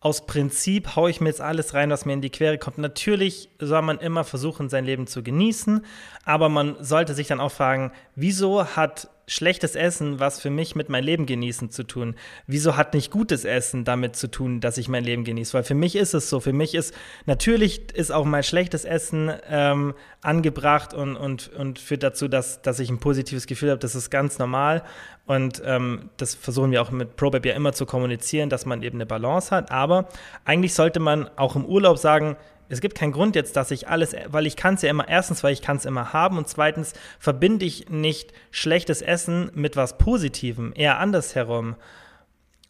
aus 0.00 0.26
Prinzip 0.26 0.94
haue 0.94 1.10
ich 1.10 1.20
mir 1.20 1.28
jetzt 1.28 1.40
alles 1.40 1.74
rein, 1.74 1.90
was 1.90 2.04
mir 2.04 2.12
in 2.12 2.20
die 2.20 2.30
Quere 2.30 2.58
kommt. 2.58 2.78
Natürlich 2.78 3.50
soll 3.58 3.82
man 3.82 3.98
immer 3.98 4.24
versuchen, 4.24 4.68
sein 4.68 4.84
Leben 4.84 5.06
zu 5.06 5.22
genießen, 5.22 5.84
aber 6.24 6.48
man 6.48 6.76
sollte 6.80 7.14
sich 7.14 7.26
dann 7.26 7.40
auch 7.40 7.52
fragen, 7.52 7.92
wieso 8.14 8.64
hat 8.76 9.10
schlechtes 9.28 9.76
Essen 9.76 10.18
was 10.18 10.40
für 10.40 10.50
mich 10.50 10.74
mit 10.74 10.88
meinem 10.88 11.04
Leben 11.04 11.26
genießen 11.26 11.70
zu 11.70 11.84
tun? 11.84 12.16
Wieso 12.46 12.76
hat 12.76 12.94
nicht 12.94 13.12
gutes 13.12 13.44
Essen 13.44 13.84
damit 13.84 14.16
zu 14.16 14.28
tun, 14.28 14.60
dass 14.60 14.78
ich 14.78 14.88
mein 14.88 15.04
Leben 15.04 15.22
genieße? 15.22 15.52
Weil 15.54 15.62
für 15.62 15.74
mich 15.74 15.94
ist 15.94 16.14
es 16.14 16.28
so. 16.28 16.40
Für 16.40 16.52
mich 16.52 16.74
ist 16.74 16.94
natürlich 17.26 17.92
ist 17.94 18.10
auch 18.10 18.24
mein 18.24 18.42
schlechtes 18.42 18.84
Essen 18.84 19.30
ähm, 19.48 19.94
angebracht 20.22 20.94
und, 20.94 21.16
und, 21.16 21.48
und 21.54 21.78
führt 21.78 22.02
dazu, 22.02 22.26
dass, 22.26 22.62
dass 22.62 22.80
ich 22.80 22.90
ein 22.90 22.98
positives 22.98 23.46
Gefühl 23.46 23.70
habe. 23.70 23.78
Das 23.78 23.94
ist 23.94 24.10
ganz 24.10 24.38
normal. 24.38 24.82
Und 25.26 25.62
ähm, 25.64 26.08
das 26.16 26.34
versuchen 26.34 26.70
wir 26.70 26.80
auch 26.80 26.90
mit 26.90 27.16
ProBab 27.16 27.44
ja 27.44 27.54
immer 27.54 27.74
zu 27.74 27.84
kommunizieren, 27.84 28.48
dass 28.48 28.64
man 28.64 28.82
eben 28.82 28.96
eine 28.96 29.06
Balance 29.06 29.54
hat. 29.54 29.70
Aber 29.70 30.08
eigentlich 30.46 30.72
sollte 30.72 31.00
man 31.00 31.28
auch 31.36 31.54
im 31.54 31.66
Urlaub 31.66 31.98
sagen, 31.98 32.36
es 32.68 32.80
gibt 32.80 32.96
keinen 32.96 33.12
Grund 33.12 33.34
jetzt, 33.34 33.56
dass 33.56 33.70
ich 33.70 33.88
alles, 33.88 34.14
weil 34.28 34.46
ich 34.46 34.56
kann 34.56 34.74
es 34.74 34.82
ja 34.82 34.90
immer, 34.90 35.08
erstens, 35.08 35.42
weil 35.42 35.52
ich 35.52 35.62
kann 35.62 35.76
es 35.76 35.84
immer 35.84 36.12
haben 36.12 36.38
und 36.38 36.48
zweitens 36.48 36.92
verbinde 37.18 37.64
ich 37.64 37.88
nicht 37.88 38.32
schlechtes 38.50 39.02
Essen 39.02 39.50
mit 39.54 39.76
was 39.76 39.98
Positivem, 39.98 40.72
eher 40.74 40.98
andersherum. 40.98 41.76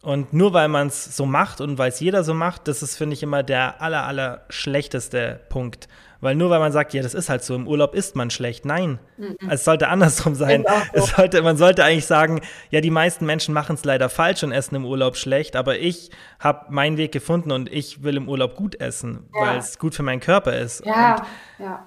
Und 0.01 0.31
nur 0.31 0.53
weil 0.53 0.69
man 0.69 0.87
es 0.87 1.15
so 1.15 1.25
macht 1.25 1.59
und 1.59 1.77
weil 1.77 1.89
es 1.89 1.99
jeder 1.99 2.23
so 2.23 2.33
macht, 2.33 2.69
das 2.69 2.81
ist, 2.81 2.95
finde 2.95 3.15
ich, 3.15 3.23
immer 3.23 3.43
der 3.43 3.81
aller, 3.81 4.05
aller 4.05 4.45
schlechteste 4.49 5.41
Punkt. 5.49 5.89
Weil 6.21 6.35
nur 6.35 6.49
weil 6.49 6.59
man 6.59 6.71
sagt, 6.71 6.93
ja, 6.93 7.01
das 7.01 7.13
ist 7.13 7.29
halt 7.29 7.43
so, 7.43 7.55
im 7.55 7.67
Urlaub 7.67 7.95
ist 7.95 8.15
man 8.15 8.29
schlecht. 8.29 8.65
Nein, 8.65 8.99
mhm. 9.17 9.37
es 9.49 9.63
sollte 9.63 9.87
andersrum 9.87 10.35
sein. 10.35 10.65
So. 10.67 10.73
Es 10.93 11.09
sollte, 11.15 11.41
man 11.41 11.55
sollte 11.55 11.83
eigentlich 11.83 12.07
sagen, 12.07 12.41
ja, 12.71 12.81
die 12.81 12.89
meisten 12.89 13.25
Menschen 13.25 13.53
machen 13.53 13.75
es 13.75 13.85
leider 13.85 14.09
falsch 14.09 14.43
und 14.43 14.51
essen 14.51 14.75
im 14.75 14.85
Urlaub 14.85 15.15
schlecht, 15.15 15.55
aber 15.55 15.79
ich 15.79 16.11
habe 16.39 16.65
meinen 16.69 16.97
Weg 16.97 17.11
gefunden 17.11 17.51
und 17.51 17.71
ich 17.71 18.03
will 18.03 18.17
im 18.17 18.27
Urlaub 18.27 18.55
gut 18.55 18.79
essen, 18.81 19.29
ja. 19.33 19.41
weil 19.41 19.57
es 19.57 19.79
gut 19.79 19.95
für 19.95 20.03
meinen 20.03 20.19
Körper 20.19 20.57
ist. 20.57 20.85
Ja, 20.85 21.15
und, 21.57 21.65
ja. 21.65 21.85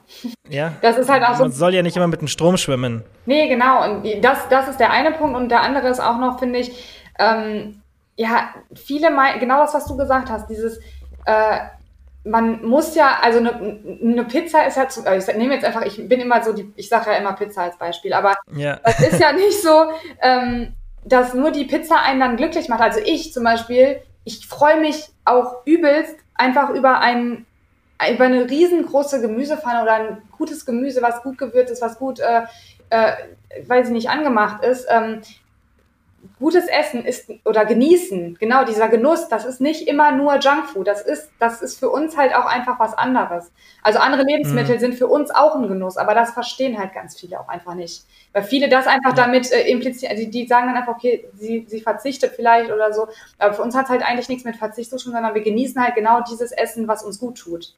Ja, 0.48 0.72
das 0.80 0.96
ist 0.98 1.10
halt 1.10 1.22
auch 1.24 1.34
so. 1.34 1.42
Man 1.42 1.52
soll 1.52 1.74
ja 1.74 1.82
nicht 1.82 1.96
immer 1.96 2.06
mit 2.06 2.20
dem 2.20 2.28
Strom 2.28 2.56
schwimmen. 2.56 3.04
Nee, 3.26 3.48
genau. 3.48 3.84
Und 3.84 4.24
das, 4.24 4.48
das 4.48 4.68
ist 4.68 4.80
der 4.80 4.90
eine 4.90 5.12
Punkt. 5.12 5.36
Und 5.36 5.50
der 5.50 5.62
andere 5.62 5.88
ist 5.88 6.00
auch 6.00 6.18
noch, 6.18 6.38
finde 6.38 6.58
ich, 6.58 7.02
ähm, 7.18 7.82
ja, 8.16 8.50
viele, 8.74 9.08
genau 9.38 9.60
das, 9.60 9.74
was 9.74 9.86
du 9.86 9.96
gesagt 9.96 10.30
hast, 10.30 10.48
dieses, 10.48 10.78
äh, 11.24 11.58
man 12.24 12.64
muss 12.64 12.94
ja, 12.94 13.18
also 13.20 13.38
eine, 13.38 13.80
eine 14.02 14.24
Pizza 14.24 14.66
ist 14.66 14.76
ja, 14.76 14.88
zu, 14.88 15.06
also 15.06 15.30
ich 15.30 15.36
nehme 15.36 15.54
jetzt 15.54 15.64
einfach, 15.64 15.84
ich 15.84 16.08
bin 16.08 16.20
immer 16.20 16.42
so, 16.42 16.52
die, 16.52 16.72
ich 16.76 16.88
sage 16.88 17.10
ja 17.10 17.16
immer 17.16 17.32
Pizza 17.32 17.62
als 17.62 17.76
Beispiel, 17.76 18.12
aber 18.12 18.34
ja. 18.54 18.78
das 18.84 19.00
ist 19.00 19.20
ja 19.20 19.32
nicht 19.32 19.60
so, 19.60 19.90
ähm, 20.20 20.74
dass 21.04 21.34
nur 21.34 21.50
die 21.50 21.64
Pizza 21.64 22.00
einen 22.00 22.20
dann 22.20 22.36
glücklich 22.36 22.68
macht. 22.68 22.80
Also 22.80 23.00
ich 23.04 23.32
zum 23.32 23.44
Beispiel, 23.44 24.00
ich 24.24 24.46
freue 24.46 24.80
mich 24.80 25.08
auch 25.24 25.66
übelst 25.66 26.16
einfach 26.34 26.70
über 26.70 27.00
ein 27.00 27.46
über 28.10 28.24
eine 28.24 28.50
riesengroße 28.50 29.20
Gemüsepfanne 29.20 29.82
oder 29.82 29.94
ein 29.94 30.22
gutes 30.36 30.66
Gemüse, 30.66 31.02
was 31.02 31.22
gut 31.22 31.38
gewürzt 31.38 31.70
ist, 31.70 31.82
was 31.82 31.98
gut, 31.98 32.18
äh, 32.18 32.42
äh, 32.90 33.12
weiß 33.66 33.88
ich 33.88 33.92
nicht, 33.92 34.10
angemacht 34.10 34.64
ist. 34.64 34.86
Ähm, 34.90 35.20
gutes 36.38 36.66
Essen 36.66 37.04
ist 37.04 37.30
oder 37.44 37.64
genießen, 37.64 38.36
genau 38.38 38.64
dieser 38.64 38.88
Genuss, 38.88 39.28
das 39.28 39.44
ist 39.44 39.60
nicht 39.60 39.88
immer 39.88 40.12
nur 40.12 40.38
Junkfood, 40.38 40.86
das 40.86 41.02
ist, 41.02 41.30
das 41.38 41.62
ist 41.62 41.78
für 41.78 41.90
uns 41.90 42.16
halt 42.16 42.34
auch 42.34 42.46
einfach 42.46 42.78
was 42.78 42.94
anderes. 42.94 43.50
Also 43.82 43.98
andere 43.98 44.22
Lebensmittel 44.22 44.76
mhm. 44.76 44.80
sind 44.80 44.94
für 44.94 45.08
uns 45.08 45.30
auch 45.30 45.56
ein 45.56 45.66
Genuss, 45.66 45.96
aber 45.96 46.14
das 46.14 46.32
verstehen 46.32 46.78
halt 46.78 46.92
ganz 46.94 47.18
viele 47.18 47.40
auch 47.40 47.48
einfach 47.48 47.74
nicht. 47.74 48.04
Weil 48.32 48.44
viele 48.44 48.68
das 48.68 48.86
einfach 48.86 49.14
damit 49.14 49.50
äh, 49.52 49.68
implizieren, 49.68 50.16
also 50.16 50.28
die 50.28 50.46
sagen 50.46 50.68
dann 50.68 50.76
einfach, 50.76 50.94
okay, 50.94 51.28
sie, 51.34 51.66
sie 51.68 51.80
verzichtet 51.80 52.32
vielleicht 52.36 52.70
oder 52.70 52.92
so. 52.92 53.08
Aber 53.38 53.54
für 53.54 53.62
uns 53.62 53.74
hat 53.74 53.84
es 53.84 53.90
halt 53.90 54.02
eigentlich 54.02 54.28
nichts 54.28 54.44
mit 54.44 54.56
Verzicht 54.56 54.90
zu 54.90 54.96
tun, 54.96 55.12
sondern 55.12 55.34
wir 55.34 55.42
genießen 55.42 55.82
halt 55.82 55.94
genau 55.94 56.20
dieses 56.22 56.52
Essen, 56.52 56.88
was 56.88 57.02
uns 57.02 57.18
gut 57.18 57.38
tut. 57.38 57.74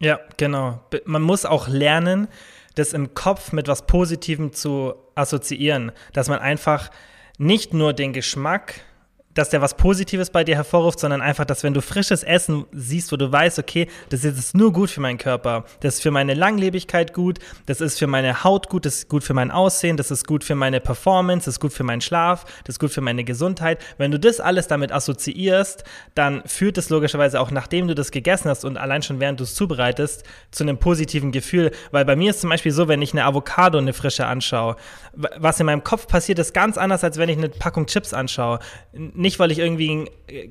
Ja, 0.00 0.18
genau. 0.38 0.80
Man 1.04 1.22
muss 1.22 1.44
auch 1.44 1.68
lernen, 1.68 2.28
das 2.74 2.92
im 2.94 3.14
Kopf 3.14 3.52
mit 3.52 3.68
was 3.68 3.86
Positivem 3.86 4.52
zu 4.52 4.94
assoziieren, 5.14 5.92
dass 6.12 6.28
man 6.28 6.38
einfach 6.38 6.90
nicht 7.40 7.72
nur 7.72 7.94
den 7.94 8.12
Geschmack 8.12 8.82
dass 9.34 9.50
der 9.50 9.60
was 9.60 9.76
Positives 9.76 10.30
bei 10.30 10.44
dir 10.44 10.56
hervorruft, 10.56 10.98
sondern 10.98 11.22
einfach, 11.22 11.44
dass 11.44 11.62
wenn 11.62 11.74
du 11.74 11.80
frisches 11.80 12.22
Essen 12.22 12.64
siehst, 12.72 13.12
wo 13.12 13.16
du 13.16 13.30
weißt, 13.30 13.58
okay, 13.58 13.86
das 14.08 14.24
ist 14.24 14.56
nur 14.56 14.72
gut 14.72 14.90
für 14.90 15.00
meinen 15.00 15.18
Körper, 15.18 15.64
das 15.80 15.96
ist 15.96 16.02
für 16.02 16.10
meine 16.10 16.34
Langlebigkeit 16.34 17.14
gut, 17.14 17.38
das 17.66 17.80
ist 17.80 17.98
für 17.98 18.06
meine 18.06 18.42
Haut 18.42 18.68
gut, 18.68 18.86
das 18.86 18.96
ist 18.96 19.08
gut 19.08 19.22
für 19.22 19.34
mein 19.34 19.50
Aussehen, 19.50 19.96
das 19.96 20.10
ist 20.10 20.26
gut 20.26 20.42
für 20.42 20.54
meine 20.54 20.80
Performance, 20.80 21.44
das 21.44 21.54
ist 21.54 21.60
gut 21.60 21.72
für 21.72 21.84
meinen 21.84 22.00
Schlaf, 22.00 22.44
das 22.64 22.74
ist 22.74 22.78
gut 22.80 22.90
für 22.90 23.00
meine 23.00 23.22
Gesundheit. 23.24 23.78
Wenn 23.98 24.10
du 24.10 24.18
das 24.18 24.40
alles 24.40 24.66
damit 24.66 24.90
assoziierst, 24.90 25.84
dann 26.14 26.42
führt 26.46 26.78
es 26.78 26.90
logischerweise 26.90 27.40
auch, 27.40 27.50
nachdem 27.50 27.86
du 27.86 27.94
das 27.94 28.10
gegessen 28.10 28.48
hast 28.48 28.64
und 28.64 28.76
allein 28.76 29.02
schon 29.02 29.20
während 29.20 29.38
du 29.38 29.44
es 29.44 29.54
zubereitest, 29.54 30.24
zu 30.50 30.64
einem 30.64 30.78
positiven 30.78 31.30
Gefühl. 31.30 31.70
Weil 31.92 32.04
bei 32.04 32.16
mir 32.16 32.30
ist 32.30 32.40
zum 32.40 32.50
Beispiel 32.50 32.72
so, 32.72 32.88
wenn 32.88 33.02
ich 33.02 33.12
eine 33.12 33.24
Avocado, 33.24 33.78
eine 33.78 33.92
frische 33.92 34.26
anschaue, 34.26 34.76
was 35.12 35.60
in 35.60 35.66
meinem 35.66 35.84
Kopf 35.84 36.08
passiert, 36.08 36.38
ist 36.38 36.52
ganz 36.52 36.76
anders, 36.76 37.04
als 37.04 37.18
wenn 37.18 37.28
ich 37.28 37.36
eine 37.36 37.48
Packung 37.48 37.86
Chips 37.86 38.12
anschaue 38.12 38.58
nicht, 39.20 39.29
weil 39.38 39.50
ich 39.50 39.58
irgendwie, 39.58 40.10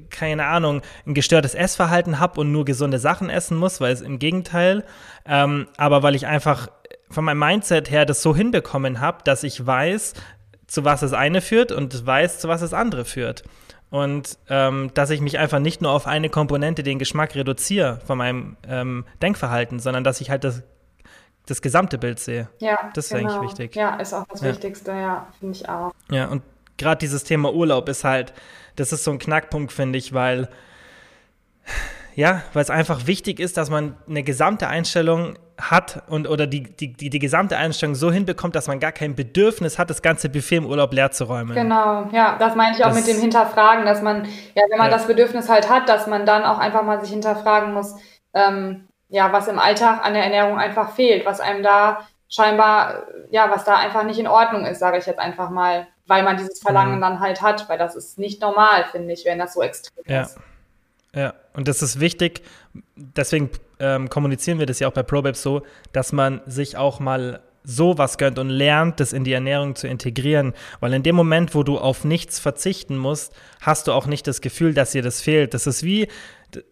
keine 0.10 0.46
Ahnung, 0.46 0.82
ein 1.06 1.14
gestörtes 1.14 1.56
Essverhalten 1.56 2.20
habe 2.20 2.40
und 2.42 2.52
nur 2.52 2.66
gesunde 2.66 3.00
Sachen 3.00 3.30
essen 3.30 3.58
muss, 3.58 3.82
weil 3.82 3.94
es 3.94 4.02
im 4.02 4.20
Gegenteil, 4.20 4.84
ähm, 5.26 5.68
aber 5.78 6.04
weil 6.04 6.16
ich 6.16 6.28
einfach 6.28 6.70
von 7.10 7.26
meinem 7.26 7.40
Mindset 7.40 7.90
her 7.90 8.06
das 8.06 8.22
so 8.22 8.36
hinbekommen 8.36 9.00
habe, 9.00 9.24
dass 9.24 9.44
ich 9.44 9.66
weiß, 9.66 10.14
zu 10.68 10.86
was 10.86 11.00
das 11.02 11.14
eine 11.14 11.42
führt 11.42 11.72
und 11.72 12.06
weiß, 12.06 12.40
zu 12.40 12.48
was 12.48 12.62
das 12.62 12.74
andere 12.74 13.06
führt. 13.06 13.44
Und 13.90 14.38
ähm, 14.50 14.92
dass 14.94 15.10
ich 15.10 15.20
mich 15.20 15.40
einfach 15.40 15.60
nicht 15.60 15.82
nur 15.82 15.92
auf 15.92 16.06
eine 16.06 16.30
Komponente, 16.30 16.84
den 16.84 17.00
Geschmack, 17.00 17.36
reduziere 17.36 18.00
von 18.06 18.20
meinem 18.20 18.56
ähm, 18.68 19.06
Denkverhalten, 19.22 19.80
sondern 19.80 20.04
dass 20.04 20.22
ich 20.22 20.30
halt 20.30 20.44
das, 20.44 20.62
das 21.48 21.64
gesamte 21.64 21.98
Bild 21.98 22.20
sehe. 22.20 22.50
Ja, 22.60 22.92
das 22.94 23.06
ist 23.06 23.18
genau. 23.18 23.32
eigentlich 23.32 23.50
wichtig. 23.50 23.76
Ja, 23.76 23.96
ist 23.96 24.14
auch 24.14 24.26
das 24.30 24.42
ja. 24.42 24.50
Wichtigste, 24.50 24.92
ja, 24.92 25.28
finde 25.40 25.56
ich 25.56 25.68
auch. 25.68 25.92
Ja, 26.12 26.28
und 26.28 26.44
gerade 26.78 27.00
dieses 27.00 27.24
Thema 27.24 27.52
Urlaub 27.52 27.90
ist 27.90 28.04
halt, 28.04 28.34
das 28.80 28.94
ist 28.94 29.04
so 29.04 29.12
ein 29.12 29.20
Knackpunkt, 29.20 29.72
finde 29.72 29.98
ich, 29.98 30.14
weil 30.14 30.50
ja, 32.16 32.42
weil 32.54 32.64
es 32.64 32.70
einfach 32.70 33.08
wichtig 33.08 33.40
ist, 33.40 33.56
dass 33.56 33.70
man 33.70 33.96
eine 34.08 34.24
gesamte 34.24 34.68
Einstellung 34.68 35.38
hat 35.58 36.04
und 36.08 36.28
oder 36.28 36.48
die, 36.48 36.64
die, 36.64 36.92
die, 36.94 37.10
die 37.10 37.20
gesamte 37.20 37.56
Einstellung 37.56 37.96
so 37.96 38.12
hinbekommt, 38.12 38.56
dass 38.56 38.68
man 38.68 38.80
gar 38.80 38.92
kein 38.92 39.16
Bedürfnis 39.16 39.80
hat, 39.80 39.90
das 39.90 40.02
ganze 40.02 40.28
Buffet 40.30 40.58
im 40.58 40.66
Urlaub 40.66 40.94
leer 40.94 41.12
zu 41.12 41.26
räumen. 41.26 41.56
Genau, 41.56 42.10
ja, 42.12 42.36
das 42.38 42.56
meine 42.56 42.76
ich 42.76 42.84
auch 42.84 42.90
das, 42.90 42.98
mit 42.98 43.08
dem 43.08 43.22
Hinterfragen, 43.22 43.86
dass 43.86 44.02
man, 44.02 44.26
ja, 44.56 44.64
wenn 44.70 44.78
man 44.78 44.92
ja. 44.92 44.98
das 44.98 45.08
Bedürfnis 45.08 45.48
halt 45.48 45.70
hat, 45.70 45.88
dass 45.88 46.08
man 46.08 46.26
dann 46.26 46.44
auch 46.44 46.58
einfach 46.58 46.84
mal 46.84 47.00
sich 47.00 47.12
hinterfragen 47.12 47.74
muss, 47.74 47.96
ähm, 48.34 48.88
ja, 49.08 49.32
was 49.32 49.48
im 49.48 49.60
Alltag 49.60 50.06
an 50.06 50.14
der 50.14 50.24
Ernährung 50.24 50.60
einfach 50.60 50.92
fehlt, 50.92 51.26
was 51.26 51.40
einem 51.40 51.64
da 51.64 52.08
scheinbar, 52.30 53.04
ja, 53.32 53.50
was 53.50 53.64
da 53.64 53.76
einfach 53.76 54.04
nicht 54.04 54.20
in 54.20 54.28
Ordnung 54.28 54.66
ist, 54.66 54.80
sage 54.80 54.98
ich 54.98 55.06
jetzt 55.06 55.20
einfach 55.20 55.50
mal, 55.50 55.88
weil 56.10 56.24
man 56.24 56.38
dieses 56.38 56.60
Verlangen 56.60 56.98
mhm. 56.98 57.02
dann 57.02 57.20
halt 57.20 57.42
hat, 57.42 57.70
weil 57.70 57.78
das 57.78 57.96
ist 57.96 58.18
nicht 58.18 58.42
normal, 58.42 58.86
finde 58.92 59.14
ich, 59.14 59.24
wenn 59.26 59.40
das 59.40 59.54
so 59.54 59.62
extrem 59.62 60.04
ja. 60.08 60.24
ist. 60.24 60.38
Ja, 61.16 61.34
und 61.54 61.68
das 61.68 61.82
ist 61.82 62.00
wichtig, 62.00 62.44
deswegen 62.96 63.50
ähm, 63.80 64.10
kommunizieren 64.10 64.60
wir 64.60 64.66
das 64.66 64.80
ja 64.80 64.88
auch 64.88 64.94
bei 64.94 65.04
ProBabes 65.04 65.42
so, 65.42 65.64
dass 65.92 66.12
man 66.12 66.42
sich 66.46 66.78
auch 66.78 67.00
mal 67.00 67.42
sowas 67.64 68.18
gönnt 68.18 68.38
und 68.40 68.50
lernt, 68.50 69.00
das 69.00 69.14
in 69.14 69.24
die 69.24 69.34
Ernährung 69.34 69.76
zu 69.76 69.88
integrieren. 69.88 70.54
Weil 70.80 70.94
in 70.94 71.04
dem 71.04 71.16
Moment, 71.16 71.56
wo 71.56 71.64
du 71.64 71.78
auf 71.78 72.04
nichts 72.04 72.40
verzichten 72.40 72.98
musst, 72.98 73.34
hast 73.62 73.88
du 73.88 73.92
auch 73.92 74.06
nicht 74.06 74.28
das 74.28 74.42
Gefühl, 74.42 74.74
dass 74.74 74.92
dir 74.92 75.02
das 75.02 75.22
fehlt. 75.22 75.54
Das 75.54 75.68
ist 75.68 75.84
wie, 75.84 76.08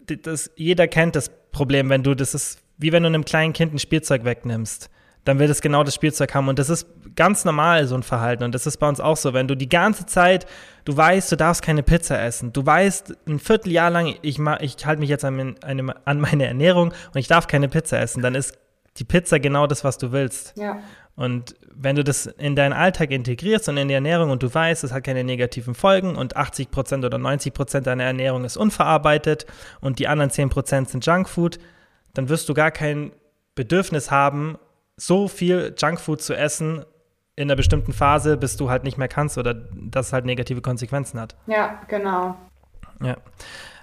das, 0.05 0.51
jeder 0.55 0.87
kennt 0.87 1.15
das 1.15 1.31
Problem, 1.51 1.89
wenn 1.89 2.03
du, 2.03 2.15
das 2.15 2.33
ist 2.33 2.61
wie 2.77 2.91
wenn 2.91 3.03
du 3.03 3.07
einem 3.07 3.25
kleinen 3.25 3.53
Kind 3.53 3.73
ein 3.73 3.79
Spielzeug 3.79 4.23
wegnimmst 4.23 4.89
dann 5.27 5.39
wird 5.39 5.49
es 5.49 5.61
genau 5.61 5.83
das 5.83 5.93
Spielzeug 5.93 6.33
haben. 6.33 6.47
Und 6.47 6.57
das 6.57 6.69
ist 6.69 6.87
ganz 7.17 7.43
normal, 7.43 7.85
so 7.87 7.95
ein 7.95 8.03
Verhalten. 8.03 8.43
Und 8.43 8.55
das 8.55 8.65
ist 8.65 8.77
bei 8.77 8.87
uns 8.87 9.01
auch 9.01 9.17
so. 9.17 9.33
Wenn 9.33 9.49
du 9.49 9.55
die 9.55 9.67
ganze 9.67 10.05
Zeit, 10.05 10.45
du 10.85 10.95
weißt, 10.95 11.29
du 11.31 11.35
darfst 11.35 11.61
keine 11.61 11.83
Pizza 11.83 12.23
essen. 12.23 12.53
Du 12.53 12.65
weißt 12.65 13.13
ein 13.27 13.39
Vierteljahr 13.39 13.89
lang, 13.89 14.15
ich, 14.21 14.39
ich 14.39 14.85
halte 14.85 14.99
mich 15.01 15.09
jetzt 15.09 15.25
an, 15.25 15.55
an 15.61 16.19
meine 16.21 16.45
Ernährung 16.47 16.93
und 17.13 17.19
ich 17.19 17.27
darf 17.27 17.47
keine 17.47 17.67
Pizza 17.67 17.99
essen. 17.99 18.21
Dann 18.21 18.35
ist 18.35 18.57
die 18.95 19.03
Pizza 19.03 19.39
genau 19.39 19.67
das, 19.67 19.83
was 19.83 19.97
du 19.97 20.13
willst. 20.13 20.53
Ja. 20.55 20.79
Und 21.15 21.55
wenn 21.73 21.95
du 21.95 22.03
das 22.03 22.27
in 22.27 22.55
deinen 22.55 22.73
Alltag 22.73 23.09
integrierst 23.09 23.67
und 23.69 23.77
in 23.77 23.87
die 23.87 23.95
Ernährung 23.95 24.29
und 24.29 24.43
du 24.43 24.53
weißt, 24.53 24.83
es 24.83 24.91
hat 24.91 25.03
keine 25.03 25.23
negativen 25.23 25.73
Folgen 25.73 26.15
und 26.15 26.37
80 26.37 26.69
Prozent 26.69 27.03
oder 27.03 27.17
90 27.17 27.53
Prozent 27.53 27.87
deiner 27.87 28.03
Ernährung 28.03 28.45
ist 28.45 28.55
unverarbeitet 28.55 29.47
und 29.81 29.97
die 29.97 30.07
anderen 30.07 30.29
10 30.29 30.49
Prozent 30.49 30.89
sind 30.89 31.05
Junkfood, 31.05 31.57
dann 32.13 32.29
wirst 32.29 32.47
du 32.49 32.53
gar 32.53 32.69
kein 32.69 33.11
Bedürfnis 33.55 34.11
haben, 34.11 34.59
so 34.95 35.27
viel 35.27 35.73
Junkfood 35.75 36.21
zu 36.21 36.35
essen 36.35 36.85
in 37.37 37.43
einer 37.43 37.55
bestimmten 37.55 37.93
Phase, 37.93 38.35
bis 38.35 38.57
du 38.57 38.69
halt 38.69 38.83
nicht 38.83 38.97
mehr 38.97 39.07
kannst 39.07 39.37
oder 39.37 39.53
das 39.53 40.11
halt 40.11 40.25
negative 40.25 40.61
Konsequenzen 40.61 41.19
hat. 41.19 41.35
Ja, 41.45 41.79
genau. 41.87 42.35
Ja. 43.01 43.15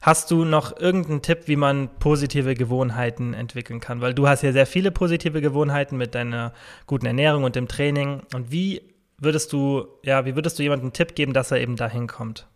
Hast 0.03 0.31
du 0.33 0.45
noch 0.45 0.77
irgendeinen 0.77 1.23
Tipp, 1.23 1.45
wie 1.47 1.57
man 1.57 1.89
positive 2.01 2.55
Gewohnheiten 2.55 3.33
entwickeln 3.33 3.79
kann? 3.79 4.01
Weil 4.01 4.13
du 4.13 4.29
hast 4.29 4.43
ja 4.43 4.53
sehr 4.53 4.67
viele 4.67 4.91
positive 4.91 5.41
Gewohnheiten 5.41 5.97
mit 5.97 6.17
deiner 6.17 6.53
guten 6.87 7.07
Ernährung 7.07 7.45
und 7.45 7.55
dem 7.55 7.69
Training. 7.69 8.23
Und 8.35 8.51
wie 8.51 8.83
würdest 9.19 9.53
du, 9.53 9.87
ja, 10.03 10.27
wie 10.27 10.35
würdest 10.35 10.59
du 10.59 10.65
jemandem 10.65 10.87
einen 10.87 10.93
Tipp 10.93 11.15
geben, 11.15 11.33
dass 11.33 11.53
er 11.53 11.61
eben 11.61 11.77
dahin 11.77 12.09
kommt? 12.09 12.49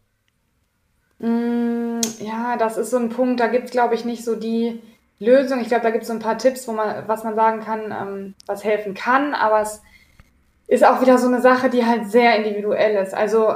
Mm, 1.21 2.01
ja, 2.19 2.57
das 2.59 2.77
ist 2.77 2.91
so 2.91 2.99
ein 2.99 3.09
Punkt, 3.09 3.39
da 3.39 3.47
gibt 3.47 3.67
es, 3.67 3.71
glaube 3.71 3.95
ich, 3.95 4.05
nicht 4.05 4.25
so 4.25 4.35
die 4.35 4.83
Lösung. 5.21 5.61
Ich 5.61 5.69
glaube, 5.69 5.85
da 5.85 5.91
gibt 5.91 6.03
es 6.03 6.09
so 6.09 6.15
ein 6.15 6.21
paar 6.21 6.39
Tipps, 6.39 6.67
wo 6.67 6.73
man, 6.73 7.07
was 7.07 7.23
man 7.23 7.37
sagen 7.37 7.61
kann, 7.61 7.93
ähm, 7.93 8.35
was 8.47 8.65
helfen 8.65 8.95
kann, 8.95 9.35
aber 9.35 9.63
es 9.63 9.81
ist 10.69 10.85
auch 10.85 11.01
wieder 11.01 11.19
so 11.19 11.27
eine 11.27 11.41
Sache, 11.41 11.71
die 11.71 11.85
halt 11.85 12.11
sehr 12.11 12.37
individuell 12.37 13.03
ist. 13.03 13.15
Also 13.15 13.55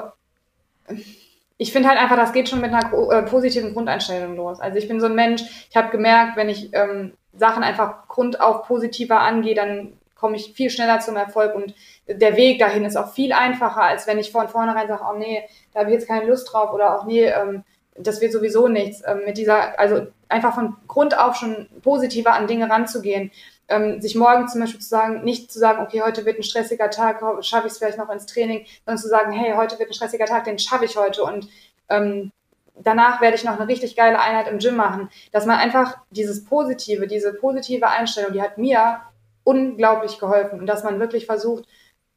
ich 1.58 1.72
finde 1.72 1.88
halt 1.88 2.00
einfach, 2.00 2.16
das 2.16 2.32
geht 2.32 2.48
schon 2.48 2.60
mit 2.60 2.72
einer 2.72 2.92
äh, 3.10 3.22
positiven 3.22 3.72
Grundeinstellung 3.72 4.34
los. 4.34 4.58
Also 4.58 4.78
ich 4.78 4.88
bin 4.88 5.00
so 5.00 5.06
ein 5.06 5.14
Mensch, 5.14 5.42
ich 5.70 5.76
habe 5.76 5.90
gemerkt, 5.90 6.36
wenn 6.36 6.48
ich 6.48 6.70
ähm, 6.72 7.12
Sachen 7.32 7.62
einfach 7.62 8.08
grundauf 8.08 8.66
positiver 8.66 9.20
angehe, 9.20 9.54
dann 9.54 9.98
komme 10.16 10.36
ich 10.36 10.52
viel 10.54 10.70
schneller 10.70 11.00
zum 11.00 11.16
Erfolg 11.16 11.54
und 11.54 11.74
der 12.06 12.36
Weg 12.36 12.58
dahin 12.58 12.84
ist 12.84 12.96
auch 12.96 13.12
viel 13.12 13.32
einfacher, 13.32 13.82
als 13.82 14.06
wenn 14.06 14.18
ich 14.18 14.32
von 14.32 14.48
vornherein 14.48 14.88
sage, 14.88 15.02
oh 15.08 15.18
nee, 15.18 15.42
da 15.72 15.80
habe 15.80 15.90
ich 15.90 15.94
jetzt 15.94 16.08
keine 16.08 16.26
Lust 16.26 16.52
drauf 16.52 16.72
oder 16.72 16.96
auch 16.96 17.06
nee, 17.06 17.24
ähm, 17.24 17.64
das 17.96 18.20
wird 18.20 18.32
sowieso 18.32 18.68
nichts. 18.68 19.02
Ähm, 19.06 19.22
mit 19.26 19.36
dieser, 19.36 19.78
also 19.78 20.06
einfach 20.28 20.54
von 20.54 20.76
Grund 20.88 21.18
auf 21.18 21.36
schon 21.36 21.68
positiver 21.82 22.32
an 22.32 22.46
Dinge 22.46 22.70
ranzugehen. 22.70 23.30
Ähm, 23.72 24.00
sich 24.00 24.14
morgen 24.14 24.48
zum 24.48 24.60
Beispiel 24.60 24.80
zu 24.80 24.88
sagen, 24.88 25.24
nicht 25.24 25.50
zu 25.50 25.58
sagen, 25.58 25.82
okay, 25.82 26.02
heute 26.02 26.24
wird 26.26 26.38
ein 26.38 26.42
stressiger 26.42 26.90
Tag, 26.90 27.22
schaffe 27.44 27.66
ich 27.66 27.72
es 27.72 27.78
vielleicht 27.78 27.98
noch 27.98 28.10
ins 28.10 28.26
Training, 28.26 28.66
sondern 28.84 29.02
zu 29.02 29.08
sagen, 29.08 29.32
hey, 29.32 29.54
heute 29.56 29.78
wird 29.78 29.90
ein 29.90 29.94
stressiger 29.94 30.26
Tag, 30.26 30.44
den 30.44 30.58
schaffe 30.58 30.84
ich 30.84 30.96
heute. 30.96 31.22
Und 31.24 31.48
ähm, 31.88 32.32
danach 32.74 33.20
werde 33.20 33.36
ich 33.36 33.44
noch 33.44 33.58
eine 33.58 33.68
richtig 33.68 33.96
geile 33.96 34.20
Einheit 34.20 34.48
im 34.48 34.58
Gym 34.58 34.76
machen. 34.76 35.08
Dass 35.32 35.46
man 35.46 35.58
einfach 35.58 35.96
dieses 36.10 36.44
Positive, 36.44 37.06
diese 37.06 37.32
positive 37.32 37.88
Einstellung, 37.88 38.32
die 38.32 38.42
hat 38.42 38.58
mir 38.58 39.00
unglaublich 39.44 40.18
geholfen. 40.18 40.60
Und 40.60 40.66
dass 40.66 40.84
man 40.84 41.00
wirklich 41.00 41.26
versucht, 41.26 41.64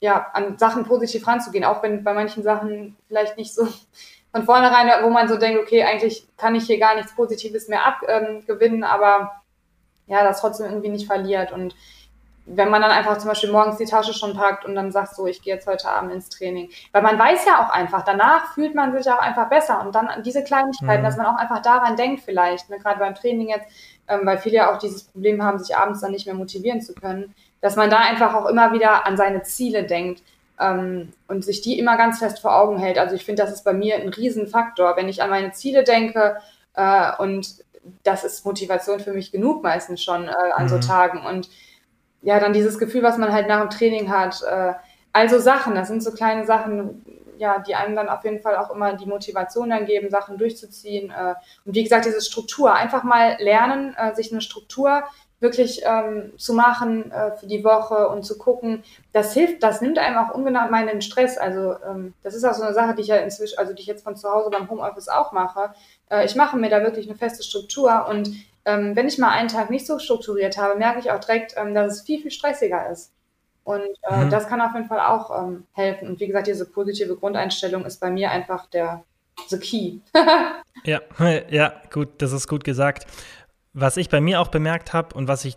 ja, 0.01 0.28
an 0.34 0.58
Sachen 0.58 0.86
positiv 0.86 1.26
ranzugehen, 1.26 1.64
auch 1.64 1.82
wenn 1.82 2.03
bei 2.03 2.14
manchen 2.14 2.43
Sachen 2.43 2.97
vielleicht 3.08 3.38
nicht 3.38 3.53
so 3.53 3.68
von 4.32 4.43
vornherein, 4.43 4.91
wo 5.03 5.10
man 5.10 5.28
so 5.28 5.38
denkt, 5.38 5.62
okay, 5.62 5.84
eigentlich 5.84 6.28
kann 6.38 6.56
ich 6.56 6.66
hier 6.66 6.80
gar 6.80 6.95
nichts 6.95 7.16
Positives 7.16 7.70
mehr 7.70 7.86
abgewinnen, 7.86 8.80
ähm, 8.80 8.84
aber 8.84 9.41
ja, 10.08 10.24
das 10.24 10.41
trotzdem 10.41 10.68
irgendwie 10.68 10.89
nicht 10.89 11.08
verliert. 11.08 11.51
Und 11.51 11.76
wenn 12.45 12.70
man 12.70 12.82
dann 12.82 12.91
einfach 12.91 13.18
zum 13.18 13.30
Beispiel 13.30 13.51
morgens 13.51 13.78
die 13.78 13.86
Tasche 13.86 14.14
schon 14.14 14.36
packt 14.36 14.66
und 14.66 14.76
dann 14.76 14.91
sagt 14.91 15.16
so, 15.16 15.26
ich 15.26 15.41
gehe 15.41 15.56
jetzt 15.56 15.68
heute 15.68 15.89
Abend 15.89 16.12
ins 16.12 16.30
Training. 16.30 16.70
Weil 16.91 17.01
man 17.01 17.18
weiß 17.18 17.45
ja 17.45 17.66
auch 17.66 17.70
einfach, 17.70 18.03
danach 18.03 18.53
fühlt 18.53 18.76
man 18.76 18.95
sich 18.95 19.12
auch 19.12 19.20
einfach 19.20 19.49
besser. 19.49 19.82
Und 19.82 19.95
dann 19.95 20.22
diese 20.24 20.43
Kleinigkeiten, 20.43 21.01
mhm. 21.01 21.06
dass 21.06 21.18
man 21.18 21.26
auch 21.26 21.38
einfach 21.38 21.62
daran 21.62 21.95
denkt 21.95 22.22
vielleicht, 22.24 22.70
ne, 22.70 22.78
gerade 22.78 22.99
beim 22.99 23.16
Training 23.16 23.49
jetzt, 23.49 23.68
ähm, 24.08 24.22
weil 24.24 24.38
viele 24.38 24.58
ja 24.58 24.74
auch 24.74 24.78
dieses 24.78 25.06
Problem 25.06 25.41
haben, 25.43 25.58
sich 25.58 25.76
abends 25.76 26.01
dann 26.01 26.12
nicht 26.12 26.28
mehr 26.28 26.36
motivieren 26.36 26.82
zu 26.82 26.93
können, 26.93 27.34
dass 27.62 27.76
man 27.76 27.89
da 27.89 27.97
einfach 27.97 28.36
auch 28.36 28.45
immer 28.45 28.72
wieder 28.74 29.08
an 29.08 29.18
seine 29.18 29.41
Ziele 29.41 29.84
denkt 29.84 30.22
ähm, 30.60 31.14
und 31.28 31.43
sich 31.43 31.62
die 31.62 31.80
immer 31.80 31.97
ganz 31.97 32.20
fest 32.20 32.39
vor 32.39 32.56
Augen 32.56 32.78
hält. 32.78 32.99
Also 32.99 33.16
ich 33.16 33.26
finde, 33.26 33.41
das 33.41 33.51
ist 33.51 33.64
bei 33.64 33.74
mir 33.74 33.95
ein 33.95 34.10
Riesenfaktor, 34.10 34.95
wenn 34.97 35.10
ich 35.10 35.24
an 35.24 35.32
meine 35.32 35.51
Ziele 35.51 35.84
denke 35.84 36.38
äh, 36.76 37.12
und 37.18 37.64
das 38.03 38.23
ist 38.23 38.45
Motivation 38.45 38.99
für 38.99 39.13
mich 39.13 39.31
genug 39.31 39.63
meistens 39.63 40.03
schon 40.03 40.27
äh, 40.27 40.51
an 40.53 40.63
mhm. 40.63 40.69
so 40.69 40.79
Tagen 40.79 41.25
und 41.25 41.49
ja, 42.21 42.39
dann 42.39 42.53
dieses 42.53 42.79
Gefühl, 42.79 43.03
was 43.03 43.17
man 43.17 43.31
halt 43.31 43.47
nach 43.47 43.61
dem 43.61 43.69
Training 43.69 44.09
hat. 44.09 44.41
Äh, 44.41 44.73
also 45.13 45.39
Sachen, 45.39 45.75
das 45.75 45.88
sind 45.88 46.01
so 46.01 46.11
kleine 46.11 46.45
Sachen, 46.45 47.05
ja, 47.38 47.59
die 47.59 47.75
einem 47.75 47.95
dann 47.95 48.09
auf 48.09 48.23
jeden 48.23 48.41
Fall 48.41 48.57
auch 48.57 48.71
immer 48.71 48.93
die 48.93 49.05
Motivation 49.05 49.69
dann 49.69 49.86
geben, 49.86 50.09
Sachen 50.09 50.38
durchzuziehen. 50.38 51.11
Äh, 51.11 51.36
und 51.65 51.75
wie 51.75 51.83
gesagt, 51.83 52.05
diese 52.05 52.21
Struktur, 52.21 52.73
einfach 52.73 53.03
mal 53.03 53.38
lernen, 53.39 53.95
äh, 53.95 54.15
sich 54.15 54.31
eine 54.31 54.41
Struktur 54.41 55.03
wirklich 55.39 55.81
ähm, 55.86 56.31
zu 56.38 56.53
machen 56.53 57.11
äh, 57.11 57.31
für 57.38 57.47
die 57.47 57.63
Woche 57.63 58.07
und 58.09 58.23
zu 58.23 58.38
gucken, 58.38 58.83
das 59.13 59.33
hilft, 59.33 59.63
das 59.63 59.81
nimmt 59.81 59.99
einem 59.99 60.17
auch 60.17 60.33
ungemein 60.33 60.88
den 60.88 61.01
Stress. 61.01 61.38
Also 61.38 61.75
ähm, 61.88 62.13
das 62.23 62.36
ist 62.36 62.43
auch 62.45 62.53
so 62.53 62.63
eine 62.63 62.73
Sache, 62.73 62.95
die 62.95 63.01
ich 63.01 63.07
ja 63.07 63.17
inzwischen, 63.17 63.57
also 63.57 63.73
die 63.73 63.81
ich 63.81 63.88
jetzt 63.88 64.03
von 64.03 64.15
zu 64.15 64.29
Hause 64.29 64.49
beim 64.49 64.69
Homeoffice 64.69 65.09
auch 65.09 65.31
mache. 65.33 65.73
Äh, 66.09 66.25
ich 66.25 66.36
mache 66.36 66.57
mir 66.57 66.69
da 66.69 66.81
wirklich 66.81 67.07
eine 67.07 67.17
feste 67.17 67.43
Struktur 67.43 68.07
und 68.09 68.29
ähm, 68.65 68.95
wenn 68.95 69.07
ich 69.07 69.17
mal 69.17 69.29
einen 69.29 69.47
Tag 69.49 69.69
nicht 69.69 69.86
so 69.86 69.99
strukturiert 69.99 70.57
habe, 70.57 70.77
merke 70.77 70.99
ich 70.99 71.11
auch 71.11 71.19
direkt, 71.19 71.53
ähm, 71.55 71.75
dass 71.75 71.93
es 71.93 72.01
viel, 72.01 72.21
viel 72.21 72.31
stressiger 72.31 72.89
ist. 72.89 73.11
Und 73.63 73.81
äh, 74.03 74.25
mhm. 74.25 74.29
das 74.29 74.47
kann 74.47 74.61
auf 74.61 74.73
jeden 74.73 74.88
Fall 74.88 74.99
auch 74.99 75.43
ähm, 75.43 75.65
helfen. 75.73 76.07
Und 76.07 76.19
wie 76.19 76.27
gesagt, 76.27 76.47
diese 76.47 76.65
positive 76.65 77.15
Grundeinstellung 77.15 77.86
ist 77.86 77.99
bei 77.99 78.09
mir 78.09 78.31
einfach 78.31 78.67
der 78.67 79.03
the 79.49 79.57
key. 79.57 79.99
ja, 80.86 81.01
ja, 81.49 81.73
gut, 81.91 82.21
das 82.21 82.31
ist 82.31 82.47
gut 82.47 82.63
gesagt. 82.63 83.05
Was 83.76 83.97
ich 83.97 84.09
bei 84.09 84.21
mir 84.21 84.39
auch 84.41 84.47
bemerkt 84.47 84.93
habe 84.93 85.15
und 85.15 85.28
was 85.28 85.45
ich 85.45 85.55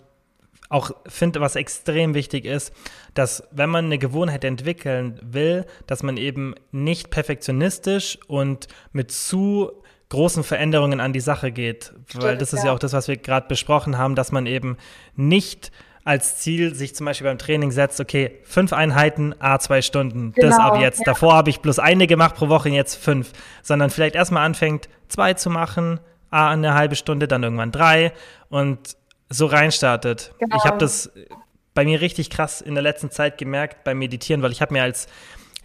auch 0.68 0.90
finde, 1.06 1.40
was 1.40 1.56
extrem 1.56 2.14
wichtig 2.14 2.44
ist, 2.44 2.72
dass 3.14 3.42
wenn 3.50 3.70
man 3.70 3.86
eine 3.86 3.98
Gewohnheit 3.98 4.44
entwickeln 4.44 5.18
will, 5.22 5.64
dass 5.86 6.02
man 6.02 6.16
eben 6.16 6.54
nicht 6.72 7.10
perfektionistisch 7.10 8.18
und 8.26 8.68
mit 8.92 9.10
zu 9.10 9.70
großen 10.10 10.44
Veränderungen 10.44 11.00
an 11.00 11.12
die 11.12 11.20
Sache 11.20 11.52
geht. 11.52 11.92
Stimmt, 12.06 12.24
Weil 12.24 12.36
das 12.38 12.52
ist 12.52 12.60
ja. 12.60 12.66
ja 12.66 12.72
auch 12.72 12.78
das, 12.78 12.92
was 12.92 13.08
wir 13.08 13.16
gerade 13.16 13.46
besprochen 13.46 13.98
haben, 13.98 14.14
dass 14.14 14.32
man 14.32 14.46
eben 14.46 14.76
nicht 15.16 15.70
als 16.04 16.38
Ziel 16.38 16.74
sich 16.74 16.94
zum 16.94 17.04
Beispiel 17.04 17.26
beim 17.26 17.36
Training 17.36 17.70
setzt, 17.70 18.00
okay, 18.00 18.38
fünf 18.44 18.72
Einheiten, 18.72 19.34
a 19.40 19.58
zwei 19.58 19.82
Stunden, 19.82 20.32
genau, 20.32 20.48
das 20.48 20.58
ab 20.58 20.80
jetzt. 20.80 21.00
Ja. 21.00 21.04
Davor 21.06 21.34
habe 21.34 21.50
ich 21.50 21.60
bloß 21.60 21.78
eine 21.78 22.06
gemacht 22.06 22.34
pro 22.34 22.48
Woche, 22.48 22.70
jetzt 22.70 22.94
fünf. 22.94 23.32
Sondern 23.62 23.90
vielleicht 23.90 24.14
erstmal 24.14 24.46
anfängt, 24.46 24.88
zwei 25.08 25.34
zu 25.34 25.50
machen, 25.50 26.00
ah, 26.30 26.50
eine 26.50 26.74
halbe 26.74 26.96
Stunde, 26.96 27.28
dann 27.28 27.42
irgendwann 27.42 27.72
drei 27.72 28.12
und 28.48 28.96
so 29.28 29.46
reinstartet. 29.46 30.32
Genau. 30.38 30.56
Ich 30.56 30.64
habe 30.64 30.78
das 30.78 31.10
bei 31.74 31.84
mir 31.84 32.00
richtig 32.00 32.30
krass 32.30 32.60
in 32.60 32.74
der 32.74 32.82
letzten 32.82 33.10
Zeit 33.10 33.38
gemerkt 33.38 33.84
beim 33.84 33.98
Meditieren, 33.98 34.42
weil 34.42 34.52
ich 34.52 34.60
habe 34.60 34.72
mir 34.72 34.82
als 34.82 35.06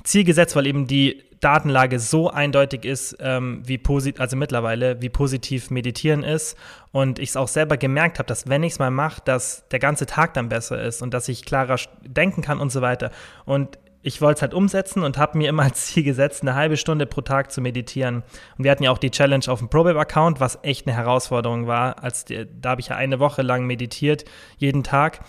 Ziel 0.03 0.23
gesetzt, 0.23 0.55
weil 0.55 0.67
eben 0.67 0.85
die 0.85 1.23
Datenlage 1.39 1.99
so 1.99 2.29
eindeutig 2.29 2.85
ist, 2.85 3.17
ähm, 3.19 3.61
wie 3.65 3.77
positiv, 3.77 4.21
also 4.21 4.37
mittlerweile, 4.37 5.01
wie 5.01 5.09
positiv 5.09 5.71
Meditieren 5.71 6.23
ist. 6.23 6.57
Und 6.91 7.19
ich 7.19 7.29
es 7.29 7.37
auch 7.37 7.47
selber 7.47 7.77
gemerkt 7.77 8.19
habe, 8.19 8.27
dass 8.27 8.47
wenn 8.47 8.63
ich 8.63 8.73
es 8.73 8.79
mal 8.79 8.91
mache, 8.91 9.21
dass 9.25 9.67
der 9.69 9.79
ganze 9.79 10.05
Tag 10.05 10.33
dann 10.35 10.49
besser 10.49 10.81
ist 10.81 11.01
und 11.01 11.13
dass 11.13 11.27
ich 11.27 11.45
klarer 11.45 11.77
denken 12.01 12.41
kann 12.41 12.59
und 12.59 12.71
so 12.71 12.81
weiter. 12.81 13.11
Und 13.45 13.77
ich 14.03 14.21
wollte 14.21 14.37
es 14.37 14.41
halt 14.41 14.53
umsetzen 14.53 15.01
und 15.01 15.17
habe 15.17 15.37
mir 15.37 15.49
immer 15.49 15.63
als 15.63 15.87
Ziel 15.87 16.03
gesetzt, 16.03 16.41
eine 16.41 16.55
halbe 16.55 16.77
Stunde 16.77 17.05
pro 17.05 17.21
Tag 17.21 17.51
zu 17.51 17.61
meditieren. 17.61 18.23
Und 18.57 18.65
wir 18.65 18.71
hatten 18.71 18.83
ja 18.83 18.91
auch 18.91 18.97
die 18.97 19.09
Challenge 19.09 19.45
auf 19.47 19.59
dem 19.59 19.69
ProBabe-Account, 19.69 20.39
was 20.39 20.59
echt 20.61 20.85
eine 20.85 20.95
Herausforderung 20.95 21.65
war. 21.65 22.03
Als 22.03 22.25
da 22.25 22.69
habe 22.69 22.81
ich 22.81 22.89
ja 22.89 22.97
eine 22.97 23.19
Woche 23.19 23.41
lang 23.41 23.65
meditiert, 23.65 24.25
jeden 24.57 24.83
Tag. 24.83 25.21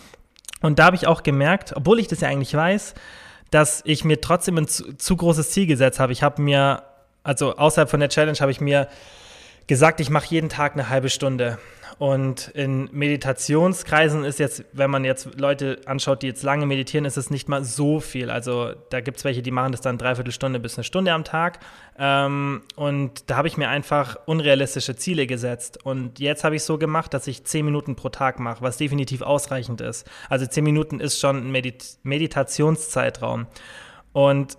Und 0.61 0.79
da 0.79 0.87
habe 0.87 0.97
ich 0.97 1.07
auch 1.07 1.23
gemerkt, 1.23 1.75
obwohl 1.77 1.99
ich 2.01 2.09
das 2.09 2.21
ja 2.21 2.29
eigentlich 2.29 2.55
weiß, 2.55 2.95
dass 3.51 3.83
ich 3.85 4.05
mir 4.05 4.21
trotzdem 4.21 4.59
ein 4.59 4.67
zu, 4.67 4.95
zu 4.97 5.17
großes 5.17 5.51
Ziel 5.51 5.67
gesetzt 5.67 6.01
habe. 6.01 6.13
Ich 6.13 6.23
habe 6.23 6.43
mir, 6.43 6.83
also 7.23 7.57
außerhalb 7.57 7.89
von 7.89 8.01
der 8.01 8.09
Challenge, 8.09 8.39
habe 8.41 8.51
ich 8.51 8.61
mir 8.61 8.89
gesagt, 9.67 10.01
ich 10.01 10.11
mache 10.11 10.27
jeden 10.29 10.49
Tag 10.49 10.73
eine 10.73 10.89
halbe 10.89 11.11
Stunde. 11.11 11.59
Und 11.99 12.49
in 12.49 12.89
Meditationskreisen 12.91 14.25
ist 14.25 14.41
jetzt, 14.41 14.65
wenn 14.73 14.91
man 14.91 15.05
jetzt 15.05 15.39
Leute 15.39 15.81
anschaut, 15.87 16.23
die 16.23 16.27
jetzt 16.27 16.43
lange 16.43 16.67
meditieren, 16.67 17.05
ist 17.05 17.17
es 17.17 17.31
nicht 17.31 17.49
mal 17.49 17.65
so 17.65 18.01
viel. 18.01 18.31
Also 18.31 18.73
da 18.91 19.01
gibt 19.01 19.19
es 19.19 19.25
welche, 19.25 19.43
die 19.43 19.53
machen 19.53 19.73
das 19.73 19.81
dann 19.81 19.97
dreiviertel 19.97 20.33
Stunde 20.33 20.59
bis 20.59 20.77
eine 20.77 20.85
Stunde 20.85 21.13
am 21.13 21.23
Tag. 21.23 21.61
Ähm, 21.97 22.63
und 22.75 23.31
da 23.31 23.37
habe 23.37 23.47
ich 23.47 23.57
mir 23.57 23.69
einfach 23.69 24.17
unrealistische 24.27 24.97
Ziele 24.97 25.27
gesetzt. 25.27 25.85
Und 25.85 26.19
jetzt 26.19 26.43
habe 26.43 26.57
ich 26.57 26.65
so 26.65 26.79
gemacht, 26.79 27.15
dass 27.15 27.29
ich 27.29 27.45
zehn 27.45 27.65
Minuten 27.65 27.95
pro 27.95 28.09
Tag 28.09 28.41
mache, 28.41 28.63
was 28.63 28.77
definitiv 28.77 29.23
ausreichend 29.23 29.81
ist. 29.81 30.09
Also 30.29 30.47
zehn 30.47 30.65
Minuten 30.65 30.99
ist 30.99 31.21
schon 31.21 31.37
ein 31.37 31.53
Medit 31.53 31.99
Meditationszeitraum. 32.03 33.47
Und 34.13 34.59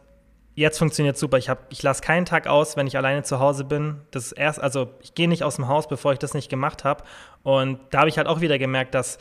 jetzt 0.56 0.80
funktioniert 0.80 1.18
super. 1.18 1.38
Ich, 1.38 1.52
ich 1.70 1.84
lasse 1.84 2.02
keinen 2.02 2.26
Tag 2.26 2.48
aus, 2.48 2.76
wenn 2.76 2.88
ich 2.88 2.98
alleine 2.98 3.24
zu 3.24 3.40
Hause 3.40 3.66
bin. 3.66 4.02
Das 4.12 4.32
erst, 4.32 4.60
also 4.60 4.90
ich 5.02 5.14
gehe 5.14 5.28
nicht 5.28 5.44
aus 5.44 5.58
dem 5.58 5.68
Haus, 5.68 5.88
bevor 5.88 6.14
ich 6.14 6.20
das 6.20 6.34
nicht 6.34 6.50
gemacht 6.50 6.84
habe. 6.84 7.04
Und 7.44 7.80
da 7.92 8.00
habe 8.00 8.10
ich 8.10 8.18
halt 8.18 8.28
auch 8.28 8.42
wieder 8.42 8.58
gemerkt, 8.58 8.96
dass 8.96 9.20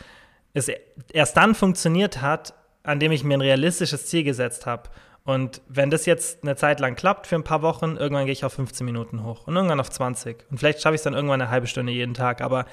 es 0.55 0.71
erst 1.13 1.37
dann 1.37 1.55
funktioniert 1.55 2.23
hat, 2.23 2.55
an 2.85 3.01
dem 3.01 3.13
ich 3.13 3.25
mir 3.25 3.37
ein 3.37 3.41
realistisches 3.41 4.07
Ziel 4.07 4.25
gesetzt 4.25 4.67
habe. 4.67 4.91
Und 5.25 5.63
wenn 5.69 5.91
das 5.91 6.07
jetzt 6.07 6.43
eine 6.43 6.55
Zeit 6.55 6.81
lang 6.81 6.97
klappt 6.97 7.27
für 7.27 7.35
ein 7.35 7.45
paar 7.45 7.63
Wochen, 7.63 7.97
irgendwann 7.97 8.27
gehe 8.27 8.33
ich 8.33 8.45
auf 8.45 8.53
15 8.53 8.85
Minuten 8.85 9.25
hoch 9.25 9.47
und 9.47 9.57
irgendwann 9.57 9.81
auf 9.81 9.91
20. 9.91 10.45
Und 10.51 10.59
vielleicht 10.59 10.83
schaffe 10.83 10.95
ich 10.95 11.01
es 11.01 11.05
dann 11.05 11.15
irgendwann 11.15 11.41
eine 11.41 11.51
halbe 11.51 11.67
Stunde 11.67 11.93
jeden 11.93 12.15
Tag. 12.15 12.43
Aber 12.43 12.67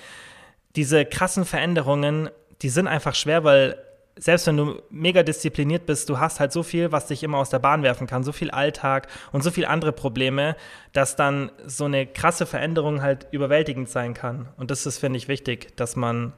diese 0.76 1.06
krassen 1.06 1.46
Veränderungen, 1.46 2.30
die 2.62 2.70
sind 2.70 2.88
einfach 2.88 3.16
schwer, 3.16 3.44
weil 3.44 3.78
selbst 4.16 4.48
wenn 4.48 4.58
du 4.58 4.82
mega 4.90 5.24
diszipliniert 5.24 5.86
bist, 5.86 6.10
du 6.10 6.20
hast 6.20 6.40
halt 6.40 6.52
so 6.52 6.64
viel, 6.64 6.92
was 6.92 7.08
dich 7.08 7.24
immer 7.24 7.38
aus 7.38 7.50
der 7.50 7.60
Bahn 7.60 7.84
werfen 7.84 8.08
kann, 8.08 8.24
so 8.24 8.32
viel 8.32 8.52
Alltag 8.52 9.08
und 9.32 9.44
so 9.44 9.52
viele 9.52 9.70
andere 9.70 9.92
Probleme, 9.92 10.56
dass 10.94 11.16
dann 11.16 11.52
so 11.66 11.86
eine 11.86 12.06
krasse 12.06 12.46
Veränderung 12.46 13.02
halt 13.02 13.28
überwältigend 13.32 13.90
sein 13.90 14.14
kann. 14.14 14.50
Und 14.58 14.72
das 14.72 14.86
ist, 14.86 15.00
finde 15.00 15.18
ich, 15.18 15.28
wichtig, 15.28 15.76
dass 15.78 15.96
man 15.96 16.34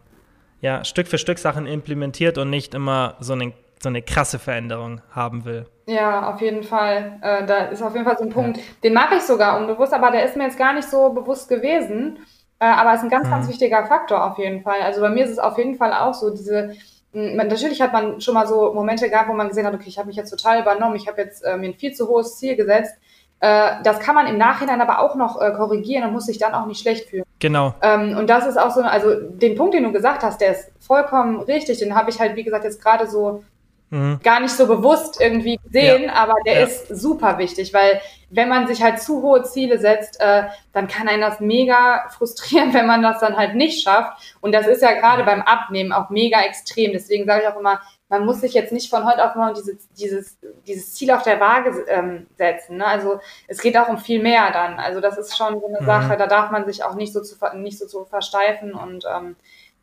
ja 0.61 0.84
Stück 0.86 1.07
für 1.07 1.17
Stück 1.17 1.39
Sachen 1.39 1.67
implementiert 1.67 2.38
und 2.38 2.49
nicht 2.49 2.74
immer 2.74 3.15
so 3.19 3.34
eine, 3.34 3.53
so 3.82 3.89
eine 3.89 4.01
krasse 4.01 4.39
Veränderung 4.39 5.01
haben 5.11 5.43
will. 5.45 5.65
Ja, 5.86 6.34
auf 6.34 6.41
jeden 6.41 6.63
Fall. 6.63 7.19
Äh, 7.21 7.45
da 7.45 7.65
ist 7.65 7.82
auf 7.82 7.93
jeden 7.93 8.05
Fall 8.05 8.17
so 8.17 8.24
ein 8.24 8.30
Punkt, 8.30 8.57
ja. 8.57 8.63
den 8.84 8.93
mache 8.93 9.15
ich 9.15 9.24
sogar 9.24 9.57
unbewusst, 9.57 9.93
aber 9.93 10.11
der 10.11 10.24
ist 10.24 10.38
mir 10.38 10.45
jetzt 10.45 10.57
gar 10.57 10.74
nicht 10.74 10.88
so 10.88 11.09
bewusst 11.09 11.49
gewesen. 11.49 12.19
Äh, 12.59 12.65
aber 12.65 12.91
es 12.91 12.99
ist 12.99 13.03
ein 13.03 13.09
ganz, 13.09 13.28
mhm. 13.28 13.32
ganz 13.32 13.49
wichtiger 13.49 13.86
Faktor 13.86 14.24
auf 14.24 14.38
jeden 14.38 14.61
Fall. 14.61 14.82
Also 14.82 15.01
bei 15.01 15.09
mir 15.09 15.26
ist 15.26 15.32
es 15.32 15.39
auf 15.39 15.57
jeden 15.57 15.76
Fall 15.76 15.91
auch 15.93 16.13
so, 16.13 16.30
diese 16.30 16.74
natürlich 17.14 17.82
hat 17.82 17.93
man 17.93 18.20
schon 18.22 18.34
mal 18.34 18.47
so 18.47 18.74
Momente 18.74 19.09
gehabt, 19.09 19.30
wo 19.30 19.34
man 19.34 19.47
gesehen 19.47 19.66
hat, 19.66 19.74
okay, 19.74 19.88
ich 19.88 19.97
habe 19.97 20.07
mich 20.07 20.16
jetzt 20.16 20.30
total 20.30 20.61
übernommen, 20.61 20.95
ich 20.95 21.07
habe 21.07 21.22
jetzt 21.22 21.43
äh, 21.43 21.57
mir 21.57 21.68
ein 21.68 21.76
viel 21.76 21.93
zu 21.93 22.07
hohes 22.07 22.38
Ziel 22.38 22.55
gesetzt. 22.55 22.95
Äh, 23.39 23.84
das 23.84 23.99
kann 23.99 24.16
man 24.16 24.28
im 24.28 24.38
Nachhinein 24.38 24.82
aber 24.82 24.99
auch 24.99 25.16
noch 25.16 25.41
äh, 25.41 25.51
korrigieren 25.51 26.05
und 26.05 26.14
muss 26.14 26.26
sich 26.26 26.39
dann 26.39 26.53
auch 26.53 26.66
nicht 26.66 26.82
schlecht 26.82 27.09
fühlen. 27.09 27.26
Genau. 27.39 27.74
Ähm, 27.82 28.18
und 28.18 28.30
das 28.30 28.47
ist 28.47 28.57
auch 28.57 28.72
so, 28.72 28.82
also 28.82 29.14
den 29.16 29.55
Punkt, 29.55 29.74
den 29.74 29.84
du 29.84 29.91
gesagt 29.91 30.24
hast, 30.24 30.39
der 30.39 30.51
ist 30.51 30.72
vollkommen 30.80 31.41
richtig. 31.41 31.80
Den 31.80 31.93
habe 31.93 32.09
ich 32.09 32.20
halt, 32.20 32.36
wie 32.36 32.43
gesagt, 32.43 32.64
jetzt 32.64 32.82
gerade 32.82 33.05
so 33.05 33.43
mhm. 33.89 34.20
gar 34.24 34.39
nicht 34.39 34.53
so 34.53 34.66
bewusst 34.66 35.20
irgendwie 35.20 35.59
gesehen, 35.64 36.03
ja. 36.05 36.14
aber 36.14 36.36
der 36.45 36.59
ja. 36.59 36.66
ist 36.66 36.88
super 36.88 37.38
wichtig, 37.38 37.74
weil 37.74 37.99
wenn 38.36 38.49
man 38.49 38.67
sich 38.67 38.81
halt 38.81 38.99
zu 38.99 39.21
hohe 39.21 39.43
Ziele 39.43 39.77
setzt, 39.77 40.19
äh, 40.19 40.43
dann 40.71 40.88
kann 40.88 41.07
einen 41.07 41.21
das 41.21 41.39
mega 41.39 42.09
frustrieren, 42.17 42.73
wenn 42.73 42.88
man 42.88 43.01
das 43.01 43.19
dann 43.19 43.38
halt 43.38 43.55
nicht 43.55 43.84
schafft. 43.84 44.38
Und 44.41 44.53
das 44.53 44.67
ist 44.67 44.81
ja 44.81 44.93
gerade 44.93 45.23
beim 45.23 45.41
Abnehmen 45.41 45.91
auch 45.91 46.09
mega 46.09 46.41
extrem. 46.41 46.91
Deswegen 46.93 47.25
sage 47.25 47.43
ich 47.43 47.47
auch 47.47 47.59
immer, 47.59 47.81
man 48.09 48.25
muss 48.25 48.41
sich 48.41 48.53
jetzt 48.53 48.71
nicht 48.71 48.89
von 48.89 49.05
heute 49.05 49.23
auf 49.25 49.36
morgen 49.36 49.55
diese, 49.55 49.77
dieses, 49.97 50.38
dieses 50.67 50.93
Ziel 50.93 51.11
auf 51.11 51.23
der 51.23 51.39
Waage 51.39 51.86
ähm, 51.88 52.27
setzen. 52.38 52.77
Ne? 52.77 52.86
Also 52.86 53.19
es 53.47 53.61
geht 53.61 53.77
auch 53.77 53.88
um 53.88 53.97
viel 53.97 54.21
mehr 54.21 54.51
dann. 54.51 54.79
Also 54.79 54.99
das 54.99 55.17
ist 55.17 55.38
schon 55.38 55.59
so 55.59 55.67
eine 55.67 55.81
mhm. 55.81 55.86
Sache, 55.86 56.17
da 56.17 56.27
darf 56.27 56.51
man 56.51 56.65
sich 56.65 56.84
auch 56.84 56.95
nicht 56.95 57.13
so 57.13 57.21
zu, 57.21 57.36
nicht 57.55 57.79
so 57.79 57.88
zu 57.88 58.05
versteifen 58.05 58.73
und 58.73 59.05
ähm, 59.11 59.36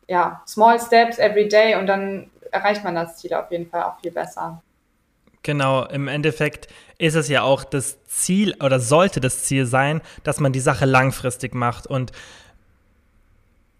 ja, 0.07 0.41
small 0.45 0.79
steps 0.79 1.19
every 1.19 1.47
day 1.47 1.75
und 1.75 1.87
dann 1.87 2.29
erreicht 2.51 2.83
man 2.83 2.95
das 2.95 3.17
Ziel 3.17 3.33
auf 3.33 3.49
jeden 3.51 3.69
Fall 3.69 3.83
auch 3.83 3.99
viel 3.99 4.11
besser. 4.11 4.61
Genau, 5.43 5.85
im 5.85 6.07
Endeffekt 6.07 6.67
ist 6.99 7.15
es 7.15 7.27
ja 7.27 7.41
auch 7.41 7.63
das 7.63 8.03
Ziel 8.05 8.53
oder 8.63 8.79
sollte 8.79 9.19
das 9.19 9.43
Ziel 9.43 9.65
sein, 9.65 10.01
dass 10.23 10.39
man 10.39 10.53
die 10.53 10.59
Sache 10.59 10.85
langfristig 10.85 11.55
macht. 11.55 11.87
Und 11.87 12.11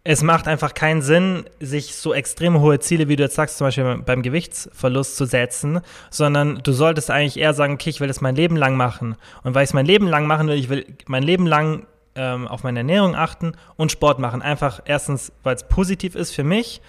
es 0.04 0.24
macht 0.24 0.48
einfach 0.48 0.74
keinen 0.74 1.04
Sinn, 1.04 1.44
sich 1.60 1.96
so 1.96 2.16
extrem 2.16 2.60
hohe 2.60 2.80
Ziele, 2.80 3.08
wie 3.08 3.16
du 3.16 3.24
jetzt 3.24 3.36
sagst, 3.36 3.60
zum 3.60 3.68
Beispiel 3.68 4.02
beim 4.04 4.24
Gewichtsverlust 4.24 5.16
zu 5.16 5.26
setzen, 5.26 5.82
sondern 6.10 6.62
du 6.64 6.72
solltest 6.72 7.12
eigentlich 7.12 7.38
eher 7.38 7.54
sagen, 7.54 7.76
okay, 7.76 7.92
ich 7.92 8.00
will 8.00 8.08
das 8.08 8.22
mein 8.22 8.36
Leben 8.36 8.56
lang 8.56 8.76
machen. 8.76 9.16
Und 9.44 9.54
weil 9.54 9.64
ich 9.64 9.70
es 9.70 9.74
mein 9.76 9.86
Leben 9.86 10.08
lang 10.08 10.26
machen 10.26 10.48
will, 10.48 10.58
ich 10.58 10.70
will 10.70 10.88
mein 11.06 11.22
Leben 11.22 11.46
lang 11.46 11.86
ähm, 12.16 12.48
auf 12.48 12.64
meine 12.64 12.80
Ernährung 12.80 13.16
achten 13.16 13.54
und 13.76 13.92
Sport 13.92 14.18
machen. 14.18 14.42
Einfach 14.42 14.82
erstens, 14.86 15.32
weil 15.44 15.56
es 15.56 15.68
positiv 15.68 16.16
ist 16.16 16.34
für 16.34 16.44
mich 16.44 16.82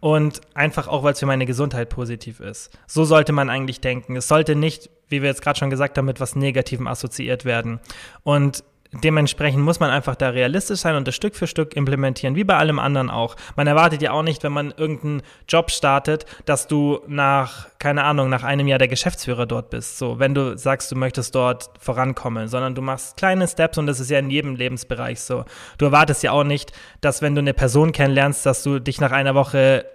und 0.00 0.40
einfach 0.54 0.88
auch, 0.88 1.02
weil 1.02 1.12
es 1.12 1.20
für 1.20 1.26
meine 1.26 1.46
Gesundheit 1.46 1.90
positiv 1.90 2.40
ist. 2.40 2.70
So 2.86 3.04
sollte 3.04 3.32
man 3.32 3.50
eigentlich 3.50 3.80
denken. 3.80 4.16
Es 4.16 4.28
sollte 4.28 4.56
nicht, 4.56 4.90
wie 5.08 5.22
wir 5.22 5.28
jetzt 5.28 5.42
gerade 5.42 5.58
schon 5.58 5.70
gesagt 5.70 5.98
haben, 5.98 6.06
mit 6.06 6.20
was 6.20 6.36
Negativem 6.36 6.86
assoziiert 6.86 7.44
werden. 7.44 7.80
Und 8.22 8.64
dementsprechend 8.92 9.62
muss 9.62 9.80
man 9.80 9.90
einfach 9.90 10.16
da 10.16 10.30
realistisch 10.30 10.80
sein 10.80 10.96
und 10.96 11.06
das 11.06 11.14
Stück 11.14 11.36
für 11.36 11.46
Stück 11.46 11.76
implementieren, 11.76 12.34
wie 12.34 12.44
bei 12.44 12.56
allem 12.56 12.78
anderen 12.78 13.10
auch. 13.10 13.36
Man 13.56 13.66
erwartet 13.66 14.02
ja 14.02 14.12
auch 14.12 14.22
nicht, 14.22 14.42
wenn 14.42 14.52
man 14.52 14.74
irgendeinen 14.76 15.22
Job 15.48 15.70
startet, 15.70 16.26
dass 16.44 16.66
du 16.66 17.00
nach, 17.06 17.68
keine 17.78 18.04
Ahnung, 18.04 18.28
nach 18.28 18.42
einem 18.42 18.66
Jahr 18.66 18.78
der 18.78 18.88
Geschäftsführer 18.88 19.46
dort 19.46 19.70
bist. 19.70 19.98
So, 19.98 20.18
wenn 20.18 20.34
du 20.34 20.56
sagst, 20.58 20.90
du 20.90 20.96
möchtest 20.96 21.34
dort 21.34 21.70
vorankommen, 21.78 22.48
sondern 22.48 22.74
du 22.74 22.82
machst 22.82 23.16
kleine 23.16 23.46
Steps 23.46 23.78
und 23.78 23.86
das 23.86 24.00
ist 24.00 24.10
ja 24.10 24.18
in 24.18 24.30
jedem 24.30 24.56
Lebensbereich 24.56 25.20
so. 25.20 25.44
Du 25.78 25.86
erwartest 25.86 26.22
ja 26.22 26.32
auch 26.32 26.44
nicht, 26.44 26.72
dass 27.00 27.22
wenn 27.22 27.34
du 27.34 27.40
eine 27.40 27.54
Person 27.54 27.92
kennenlernst, 27.92 28.44
dass 28.44 28.62
du 28.62 28.80
dich 28.80 29.00
nach 29.00 29.12
einer 29.12 29.34
Woche 29.34 29.86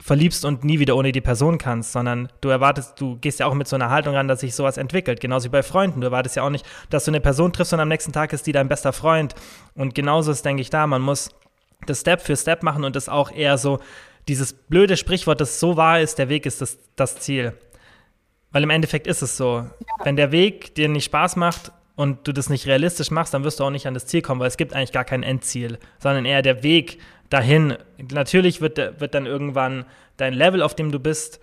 verliebst 0.00 0.44
und 0.44 0.64
nie 0.64 0.78
wieder 0.78 0.96
ohne 0.96 1.12
die 1.12 1.20
Person 1.20 1.58
kannst, 1.58 1.92
sondern 1.92 2.28
du 2.40 2.48
erwartest, 2.48 3.00
du 3.00 3.16
gehst 3.16 3.40
ja 3.40 3.46
auch 3.46 3.54
mit 3.54 3.68
so 3.68 3.76
einer 3.76 3.90
Haltung 3.90 4.14
ran, 4.14 4.28
dass 4.28 4.40
sich 4.40 4.54
sowas 4.54 4.76
entwickelt. 4.76 5.20
Genauso 5.20 5.46
wie 5.46 5.50
bei 5.50 5.62
Freunden. 5.62 6.00
Du 6.00 6.06
erwartest 6.06 6.36
ja 6.36 6.42
auch 6.42 6.50
nicht, 6.50 6.66
dass 6.90 7.04
du 7.04 7.10
eine 7.10 7.20
Person 7.20 7.52
triffst 7.52 7.72
und 7.72 7.80
am 7.80 7.88
nächsten 7.88 8.12
Tag 8.12 8.32
ist 8.32 8.46
die 8.46 8.52
dein 8.52 8.68
bester 8.68 8.92
Freund. 8.92 9.34
Und 9.74 9.94
genauso 9.94 10.32
ist, 10.32 10.44
denke 10.44 10.62
ich, 10.62 10.70
da. 10.70 10.86
Man 10.86 11.02
muss 11.02 11.30
das 11.86 12.00
Step 12.00 12.20
für 12.20 12.36
Step 12.36 12.62
machen 12.62 12.84
und 12.84 12.96
das 12.96 13.08
auch 13.08 13.30
eher 13.30 13.56
so, 13.56 13.80
dieses 14.28 14.52
blöde 14.52 14.96
Sprichwort, 14.96 15.40
das 15.40 15.60
so 15.60 15.76
wahr 15.76 16.00
ist, 16.00 16.18
der 16.18 16.28
Weg 16.28 16.46
ist 16.46 16.60
das, 16.60 16.78
das 16.96 17.16
Ziel. 17.16 17.52
Weil 18.52 18.62
im 18.62 18.70
Endeffekt 18.70 19.06
ist 19.06 19.22
es 19.22 19.36
so. 19.36 19.58
Ja. 19.58 20.04
Wenn 20.04 20.16
der 20.16 20.32
Weg 20.32 20.74
dir 20.74 20.88
nicht 20.88 21.04
Spaß 21.04 21.36
macht, 21.36 21.72
und 21.96 22.26
du 22.26 22.32
das 22.32 22.50
nicht 22.50 22.66
realistisch 22.66 23.10
machst, 23.10 23.34
dann 23.34 23.44
wirst 23.44 23.60
du 23.60 23.64
auch 23.64 23.70
nicht 23.70 23.86
an 23.86 23.94
das 23.94 24.06
Ziel 24.06 24.22
kommen, 24.22 24.40
weil 24.40 24.48
es 24.48 24.56
gibt 24.56 24.74
eigentlich 24.74 24.92
gar 24.92 25.04
kein 25.04 25.22
Endziel, 25.22 25.78
sondern 25.98 26.24
eher 26.24 26.42
der 26.42 26.62
Weg 26.62 26.98
dahin. 27.30 27.76
Natürlich 28.12 28.60
wird, 28.60 29.00
wird 29.00 29.14
dann 29.14 29.26
irgendwann 29.26 29.84
dein 30.16 30.34
Level, 30.34 30.62
auf 30.62 30.74
dem 30.74 30.92
du 30.92 30.98
bist, 30.98 31.40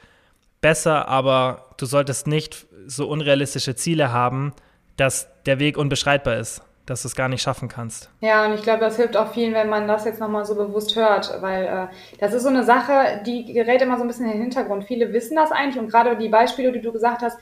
besser, 0.61 1.07
aber 1.07 1.65
du 1.77 1.85
solltest 1.85 2.27
nicht 2.27 2.67
so 2.85 3.07
unrealistische 3.07 3.75
Ziele 3.75 4.11
haben, 4.11 4.53
dass 4.97 5.27
der 5.45 5.59
Weg 5.59 5.77
unbeschreitbar 5.77 6.37
ist, 6.37 6.61
dass 6.85 7.01
du 7.01 7.07
es 7.07 7.15
gar 7.15 7.27
nicht 7.27 7.41
schaffen 7.41 7.67
kannst. 7.67 8.09
Ja, 8.19 8.45
und 8.45 8.53
ich 8.53 8.61
glaube, 8.61 8.79
das 8.79 8.97
hilft 8.97 9.17
auch 9.17 9.33
vielen, 9.33 9.53
wenn 9.53 9.69
man 9.69 9.87
das 9.87 10.05
jetzt 10.05 10.19
nochmal 10.19 10.45
so 10.45 10.55
bewusst 10.55 10.95
hört, 10.95 11.41
weil 11.41 11.65
äh, 11.65 11.87
das 12.19 12.33
ist 12.33 12.43
so 12.43 12.49
eine 12.49 12.63
Sache, 12.63 13.21
die 13.25 13.51
gerät 13.53 13.81
immer 13.81 13.97
so 13.97 14.03
ein 14.03 14.07
bisschen 14.07 14.25
in 14.25 14.33
den 14.33 14.41
Hintergrund. 14.41 14.85
Viele 14.85 15.11
wissen 15.13 15.35
das 15.35 15.51
eigentlich 15.51 15.79
und 15.79 15.89
gerade 15.89 16.15
die 16.17 16.29
Beispiele, 16.29 16.71
die 16.71 16.81
du 16.81 16.91
gesagt 16.91 17.21
hast, 17.21 17.37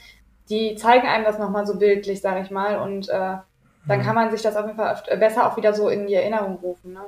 die 0.50 0.76
zeigen 0.76 1.08
einem 1.08 1.26
das 1.26 1.38
nochmal 1.38 1.68
so 1.68 1.78
bildlich, 1.78 2.22
sage 2.22 2.42
ich 2.42 2.52
mal. 2.52 2.80
Und 2.80 3.10
äh, 3.10 3.38
dann 3.88 4.00
mhm. 4.00 4.04
kann 4.04 4.16
man 4.16 4.32
sich 4.32 4.42
das 4.42 4.56
auf 4.56 4.66
jeden 4.66 4.78
Fall 4.78 5.02
besser 5.18 5.48
auch 5.48 5.58
wieder 5.58 5.74
so 5.74 5.90
in 5.90 6.08
die 6.08 6.16
Erinnerung 6.16 6.56
rufen. 6.56 6.94
Ne? 6.94 7.02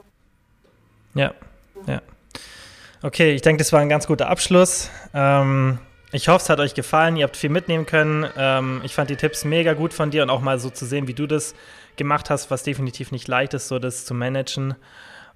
Ja, 1.14 1.34
ja. 1.88 2.02
Okay, 3.04 3.34
ich 3.34 3.42
denke, 3.42 3.60
das 3.60 3.74
war 3.74 3.80
ein 3.80 3.90
ganz 3.90 4.06
guter 4.06 4.30
Abschluss. 4.30 4.92
Ähm, 5.14 5.80
ich 6.12 6.28
hoffe, 6.28 6.44
es 6.44 6.50
hat 6.50 6.60
euch 6.60 6.74
gefallen. 6.74 7.18
Ihr 7.18 7.24
habt 7.24 7.38
viel 7.38 7.50
mitnehmen 7.50 7.86
können. 7.86 8.28
Ähm, 8.38 8.82
ich 8.84 8.94
fand 8.94 9.10
die 9.10 9.16
Tipps 9.16 9.46
mega 9.46 9.74
gut 9.74 9.94
von 9.94 10.12
dir 10.12 10.24
und 10.24 10.30
auch 10.30 10.42
mal 10.42 10.60
so 10.60 10.70
zu 10.70 10.86
sehen, 10.86 11.08
wie 11.08 11.14
du 11.14 11.26
das 11.26 11.56
gemacht 11.96 12.30
hast, 12.30 12.52
was 12.52 12.64
definitiv 12.64 13.12
nicht 13.12 13.28
leicht 13.28 13.54
ist, 13.54 13.68
so 13.70 13.80
das 13.80 14.06
zu 14.06 14.14
managen. 14.14 14.76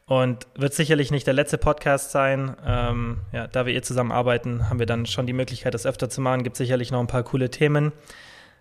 Und 0.06 0.46
wird 0.56 0.76
sicherlich 0.76 1.10
nicht 1.10 1.26
der 1.26 1.34
letzte 1.34 1.58
Podcast 1.58 2.12
sein. 2.12 2.56
Ähm, 2.64 3.22
ja, 3.32 3.48
da 3.48 3.66
wir 3.66 3.74
ihr 3.74 3.82
zusammenarbeiten, 3.82 4.70
haben 4.70 4.78
wir 4.78 4.86
dann 4.86 5.08
schon 5.08 5.26
die 5.26 5.34
Möglichkeit, 5.34 5.74
das 5.74 5.88
öfter 5.88 6.10
zu 6.10 6.22
machen. 6.22 6.44
Gibt 6.44 6.58
sicherlich 6.58 6.92
noch 6.92 7.00
ein 7.00 7.08
paar 7.08 7.24
coole 7.24 7.50
Themen. 7.50 7.92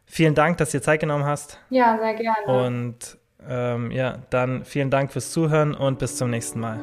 Vielen 0.06 0.34
Dank, 0.34 0.56
dass 0.56 0.70
du 0.70 0.78
dir 0.78 0.82
Zeit 0.82 1.00
genommen 1.00 1.24
hast. 1.24 1.58
Ja, 1.68 1.98
sehr 1.98 2.14
gerne. 2.14 2.66
Und 2.66 3.18
ähm, 3.48 3.90
ja, 3.90 4.18
dann 4.30 4.64
vielen 4.64 4.90
Dank 4.90 5.12
fürs 5.12 5.30
Zuhören 5.30 5.74
und 5.74 5.98
bis 5.98 6.16
zum 6.16 6.30
nächsten 6.30 6.60
Mal. 6.60 6.80